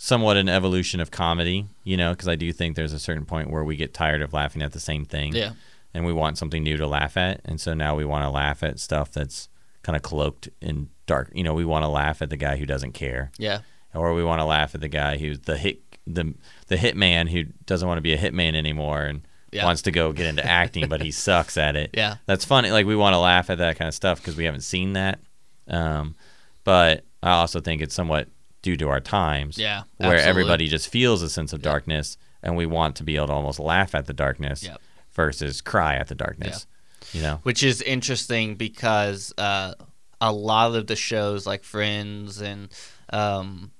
somewhat 0.02 0.38
an 0.38 0.48
evolution 0.48 0.98
of 0.98 1.10
comedy, 1.10 1.66
you 1.84 1.94
know, 1.94 2.12
because 2.12 2.26
I 2.26 2.34
do 2.34 2.52
think 2.54 2.74
there's 2.74 2.94
a 2.94 2.98
certain 2.98 3.26
point 3.26 3.50
where 3.50 3.62
we 3.64 3.76
get 3.76 3.92
tired 3.92 4.22
of 4.22 4.32
laughing 4.32 4.62
at 4.62 4.72
the 4.72 4.80
same 4.80 5.04
thing, 5.04 5.34
yeah 5.34 5.52
and 5.92 6.06
we 6.06 6.12
want 6.12 6.38
something 6.38 6.62
new 6.62 6.76
to 6.76 6.86
laugh 6.86 7.16
at, 7.16 7.40
and 7.44 7.60
so 7.60 7.74
now 7.74 7.96
we 7.96 8.04
want 8.04 8.22
to 8.24 8.30
laugh 8.30 8.62
at 8.62 8.78
stuff 8.78 9.10
that's 9.10 9.48
kind 9.82 9.96
of 9.96 10.02
cloaked 10.02 10.48
in 10.60 10.88
dark. 11.06 11.32
You 11.34 11.42
know, 11.42 11.52
we 11.52 11.64
want 11.64 11.82
to 11.82 11.88
laugh 11.88 12.22
at 12.22 12.30
the 12.30 12.36
guy 12.36 12.56
who 12.56 12.64
doesn't 12.64 12.92
care, 12.92 13.32
yeah 13.38 13.60
or 13.92 14.14
we 14.14 14.22
want 14.22 14.40
to 14.40 14.44
laugh 14.44 14.72
at 14.76 14.80
the 14.80 14.88
guy 14.88 15.18
who's 15.18 15.40
the 15.40 15.56
hit 15.58 15.80
the 16.06 16.32
the 16.68 16.76
hitman 16.76 17.28
who 17.28 17.42
doesn't 17.66 17.88
want 17.88 17.98
to 17.98 18.02
be 18.02 18.12
a 18.12 18.18
hitman 18.18 18.54
anymore 18.54 19.02
and 19.02 19.22
Yeah. 19.50 19.64
wants 19.64 19.82
to 19.82 19.90
go 19.90 20.12
get 20.12 20.26
into 20.28 20.46
acting, 20.46 20.88
but 20.88 21.02
he 21.02 21.10
sucks 21.26 21.58
at 21.58 21.74
it. 21.74 21.90
Yeah. 21.92 22.16
That's 22.26 22.44
funny. 22.44 22.70
Like 22.70 22.86
we 22.86 22.94
want 22.94 23.14
to 23.14 23.18
laugh 23.18 23.50
at 23.50 23.58
that 23.58 23.76
kind 23.76 23.88
of 23.88 23.94
stuff 23.94 24.20
because 24.20 24.36
we 24.36 24.44
haven't 24.44 24.60
seen 24.62 24.92
that. 24.92 25.18
Um, 25.66 26.14
but 26.62 27.04
I 27.20 27.32
also 27.32 27.58
think 27.60 27.82
it's 27.82 27.96
somewhat 27.96 28.28
due 28.62 28.76
to 28.76 28.88
our 28.88 29.00
times. 29.00 29.56
Yeah, 29.58 29.82
Where 29.96 30.14
absolutely. 30.14 30.28
everybody 30.30 30.66
just 30.68 30.88
feels 30.88 31.22
a 31.22 31.30
sense 31.30 31.52
of 31.52 31.62
darkness, 31.62 32.16
and 32.42 32.56
we 32.56 32.66
want 32.66 32.96
to 32.96 33.04
be 33.04 33.16
able 33.16 33.28
to 33.28 33.32
almost 33.32 33.58
laugh 33.58 33.94
at 33.94 34.06
the 34.06 34.12
darkness 34.14 34.62
Yep. 34.64 34.80
versus 35.12 35.60
cry 35.60 35.96
at 35.96 36.08
the 36.08 36.14
darkness. 36.14 36.66
You 37.12 37.22
know. 37.22 37.40
which 37.42 37.62
is 37.62 37.80
interesting 37.82 38.54
because 38.56 39.32
uh, 39.38 39.72
a 40.20 40.32
lot 40.32 40.74
of 40.76 40.86
the 40.86 40.94
shows 40.96 41.46
like 41.46 41.64
Friends 41.64 42.40
and 42.40 42.68
um, 43.12 43.72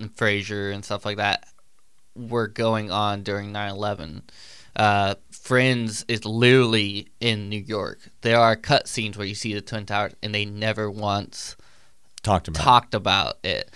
and 0.00 0.14
Frasier 0.14 0.72
and 0.72 0.84
stuff 0.84 1.04
like 1.04 1.16
that 1.18 1.44
were 2.14 2.46
going 2.46 2.90
on 2.90 3.22
during 3.24 3.52
9/11. 3.52 4.22
Uh, 4.76 5.16
Friends 5.32 6.04
is 6.08 6.24
literally 6.24 7.08
in 7.20 7.48
New 7.48 7.60
York. 7.60 7.98
There 8.22 8.38
are 8.38 8.54
cut 8.56 8.86
scenes 8.88 9.18
where 9.18 9.26
you 9.26 9.34
see 9.34 9.52
the 9.54 9.60
Twin 9.60 9.84
Towers, 9.86 10.14
and 10.22 10.34
they 10.34 10.44
never 10.44 10.88
once 10.90 11.56
Talked 12.22 12.48
about. 12.48 12.62
talked 12.62 12.94
about 12.94 13.38
it. 13.44 13.70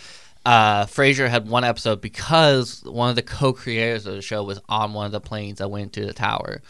Uh, 0.45 0.87
Frasier 0.87 1.29
had 1.29 1.49
one 1.49 1.65
episode 1.65 2.01
because 2.01 2.83
one 2.85 3.11
of 3.11 3.17
the 3.17 3.23
co-creators 3.23 4.07
of 4.07 4.15
the 4.15 4.23
show 4.23 4.43
was 4.43 4.61
on 4.69 4.93
one 4.93 5.07
of 5.07 5.13
the 5.13 5.21
planes 5.21 5.59
that 5.59 5.69
went 5.71 5.93
to 5.93 6.05
the 6.05 6.13
tower. 6.13 6.63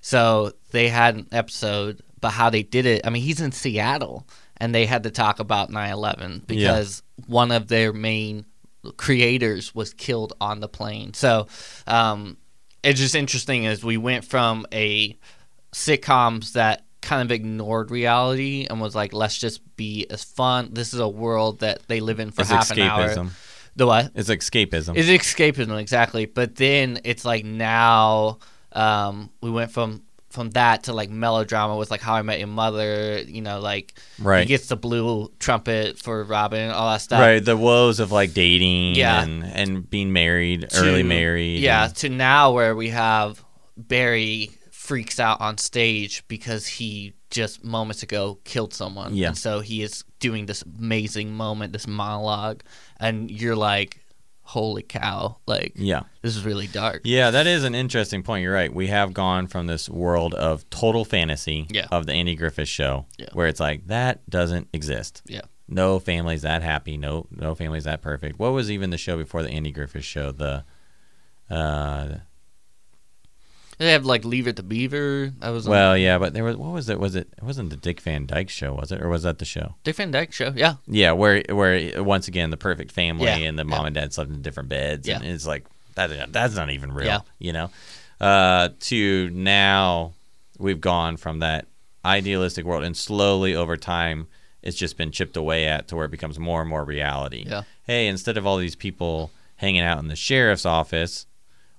So 0.00 0.52
they 0.72 0.88
had 0.88 1.14
an 1.14 1.28
episode, 1.30 2.02
but 2.20 2.30
how 2.30 2.50
they 2.50 2.62
did 2.62 2.86
it, 2.86 3.06
I 3.06 3.10
mean, 3.10 3.22
he's 3.22 3.40
in 3.40 3.52
Seattle, 3.52 4.26
and 4.56 4.74
they 4.74 4.86
had 4.86 5.04
to 5.04 5.10
talk 5.10 5.38
about 5.38 5.70
9/11 5.70 6.46
because 6.46 7.02
one 7.26 7.50
of 7.50 7.68
their 7.68 7.92
main 7.92 8.44
creators 8.96 9.74
was 9.74 9.94
killed 9.94 10.32
on 10.40 10.60
the 10.60 10.68
plane. 10.68 11.14
So 11.14 11.46
um, 11.86 12.36
it's 12.82 12.98
just 12.98 13.14
interesting 13.14 13.66
as 13.66 13.84
we 13.84 13.96
went 13.96 14.24
from 14.24 14.66
a 14.72 15.18
sitcoms 15.72 16.52
that 16.52 16.84
kind 17.00 17.22
of 17.22 17.32
ignored 17.32 17.90
reality 17.90 18.66
and 18.68 18.80
was 18.80 18.94
like, 18.94 19.12
let's 19.12 19.36
just 19.38 19.60
be 19.76 20.06
as 20.10 20.22
fun. 20.24 20.70
This 20.72 20.92
is 20.94 21.00
a 21.00 21.08
world 21.08 21.60
that 21.60 21.80
they 21.88 22.00
live 22.00 22.20
in 22.20 22.30
for 22.30 22.42
It's 22.42 22.50
half 22.50 22.70
an 22.70 22.80
hour. 22.80 23.08
escapism. 23.08 23.30
The 23.76 23.86
what? 23.86 24.10
It's 24.14 24.28
escapism. 24.28 24.96
It's 24.96 25.08
escapism 25.08 25.78
exactly. 25.80 26.26
But 26.26 26.56
then 26.56 27.00
it's 27.04 27.24
like 27.24 27.44
now 27.44 28.38
um, 28.72 29.30
we 29.40 29.50
went 29.50 29.70
from 29.72 30.02
from 30.28 30.50
that 30.50 30.84
to 30.84 30.92
like 30.92 31.10
melodrama 31.10 31.76
with 31.76 31.90
like 31.90 32.00
How 32.00 32.14
I 32.14 32.22
Met 32.22 32.38
Your 32.38 32.46
Mother. 32.48 33.20
You 33.22 33.42
know, 33.42 33.58
like 33.60 33.94
Right. 34.20 34.40
he 34.42 34.46
gets 34.46 34.66
the 34.68 34.76
blue 34.76 35.32
trumpet 35.40 35.98
for 35.98 36.22
Robin, 36.24 36.70
all 36.70 36.90
that 36.92 36.98
stuff. 37.00 37.20
right. 37.20 37.44
The 37.44 37.56
woes 37.56 37.98
of 37.98 38.12
like 38.12 38.32
dating 38.34 38.94
Yeah. 38.94 39.22
and 39.22 39.44
and 39.44 39.88
being 39.90 40.12
married, 40.12 40.68
to- 40.70 40.76
early 40.82 41.02
married. 41.02 41.60
Yeah, 41.60 41.86
and- 41.86 41.96
to 41.96 42.08
now 42.10 42.52
where 42.52 42.76
we 42.76 42.90
have 42.90 43.42
Barry 43.76 44.50
freaks 44.90 45.20
out 45.20 45.40
on 45.40 45.56
stage 45.56 46.26
because 46.26 46.66
he 46.66 47.12
just 47.30 47.62
moments 47.62 48.02
ago 48.02 48.40
killed 48.42 48.74
someone. 48.74 49.14
Yeah. 49.14 49.28
And 49.28 49.38
so 49.38 49.60
he 49.60 49.82
is 49.84 50.02
doing 50.18 50.46
this 50.46 50.62
amazing 50.62 51.30
moment, 51.32 51.72
this 51.72 51.86
monologue, 51.86 52.64
and 52.98 53.30
you're 53.30 53.54
like, 53.54 54.00
holy 54.42 54.82
cow, 54.82 55.36
like, 55.46 55.74
yeah. 55.76 56.00
this 56.22 56.34
is 56.36 56.44
really 56.44 56.66
dark. 56.66 57.02
Yeah, 57.04 57.30
that 57.30 57.46
is 57.46 57.62
an 57.62 57.76
interesting 57.76 58.24
point. 58.24 58.42
You're 58.42 58.52
right. 58.52 58.74
We 58.74 58.88
have 58.88 59.14
gone 59.14 59.46
from 59.46 59.68
this 59.68 59.88
world 59.88 60.34
of 60.34 60.68
total 60.70 61.04
fantasy 61.04 61.68
Yeah. 61.70 61.86
of 61.92 62.06
the 62.06 62.12
Andy 62.14 62.34
Griffith 62.34 62.66
show, 62.68 63.06
Yeah. 63.16 63.28
where 63.32 63.46
it's 63.46 63.60
like 63.60 63.86
that 63.86 64.28
doesn't 64.28 64.66
exist. 64.72 65.22
Yeah. 65.24 65.42
No 65.68 66.00
family's 66.00 66.42
that 66.42 66.64
happy. 66.64 66.96
No, 66.96 67.28
no 67.30 67.54
family's 67.54 67.84
that 67.84 68.02
perfect. 68.02 68.40
What 68.40 68.50
was 68.52 68.72
even 68.72 68.90
the 68.90 68.98
show 68.98 69.16
before 69.16 69.44
the 69.44 69.50
Andy 69.50 69.70
Griffith 69.70 70.02
show? 70.04 70.32
The, 70.32 70.64
uh, 71.48 72.16
They 73.80 73.92
have 73.92 74.04
like 74.04 74.26
Leave 74.26 74.46
It 74.46 74.56
to 74.56 74.62
Beaver. 74.62 75.32
That 75.38 75.48
was 75.50 75.66
well, 75.66 75.96
yeah, 75.96 76.18
but 76.18 76.34
there 76.34 76.44
was 76.44 76.54
what 76.54 76.72
was 76.72 76.90
it? 76.90 77.00
Was 77.00 77.14
it? 77.14 77.28
It 77.38 77.42
wasn't 77.42 77.70
the 77.70 77.76
Dick 77.76 78.02
Van 78.02 78.26
Dyke 78.26 78.50
show, 78.50 78.74
was 78.74 78.92
it, 78.92 79.00
or 79.00 79.08
was 79.08 79.22
that 79.22 79.38
the 79.38 79.46
show? 79.46 79.74
Dick 79.84 79.96
Van 79.96 80.10
Dyke 80.10 80.34
show. 80.34 80.52
Yeah. 80.54 80.74
Yeah, 80.86 81.12
where 81.12 81.42
where 81.48 82.02
once 82.02 82.28
again 82.28 82.50
the 82.50 82.58
perfect 82.58 82.92
family 82.92 83.24
Yeah, 83.24 83.36
and 83.36 83.58
the 83.58 83.62
yeah. 83.64 83.70
mom 83.70 83.86
and 83.86 83.94
dad 83.94 84.12
slept 84.12 84.30
in 84.30 84.42
different 84.42 84.68
beds, 84.68 85.08
and 85.08 85.24
Yeah. 85.24 85.30
it's 85.30 85.46
like 85.46 85.64
that. 85.94 86.30
That's 86.30 86.54
not 86.54 86.68
even 86.70 86.92
real, 86.92 87.06
Yeah. 87.06 87.20
you 87.38 87.54
know. 87.54 87.70
Uh, 88.20 88.68
to 88.80 89.30
now, 89.30 90.12
we've 90.58 90.80
gone 90.82 91.16
from 91.16 91.38
that 91.38 91.64
idealistic 92.04 92.66
world, 92.66 92.84
and 92.84 92.94
slowly 92.94 93.54
over 93.54 93.78
time, 93.78 94.26
it's 94.62 94.76
just 94.76 94.98
been 94.98 95.10
chipped 95.10 95.38
away 95.38 95.66
at 95.66 95.88
to 95.88 95.96
where 95.96 96.04
it 96.04 96.10
becomes 96.10 96.38
more 96.38 96.60
and 96.60 96.68
more 96.68 96.84
reality. 96.84 97.46
Yeah. 97.48 97.62
Hey, 97.86 98.08
instead 98.08 98.36
of 98.36 98.46
all 98.46 98.58
these 98.58 98.76
people 98.76 99.30
hanging 99.56 99.80
out 99.80 99.98
in 100.00 100.08
the 100.08 100.16
sheriff's 100.16 100.66
office, 100.66 101.24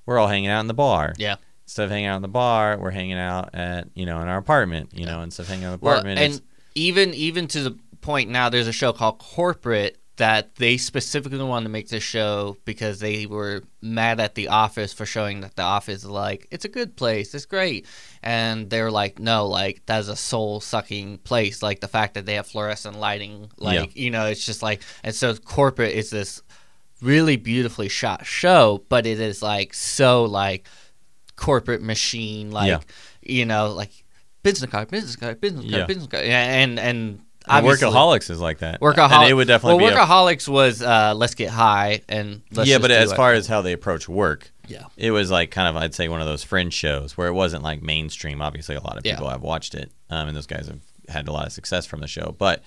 we're 0.07 0.17
all 0.17 0.29
hanging 0.29 0.49
out 0.49 0.61
in 0.61 0.67
the 0.67 0.73
bar. 0.73 1.13
Yeah. 1.19 1.35
Instead 1.71 1.85
of 1.85 1.91
hanging 1.91 2.07
out 2.07 2.17
in 2.17 2.21
the 2.21 2.27
bar, 2.27 2.77
we're 2.77 2.91
hanging 2.91 3.17
out 3.17 3.55
at 3.55 3.87
you 3.93 4.05
know 4.05 4.21
in 4.21 4.27
our 4.27 4.37
apartment. 4.37 4.89
You 4.93 5.05
know, 5.05 5.21
instead 5.21 5.43
of 5.43 5.47
hanging 5.47 5.63
out 5.63 5.73
in 5.75 5.79
the 5.79 5.85
Well, 5.85 5.93
apartment, 5.99 6.19
and 6.19 6.41
even 6.75 7.13
even 7.13 7.47
to 7.47 7.63
the 7.63 7.77
point 8.01 8.29
now, 8.29 8.49
there's 8.49 8.67
a 8.67 8.73
show 8.73 8.91
called 8.91 9.19
Corporate 9.19 9.97
that 10.17 10.55
they 10.55 10.75
specifically 10.75 11.41
wanted 11.41 11.63
to 11.63 11.69
make 11.69 11.87
this 11.87 12.03
show 12.03 12.57
because 12.65 12.99
they 12.99 13.25
were 13.25 13.63
mad 13.81 14.19
at 14.19 14.35
The 14.35 14.49
Office 14.49 14.91
for 14.91 15.05
showing 15.05 15.39
that 15.41 15.55
The 15.55 15.61
Office 15.61 16.03
is 16.03 16.09
like 16.09 16.45
it's 16.51 16.65
a 16.65 16.67
good 16.67 16.97
place, 16.97 17.33
it's 17.33 17.45
great, 17.45 17.85
and 18.21 18.69
they 18.69 18.81
were 18.81 18.91
like, 18.91 19.17
no, 19.17 19.47
like 19.47 19.81
that's 19.85 20.09
a 20.09 20.17
soul 20.17 20.59
sucking 20.59 21.19
place. 21.19 21.63
Like 21.63 21.79
the 21.79 21.87
fact 21.87 22.15
that 22.15 22.25
they 22.25 22.33
have 22.33 22.47
fluorescent 22.47 22.99
lighting, 22.99 23.49
like 23.57 23.95
you 23.95 24.11
know, 24.11 24.25
it's 24.25 24.45
just 24.45 24.61
like, 24.61 24.81
and 25.05 25.15
so 25.15 25.33
Corporate 25.35 25.93
is 25.93 26.09
this 26.09 26.41
really 27.01 27.37
beautifully 27.37 27.87
shot 27.87 28.25
show, 28.25 28.83
but 28.89 29.05
it 29.05 29.21
is 29.21 29.41
like 29.41 29.73
so 29.73 30.25
like 30.25 30.67
corporate 31.41 31.81
machine, 31.81 32.51
like 32.51 32.67
Yeah. 32.69 32.79
you 33.21 33.45
know, 33.45 33.71
like 33.73 33.91
business 34.43 34.69
card, 34.69 34.89
business 34.89 35.15
card, 35.15 35.41
business 35.41 35.63
card, 35.63 35.73
Yeah. 35.73 35.85
business 35.85 36.07
card, 36.07 36.23
and 36.23 36.79
and 36.79 36.79
and 36.79 37.19
obviously- 37.47 37.87
workaholics 37.87 38.29
is 38.29 38.39
like 38.39 38.59
that. 38.59 38.79
Workaholics. 38.79 39.11
And 39.11 39.29
it 39.29 39.33
would 39.33 39.47
definitely 39.47 39.83
well, 39.83 39.91
be 39.93 39.97
a- 39.97 39.99
workaholics 40.05 40.47
was 40.47 40.81
uh, 40.81 41.13
let's 41.15 41.33
get 41.35 41.49
high 41.49 42.01
and 42.07 42.41
let's 42.51 42.69
yeah, 42.69 42.77
but 42.77 42.91
as 42.91 43.11
it. 43.11 43.15
far 43.15 43.33
as 43.33 43.47
how 43.47 43.61
they 43.63 43.73
approach 43.73 44.07
work, 44.07 44.51
Yeah. 44.67 44.83
it 44.97 45.09
was 45.11 45.31
like 45.31 45.49
kind 45.51 45.67
of 45.67 45.75
I'd 45.81 45.95
say 45.95 46.07
one 46.07 46.21
of 46.21 46.27
those 46.27 46.43
fringe 46.43 46.73
shows 46.73 47.17
where 47.17 47.27
it 47.27 47.33
wasn't 47.33 47.63
like 47.63 47.81
mainstream. 47.81 48.41
Obviously, 48.41 48.75
a 48.75 48.81
lot 48.81 48.97
of 48.97 49.05
Yeah. 49.05 49.15
people 49.15 49.29
have 49.29 49.41
watched 49.41 49.73
it, 49.75 49.91
um, 50.11 50.27
and 50.27 50.37
those 50.37 50.45
guys 50.47 50.67
have 50.67 50.79
had 51.09 51.27
a 51.27 51.31
lot 51.31 51.47
of 51.47 51.51
success 51.53 51.85
from 51.87 51.99
the 52.01 52.07
show. 52.07 52.35
But 52.37 52.61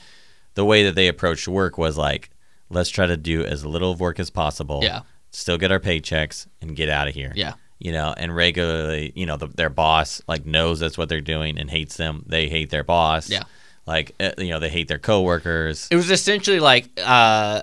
the 0.55 0.65
way 0.65 0.83
that 0.85 0.95
they 0.97 1.07
approached 1.09 1.47
work 1.49 1.79
was 1.79 1.97
like, 1.97 2.31
let's 2.71 2.91
try 2.91 3.07
to 3.07 3.17
do 3.17 3.45
as 3.45 3.65
little 3.65 3.93
of 3.93 4.01
work 4.01 4.19
as 4.19 4.31
possible. 4.31 4.81
Yeah. 4.83 5.01
Still 5.31 5.59
get 5.59 5.73
our 5.73 5.81
paychecks 5.81 6.47
and 6.61 6.77
get 6.77 6.89
out 6.89 7.09
of 7.09 7.15
here. 7.15 7.33
Yeah. 7.35 7.55
You 7.79 7.93
know, 7.93 8.15
and 8.17 8.35
regularly, 8.35 9.13
you 9.15 9.27
know, 9.27 9.37
the, 9.37 9.49
their 9.49 9.69
boss 9.69 10.23
like 10.27 10.47
knows 10.47 10.81
that's 10.81 10.97
what 10.97 11.09
they're 11.09 11.21
doing 11.21 11.59
and 11.59 11.71
hates 11.71 11.97
them. 11.97 12.25
They 12.27 12.49
hate 12.49 12.71
their 12.71 12.85
boss. 12.85 13.29
Yeah. 13.29 13.43
Like, 13.87 14.15
uh, 14.21 14.31
you 14.39 14.49
know, 14.51 14.61
they 14.61 14.71
hate 14.71 14.89
their 14.89 14.99
coworkers. 14.99 15.89
it 15.91 15.97
was 15.97 16.11
essentially 16.11 16.61
like 16.61 16.89
uh, 17.05 17.63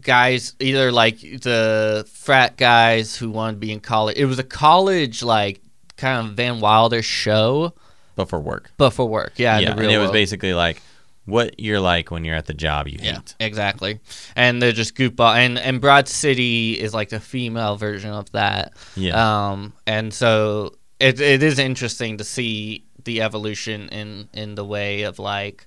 guys 0.00 0.54
either 0.60 0.92
like 0.92 1.20
the 1.20 2.08
frat 2.12 2.56
guys 2.56 3.16
who 3.16 3.30
wanted 3.30 3.54
to 3.54 3.58
be 3.58 3.72
in 3.72 3.80
college. 3.80 4.16
It 4.16 4.26
was 4.26 4.38
a 4.38 4.44
college 4.44 5.22
like 5.22 5.60
kind 5.96 6.28
of 6.28 6.34
Van 6.34 6.60
Wilder 6.60 7.02
show, 7.02 7.74
but 8.16 8.28
for 8.28 8.38
work. 8.38 8.70
but 8.76 8.90
for 8.90 9.08
work. 9.08 9.32
Yeah, 9.36 9.58
yeah, 9.58 9.72
and 9.72 9.80
it 9.80 9.98
was 9.98 10.06
world. 10.06 10.12
basically 10.12 10.54
like 10.54 10.80
what 11.28 11.58
you're 11.60 11.80
like 11.80 12.10
when 12.10 12.24
you're 12.24 12.34
at 12.36 12.46
the 12.46 12.54
job 12.54 12.88
you 12.88 12.98
Yeah, 13.00 13.14
hate. 13.16 13.34
exactly. 13.40 14.00
And 14.34 14.60
they're 14.62 14.72
just 14.72 14.94
goofball. 14.96 15.34
And 15.36 15.58
and 15.58 15.80
Broad 15.80 16.08
City 16.08 16.72
is 16.78 16.94
like 16.94 17.10
the 17.10 17.20
female 17.20 17.76
version 17.76 18.10
of 18.10 18.30
that. 18.32 18.72
Yeah. 18.96 19.14
Um, 19.50 19.72
and 19.86 20.12
so 20.12 20.74
it 20.98 21.20
it 21.20 21.42
is 21.42 21.58
interesting 21.58 22.16
to 22.18 22.24
see 22.24 22.84
the 23.04 23.22
evolution 23.22 23.88
in 23.90 24.28
in 24.32 24.54
the 24.54 24.64
way 24.64 25.02
of 25.02 25.18
like 25.18 25.66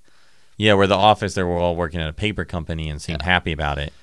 Yeah, 0.57 0.73
where 0.73 0.87
the 0.87 0.95
office 0.97 1.33
they 1.35 1.43
were 1.43 1.57
all 1.57 1.75
working 1.75 2.01
at 2.01 2.09
a 2.09 2.13
paper 2.13 2.45
company 2.45 2.89
and 2.89 3.01
seemed 3.01 3.21
happy 3.21 3.51
about 3.51 3.77
it. 3.77 3.93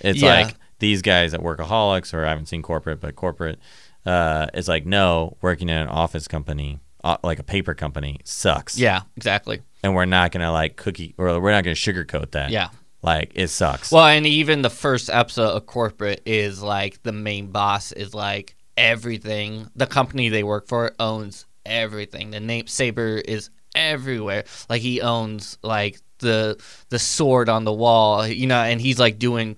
It's 0.00 0.20
Yeah. 0.22 0.40
like 0.40 0.54
these 0.78 1.02
guys 1.02 1.34
at 1.34 1.40
Workaholics, 1.40 2.14
or 2.14 2.24
I 2.24 2.28
haven't 2.28 2.46
seen 2.46 2.62
corporate, 2.62 3.00
but 3.00 3.16
corporate, 3.16 3.58
uh, 4.06 4.46
it's 4.54 4.68
like 4.68 4.86
no, 4.86 5.36
working 5.42 5.68
at 5.70 5.82
an 5.82 5.88
office 5.88 6.28
company, 6.28 6.78
uh, 7.02 7.16
like 7.24 7.38
a 7.40 7.42
paper 7.42 7.74
company, 7.74 8.20
sucks. 8.24 8.78
yeah, 8.78 9.02
exactly. 9.16 9.60
And 9.82 9.94
we're 9.94 10.04
not 10.06 10.32
gonna 10.32 10.52
like 10.52 10.76
cookie, 10.76 11.14
or 11.18 11.40
we're 11.40 11.52
not 11.52 11.64
gonna 11.64 11.74
sugarcoat 11.74 12.32
that. 12.32 12.50
Yeah. 12.50 12.68
like 13.02 13.32
it 13.34 13.48
sucks. 13.48 13.90
Well, 13.92 14.06
and 14.06 14.26
even 14.26 14.62
the 14.62 14.70
first 14.70 15.10
episode 15.10 15.50
of 15.56 15.66
corporate 15.66 16.22
is 16.26 16.62
like 16.62 17.02
the 17.02 17.12
main 17.12 17.48
boss 17.48 17.92
is 17.92 18.14
like 18.14 18.56
everything. 18.76 19.70
The 19.76 19.86
company 19.86 20.28
they 20.28 20.42
work 20.42 20.68
for 20.68 20.92
owns 20.98 21.46
everything. 21.66 22.30
The 22.30 22.40
name 22.40 22.66
Saber 22.66 23.18
is 23.18 23.50
everywhere. 23.74 24.44
Like 24.68 24.82
he 24.82 25.00
owns 25.00 25.58
like 25.62 26.00
the 26.18 26.60
the 26.88 26.98
sword 26.98 27.48
on 27.48 27.64
the 27.64 27.72
wall, 27.72 28.26
you 28.26 28.46
know, 28.46 28.60
and 28.60 28.80
he's 28.80 28.98
like 28.98 29.18
doing 29.18 29.56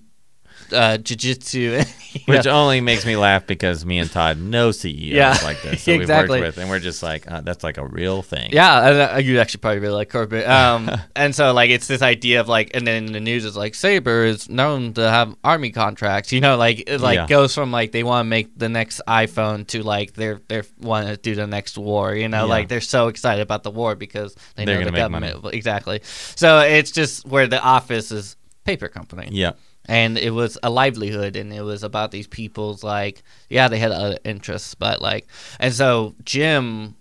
uh, 0.73 0.97
jujitsu. 0.97 1.85
Which 2.27 2.43
know. 2.43 2.51
only 2.63 2.81
makes 2.81 3.05
me 3.05 3.15
laugh 3.15 3.47
because 3.47 3.85
me 3.85 3.97
and 3.97 4.11
Todd 4.11 4.37
know 4.37 4.71
CEOs 4.71 4.93
Yeah, 5.13 5.37
like 5.43 5.61
this. 5.61 5.85
that 5.85 5.93
exactly. 5.93 6.39
We've 6.39 6.43
worked 6.45 6.57
with, 6.57 6.61
and 6.61 6.69
we're 6.69 6.79
just 6.79 7.01
like, 7.01 7.29
uh, 7.31 7.39
that's 7.39 7.63
like 7.63 7.77
a 7.77 7.85
real 7.85 8.21
thing. 8.21 8.49
Yeah, 8.51 9.13
uh, 9.13 9.17
you 9.19 9.39
actually 9.39 9.59
probably 9.61 9.79
really 9.79 9.95
like 9.95 10.09
corporate. 10.09 10.45
Um, 10.45 10.91
and 11.15 11.33
so 11.33 11.53
like 11.53 11.69
it's 11.69 11.87
this 11.87 12.01
idea 12.01 12.41
of 12.41 12.49
like, 12.49 12.71
and 12.73 12.85
then 12.85 13.05
the 13.13 13.21
news 13.21 13.45
is 13.45 13.55
like 13.55 13.75
Saber 13.75 14.25
is 14.25 14.49
known 14.49 14.93
to 14.95 15.09
have 15.09 15.33
army 15.43 15.71
contracts. 15.71 16.33
You 16.33 16.41
know, 16.41 16.57
like 16.57 16.83
it 16.87 16.99
like 16.99 17.15
Yeah. 17.15 17.27
goes 17.27 17.55
from 17.55 17.71
like 17.71 17.93
they 17.93 18.03
want 18.03 18.25
to 18.25 18.29
make 18.29 18.57
the 18.59 18.67
next 18.69 19.01
iPhone 19.07 19.65
to 19.67 19.81
like 19.81 20.13
they're 20.13 20.41
they're 20.49 20.65
want 20.81 21.07
to 21.07 21.15
do 21.15 21.33
the 21.35 21.47
next 21.47 21.77
war. 21.77 22.13
You 22.13 22.27
know, 22.27 22.39
Yeah. 22.45 22.55
like 22.55 22.67
they're 22.67 22.81
so 22.81 23.07
excited 23.07 23.41
about 23.41 23.63
the 23.63 23.71
war 23.71 23.95
because 23.95 24.35
they 24.55 24.65
They're 24.65 24.79
know 24.79 24.85
the 24.85 24.91
make 24.91 25.09
money. 25.11 25.33
exactly. 25.53 26.01
So 26.03 26.59
it's 26.59 26.91
just 26.91 27.25
where 27.25 27.47
the 27.47 27.61
office 27.61 28.11
is 28.11 28.35
paper 28.65 28.89
company 28.89 29.29
Yeah. 29.31 29.51
And 29.85 30.17
it 30.17 30.31
was 30.31 30.57
a 30.63 30.69
livelihood 30.69 31.35
and 31.35 31.51
it 31.51 31.61
was 31.61 31.83
about 31.83 32.11
these 32.11 32.27
people's 32.27 32.83
like 32.83 33.23
yeah 33.49 33.67
they 33.67 33.79
had 33.79 33.91
other 33.91 34.17
interests 34.23 34.75
but 34.75 35.01
like 35.01 35.27
and 35.59 35.73
so 35.73 36.15
jim 36.23 36.95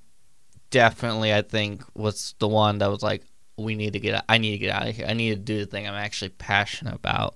definitely 0.71 1.33
i 1.35 1.43
think 1.43 1.83
was 1.95 2.35
the 2.39 2.49
one 2.49 2.79
that 2.79 2.91
was 2.91 3.03
like 3.03 3.23
we 3.57 3.75
need 3.75 3.93
to 3.93 4.01
get 4.01 4.25
i 4.29 4.39
need 4.39 4.53
to 4.53 4.59
get 4.59 4.71
out 4.75 4.89
of 4.89 4.97
here 4.97 5.07
i 5.07 5.13
need 5.13 5.31
to 5.31 5.37
do 5.37 5.59
the 5.59 5.67
thing 5.67 5.87
i'm 5.87 5.95
actually 5.95 6.31
passionate 6.31 6.95
about 6.95 7.35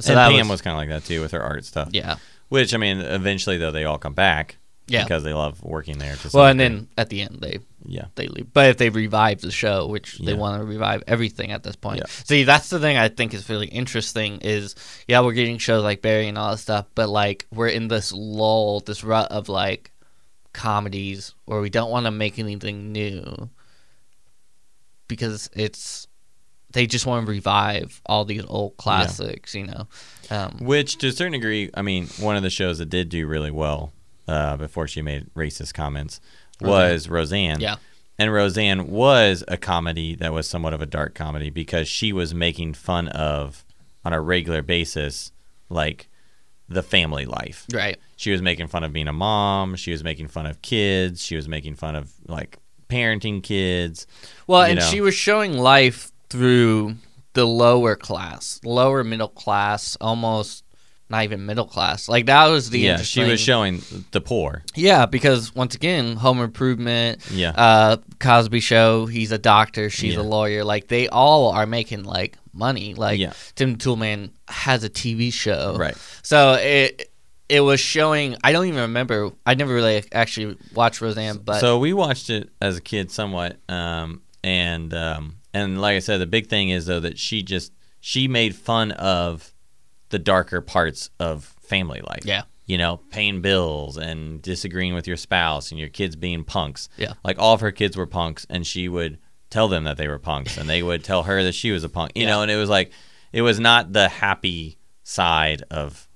so 0.00 0.12
and 0.12 0.18
that 0.18 0.30
Pam 0.30 0.48
was, 0.48 0.48
was, 0.48 0.62
kind 0.62 0.74
of 0.74 0.78
like 0.78 0.88
that 0.88 1.06
too 1.06 1.20
with 1.20 1.32
her 1.32 1.42
art 1.42 1.64
stuff. 1.64 1.88
yeah 1.92 2.16
Which 2.48 2.74
I 2.74 2.76
mean, 2.76 3.00
eventually 3.00 3.56
though 3.56 3.72
they 3.72 3.84
all 3.84 3.98
come 3.98 4.14
back. 4.14 4.58
Yeah. 4.88 5.02
Because 5.02 5.24
they 5.24 5.32
love 5.32 5.62
working 5.62 5.98
there. 5.98 6.14
To 6.14 6.30
some 6.30 6.38
well 6.38 6.46
and 6.48 6.58
degree. 6.58 6.76
then 6.76 6.88
at 6.96 7.08
the 7.08 7.22
end 7.22 7.38
they 7.40 7.58
yeah. 7.84 8.06
they 8.14 8.28
leave. 8.28 8.52
But 8.52 8.70
if 8.70 8.76
they 8.76 8.88
revive 8.88 9.40
the 9.40 9.50
show, 9.50 9.86
which 9.88 10.18
they 10.18 10.32
Yeah. 10.32 10.38
want 10.38 10.60
to 10.60 10.64
revive 10.64 11.02
everything 11.06 11.50
at 11.50 11.62
this 11.62 11.76
point. 11.76 11.98
Yeah. 11.98 12.06
See, 12.24 12.44
that's 12.44 12.70
the 12.70 12.78
thing 12.78 12.96
I 12.96 13.08
think 13.08 13.34
is 13.34 13.48
really 13.48 13.66
interesting 13.66 14.38
is 14.42 14.74
yeah, 15.08 15.20
we're 15.20 15.32
getting 15.32 15.58
shows 15.58 15.82
like 15.82 16.02
Barry 16.02 16.28
and 16.28 16.38
all 16.38 16.52
that 16.52 16.58
stuff, 16.58 16.86
but 16.94 17.08
like 17.08 17.46
we're 17.52 17.68
in 17.68 17.88
this 17.88 18.12
lull, 18.12 18.80
this 18.80 19.02
rut 19.02 19.30
of 19.32 19.48
like 19.48 19.90
comedies 20.52 21.34
where 21.44 21.60
we 21.60 21.68
don't 21.68 21.90
want 21.90 22.06
to 22.06 22.10
make 22.10 22.38
anything 22.38 22.92
new 22.92 23.50
because 25.08 25.50
it's 25.52 26.06
they 26.70 26.86
just 26.86 27.06
want 27.06 27.26
to 27.26 27.32
revive 27.32 28.00
all 28.06 28.24
these 28.24 28.44
old 28.46 28.76
classics, 28.76 29.54
you 29.54 29.66
know. 29.66 29.88
Um, 30.30 30.58
Which, 30.60 30.98
to 30.98 31.08
a 31.08 31.12
certain 31.12 31.32
degree, 31.32 31.70
I 31.74 31.82
mean, 31.82 32.08
one 32.18 32.36
of 32.36 32.42
the 32.42 32.50
shows 32.50 32.78
that 32.78 32.90
did 32.90 33.08
do 33.08 33.26
really 33.26 33.50
well 33.50 33.92
uh, 34.28 34.56
before 34.56 34.88
she 34.88 35.02
made 35.02 35.32
racist 35.34 35.74
comments 35.74 36.20
was 36.60 37.08
Roseanne. 37.08 37.60
Yeah. 37.60 37.76
And 38.18 38.32
Roseanne 38.32 38.88
was 38.88 39.44
a 39.46 39.56
comedy 39.56 40.14
that 40.16 40.32
was 40.32 40.48
somewhat 40.48 40.72
of 40.72 40.80
a 40.80 40.86
dark 40.86 41.14
comedy 41.14 41.50
because 41.50 41.86
she 41.86 42.12
was 42.12 42.34
making 42.34 42.74
fun 42.74 43.08
of, 43.08 43.64
on 44.04 44.12
a 44.12 44.20
regular 44.20 44.62
basis, 44.62 45.32
like 45.68 46.08
the 46.68 46.82
family 46.82 47.26
life. 47.26 47.66
right. 47.72 47.98
She 48.16 48.32
was 48.32 48.40
making 48.40 48.68
fun 48.68 48.82
of 48.82 48.92
being 48.94 49.08
a 49.08 49.12
mom. 49.12 49.76
She 49.76 49.92
was 49.92 50.02
making 50.02 50.28
fun 50.28 50.46
of 50.46 50.62
kids. 50.62 51.22
She 51.22 51.36
was 51.36 51.46
making 51.46 51.74
fun 51.74 51.94
of, 51.94 52.14
like, 52.26 52.58
parenting 52.88 53.42
kids. 53.42 54.06
Well, 54.46 54.62
and 54.62 54.78
know. 54.78 54.86
she 54.86 55.02
was 55.02 55.14
showing 55.14 55.58
life 55.58 56.10
through 56.30 56.94
the 57.34 57.44
lower 57.44 57.94
class, 57.94 58.58
lower 58.64 59.04
middle 59.04 59.28
class, 59.28 59.98
almost 60.00 60.64
not 61.08 61.24
even 61.24 61.46
middle 61.46 61.66
class. 61.66 62.08
Like 62.08 62.26
that 62.26 62.46
was 62.48 62.70
the 62.70 62.80
yeah, 62.80 62.96
she 62.98 63.22
was 63.24 63.40
showing 63.40 63.82
the 64.10 64.20
poor. 64.20 64.62
Yeah, 64.74 65.06
because 65.06 65.54
once 65.54 65.74
again, 65.74 66.16
Home 66.16 66.40
Improvement, 66.40 67.20
Yeah. 67.30 67.50
uh, 67.50 67.96
Cosby 68.18 68.60
Show. 68.60 69.06
He's 69.06 69.32
a 69.32 69.38
doctor. 69.38 69.88
She's 69.90 70.14
Yeah. 70.14 70.20
a 70.20 70.22
lawyer. 70.22 70.64
Like 70.64 70.88
they 70.88 71.08
all 71.08 71.50
are 71.52 71.66
making 71.66 72.04
like 72.04 72.36
money. 72.52 72.94
Like 72.94 73.18
Yeah. 73.20 73.32
Tim 73.54 73.76
Toolman 73.76 74.30
has 74.48 74.82
a 74.84 74.88
TV 74.90 75.32
show. 75.32 75.76
Right. 75.78 75.96
So 76.22 76.54
it 76.54 77.10
it 77.48 77.60
was 77.60 77.78
showing. 77.78 78.36
I 78.42 78.50
don't 78.50 78.66
even 78.66 78.80
remember. 78.80 79.30
I 79.46 79.54
never 79.54 79.72
really 79.72 80.02
actually 80.12 80.56
watched 80.74 81.00
Roseanne, 81.00 81.38
but 81.38 81.60
so 81.60 81.78
we 81.78 81.92
watched 81.92 82.30
it 82.30 82.50
as 82.60 82.76
a 82.76 82.80
kid 82.80 83.12
somewhat 83.12 83.58
um, 83.68 84.22
and 84.42 84.92
um, 84.92 85.36
and 85.54 85.80
like 85.80 85.94
i 85.94 86.00
said 86.00 86.18
the 86.20 86.26
big 86.26 86.48
thing 86.48 86.70
is 86.70 86.86
though 86.86 86.98
that 87.00 87.18
she 87.18 87.42
just 87.44 87.72
she 88.00 88.26
made 88.28 88.54
fun 88.56 88.90
of 88.92 89.52
the 90.10 90.18
darker 90.18 90.60
parts 90.60 91.10
of 91.18 91.44
family 91.60 92.00
life 92.06 92.24
Yeah. 92.24 92.42
you 92.66 92.78
know 92.78 92.98
paying 93.10 93.40
bills 93.42 93.96
and 93.96 94.40
disagreeing 94.42 94.94
with 94.94 95.06
your 95.06 95.16
spouse 95.16 95.70
and 95.70 95.80
your 95.80 95.88
kids 95.88 96.14
being 96.16 96.44
punks 96.44 96.88
Yeah. 96.96 97.14
like 97.24 97.38
all 97.38 97.54
of 97.54 97.60
her 97.60 97.72
kids 97.72 97.96
were 97.96 98.06
punks 98.06 98.46
and 98.48 98.66
she 98.66 98.88
would 98.88 99.18
tell 99.50 99.68
them 99.68 99.84
that 99.84 99.96
they 99.96 100.08
were 100.08 100.18
punks 100.18 100.56
and 100.58 100.68
they 100.68 100.82
would 100.82 101.02
tell 101.04 101.24
her 101.24 101.42
that 101.44 101.54
she 101.54 101.70
was 101.72 101.82
a 101.84 101.88
punk 101.88 102.12
you 102.14 102.22
Yeah. 102.22 102.28
know 102.30 102.42
and 102.42 102.50
it 102.50 102.56
was 102.56 102.68
like 102.70 102.92
it 103.32 103.42
was 103.42 103.58
not 103.60 103.92
the 103.92 104.08
happy 104.08 104.78
side 105.02 105.62
of 105.70 106.08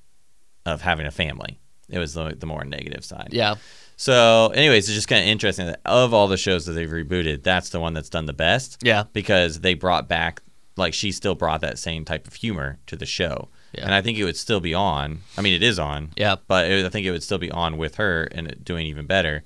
of 0.67 0.83
having 0.83 1.07
a 1.07 1.11
family 1.11 1.59
it 1.89 1.99
was 1.99 2.15
the, 2.15 2.35
the 2.39 2.47
more 2.47 2.65
negative 2.65 3.05
side 3.05 3.29
yeah, 3.33 3.55
so, 3.97 4.49
anyways, 4.55 4.89
it's 4.89 4.95
just 4.95 5.09
kind 5.09 5.21
of 5.21 5.29
interesting 5.29 5.67
that 5.67 5.81
of 5.85 6.15
all 6.15 6.27
the 6.27 6.39
shows 6.39 6.65
that 6.65 6.73
they've 6.73 6.89
rebooted, 6.89 7.43
that's 7.43 7.69
the 7.69 7.79
one 7.81 7.93
that's 7.93 8.09
done 8.09 8.25
the 8.25 8.33
best 8.33 8.79
yeah, 8.83 9.05
because 9.13 9.61
they 9.61 9.75
brought 9.75 10.09
back, 10.09 10.41
like, 10.79 10.95
she 10.95 11.13
still 11.13 11.35
brought 11.35 11.61
that 11.61 11.79
same 11.79 12.07
type 12.07 12.27
of 12.27 12.33
humor 12.33 12.79
to 12.87 12.97
the 12.97 13.05
show. 13.05 13.51
Yeah. 13.73 13.85
And 13.85 13.95
I 13.95 14.03
think 14.03 14.19
it 14.19 14.25
would 14.25 14.37
still 14.37 14.61
be 14.61 14.75
on. 14.75 15.21
I 15.39 15.43
mean, 15.43 15.55
it 15.55 15.63
is 15.63 15.79
on, 15.79 16.11
yeah. 16.17 16.37
but 16.49 16.71
it, 16.71 16.85
I 16.85 16.89
think 16.89 17.07
it 17.07 17.11
would 17.13 17.23
still 17.23 17.39
be 17.39 17.51
on 17.51 17.77
with 17.77 17.97
her 17.97 18.25
and 18.33 18.49
it 18.49 18.65
doing 18.65 18.87
even 18.87 19.07
better 19.07 19.43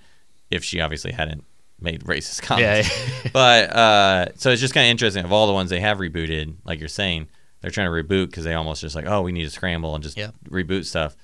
if 0.50 0.64
she 0.64 0.80
obviously 0.80 1.12
hadn't 1.12 1.44
made 1.80 2.00
racist 2.04 2.42
comments. 2.42 2.88
Yeah. 3.24 3.30
but 3.32 3.70
uh, 3.70 4.26
so 4.36 4.50
it's 4.50 4.60
just 4.60 4.72
kind 4.74 4.86
of 4.86 4.90
interesting. 4.90 5.24
Of 5.24 5.32
all 5.32 5.46
the 5.46 5.52
ones 5.52 5.68
they 5.70 5.80
have 5.80 5.98
rebooted, 5.98 6.54
like 6.64 6.80
you're 6.80 6.88
saying, 6.88 7.28
they're 7.60 7.70
trying 7.70 7.86
to 7.86 7.90
reboot 7.92 8.26
because 8.26 8.44
they 8.44 8.54
almost 8.54 8.80
just 8.80 8.94
like, 8.96 9.06
oh, 9.06 9.22
we 9.22 9.32
need 9.32 9.44
to 9.44 9.50
scramble 9.50 9.94
and 9.94 10.02
just 10.02 10.16
Yeah. 10.16 10.30
reboot 10.48 10.84
stuff. 10.86 11.16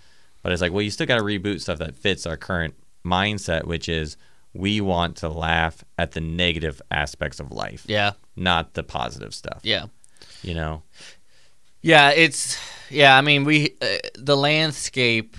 But 0.42 0.52
it's 0.52 0.62
like, 0.62 0.72
well, 0.72 0.82
you 0.82 0.90
still 0.90 1.06
got 1.06 1.16
to 1.18 1.22
reboot 1.22 1.60
stuff 1.60 1.78
that 1.78 1.94
fits 1.96 2.26
our 2.26 2.36
current 2.36 2.74
mindset, 3.04 3.64
which 3.64 3.88
is 3.88 4.16
we 4.52 4.80
want 4.80 5.16
to 5.18 5.28
laugh 5.28 5.84
at 5.98 6.12
the 6.12 6.20
negative 6.20 6.80
aspects 6.90 7.40
of 7.40 7.52
life, 7.52 7.84
yeah, 7.86 8.12
not 8.36 8.74
the 8.74 8.82
positive 8.82 9.32
stuff. 9.34 9.60
yeah. 9.62 9.86
You 10.42 10.54
know? 10.54 10.82
Yeah, 11.82 12.10
it's 12.10 12.58
yeah. 12.90 13.16
I 13.16 13.20
mean, 13.20 13.44
we 13.44 13.76
uh, 13.80 13.98
the 14.14 14.36
landscape. 14.36 15.36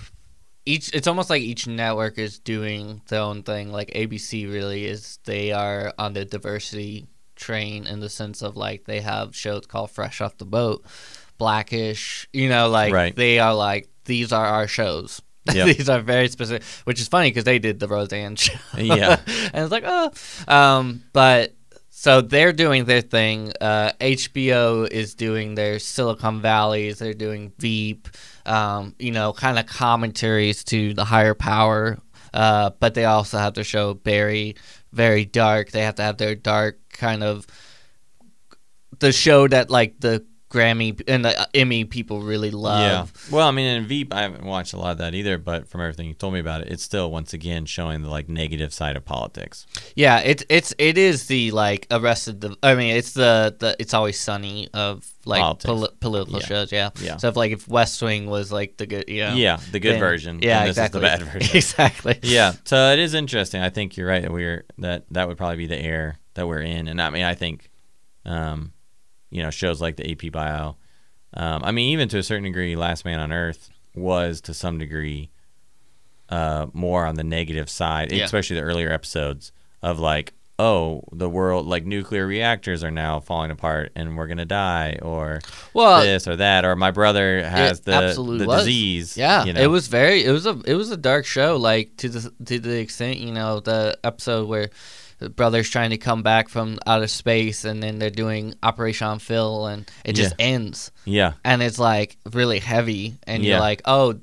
Each 0.66 0.94
it's 0.94 1.08
almost 1.08 1.30
like 1.30 1.42
each 1.42 1.66
network 1.68 2.18
is 2.20 2.40
doing 2.40 3.02
their 3.08 3.22
own 3.22 3.44
thing. 3.44 3.72
Like 3.72 3.90
ABC 3.92 4.52
really 4.52 4.86
is. 4.86 5.18
They 5.26 5.52
are 5.52 5.94
on 5.98 6.14
the 6.14 6.24
diversity 6.26 7.08
train 7.36 7.88
in 7.88 8.00
the 8.00 8.10
sense 8.10 8.42
of 8.44 8.56
like 8.56 8.86
they 8.86 9.02
have 9.02 9.36
shows 9.36 9.66
called 9.66 9.90
Fresh 9.92 10.22
Off 10.22 10.38
the 10.38 10.46
Boat, 10.46 10.86
Blackish. 11.38 12.28
You 12.32 12.50
know, 12.50 12.70
like 12.70 12.94
Right. 12.94 13.16
they 13.16 13.40
are 13.40 13.56
like 13.56 13.90
these 14.06 14.32
are 14.32 14.46
our 14.46 14.68
shows. 14.68 15.22
Yep. 15.52 15.76
these 15.76 15.90
are 15.90 16.00
very 16.00 16.28
specific, 16.28 16.62
which 16.84 17.02
is 17.02 17.08
funny 17.08 17.30
because 17.32 17.46
they 17.46 17.58
did 17.58 17.80
the 17.80 17.88
Roseanne 17.88 18.36
show. 18.36 18.54
Yeah. 18.78 19.20
and 19.26 19.64
it's 19.64 19.72
like 19.72 19.84
oh, 19.88 20.12
um, 20.48 21.04
but 21.14 21.56
so 22.02 22.20
they're 22.20 22.52
doing 22.52 22.86
their 22.86 23.02
thing. 23.02 23.54
Uh, 23.62 23.92
HBO 24.00 24.90
is 24.90 25.14
doing 25.14 25.54
their 25.54 25.78
Silicon 25.78 26.42
Valleys. 26.42 26.98
They're 26.98 27.14
doing 27.14 27.54
Veep. 27.60 28.08
Um, 28.44 28.96
you 28.98 29.12
know, 29.12 29.34
kind 29.34 29.60
of 29.60 29.68
commentaries 29.68 30.64
to 30.64 30.96
the 30.96 31.06
higher 31.06 31.36
power. 31.36 32.00
Uh, 32.34 32.72
but 32.80 32.96
they 32.96 33.06
also 33.06 33.38
have 33.38 33.54
their 33.54 33.64
show 33.64 33.94
Barry, 33.94 34.56
very 34.92 35.26
dark. 35.26 35.70
They 35.70 35.84
have 35.84 35.94
to 35.98 36.02
have 36.02 36.18
their 36.18 36.34
dark 36.34 36.80
kind 36.90 37.24
of 37.24 37.46
the 38.98 39.12
show 39.12 39.48
that 39.48 39.70
like 39.70 40.00
the 40.00 40.26
Grammy 40.52 41.02
and 41.08 41.24
the 41.24 41.48
Emmy 41.56 41.86
people 41.86 42.22
really 42.22 42.52
love. 42.52 43.12
Yeah. 43.32 43.36
Well, 43.36 43.48
I 43.48 43.52
mean, 43.52 43.66
in 43.78 43.86
Veep, 43.86 44.14
I 44.14 44.22
haven't 44.24 44.44
watched 44.46 44.74
a 44.74 44.78
lot 44.78 44.92
of 44.92 44.98
that 44.98 45.14
either, 45.16 45.38
but 45.38 45.68
from 45.70 45.82
everything 45.82 46.08
you 46.08 46.14
told 46.14 46.34
me 46.34 46.40
about 46.40 46.62
it, 46.62 46.68
it's 46.70 46.84
still 46.84 47.10
once 47.10 47.34
again 47.34 47.66
showing 47.66 48.02
the 48.04 48.10
like 48.10 48.28
negative 48.28 48.74
side 48.74 48.96
of 48.98 49.06
politics. 49.06 49.66
Yeah, 49.96 50.20
it's 50.20 50.44
it's 50.50 50.74
it 50.78 50.98
is 50.98 51.28
the 51.28 51.52
like 51.52 51.88
arrested. 51.90 52.42
The, 52.42 52.56
I 52.62 52.76
mean, 52.76 52.96
it's 52.96 53.14
the 53.14 53.56
the 53.58 53.76
it's 53.80 53.94
always 53.94 54.20
sunny 54.20 54.68
of 54.74 55.08
like 55.26 55.60
poli- 55.60 55.90
political 56.00 56.40
Yeah. 56.40 56.46
shows. 56.46 56.72
Yeah. 56.72 56.90
Yeah. 57.00 57.18
So 57.18 57.30
if 57.30 57.36
like 57.36 57.52
if 57.52 57.68
West 57.68 58.02
Wing 58.02 58.26
was 58.28 58.52
like 58.52 58.78
the 58.78 58.88
good, 58.88 59.06
you 59.08 59.22
know, 59.24 59.34
Yeah, 59.36 59.58
the 59.72 59.80
good 59.80 59.94
then- 59.94 60.00
version. 60.00 60.40
Yeah, 60.42 60.60
and 60.62 60.70
this 60.70 60.78
exactly. 60.78 61.02
is 61.06 61.20
the 61.20 61.26
bad 61.26 61.34
version. 61.34 61.58
exactly. 61.58 62.20
yeah, 62.24 62.54
so 62.66 62.92
it 62.92 63.00
is 63.00 63.14
interesting. 63.14 63.62
I 63.62 63.70
think 63.70 63.96
you're 63.98 64.08
right 64.08 64.22
that 64.22 64.32
we're 64.32 64.66
that 64.80 65.06
that 65.12 65.28
would 65.28 65.38
probably 65.38 65.58
be 65.58 65.68
the 65.68 65.80
air 65.80 66.18
that 66.34 66.48
we're 66.48 66.62
in, 66.62 66.88
and 66.88 67.02
I 67.02 67.10
mean, 67.10 67.24
I 67.24 67.36
think, 67.36 67.70
um, 68.26 68.72
you 69.32 69.42
know, 69.42 69.50
shows 69.50 69.82
like 69.82 69.96
the 69.96 70.12
AP 70.12 70.32
Bio, 70.32 70.76
um, 71.34 71.62
I 71.64 71.72
mean, 71.72 71.90
even 71.94 72.08
to 72.10 72.18
a 72.20 72.24
certain 72.24 72.44
degree, 72.44 72.76
Last 72.76 73.06
Man 73.06 73.20
on 73.20 73.32
Earth 73.32 73.70
was 73.96 74.42
to 74.42 74.54
some 74.54 74.78
degree, 74.78 75.32
uh, 76.30 76.68
more 76.74 77.06
on 77.06 77.16
the 77.16 77.24
negative 77.24 77.70
side, 77.70 78.12
Yeah. 78.12 78.26
especially 78.26 78.58
the 78.58 78.62
earlier 78.64 78.92
episodes 78.92 79.52
of 79.82 80.00
like, 80.00 80.34
oh, 80.60 81.04
the 81.12 81.28
world 81.30 81.66
like 81.66 81.86
nuclear 81.86 82.28
reactors 82.28 82.84
are 82.84 82.92
now 82.92 83.20
falling 83.20 83.50
apart 83.50 83.92
and 83.96 84.16
we're 84.16 84.28
gonna 84.28 84.46
die, 84.46 85.00
or 85.02 85.40
Well, 85.74 86.02
this 86.02 86.28
or 86.28 86.36
that, 86.36 86.64
or 86.66 86.76
my 86.76 86.92
brother 86.92 87.44
has 87.44 87.80
the 87.82 88.14
the 88.38 88.46
was. 88.46 88.60
disease. 88.60 89.18
Yeah, 89.18 89.44
you 89.46 89.54
know? 89.54 89.62
it 89.62 89.68
was 89.68 89.88
very. 89.88 90.24
It 90.24 90.32
was 90.32 90.46
a. 90.46 90.62
It 90.66 90.76
was 90.76 90.92
a 90.92 90.98
dark 90.98 91.26
show. 91.26 91.58
Like 91.58 91.98
to 91.98 92.10
the 92.10 92.32
to 92.46 92.60
the 92.60 92.80
extent 92.80 93.18
you 93.18 93.32
know 93.34 93.60
the 93.60 93.98
episode 94.04 94.48
where 94.48 94.70
brother's 95.30 95.70
trying 95.70 95.92
to 95.92 95.98
come 95.98 96.24
back 96.24 96.50
from 96.50 96.80
outer 96.88 97.08
space, 97.08 97.64
and 97.66 97.82
then 97.82 98.00
they're 98.00 98.10
doing 98.10 98.56
Operation 98.64 99.20
Phil, 99.20 99.68
and 99.68 99.90
it 100.04 100.14
just 100.14 100.34
ends, 100.40 100.92
Yeah, 101.06 101.34
and 101.44 101.62
it's 101.62 101.80
like 101.80 102.18
really 102.32 102.60
heavy, 102.60 103.16
and 103.24 103.44
Yeah. 103.44 103.52
you're 103.52 103.60
like, 103.60 103.82
oh, 103.86 104.20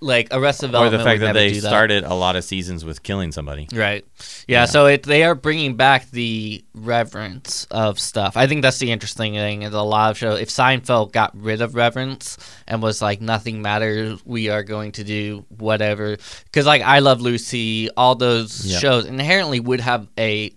like 0.00 0.28
Arrested 0.30 0.74
or 0.74 0.90
the 0.90 0.98
fact 0.98 1.20
that 1.20 1.32
they 1.32 1.52
that. 1.52 1.60
started 1.68 2.04
a 2.04 2.14
lot 2.14 2.36
of 2.36 2.44
seasons 2.44 2.84
with 2.84 3.02
killing 3.02 3.32
somebody. 3.32 3.68
Right. 3.72 4.04
Yeah, 4.46 4.60
Yeah. 4.60 4.64
so 4.66 4.86
it 4.86 5.02
they 5.02 5.24
are 5.24 5.34
bringing 5.34 5.74
back 5.76 6.10
the 6.10 6.64
reverence 6.74 7.66
of 7.70 7.98
stuff. 7.98 8.36
I 8.36 8.46
think 8.46 8.62
that's 8.62 8.78
the 8.78 8.90
interesting 8.92 9.34
thing. 9.34 9.62
Is 9.62 9.74
a 9.74 9.82
lot 9.82 10.10
of 10.10 10.18
shows. 10.18 10.40
If 10.40 10.48
Seinfeld 10.48 11.12
got 11.12 11.36
rid 11.36 11.60
of 11.62 11.74
reverence 11.74 12.38
and 12.66 12.82
was 12.82 13.02
like 13.02 13.20
nothing 13.20 13.62
matters, 13.62 14.20
we 14.24 14.48
are 14.48 14.62
going 14.62 14.92
to 14.92 15.04
do 15.04 15.44
whatever. 15.48 16.16
Because 16.44 16.66
like 16.66 16.82
I 16.82 17.00
Love 17.00 17.20
Lucy, 17.20 17.90
all 17.96 18.14
those 18.14 18.64
Yeah. 18.66 18.78
shows 18.78 19.04
inherently 19.06 19.60
would 19.60 19.80
have 19.80 20.06
a. 20.18 20.52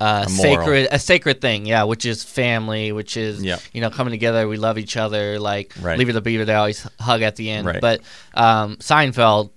Uh, 0.00 0.24
A 0.26 0.30
sacred, 0.30 0.88
a 0.90 0.98
sacred 0.98 1.40
thing, 1.40 1.66
yeah, 1.66 1.82
which 1.82 2.06
is 2.06 2.24
family, 2.24 2.90
which 2.92 3.16
is 3.16 3.42
Yeah. 3.42 3.58
you 3.72 3.80
know 3.82 3.90
coming 3.90 4.12
together. 4.12 4.48
We 4.48 4.56
love 4.56 4.78
each 4.78 4.96
other, 4.96 5.38
like 5.38 5.74
Right. 5.80 5.98
Leave 5.98 6.08
It 6.08 6.14
to 6.14 6.20
Beaver. 6.20 6.44
They 6.46 6.54
always 6.54 6.86
hug 6.98 7.22
at 7.22 7.36
the 7.36 7.50
end. 7.50 7.66
Right. 7.66 7.80
But 7.80 8.00
um, 8.34 8.76
Seinfeld, 8.78 9.50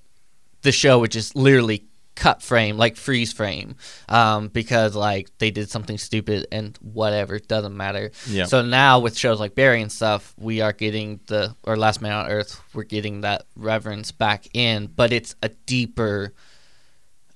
the 0.62 0.72
show 0.72 1.00
which 1.00 1.16
is 1.16 1.34
literally 1.36 1.86
cut 2.16 2.44
frame, 2.44 2.78
like 2.78 2.96
freeze 2.96 3.34
frame, 3.34 3.76
um, 4.08 4.48
because 4.50 4.96
like 4.96 5.30
they 5.40 5.50
did 5.50 5.70
something 5.70 5.98
stupid 5.98 6.46
and 6.52 6.78
whatever 6.82 7.40
doesn't 7.40 7.76
matter. 7.76 8.12
Yeah. 8.28 8.46
So 8.46 8.62
now 8.62 9.00
with 9.00 9.18
shows 9.18 9.40
like 9.40 9.56
Barry 9.56 9.82
and 9.82 9.92
stuff, 9.92 10.34
we 10.38 10.62
are 10.62 10.74
getting 10.74 11.22
the 11.28 11.56
or 11.64 11.76
Last 11.78 12.02
Man 12.02 12.12
on 12.12 12.30
Earth, 12.30 12.62
we're 12.74 12.84
getting 12.84 13.22
that 13.22 13.46
reverence 13.56 14.12
back 14.12 14.46
in, 14.54 14.88
but 14.88 15.12
it's 15.14 15.36
a 15.42 15.50
deeper. 15.50 16.34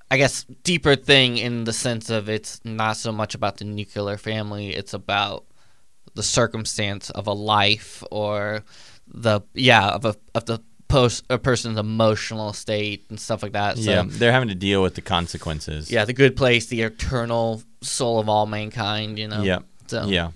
I 0.09 0.17
guess 0.17 0.45
deeper 0.63 0.95
thing 0.95 1.37
in 1.37 1.65
the 1.65 1.73
sense 1.73 2.09
of 2.09 2.29
it's 2.29 2.61
not 2.63 2.97
so 2.97 3.11
much 3.11 3.35
about 3.35 3.57
the 3.57 3.65
nuclear 3.65 4.17
family; 4.17 4.73
it's 4.73 4.93
about 4.93 5.45
the 6.15 6.23
circumstance 6.23 7.09
of 7.11 7.27
a 7.27 7.33
life 7.33 8.03
or 8.09 8.63
the 9.07 9.41
yeah 9.53 9.89
of 9.89 10.05
a 10.05 10.15
of 10.33 10.45
the 10.45 10.59
post 10.87 11.25
a 11.29 11.37
person's 11.37 11.77
emotional 11.77 12.53
state 12.53 13.05
and 13.09 13.19
stuff 13.19 13.43
like 13.43 13.53
that. 13.53 13.77
So 13.77 13.91
yeah, 13.91 14.03
they're 14.05 14.31
having 14.31 14.49
to 14.49 14.55
deal 14.55 14.81
with 14.81 14.95
the 14.95 15.01
consequences. 15.01 15.91
yeah, 15.91 16.05
the 16.05 16.13
good 16.13 16.35
place, 16.35 16.67
the 16.67 16.81
eternal 16.81 17.61
soul 17.81 18.19
of 18.19 18.29
all 18.29 18.45
mankind. 18.45 19.19
You 19.19 19.27
know. 19.27 19.43
Yeah. 19.43 19.59
So 19.87 20.05
Yeah. 20.07 20.31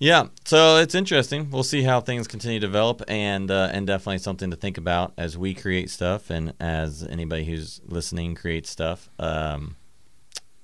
Yeah, 0.00 0.28
so 0.46 0.78
it's 0.78 0.94
interesting. 0.94 1.50
We'll 1.50 1.62
see 1.62 1.82
how 1.82 2.00
things 2.00 2.26
continue 2.26 2.58
to 2.58 2.66
develop, 2.66 3.02
and 3.06 3.50
uh, 3.50 3.68
and 3.70 3.86
definitely 3.86 4.18
something 4.18 4.50
to 4.50 4.56
think 4.56 4.78
about 4.78 5.12
as 5.18 5.36
we 5.36 5.52
create 5.52 5.90
stuff, 5.90 6.30
and 6.30 6.54
as 6.58 7.02
anybody 7.02 7.44
who's 7.44 7.82
listening 7.84 8.34
creates 8.34 8.70
stuff. 8.70 9.10
Um, 9.18 9.76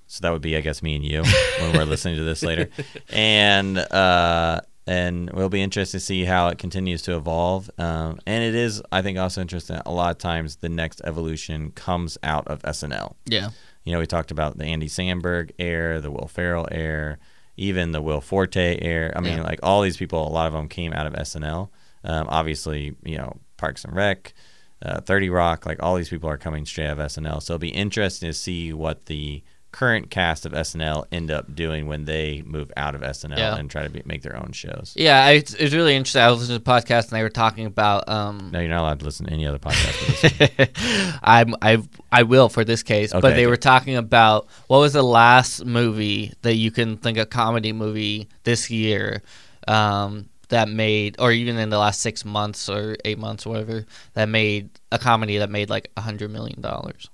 so 0.07 0.23
that 0.23 0.33
would 0.33 0.41
be, 0.41 0.57
I 0.57 0.63
guess, 0.63 0.83
me 0.83 0.97
and 0.97 1.05
you 1.05 1.23
when 1.61 1.77
we're 1.77 1.85
listening 1.85 2.17
to 2.17 2.25
this 2.25 2.43
later, 2.43 2.71
and 3.11 3.77
uh, 3.77 4.63
and 4.87 5.31
we'll 5.35 5.51
be 5.51 5.61
interested 5.61 5.99
to 5.99 6.05
see 6.05 6.25
how 6.25 6.49
it 6.49 6.57
continues 6.57 7.03
to 7.03 7.17
evolve. 7.17 7.69
Um, 7.77 8.19
and 8.27 8.43
it 8.43 8.55
is, 8.55 8.83
I 8.91 9.03
think, 9.03 9.19
also 9.19 9.43
interesting. 9.43 9.79
A 9.85 9.93
lot 9.93 10.13
of 10.13 10.19
times, 10.19 10.57
the 10.57 10.71
next 10.71 11.03
evolution 11.05 11.73
comes 11.73 12.17
out 12.23 12.49
of 12.49 12.63
SNL. 12.63 13.17
Yeah. 13.27 13.51
You 13.85 13.93
know, 13.93 13.99
we 13.99 14.07
talked 14.07 14.31
about 14.31 14.57
the 14.57 14.65
Andy 14.65 14.89
Samberg 14.89 15.51
air, 15.59 16.01
the 16.01 16.11
Will 16.11 16.27
Ferrell 16.27 16.69
air, 16.73 17.19
even 17.57 17.93
the 17.93 18.03
Will 18.03 18.21
Forte 18.21 18.79
air. 18.81 19.13
I 19.17 19.21
mean, 19.21 19.39
Yeah. 19.39 19.43
like 19.45 19.61
all 19.63 19.83
these 19.83 19.97
people, 19.97 20.27
a 20.27 20.31
lot 20.31 20.47
of 20.47 20.53
them 20.53 20.69
came 20.69 20.93
out 20.93 21.07
of 21.07 21.15
SNL. 21.15 21.71
Um, 22.05 22.27
obviously, 22.29 22.95
you 23.05 23.17
know, 23.19 23.37
Parks 23.57 23.85
and 23.85 23.95
Rec, 23.95 24.35
uh, 24.83 25.01
30 25.01 25.31
Rock, 25.31 25.67
like 25.67 25.83
all 25.83 25.97
these 25.97 26.09
people 26.11 26.29
are 26.29 26.37
coming 26.39 26.67
straight 26.67 26.87
out 26.87 26.99
of 26.99 27.05
SNL. 27.07 27.41
So 27.43 27.55
it'll 27.55 27.61
be 27.61 27.69
interesting 27.69 28.29
to 28.29 28.35
see 28.35 28.73
what 28.73 29.07
the 29.07 29.43
current 29.77 30.11
cast 30.11 30.47
of 30.47 30.53
SNL 30.53 31.05
end 31.13 31.31
up 31.31 31.55
doing 31.55 31.87
when 31.87 32.07
they 32.07 32.43
move 32.47 32.73
out 32.79 32.95
of 32.95 33.03
SNL 33.03 33.37
Yeah. 33.37 33.57
and 33.57 33.71
try 33.71 33.83
to 33.83 33.91
be, 33.91 34.01
make 34.07 34.23
their 34.23 34.35
own 34.35 34.53
shows. 34.53 34.95
Yeah, 34.97 35.23
I, 35.23 35.33
it's, 35.33 35.53
it's 35.53 35.75
really 35.75 35.95
interesting. 35.95 36.23
I 36.23 36.31
was 36.31 36.41
listening 36.41 36.63
to 36.63 36.71
a 36.71 36.75
podcast 36.75 37.03
and 37.09 37.19
they 37.19 37.23
were 37.23 37.29
talking 37.29 37.67
about. 37.67 38.09
Um, 38.09 38.49
No, 38.53 38.61
you're 38.61 38.71
not 38.71 38.81
allowed 38.81 39.01
to 39.01 39.05
listen 39.05 39.27
to 39.27 39.33
any 39.35 39.47
other 39.47 39.59
podcast. 39.59 41.19
I'm 41.23 41.55
I 41.61 41.83
I 42.11 42.23
will 42.23 42.49
for 42.49 42.65
this 42.65 42.83
case, 42.83 43.13
but 43.13 43.23
Okay. 43.25 43.37
they 43.37 43.47
were 43.47 43.59
talking 43.59 43.97
about 43.97 44.47
what 44.69 44.79
was 44.79 44.95
the 44.95 45.03
last 45.03 45.65
movie 45.67 46.33
that 46.41 46.55
you 46.55 46.71
can 46.71 46.97
think 46.97 47.19
a 47.19 47.27
comedy 47.27 47.73
movie 47.75 48.29
this 48.45 48.71
year 48.71 49.21
um, 49.69 50.31
that 50.49 50.69
made, 50.71 51.17
or 51.19 51.33
even 51.33 51.59
in 51.59 51.69
the 51.69 51.79
last 51.79 52.01
six 52.01 52.25
months 52.25 52.69
or 52.71 52.97
eight 53.05 53.19
months, 53.19 53.45
or 53.45 53.51
whatever, 53.51 53.85
that 54.15 54.27
made 54.31 54.71
a 54.91 54.99
comedy 54.99 55.37
that 55.37 55.51
made 55.51 55.69
like 55.69 55.91
a 55.99 56.01
hundred 56.01 56.31
million 56.31 56.63
dollars. 56.63 57.11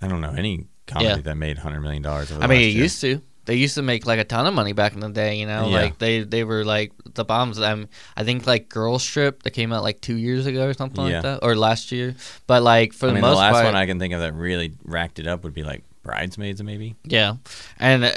I 0.00 0.06
don't 0.06 0.20
know 0.20 0.34
any 0.36 0.66
comedy 0.86 1.08
Yeah. 1.08 1.16
that 1.16 1.36
made 1.36 1.58
$100 1.58 1.82
million 1.82 2.04
I 2.06 2.46
mean, 2.46 2.60
it 2.60 2.64
year. 2.72 2.82
used 2.84 3.00
to. 3.02 3.20
They 3.44 3.54
used 3.54 3.76
to 3.76 3.82
make 3.82 4.06
like 4.06 4.18
a 4.18 4.24
ton 4.24 4.44
of 4.46 4.54
money 4.54 4.72
back 4.72 4.94
in 4.94 4.98
the 5.00 5.08
day, 5.08 5.36
you 5.36 5.46
know. 5.46 5.68
Yeah. 5.68 5.76
Like 5.82 5.98
they 5.98 6.24
they 6.24 6.42
were 6.42 6.64
like 6.64 6.90
the 7.14 7.24
bombs. 7.24 7.60
Um, 7.60 7.88
I 8.16 8.24
think 8.24 8.44
like 8.44 8.68
Girls 8.68 9.04
Trip 9.04 9.44
that 9.44 9.50
came 9.50 9.72
out 9.72 9.84
like 9.84 10.00
two 10.00 10.16
years 10.16 10.46
ago 10.46 10.66
or 10.66 10.74
something 10.74 11.06
Yeah. 11.06 11.12
like 11.14 11.22
that, 11.22 11.38
or 11.44 11.54
last 11.54 11.92
year. 11.92 12.16
But 12.48 12.64
like 12.64 12.92
for 12.92 13.06
I 13.06 13.10
the 13.10 13.14
mean, 13.14 13.20
most 13.22 13.34
the 13.34 13.36
last 13.36 13.52
part, 13.52 13.64
one 13.66 13.76
I 13.76 13.86
can 13.86 14.00
think 14.00 14.14
of 14.14 14.20
that 14.20 14.34
really 14.34 14.72
racked 14.84 15.20
it 15.20 15.28
up 15.28 15.44
would 15.44 15.54
be 15.54 15.62
like 15.62 15.84
Bridesmaids, 16.02 16.60
maybe. 16.60 16.96
Yeah, 17.04 17.36
and 17.78 18.04
uh, 18.06 18.10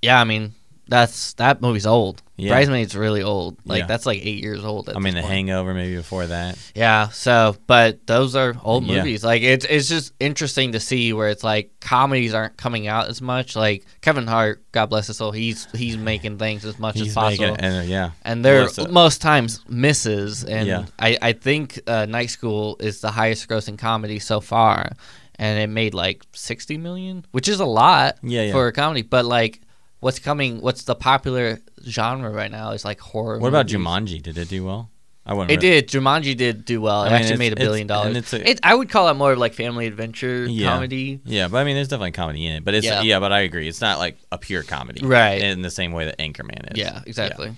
yeah, 0.00 0.18
I 0.18 0.24
mean 0.24 0.54
that's 0.88 1.34
that 1.34 1.60
movie's 1.62 1.86
old. 1.86 2.22
Yeah. 2.36 2.50
Bridesmaids 2.50 2.96
really 2.96 3.22
old. 3.22 3.56
Like 3.64 3.80
Yeah. 3.82 3.86
that's 3.86 4.06
like 4.06 4.18
eight 4.24 4.42
years 4.42 4.64
old. 4.64 4.88
At 4.88 4.96
I 4.96 4.98
mean, 4.98 5.14
The 5.14 5.20
point. 5.20 5.32
Hangover, 5.32 5.72
maybe 5.72 5.94
before 5.96 6.26
that. 6.26 6.58
Yeah. 6.74 7.08
So, 7.10 7.56
but 7.68 8.06
those 8.08 8.34
are 8.34 8.54
old 8.64 8.84
Yeah. 8.84 8.96
movies. 8.98 9.22
Like 9.24 9.42
it's 9.42 9.64
it's 9.66 9.88
just 9.88 10.12
interesting 10.18 10.72
to 10.72 10.80
see 10.80 11.12
where 11.12 11.28
it's 11.28 11.44
like 11.44 11.70
comedies 11.80 12.34
aren't 12.34 12.56
coming 12.56 12.88
out 12.88 13.08
as 13.08 13.22
much. 13.22 13.54
Like 13.54 13.86
Kevin 14.00 14.26
Hart, 14.26 14.62
God 14.72 14.86
bless 14.86 15.06
his 15.06 15.16
soul, 15.18 15.30
he's 15.32 15.68
he's 15.74 15.96
making 15.96 16.38
things 16.38 16.64
as 16.64 16.78
much 16.78 17.00
as 17.00 17.14
possible. 17.14 17.52
making, 17.52 17.64
and 17.64 17.76
uh, 17.76 17.82
yeah, 17.82 18.10
and 18.24 18.44
they're 18.44 18.62
Melissa- 18.62 18.88
most 18.88 19.22
times 19.22 19.60
misses. 19.68 20.44
And 20.44 20.66
Yeah. 20.66 20.84
I, 20.98 21.16
I 21.22 21.32
think 21.34 21.80
uh, 21.86 22.06
Night 22.06 22.30
School 22.30 22.76
is 22.80 23.00
the 23.00 23.10
highest 23.12 23.48
grossing 23.48 23.78
comedy 23.78 24.18
so 24.18 24.40
far, 24.40 24.90
and 25.36 25.58
it 25.60 25.68
made 25.68 25.94
like 25.94 26.22
sixty 26.32 26.78
million, 26.78 27.24
which 27.30 27.48
is 27.48 27.60
a 27.60 27.64
lot 27.64 28.16
Yeah, 28.24 28.42
yeah. 28.42 28.52
for 28.52 28.66
a 28.66 28.72
comedy. 28.72 29.02
But 29.02 29.24
like, 29.24 29.60
what's 30.04 30.18
coming? 30.18 30.60
What's 30.60 30.82
the 30.84 30.94
popular 30.94 31.58
genre 31.88 32.30
right 32.30 32.50
now? 32.50 32.70
Is 32.72 32.84
like 32.84 33.00
horror. 33.00 33.38
What 33.38 33.48
about. 33.48 33.66
Jumanji? 33.66 34.22
Did 34.22 34.36
it 34.38 34.48
do 34.48 34.64
well? 34.64 34.90
I 35.26 35.32
wouldn't. 35.32 35.50
It 35.52 35.56
re- 35.66 35.80
did. 35.80 35.88
Jumanji 35.88 36.36
did 36.36 36.66
do 36.66 36.82
well. 36.82 37.00
I 37.00 37.06
It 37.06 37.10
mean, 37.12 37.20
actually 37.22 37.38
made 37.38 37.52
a 37.54 37.56
billion 37.56 37.84
and 37.84 37.88
dollars. 37.88 38.16
it's 38.18 38.32
a- 38.34 38.50
It, 38.50 38.60
I 38.62 38.74
would 38.74 38.90
call 38.90 39.08
it 39.08 39.14
more 39.14 39.32
of 39.32 39.38
like 39.38 39.54
family 39.54 39.86
adventure 39.86 40.44
Yeah. 40.44 40.68
comedy. 40.68 41.20
Yeah, 41.24 41.48
but 41.48 41.56
I 41.56 41.64
mean, 41.64 41.76
there's 41.76 41.88
definitely 41.88 42.10
comedy 42.12 42.44
in 42.46 42.52
it. 42.56 42.64
But 42.64 42.74
it's 42.74 42.84
Yeah. 42.84 43.00
yeah, 43.00 43.18
but 43.20 43.32
I 43.32 43.40
agree. 43.40 43.66
It's 43.66 43.80
not 43.80 43.98
like 43.98 44.18
a 44.30 44.36
pure 44.36 44.62
comedy, 44.62 45.00
Right. 45.04 45.40
In 45.40 45.62
the 45.62 45.70
same 45.70 45.92
way 45.92 46.04
that 46.04 46.18
Anchorman 46.18 46.72
is. 46.72 46.78
Yeah, 46.78 47.00
exactly. 47.06 47.54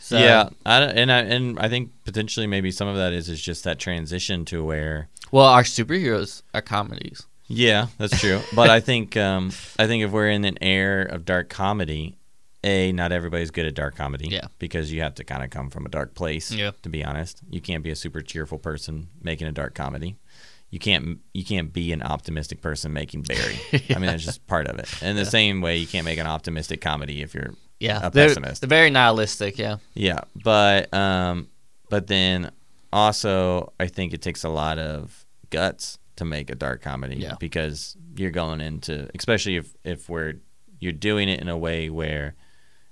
So, 0.00 0.18
yeah, 0.18 0.50
I, 0.66 0.82
and 0.82 1.10
I 1.10 1.18
and 1.20 1.58
I 1.58 1.68
think 1.70 1.90
potentially 2.04 2.46
maybe 2.46 2.70
some 2.70 2.86
of 2.86 2.96
that 2.96 3.12
is 3.14 3.28
is 3.30 3.40
just 3.40 3.64
that 3.64 3.78
transition 3.78 4.44
to 4.46 4.62
where. 4.62 5.08
Well, 5.32 5.46
our 5.46 5.62
superheroes 5.64 6.42
are 6.54 6.62
comedies. 6.62 7.26
Yeah, 7.48 7.86
that's 7.98 8.18
true. 8.20 8.40
but 8.54 8.70
I 8.70 8.80
think 8.80 9.16
um, 9.16 9.50
I 9.78 9.86
think 9.86 10.02
if 10.04 10.10
we're 10.10 10.30
in 10.30 10.44
an 10.44 10.58
era 10.62 11.06
of 11.12 11.24
dark 11.24 11.48
comedy, 11.48 12.18
a 12.64 12.90
not 12.92 13.12
everybody's 13.12 13.50
good 13.50 13.66
at 13.66 13.74
dark 13.74 13.94
comedy. 13.96 14.28
Yeah. 14.28 14.46
because 14.58 14.92
you 14.92 15.02
have 15.02 15.14
to 15.16 15.24
kind 15.24 15.44
of 15.44 15.50
come 15.50 15.70
from 15.70 15.86
a 15.86 15.88
dark 15.88 16.14
place. 16.14 16.50
Yeah. 16.50 16.72
to 16.82 16.88
be 16.88 17.04
honest, 17.04 17.40
you 17.50 17.60
can't 17.60 17.84
be 17.84 17.90
a 17.90 17.96
super 17.96 18.20
cheerful 18.22 18.58
person 18.58 19.08
making 19.22 19.46
a 19.46 19.52
dark 19.52 19.74
comedy. 19.74 20.16
You 20.70 20.80
can't 20.80 21.20
you 21.32 21.44
can't 21.44 21.72
be 21.72 21.92
an 21.92 22.02
optimistic 22.02 22.60
person 22.60 22.92
making 22.92 23.22
Barry. 23.22 23.56
I 23.90 23.94
mean, 23.94 24.06
that's 24.06 24.24
just 24.24 24.46
part 24.48 24.66
of 24.66 24.78
it. 24.80 24.88
In 25.02 25.14
the 25.14 25.24
same 25.24 25.60
way, 25.60 25.76
you 25.76 25.86
can't 25.86 26.04
make 26.04 26.18
an 26.18 26.26
optimistic 26.26 26.80
comedy 26.80 27.22
if 27.22 27.34
you're 27.34 27.54
Yeah, 27.78 28.00
a 28.04 28.10
pessimist. 28.10 28.62
they're 28.62 28.68
very 28.68 28.90
nihilistic. 28.90 29.58
Yeah. 29.58 29.76
Yeah, 29.94 30.22
but 30.42 30.92
um, 30.92 31.48
but 31.88 32.08
then 32.08 32.50
also 32.92 33.72
I 33.78 33.86
think 33.86 34.12
it 34.12 34.22
takes 34.22 34.42
a 34.42 34.48
lot 34.48 34.78
of 34.80 35.24
guts 35.50 35.98
to 36.16 36.24
make 36.24 36.50
a 36.50 36.54
dark 36.54 36.82
comedy. 36.82 37.16
Yeah. 37.16 37.34
because 37.38 37.96
you're 38.16 38.30
going 38.30 38.60
into 38.60 39.08
especially 39.14 39.56
if 39.56 39.74
if 39.84 40.08
we're 40.08 40.34
you're 40.80 40.92
doing 40.92 41.28
it 41.28 41.40
in 41.40 41.48
a 41.48 41.56
way 41.56 41.88
where 41.90 42.34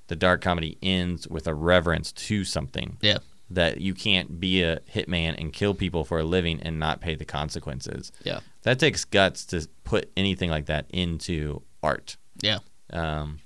the 0.06 0.16
dark 0.16 0.40
comedy 0.42 0.76
ends 0.82 1.26
with 1.28 1.46
a 1.46 1.54
reverence 1.54 2.12
to 2.12 2.44
something. 2.44 2.98
Yeah. 3.00 3.18
That 3.50 3.80
you 3.80 3.92
can't 3.94 4.40
be 4.40 4.62
a 4.62 4.80
hitman 4.94 5.34
and 5.38 5.52
kill 5.52 5.74
people 5.74 6.04
for 6.04 6.18
a 6.18 6.24
living 6.24 6.60
and 6.62 6.78
not 6.78 7.00
pay 7.00 7.14
the 7.14 7.24
consequences. 7.26 8.10
Yeah. 8.22 8.40
That 8.62 8.78
takes 8.78 9.04
guts 9.04 9.44
to 9.46 9.68
put 9.84 10.10
anything 10.16 10.50
like 10.50 10.66
that 10.66 10.86
into 10.90 11.62
art 11.82 12.16
Yeah. 12.42 12.58
um, 12.92 13.40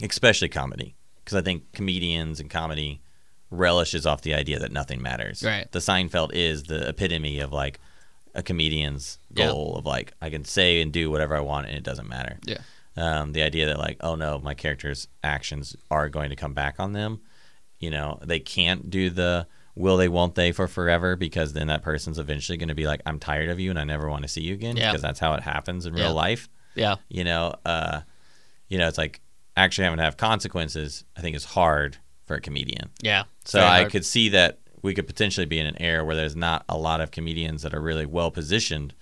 especially 0.00 0.48
comedy, 0.48 0.94
because 1.24 1.36
I 1.36 1.42
think 1.42 1.72
comedians 1.72 2.38
and 2.40 2.48
comedy 2.50 3.00
relishes 3.50 4.06
off 4.06 4.22
the 4.22 4.34
idea 4.34 4.58
that 4.60 4.72
nothing 4.72 5.02
matters. 5.02 5.42
Right. 5.42 5.70
The 5.72 5.78
Seinfeld 5.80 6.30
is 6.32 6.64
the 6.64 6.88
epitome 6.88 7.40
of 7.40 7.52
like 7.52 7.80
a 8.36 8.42
comedian's 8.42 9.18
Yeah. 9.34 9.46
goal 9.46 9.76
of 9.76 9.86
like 9.86 10.12
I 10.22 10.30
can 10.30 10.44
say 10.44 10.80
and 10.82 10.92
do 10.92 11.10
whatever 11.10 11.34
I 11.36 11.40
want 11.40 11.66
and 11.66 11.76
it 11.76 11.82
doesn't 11.82 12.08
matter. 12.08 12.38
Yeah. 12.44 12.58
Um, 12.96 13.32
the 13.32 13.42
idea 13.42 13.66
that 13.66 13.78
like, 13.78 13.96
oh 14.00 14.14
no, 14.14 14.38
my 14.38 14.54
character's 14.54 15.08
actions 15.24 15.74
are 15.90 16.08
going 16.08 16.30
to 16.30 16.36
come 16.36 16.54
back 16.54 16.76
on 16.78 16.92
them. 16.92 17.20
You 17.80 17.90
know, 17.90 18.18
they 18.24 18.38
can't 18.40 18.88
do 18.90 19.10
the 19.10 19.46
will 19.74 19.96
they, 19.98 20.08
won't 20.08 20.34
they 20.34 20.52
for 20.52 20.66
forever 20.68 21.16
because 21.16 21.52
then 21.52 21.66
that 21.66 21.82
person's 21.82 22.18
eventually 22.18 22.56
going 22.56 22.68
to 22.70 22.74
be 22.74 22.86
like, 22.86 23.02
I'm 23.04 23.18
tired 23.18 23.50
of 23.50 23.60
you 23.60 23.68
and 23.70 23.78
I 23.78 23.84
never 23.84 24.08
want 24.08 24.22
to 24.22 24.28
see 24.28 24.40
you 24.42 24.54
again 24.54 24.76
Yeah. 24.76 24.90
because 24.90 25.02
that's 25.02 25.20
how 25.20 25.34
it 25.34 25.42
happens 25.42 25.84
in 25.84 25.94
Yeah. 25.96 26.04
real 26.04 26.14
life. 26.14 26.48
Yeah. 26.74 26.96
You 27.08 27.24
know, 27.24 27.54
uh, 27.66 28.00
you 28.68 28.78
know, 28.78 28.88
it's 28.88 28.96
like 28.98 29.20
actually 29.56 29.84
having 29.84 29.98
to 29.98 30.04
have 30.04 30.16
consequences. 30.16 31.04
I 31.16 31.20
think 31.20 31.36
is 31.36 31.44
hard 31.44 31.98
for 32.26 32.36
a 32.36 32.40
comedian. 32.40 32.90
Yeah. 33.02 33.24
So 33.44 33.60
I 33.60 33.80
hard. 33.80 33.92
could 33.92 34.04
see 34.04 34.30
that 34.30 34.58
we 34.86 34.94
could 34.94 35.06
potentially 35.06 35.46
be 35.46 35.58
in 35.58 35.66
an 35.66 35.76
era 35.82 36.04
where 36.04 36.16
there's 36.16 36.36
not 36.36 36.64
a 36.68 36.78
lot 36.78 37.00
of 37.00 37.10
comedians 37.10 37.62
that 37.62 37.74
are 37.74 37.80
really 37.80 38.06
well 38.06 38.30
positioned 38.30 38.94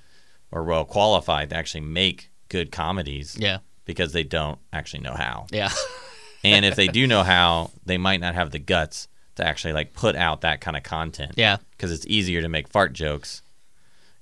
or 0.50 0.64
well 0.64 0.84
qualified 0.84 1.50
to 1.50 1.56
actually 1.56 1.82
make 1.82 2.30
good 2.48 2.72
comedies 2.72 3.36
Yeah. 3.38 3.58
because 3.84 4.12
they 4.12 4.24
don't 4.24 4.58
actually 4.72 5.00
know 5.02 5.14
how. 5.14 5.46
Yeah. 5.52 5.70
And 6.46 6.66
if 6.66 6.76
they 6.76 6.88
do 6.88 7.06
know 7.06 7.22
how, 7.22 7.70
they 7.86 7.96
might 7.96 8.20
not 8.20 8.34
have 8.34 8.50
the 8.50 8.58
guts 8.58 9.08
to 9.36 9.46
actually 9.46 9.72
like 9.72 9.94
put 9.94 10.14
out 10.14 10.42
that 10.42 10.60
kind 10.60 10.76
of 10.76 10.82
content 10.82 11.32
yeah. 11.36 11.56
because 11.70 11.90
it's 11.90 12.06
easier 12.06 12.42
to 12.42 12.50
make 12.50 12.68
fart 12.68 12.92
jokes, 12.92 13.40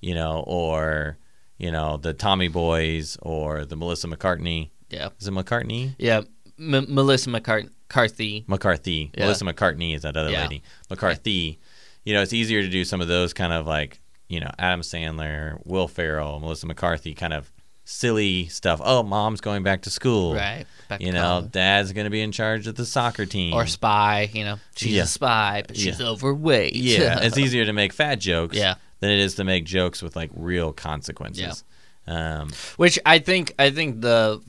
you 0.00 0.14
know, 0.14 0.44
or 0.46 1.18
you 1.58 1.72
know 1.72 1.96
the 1.96 2.14
Tommy 2.14 2.46
Boys 2.46 3.16
or 3.22 3.64
the 3.64 3.74
Melissa 3.74 4.06
McCartney. 4.06 4.70
Yeah. 4.88 5.08
Is 5.18 5.26
it 5.26 5.32
McCartney? 5.34 5.96
Yeah. 5.98 6.20
M- 6.60 6.86
Melissa 6.88 7.28
McCart- 7.30 7.70
McCarthy. 7.92 8.44
McCarthy. 8.46 9.10
Yeah. 9.14 9.24
Melissa 9.24 9.44
McCartney 9.44 9.94
is 9.94 10.02
that 10.02 10.16
other 10.16 10.30
Yeah. 10.30 10.42
lady. 10.42 10.62
McCarthy. 10.88 11.58
You 12.04 12.14
know, 12.14 12.22
it's 12.22 12.32
easier 12.32 12.62
to 12.62 12.68
do 12.68 12.84
some 12.84 13.00
of 13.00 13.08
those 13.08 13.32
kind 13.32 13.52
of 13.52 13.66
like, 13.66 14.00
you 14.28 14.40
know, 14.40 14.50
Adam 14.58 14.80
Sandler, 14.80 15.58
Will 15.64 15.88
Ferrell, 15.88 16.40
Melissa 16.40 16.66
McCarthy 16.66 17.14
kind 17.14 17.32
of 17.32 17.52
silly 17.84 18.46
stuff. 18.48 18.80
Oh, 18.82 19.02
mom's 19.02 19.40
going 19.40 19.62
back 19.62 19.82
to 19.82 19.90
school. 19.90 20.34
Right. 20.34 20.64
You 21.00 21.12
know, 21.12 21.20
college. 21.20 21.52
dad's 21.52 21.92
going 21.92 22.04
to 22.04 22.10
be 22.10 22.22
in 22.22 22.32
charge 22.32 22.66
of 22.66 22.76
the 22.76 22.86
soccer 22.86 23.26
team. 23.26 23.52
Or 23.54 23.66
spy, 23.66 24.30
you 24.32 24.44
know. 24.44 24.58
She's 24.76 24.92
Yeah. 24.92 25.02
a 25.02 25.06
spy, 25.06 25.64
but 25.66 25.76
she's 25.76 26.00
Yeah. 26.00 26.06
overweight. 26.06 26.74
yeah, 26.74 27.18
it's 27.22 27.36
easier 27.38 27.64
to 27.66 27.72
make 27.72 27.92
fat 27.92 28.16
jokes 28.20 28.56
Yeah. 28.56 28.74
than 29.00 29.10
it 29.10 29.18
is 29.18 29.34
to 29.36 29.44
make 29.44 29.64
jokes 29.64 30.00
with 30.02 30.16
like 30.16 30.30
real 30.34 30.72
consequences. 30.72 31.64
Um, 32.06 32.50
Which 32.76 32.98
I 33.06 33.18
think 33.20 33.52
I 33.60 33.70
think 33.70 34.00
the 34.00 34.40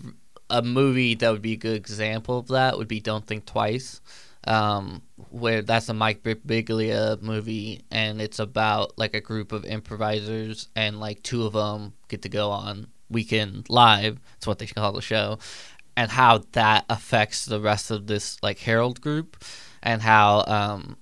a 0.53 0.61
movie 0.61 1.15
that 1.15 1.31
would 1.31 1.41
be 1.41 1.53
a 1.53 1.57
good 1.57 1.75
example 1.75 2.38
of 2.38 2.47
that 2.49 2.77
would 2.77 2.88
be 2.88 2.99
Don't 2.99 3.25
Think 3.25 3.47
Twice, 3.47 4.01
um, 4.45 5.01
where 5.31 5.63
that's 5.63 5.89
a 5.89 5.95
Mike 5.95 6.21
Birbiglia 6.21 7.19
movie, 7.23 7.81
and 7.89 8.21
it's 8.21 8.38
about 8.38 8.95
like 8.97 9.15
a 9.15 9.19
group 9.19 9.51
of 9.51 9.65
improvisers, 9.65 10.69
and 10.75 10.99
like 10.99 11.23
two 11.23 11.45
of 11.45 11.53
them 11.53 11.93
get 12.07 12.21
to 12.21 12.30
go 12.30 12.51
on 12.51 12.85
Weekend 13.09 13.67
Live. 13.67 14.19
That's 14.34 14.45
what 14.45 14.59
they 14.59 14.67
call 14.67 14.91
the 14.91 15.01
show, 15.01 15.39
and 15.97 16.11
how 16.11 16.43
that 16.51 16.85
affects 16.88 17.45
the 17.47 17.59
rest 17.59 17.89
of 17.89 18.05
this 18.05 18.38
like 18.43 18.59
Harold 18.59 19.01
group, 19.01 19.43
and 19.81 20.03
how 20.03 20.43
um, 20.45 20.97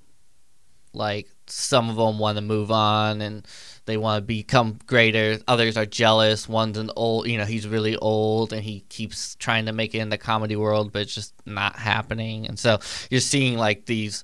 like 0.93 1.27
some 1.47 1.89
of 1.89 1.97
them 1.97 2.19
want 2.19 2.37
to 2.37 2.41
move 2.41 2.71
on 2.71 3.21
and 3.21 3.45
they 3.91 3.97
want 3.97 4.21
to 4.23 4.25
become 4.25 4.79
greater. 4.87 5.37
Others 5.47 5.75
are 5.77 5.85
jealous. 5.85 6.47
One's 6.49 6.77
an 6.77 6.89
old 6.95 7.27
you 7.27 7.37
know 7.37 7.45
he's 7.45 7.67
really 7.67 7.95
old 7.97 8.53
and 8.53 8.63
he 8.63 8.81
keeps 8.89 9.35
trying 9.35 9.65
to 9.67 9.73
make 9.73 9.93
it 9.93 9.99
in 9.99 10.09
the 10.09 10.17
comedy 10.17 10.55
world 10.55 10.91
but 10.93 11.03
it's 11.03 11.13
just 11.15 11.33
not 11.45 11.75
happening. 11.75 12.47
And 12.47 12.57
so 12.57 12.79
you're 13.09 13.19
seeing 13.21 13.57
like 13.57 13.85
these 13.85 14.23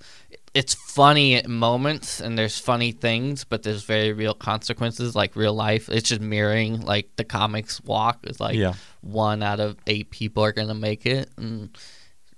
it's 0.53 0.73
funny 0.73 1.35
at 1.35 1.47
moments 1.47 2.19
and 2.19 2.35
there's 2.37 2.57
funny 2.57 2.91
things 2.91 3.43
but 3.43 3.61
there's 3.63 3.83
very 3.83 4.11
real 4.13 4.33
consequences 4.33 5.15
like 5.15 5.35
real 5.35 5.53
life. 5.53 5.89
It's 5.89 6.09
just 6.09 6.21
mirroring 6.21 6.81
like 6.81 7.15
the 7.17 7.23
comics 7.23 7.79
walk. 7.81 8.19
It's 8.23 8.39
like 8.39 8.55
Yeah. 8.55 8.73
one 9.01 9.43
out 9.43 9.59
of 9.59 9.75
eight 9.85 10.09
people 10.09 10.43
are 10.43 10.51
going 10.53 10.69
to 10.69 10.73
make 10.89 11.05
it 11.05 11.29
and 11.37 11.69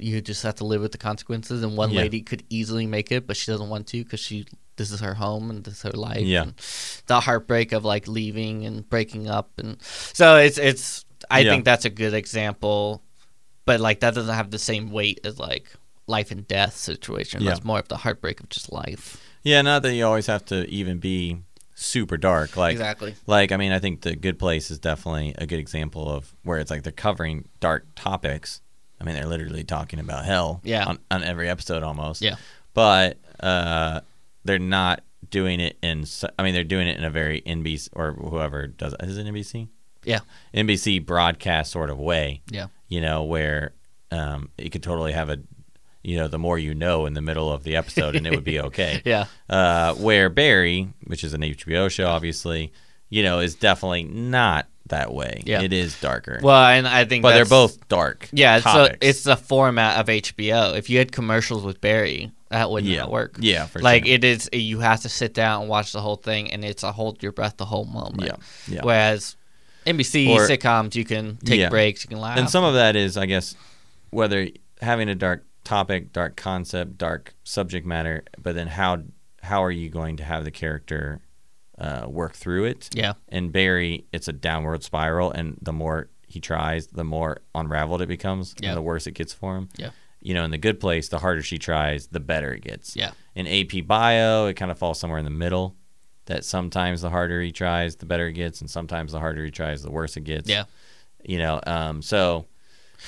you 0.01 0.22
just 0.22 0.43
have 0.43 0.56
to 0.56 0.65
live 0.65 0.81
with 0.81 0.91
the 0.93 0.97
consequences 0.97 1.61
and 1.64 1.77
one 1.77 1.91
Yeah. 1.91 2.01
lady 2.01 2.22
could 2.22 2.43
easily 2.49 2.88
make 2.88 3.11
it 3.11 3.27
but 3.27 3.38
she 3.38 3.51
doesn't 3.51 3.69
want 3.69 3.88
to 3.88 4.03
because 4.03 4.19
she 4.19 4.45
this 4.80 4.91
is 4.91 4.99
her 5.01 5.14
home 5.14 5.51
and 5.51 5.64
this 5.64 5.76
is 5.76 5.81
her 5.84 5.91
life 5.91 6.22
Yeah. 6.26 6.41
and 6.43 6.53
the 7.06 7.19
heartbreak 7.19 7.72
of 7.72 7.85
like 7.85 8.07
leaving 8.07 8.65
and 8.65 8.89
breaking 8.89 9.30
up 9.30 9.51
and 9.60 9.77
so 9.81 10.38
it's 10.38 10.57
it's 10.57 11.06
i 11.30 11.41
Yeah. 11.41 11.51
think 11.51 11.65
that's 11.65 11.85
a 11.85 11.89
good 11.91 12.15
example 12.15 13.03
but 13.65 13.80
like 13.80 13.99
that 13.99 14.15
doesn't 14.15 14.34
have 14.34 14.49
the 14.49 14.57
same 14.57 14.89
weight 14.91 15.19
as 15.23 15.38
like 15.38 15.72
life 16.07 16.31
and 16.31 16.47
death 16.47 16.76
situation 16.76 17.41
Yeah. 17.43 17.49
that's 17.51 17.64
more 17.64 17.77
of 17.80 17.88
the 17.88 17.97
heartbreak 17.97 18.39
of 18.39 18.49
just 18.49 18.72
life 18.72 19.22
yeah, 19.41 19.61
not 19.61 19.84
that 19.84 19.93
you 19.93 20.06
always 20.06 20.26
have 20.27 20.43
to 20.47 20.68
even 20.69 20.97
be 20.99 21.38
super 21.73 22.18
dark. 22.18 22.57
Like, 22.57 22.73
exactly 22.73 23.15
like 23.26 23.53
I 23.53 23.57
mean, 23.57 23.72
I 23.72 23.80
think 23.80 24.01
the 24.01 24.14
Good 24.18 24.38
Place 24.38 24.69
is 24.69 24.80
definitely 24.80 25.34
a 25.38 25.45
good 25.47 25.60
example 25.60 26.10
of 26.10 26.34
where 26.43 26.60
it's 26.60 26.69
like 26.69 26.84
they're 26.84 26.91
covering 26.91 27.47
dark 27.61 27.85
topics. 27.95 28.60
I 28.99 29.06
mean, 29.06 29.15
they're 29.15 29.26
literally 29.26 29.64
talking 29.64 29.99
about 29.99 30.26
hell. 30.26 30.60
Yeah. 30.65 30.84
On, 30.85 30.99
on 31.10 31.23
every 31.23 31.47
episode 31.47 31.84
almost. 31.84 32.22
Yeah. 32.22 32.35
But 32.73 33.18
uh, 33.39 34.01
they're 34.44 34.60
not 34.60 35.03
doing 35.30 35.60
it 35.60 35.78
in. 35.82 36.06
I 36.38 36.44
mean, 36.44 36.53
they're 36.53 36.64
doing 36.64 36.88
it 36.88 36.98
in 36.98 37.03
a 37.03 37.10
very 37.10 37.41
NBC 37.41 37.90
or 37.94 38.14
whoever 38.14 38.68
does. 38.68 38.95
Is 39.02 39.18
it 39.18 39.26
NBC? 39.28 39.68
Yeah. 40.03 40.20
NBC 40.53 41.06
broadcast 41.06 41.72
sort 41.72 41.90
of 41.90 41.98
way. 41.98 42.41
Yeah. 42.49 42.68
You 42.88 43.02
know 43.02 43.24
where 43.24 43.74
um, 44.11 44.49
you 44.57 44.70
could 44.70 44.82
totally 44.84 45.11
have 45.11 45.30
a, 45.30 45.38
you 46.03 46.18
know, 46.18 46.28
the 46.28 46.40
more 46.40 46.57
you 46.57 46.74
know 46.74 47.06
in 47.06 47.14
the 47.14 47.22
middle 47.22 47.52
of 47.52 47.64
the 47.64 47.76
episode, 47.76 48.16
and 48.16 48.26
it 48.26 48.32
would 48.32 48.44
be 48.44 48.60
okay 48.68 49.02
yeah 49.06 49.26
uh, 49.49 49.94
where 49.95 50.30
Barry, 50.30 50.88
which 51.06 51.24
is 51.24 51.34
an 51.34 51.41
HBO 51.41 51.90
show, 51.91 52.07
obviously, 52.07 52.72
you 53.10 53.22
know, 53.24 53.40
is 53.40 53.56
definitely 53.56 54.03
not 54.03 54.68
that 54.88 55.14
way. 55.14 55.44
Yeah. 55.45 55.61
It 55.61 55.72
is 55.74 55.99
darker. 56.02 56.40
well 56.41 56.66
and 56.66 56.88
i 56.88 57.06
think 57.06 57.22
but 57.22 57.34
they're 57.34 57.45
both 57.45 57.88
dark. 57.90 58.28
yeah 58.32 58.60
so 58.60 58.90
it's 59.02 59.24
the 59.24 59.36
format 59.38 59.99
of 59.99 60.07
hbo 60.07 60.76
if 60.76 60.90
you 60.90 60.98
had 60.98 61.11
commercials 61.11 61.64
with 61.64 61.80
barry 61.80 62.32
that 62.50 62.70
would 62.72 62.86
yeah 62.86 63.02
not 63.02 63.12
work 63.12 63.38
Yeah, 63.40 63.66
for 63.68 63.80
like 63.80 64.06
sure. 64.06 64.16
it 64.16 64.24
is 64.24 64.50
you 64.54 64.80
have 64.80 65.02
to 65.02 65.10
sit 65.10 65.34
down 65.34 65.62
and 65.62 65.70
watch 65.70 65.92
the 65.92 66.02
whole 66.02 66.16
thing 66.16 66.52
and 66.52 66.64
it's 66.66 66.84
a 66.84 66.92
hold 66.92 67.22
your 67.24 67.32
breath 67.32 67.58
the 67.58 67.66
whole 67.66 67.86
moment 67.86 68.24
Yeah, 68.24 68.76
yeah. 68.76 68.82
whereas 68.84 69.36
nbc 69.86 70.28
Or- 70.30 70.48
sitcoms 70.48 70.96
you 70.96 71.06
can 71.06 71.38
take 71.38 71.60
Yeah. 71.60 71.70
breaks 71.70 72.04
you 72.04 72.10
can 72.10 72.20
laugh 72.20 72.38
and 72.38 72.50
some 72.50 72.64
of 72.64 72.74
that 72.74 72.96
is, 72.96 73.18
I 73.18 73.26
guess, 73.26 73.56
whether 74.12 74.48
having 74.82 75.10
a 75.10 75.16
dark 75.16 75.46
topic, 75.64 76.12
dark 76.14 76.36
concept, 76.36 76.98
dark 76.98 77.34
subject 77.44 77.86
matter, 77.86 78.24
but 78.42 78.56
then 78.56 78.68
how 78.68 79.04
how 79.42 79.64
are 79.64 79.72
you 79.72 79.90
going 79.90 80.18
to 80.18 80.24
have 80.24 80.44
the 80.44 80.52
character 80.52 81.22
uh, 81.78 82.06
work 82.08 82.34
through 82.34 82.66
it? 82.66 82.90
yeah 82.94 83.14
And 83.30 83.52
Barry, 83.54 84.06
it's 84.12 84.28
a 84.28 84.34
downward 84.34 84.84
spiral, 84.84 85.32
and 85.32 85.58
the 85.62 85.72
more 85.74 86.10
he 86.28 86.40
tries, 86.40 86.88
the 86.88 87.04
more 87.04 87.42
unraveled 87.56 88.02
it 88.02 88.08
becomes, 88.08 88.54
Yeah. 88.60 88.70
and 88.70 88.78
the 88.78 88.82
worse 88.82 89.08
it 89.08 89.12
gets 89.14 89.34
for 89.34 89.56
him. 89.58 89.70
Yeah. 89.78 89.92
You 90.22 90.34
know, 90.34 90.44
in 90.44 90.52
the 90.52 90.58
good 90.58 90.80
place, 90.80 91.10
the 91.10 91.20
harder 91.20 91.41
she 91.41 91.58
tries, 91.58 92.08
the 92.08 92.20
better 92.20 92.54
it 92.54 92.62
gets. 92.62 92.96
Yeah. 92.96 93.12
In 93.36 93.48
AP 93.48 93.88
Bio, 93.88 94.48
it 94.48 94.56
kind 94.56 94.72
of 94.72 94.78
falls 94.78 95.00
somewhere 95.00 95.20
in 95.20 95.26
the 95.26 95.32
middle. 95.32 95.76
That 96.26 96.46
sometimes 96.46 97.02
the 97.02 97.10
harder 97.10 97.41
he 97.41 97.52
tries, 97.52 97.96
the 97.96 98.06
better 98.06 98.28
it 98.28 98.34
gets, 98.34 98.62
and 98.62 98.70
sometimes 98.70 99.14
the 99.14 99.20
harder 99.20 99.44
he 99.46 99.52
tries, 99.52 99.82
the 99.82 99.91
worse 99.91 100.16
it 100.18 100.26
gets. 100.26 100.50
Yeah. 100.50 100.66
You 101.24 101.40
know, 101.40 101.60
um, 101.66 102.02
so. 102.02 102.46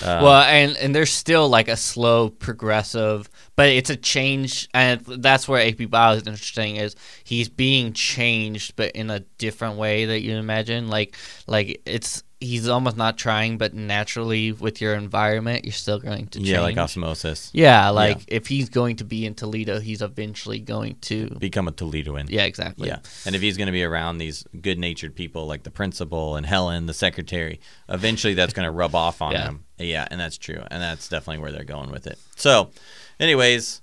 Um, 0.02 0.24
well, 0.24 0.42
and 0.44 0.78
and 0.78 0.96
there's 0.96 1.12
still 1.12 1.50
like 1.50 1.68
a 1.68 1.76
slow 1.76 2.30
progressive, 2.30 3.30
but 3.58 3.68
it's 3.68 3.90
a 3.90 3.98
change, 3.98 4.70
and 4.74 5.02
that's 5.02 5.50
where 5.50 5.62
AP 5.62 5.90
Bio 5.90 6.14
is 6.14 6.26
interesting. 6.26 6.78
Is 6.78 6.96
he's 7.26 7.50
being 7.50 7.92
changed, 7.92 8.78
but 8.78 8.94
in 8.94 9.10
a 9.10 9.20
different 9.38 9.76
way 9.76 10.06
that 10.06 10.22
you 10.22 10.38
imagine. 10.38 10.88
Like 10.88 11.18
like 11.46 11.82
it's 11.86 12.24
he's 12.42 12.68
almost 12.68 12.98
not 12.98 13.18
trying, 13.18 13.58
but 13.58 13.74
naturally 13.74 14.52
with 14.52 14.82
your 14.82 14.96
environment, 14.96 15.64
you're 15.64 15.72
still 15.72 16.00
going 16.00 16.26
to 16.28 16.40
change. 16.40 16.50
yeah, 16.50 16.60
like 16.62 16.78
osmosis. 16.78 17.50
Yeah, 17.54 17.90
like 17.90 18.18
if 18.28 18.48
he's 18.48 18.68
going 18.70 18.98
to 18.98 19.04
be 19.06 19.26
in 19.26 19.36
Toledo, 19.36 19.80
he's 19.80 20.02
eventually 20.02 20.60
going 20.60 20.96
to. 21.02 21.28
Become 21.40 21.68
a 21.68 21.72
Toledoan. 21.72 22.26
Yeah, 22.30 22.44
exactly. 22.44 22.88
Yeah. 22.90 22.98
And 23.26 23.36
if 23.36 23.42
he's 23.42 23.56
going 23.58 23.68
to 23.68 23.72
be 23.72 23.84
around 23.84 24.18
these 24.18 24.44
good 24.60 24.80
natured 24.80 25.16
people 25.16 25.46
like 25.46 25.64
the 25.64 25.72
principal 25.72 26.36
and 26.36 26.46
Helen, 26.46 26.88
the 26.88 26.94
secretary, 26.94 27.62
eventually 27.88 28.34
that's 28.34 28.54
going 28.54 28.66
to 28.66 28.72
rub 28.72 28.96
off 28.96 29.22
on 29.22 29.32
Yeah. 29.34 29.44
them. 29.46 29.64
Yeah. 29.78 30.08
And 30.12 30.20
that's 30.20 30.38
true. 30.38 30.62
And 30.70 30.82
that's 30.82 31.08
definitely 31.08 31.42
where 31.44 31.52
they're 31.52 31.64
going 31.64 31.92
with 31.92 32.08
it. 32.08 32.18
So, 32.36 32.72
anyways, 33.20 33.82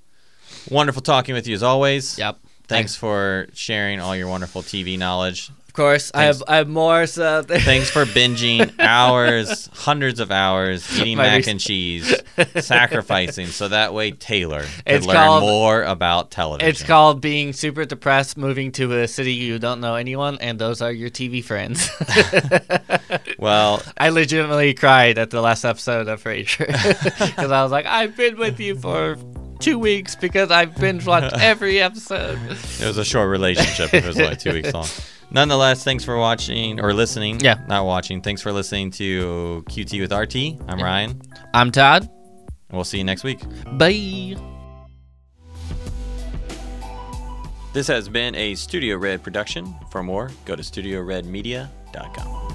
wonderful 0.71 1.03
talking 1.03 1.35
with 1.35 1.47
you 1.47 1.55
as 1.55 1.63
always. 1.63 2.19
Yep. 2.19 2.39
Thanks 2.67 2.95
for 2.95 3.47
sharing 3.55 3.99
all 4.01 4.15
your 4.15 4.29
wonderful 4.29 4.63
TV 4.63 4.99
knowledge. 4.99 5.51
Of 5.79 5.85
course, 5.85 6.11
I 6.13 6.25
have 6.25 6.43
I 6.49 6.57
have 6.57 6.69
more. 6.69 7.07
So 7.07 7.43
Thanks 7.47 7.89
for 7.89 8.05
binging 8.05 8.75
hours, 8.81 9.71
hundreds 9.73 10.19
of 10.19 10.33
hours, 10.33 10.99
eating 10.99 11.17
My 11.19 11.23
mac 11.39 11.47
and 11.47 11.61
cheese, 11.61 12.13
sacrificing 12.59 13.47
so 13.47 13.69
that 13.69 13.95
way 13.95 14.11
Taylor 14.11 14.63
could 14.63 14.83
It's 14.87 15.07
learn 15.07 15.15
called- 15.17 15.43
more 15.45 15.85
about 15.85 16.33
television. 16.33 16.69
It's 16.69 16.83
called 16.83 17.21
being 17.21 17.53
super 17.53 17.85
depressed, 17.85 18.37
moving 18.37 18.73
to 18.73 18.93
a 18.99 19.07
city 19.07 19.35
you 19.35 19.61
don't 19.61 19.81
know 19.81 19.95
anyone, 19.95 20.39
and 20.41 20.59
those 20.59 20.83
are 20.83 20.91
your 20.91 21.11
TV 21.11 21.45
friends. 21.45 21.89
Well, 23.39 23.81
I 23.97 24.09
legitimately 24.09 24.75
cried 24.75 25.17
at 25.17 25.31
the 25.31 25.41
last 25.41 25.65
episode 25.65 26.09
of 26.09 26.23
Frasier 26.23 26.67
because 26.67 27.53
I 27.53 27.63
was 27.63 27.71
like, 27.71 27.87
I've 27.87 28.17
been 28.17 28.37
with 28.37 28.59
you 28.59 28.75
for 28.75 29.17
two 29.61 29.79
weeks 29.79 30.17
because 30.17 30.51
I've 30.51 30.77
binge 30.77 31.07
watched 31.07 31.37
every 31.39 31.81
episode. 31.81 32.37
It 32.51 32.81
was 32.85 32.99
a 32.99 33.05
short 33.05 33.29
relationship. 33.31 33.95
It 33.95 34.05
was 34.05 34.17
like 34.17 34.41
two 34.41 34.53
weeks 34.55 34.75
long. 34.75 34.87
Nonetheless, 35.31 35.85
thanks 35.85 36.05
for 36.05 36.17
watching 36.17 36.81
or 36.81 36.95
listening. 36.95 37.41
Yeah. 37.41 37.59
Not 37.69 37.85
watching. 37.85 38.23
Thanks 38.23 38.41
for 38.41 38.51
listening 38.53 38.91
to 38.93 39.63
QT 39.69 40.01
with 40.01 40.13
RT. 40.13 40.63
I'm 40.69 40.83
Ryan. 40.83 41.21
I'm 41.53 41.71
Todd. 41.71 42.09
We'll 42.71 42.85
see 42.85 42.99
you 42.99 43.05
next 43.05 43.25
week. 43.25 43.41
Bye. 43.73 44.37
This 47.73 47.87
has 47.87 48.09
been 48.09 48.35
a 48.35 48.55
Studio 48.55 48.97
Red 48.97 49.23
production. 49.23 49.75
For 49.91 50.03
more, 50.03 50.31
go 50.47 50.57
to 50.57 50.63
studioredmedia.com. 50.63 52.48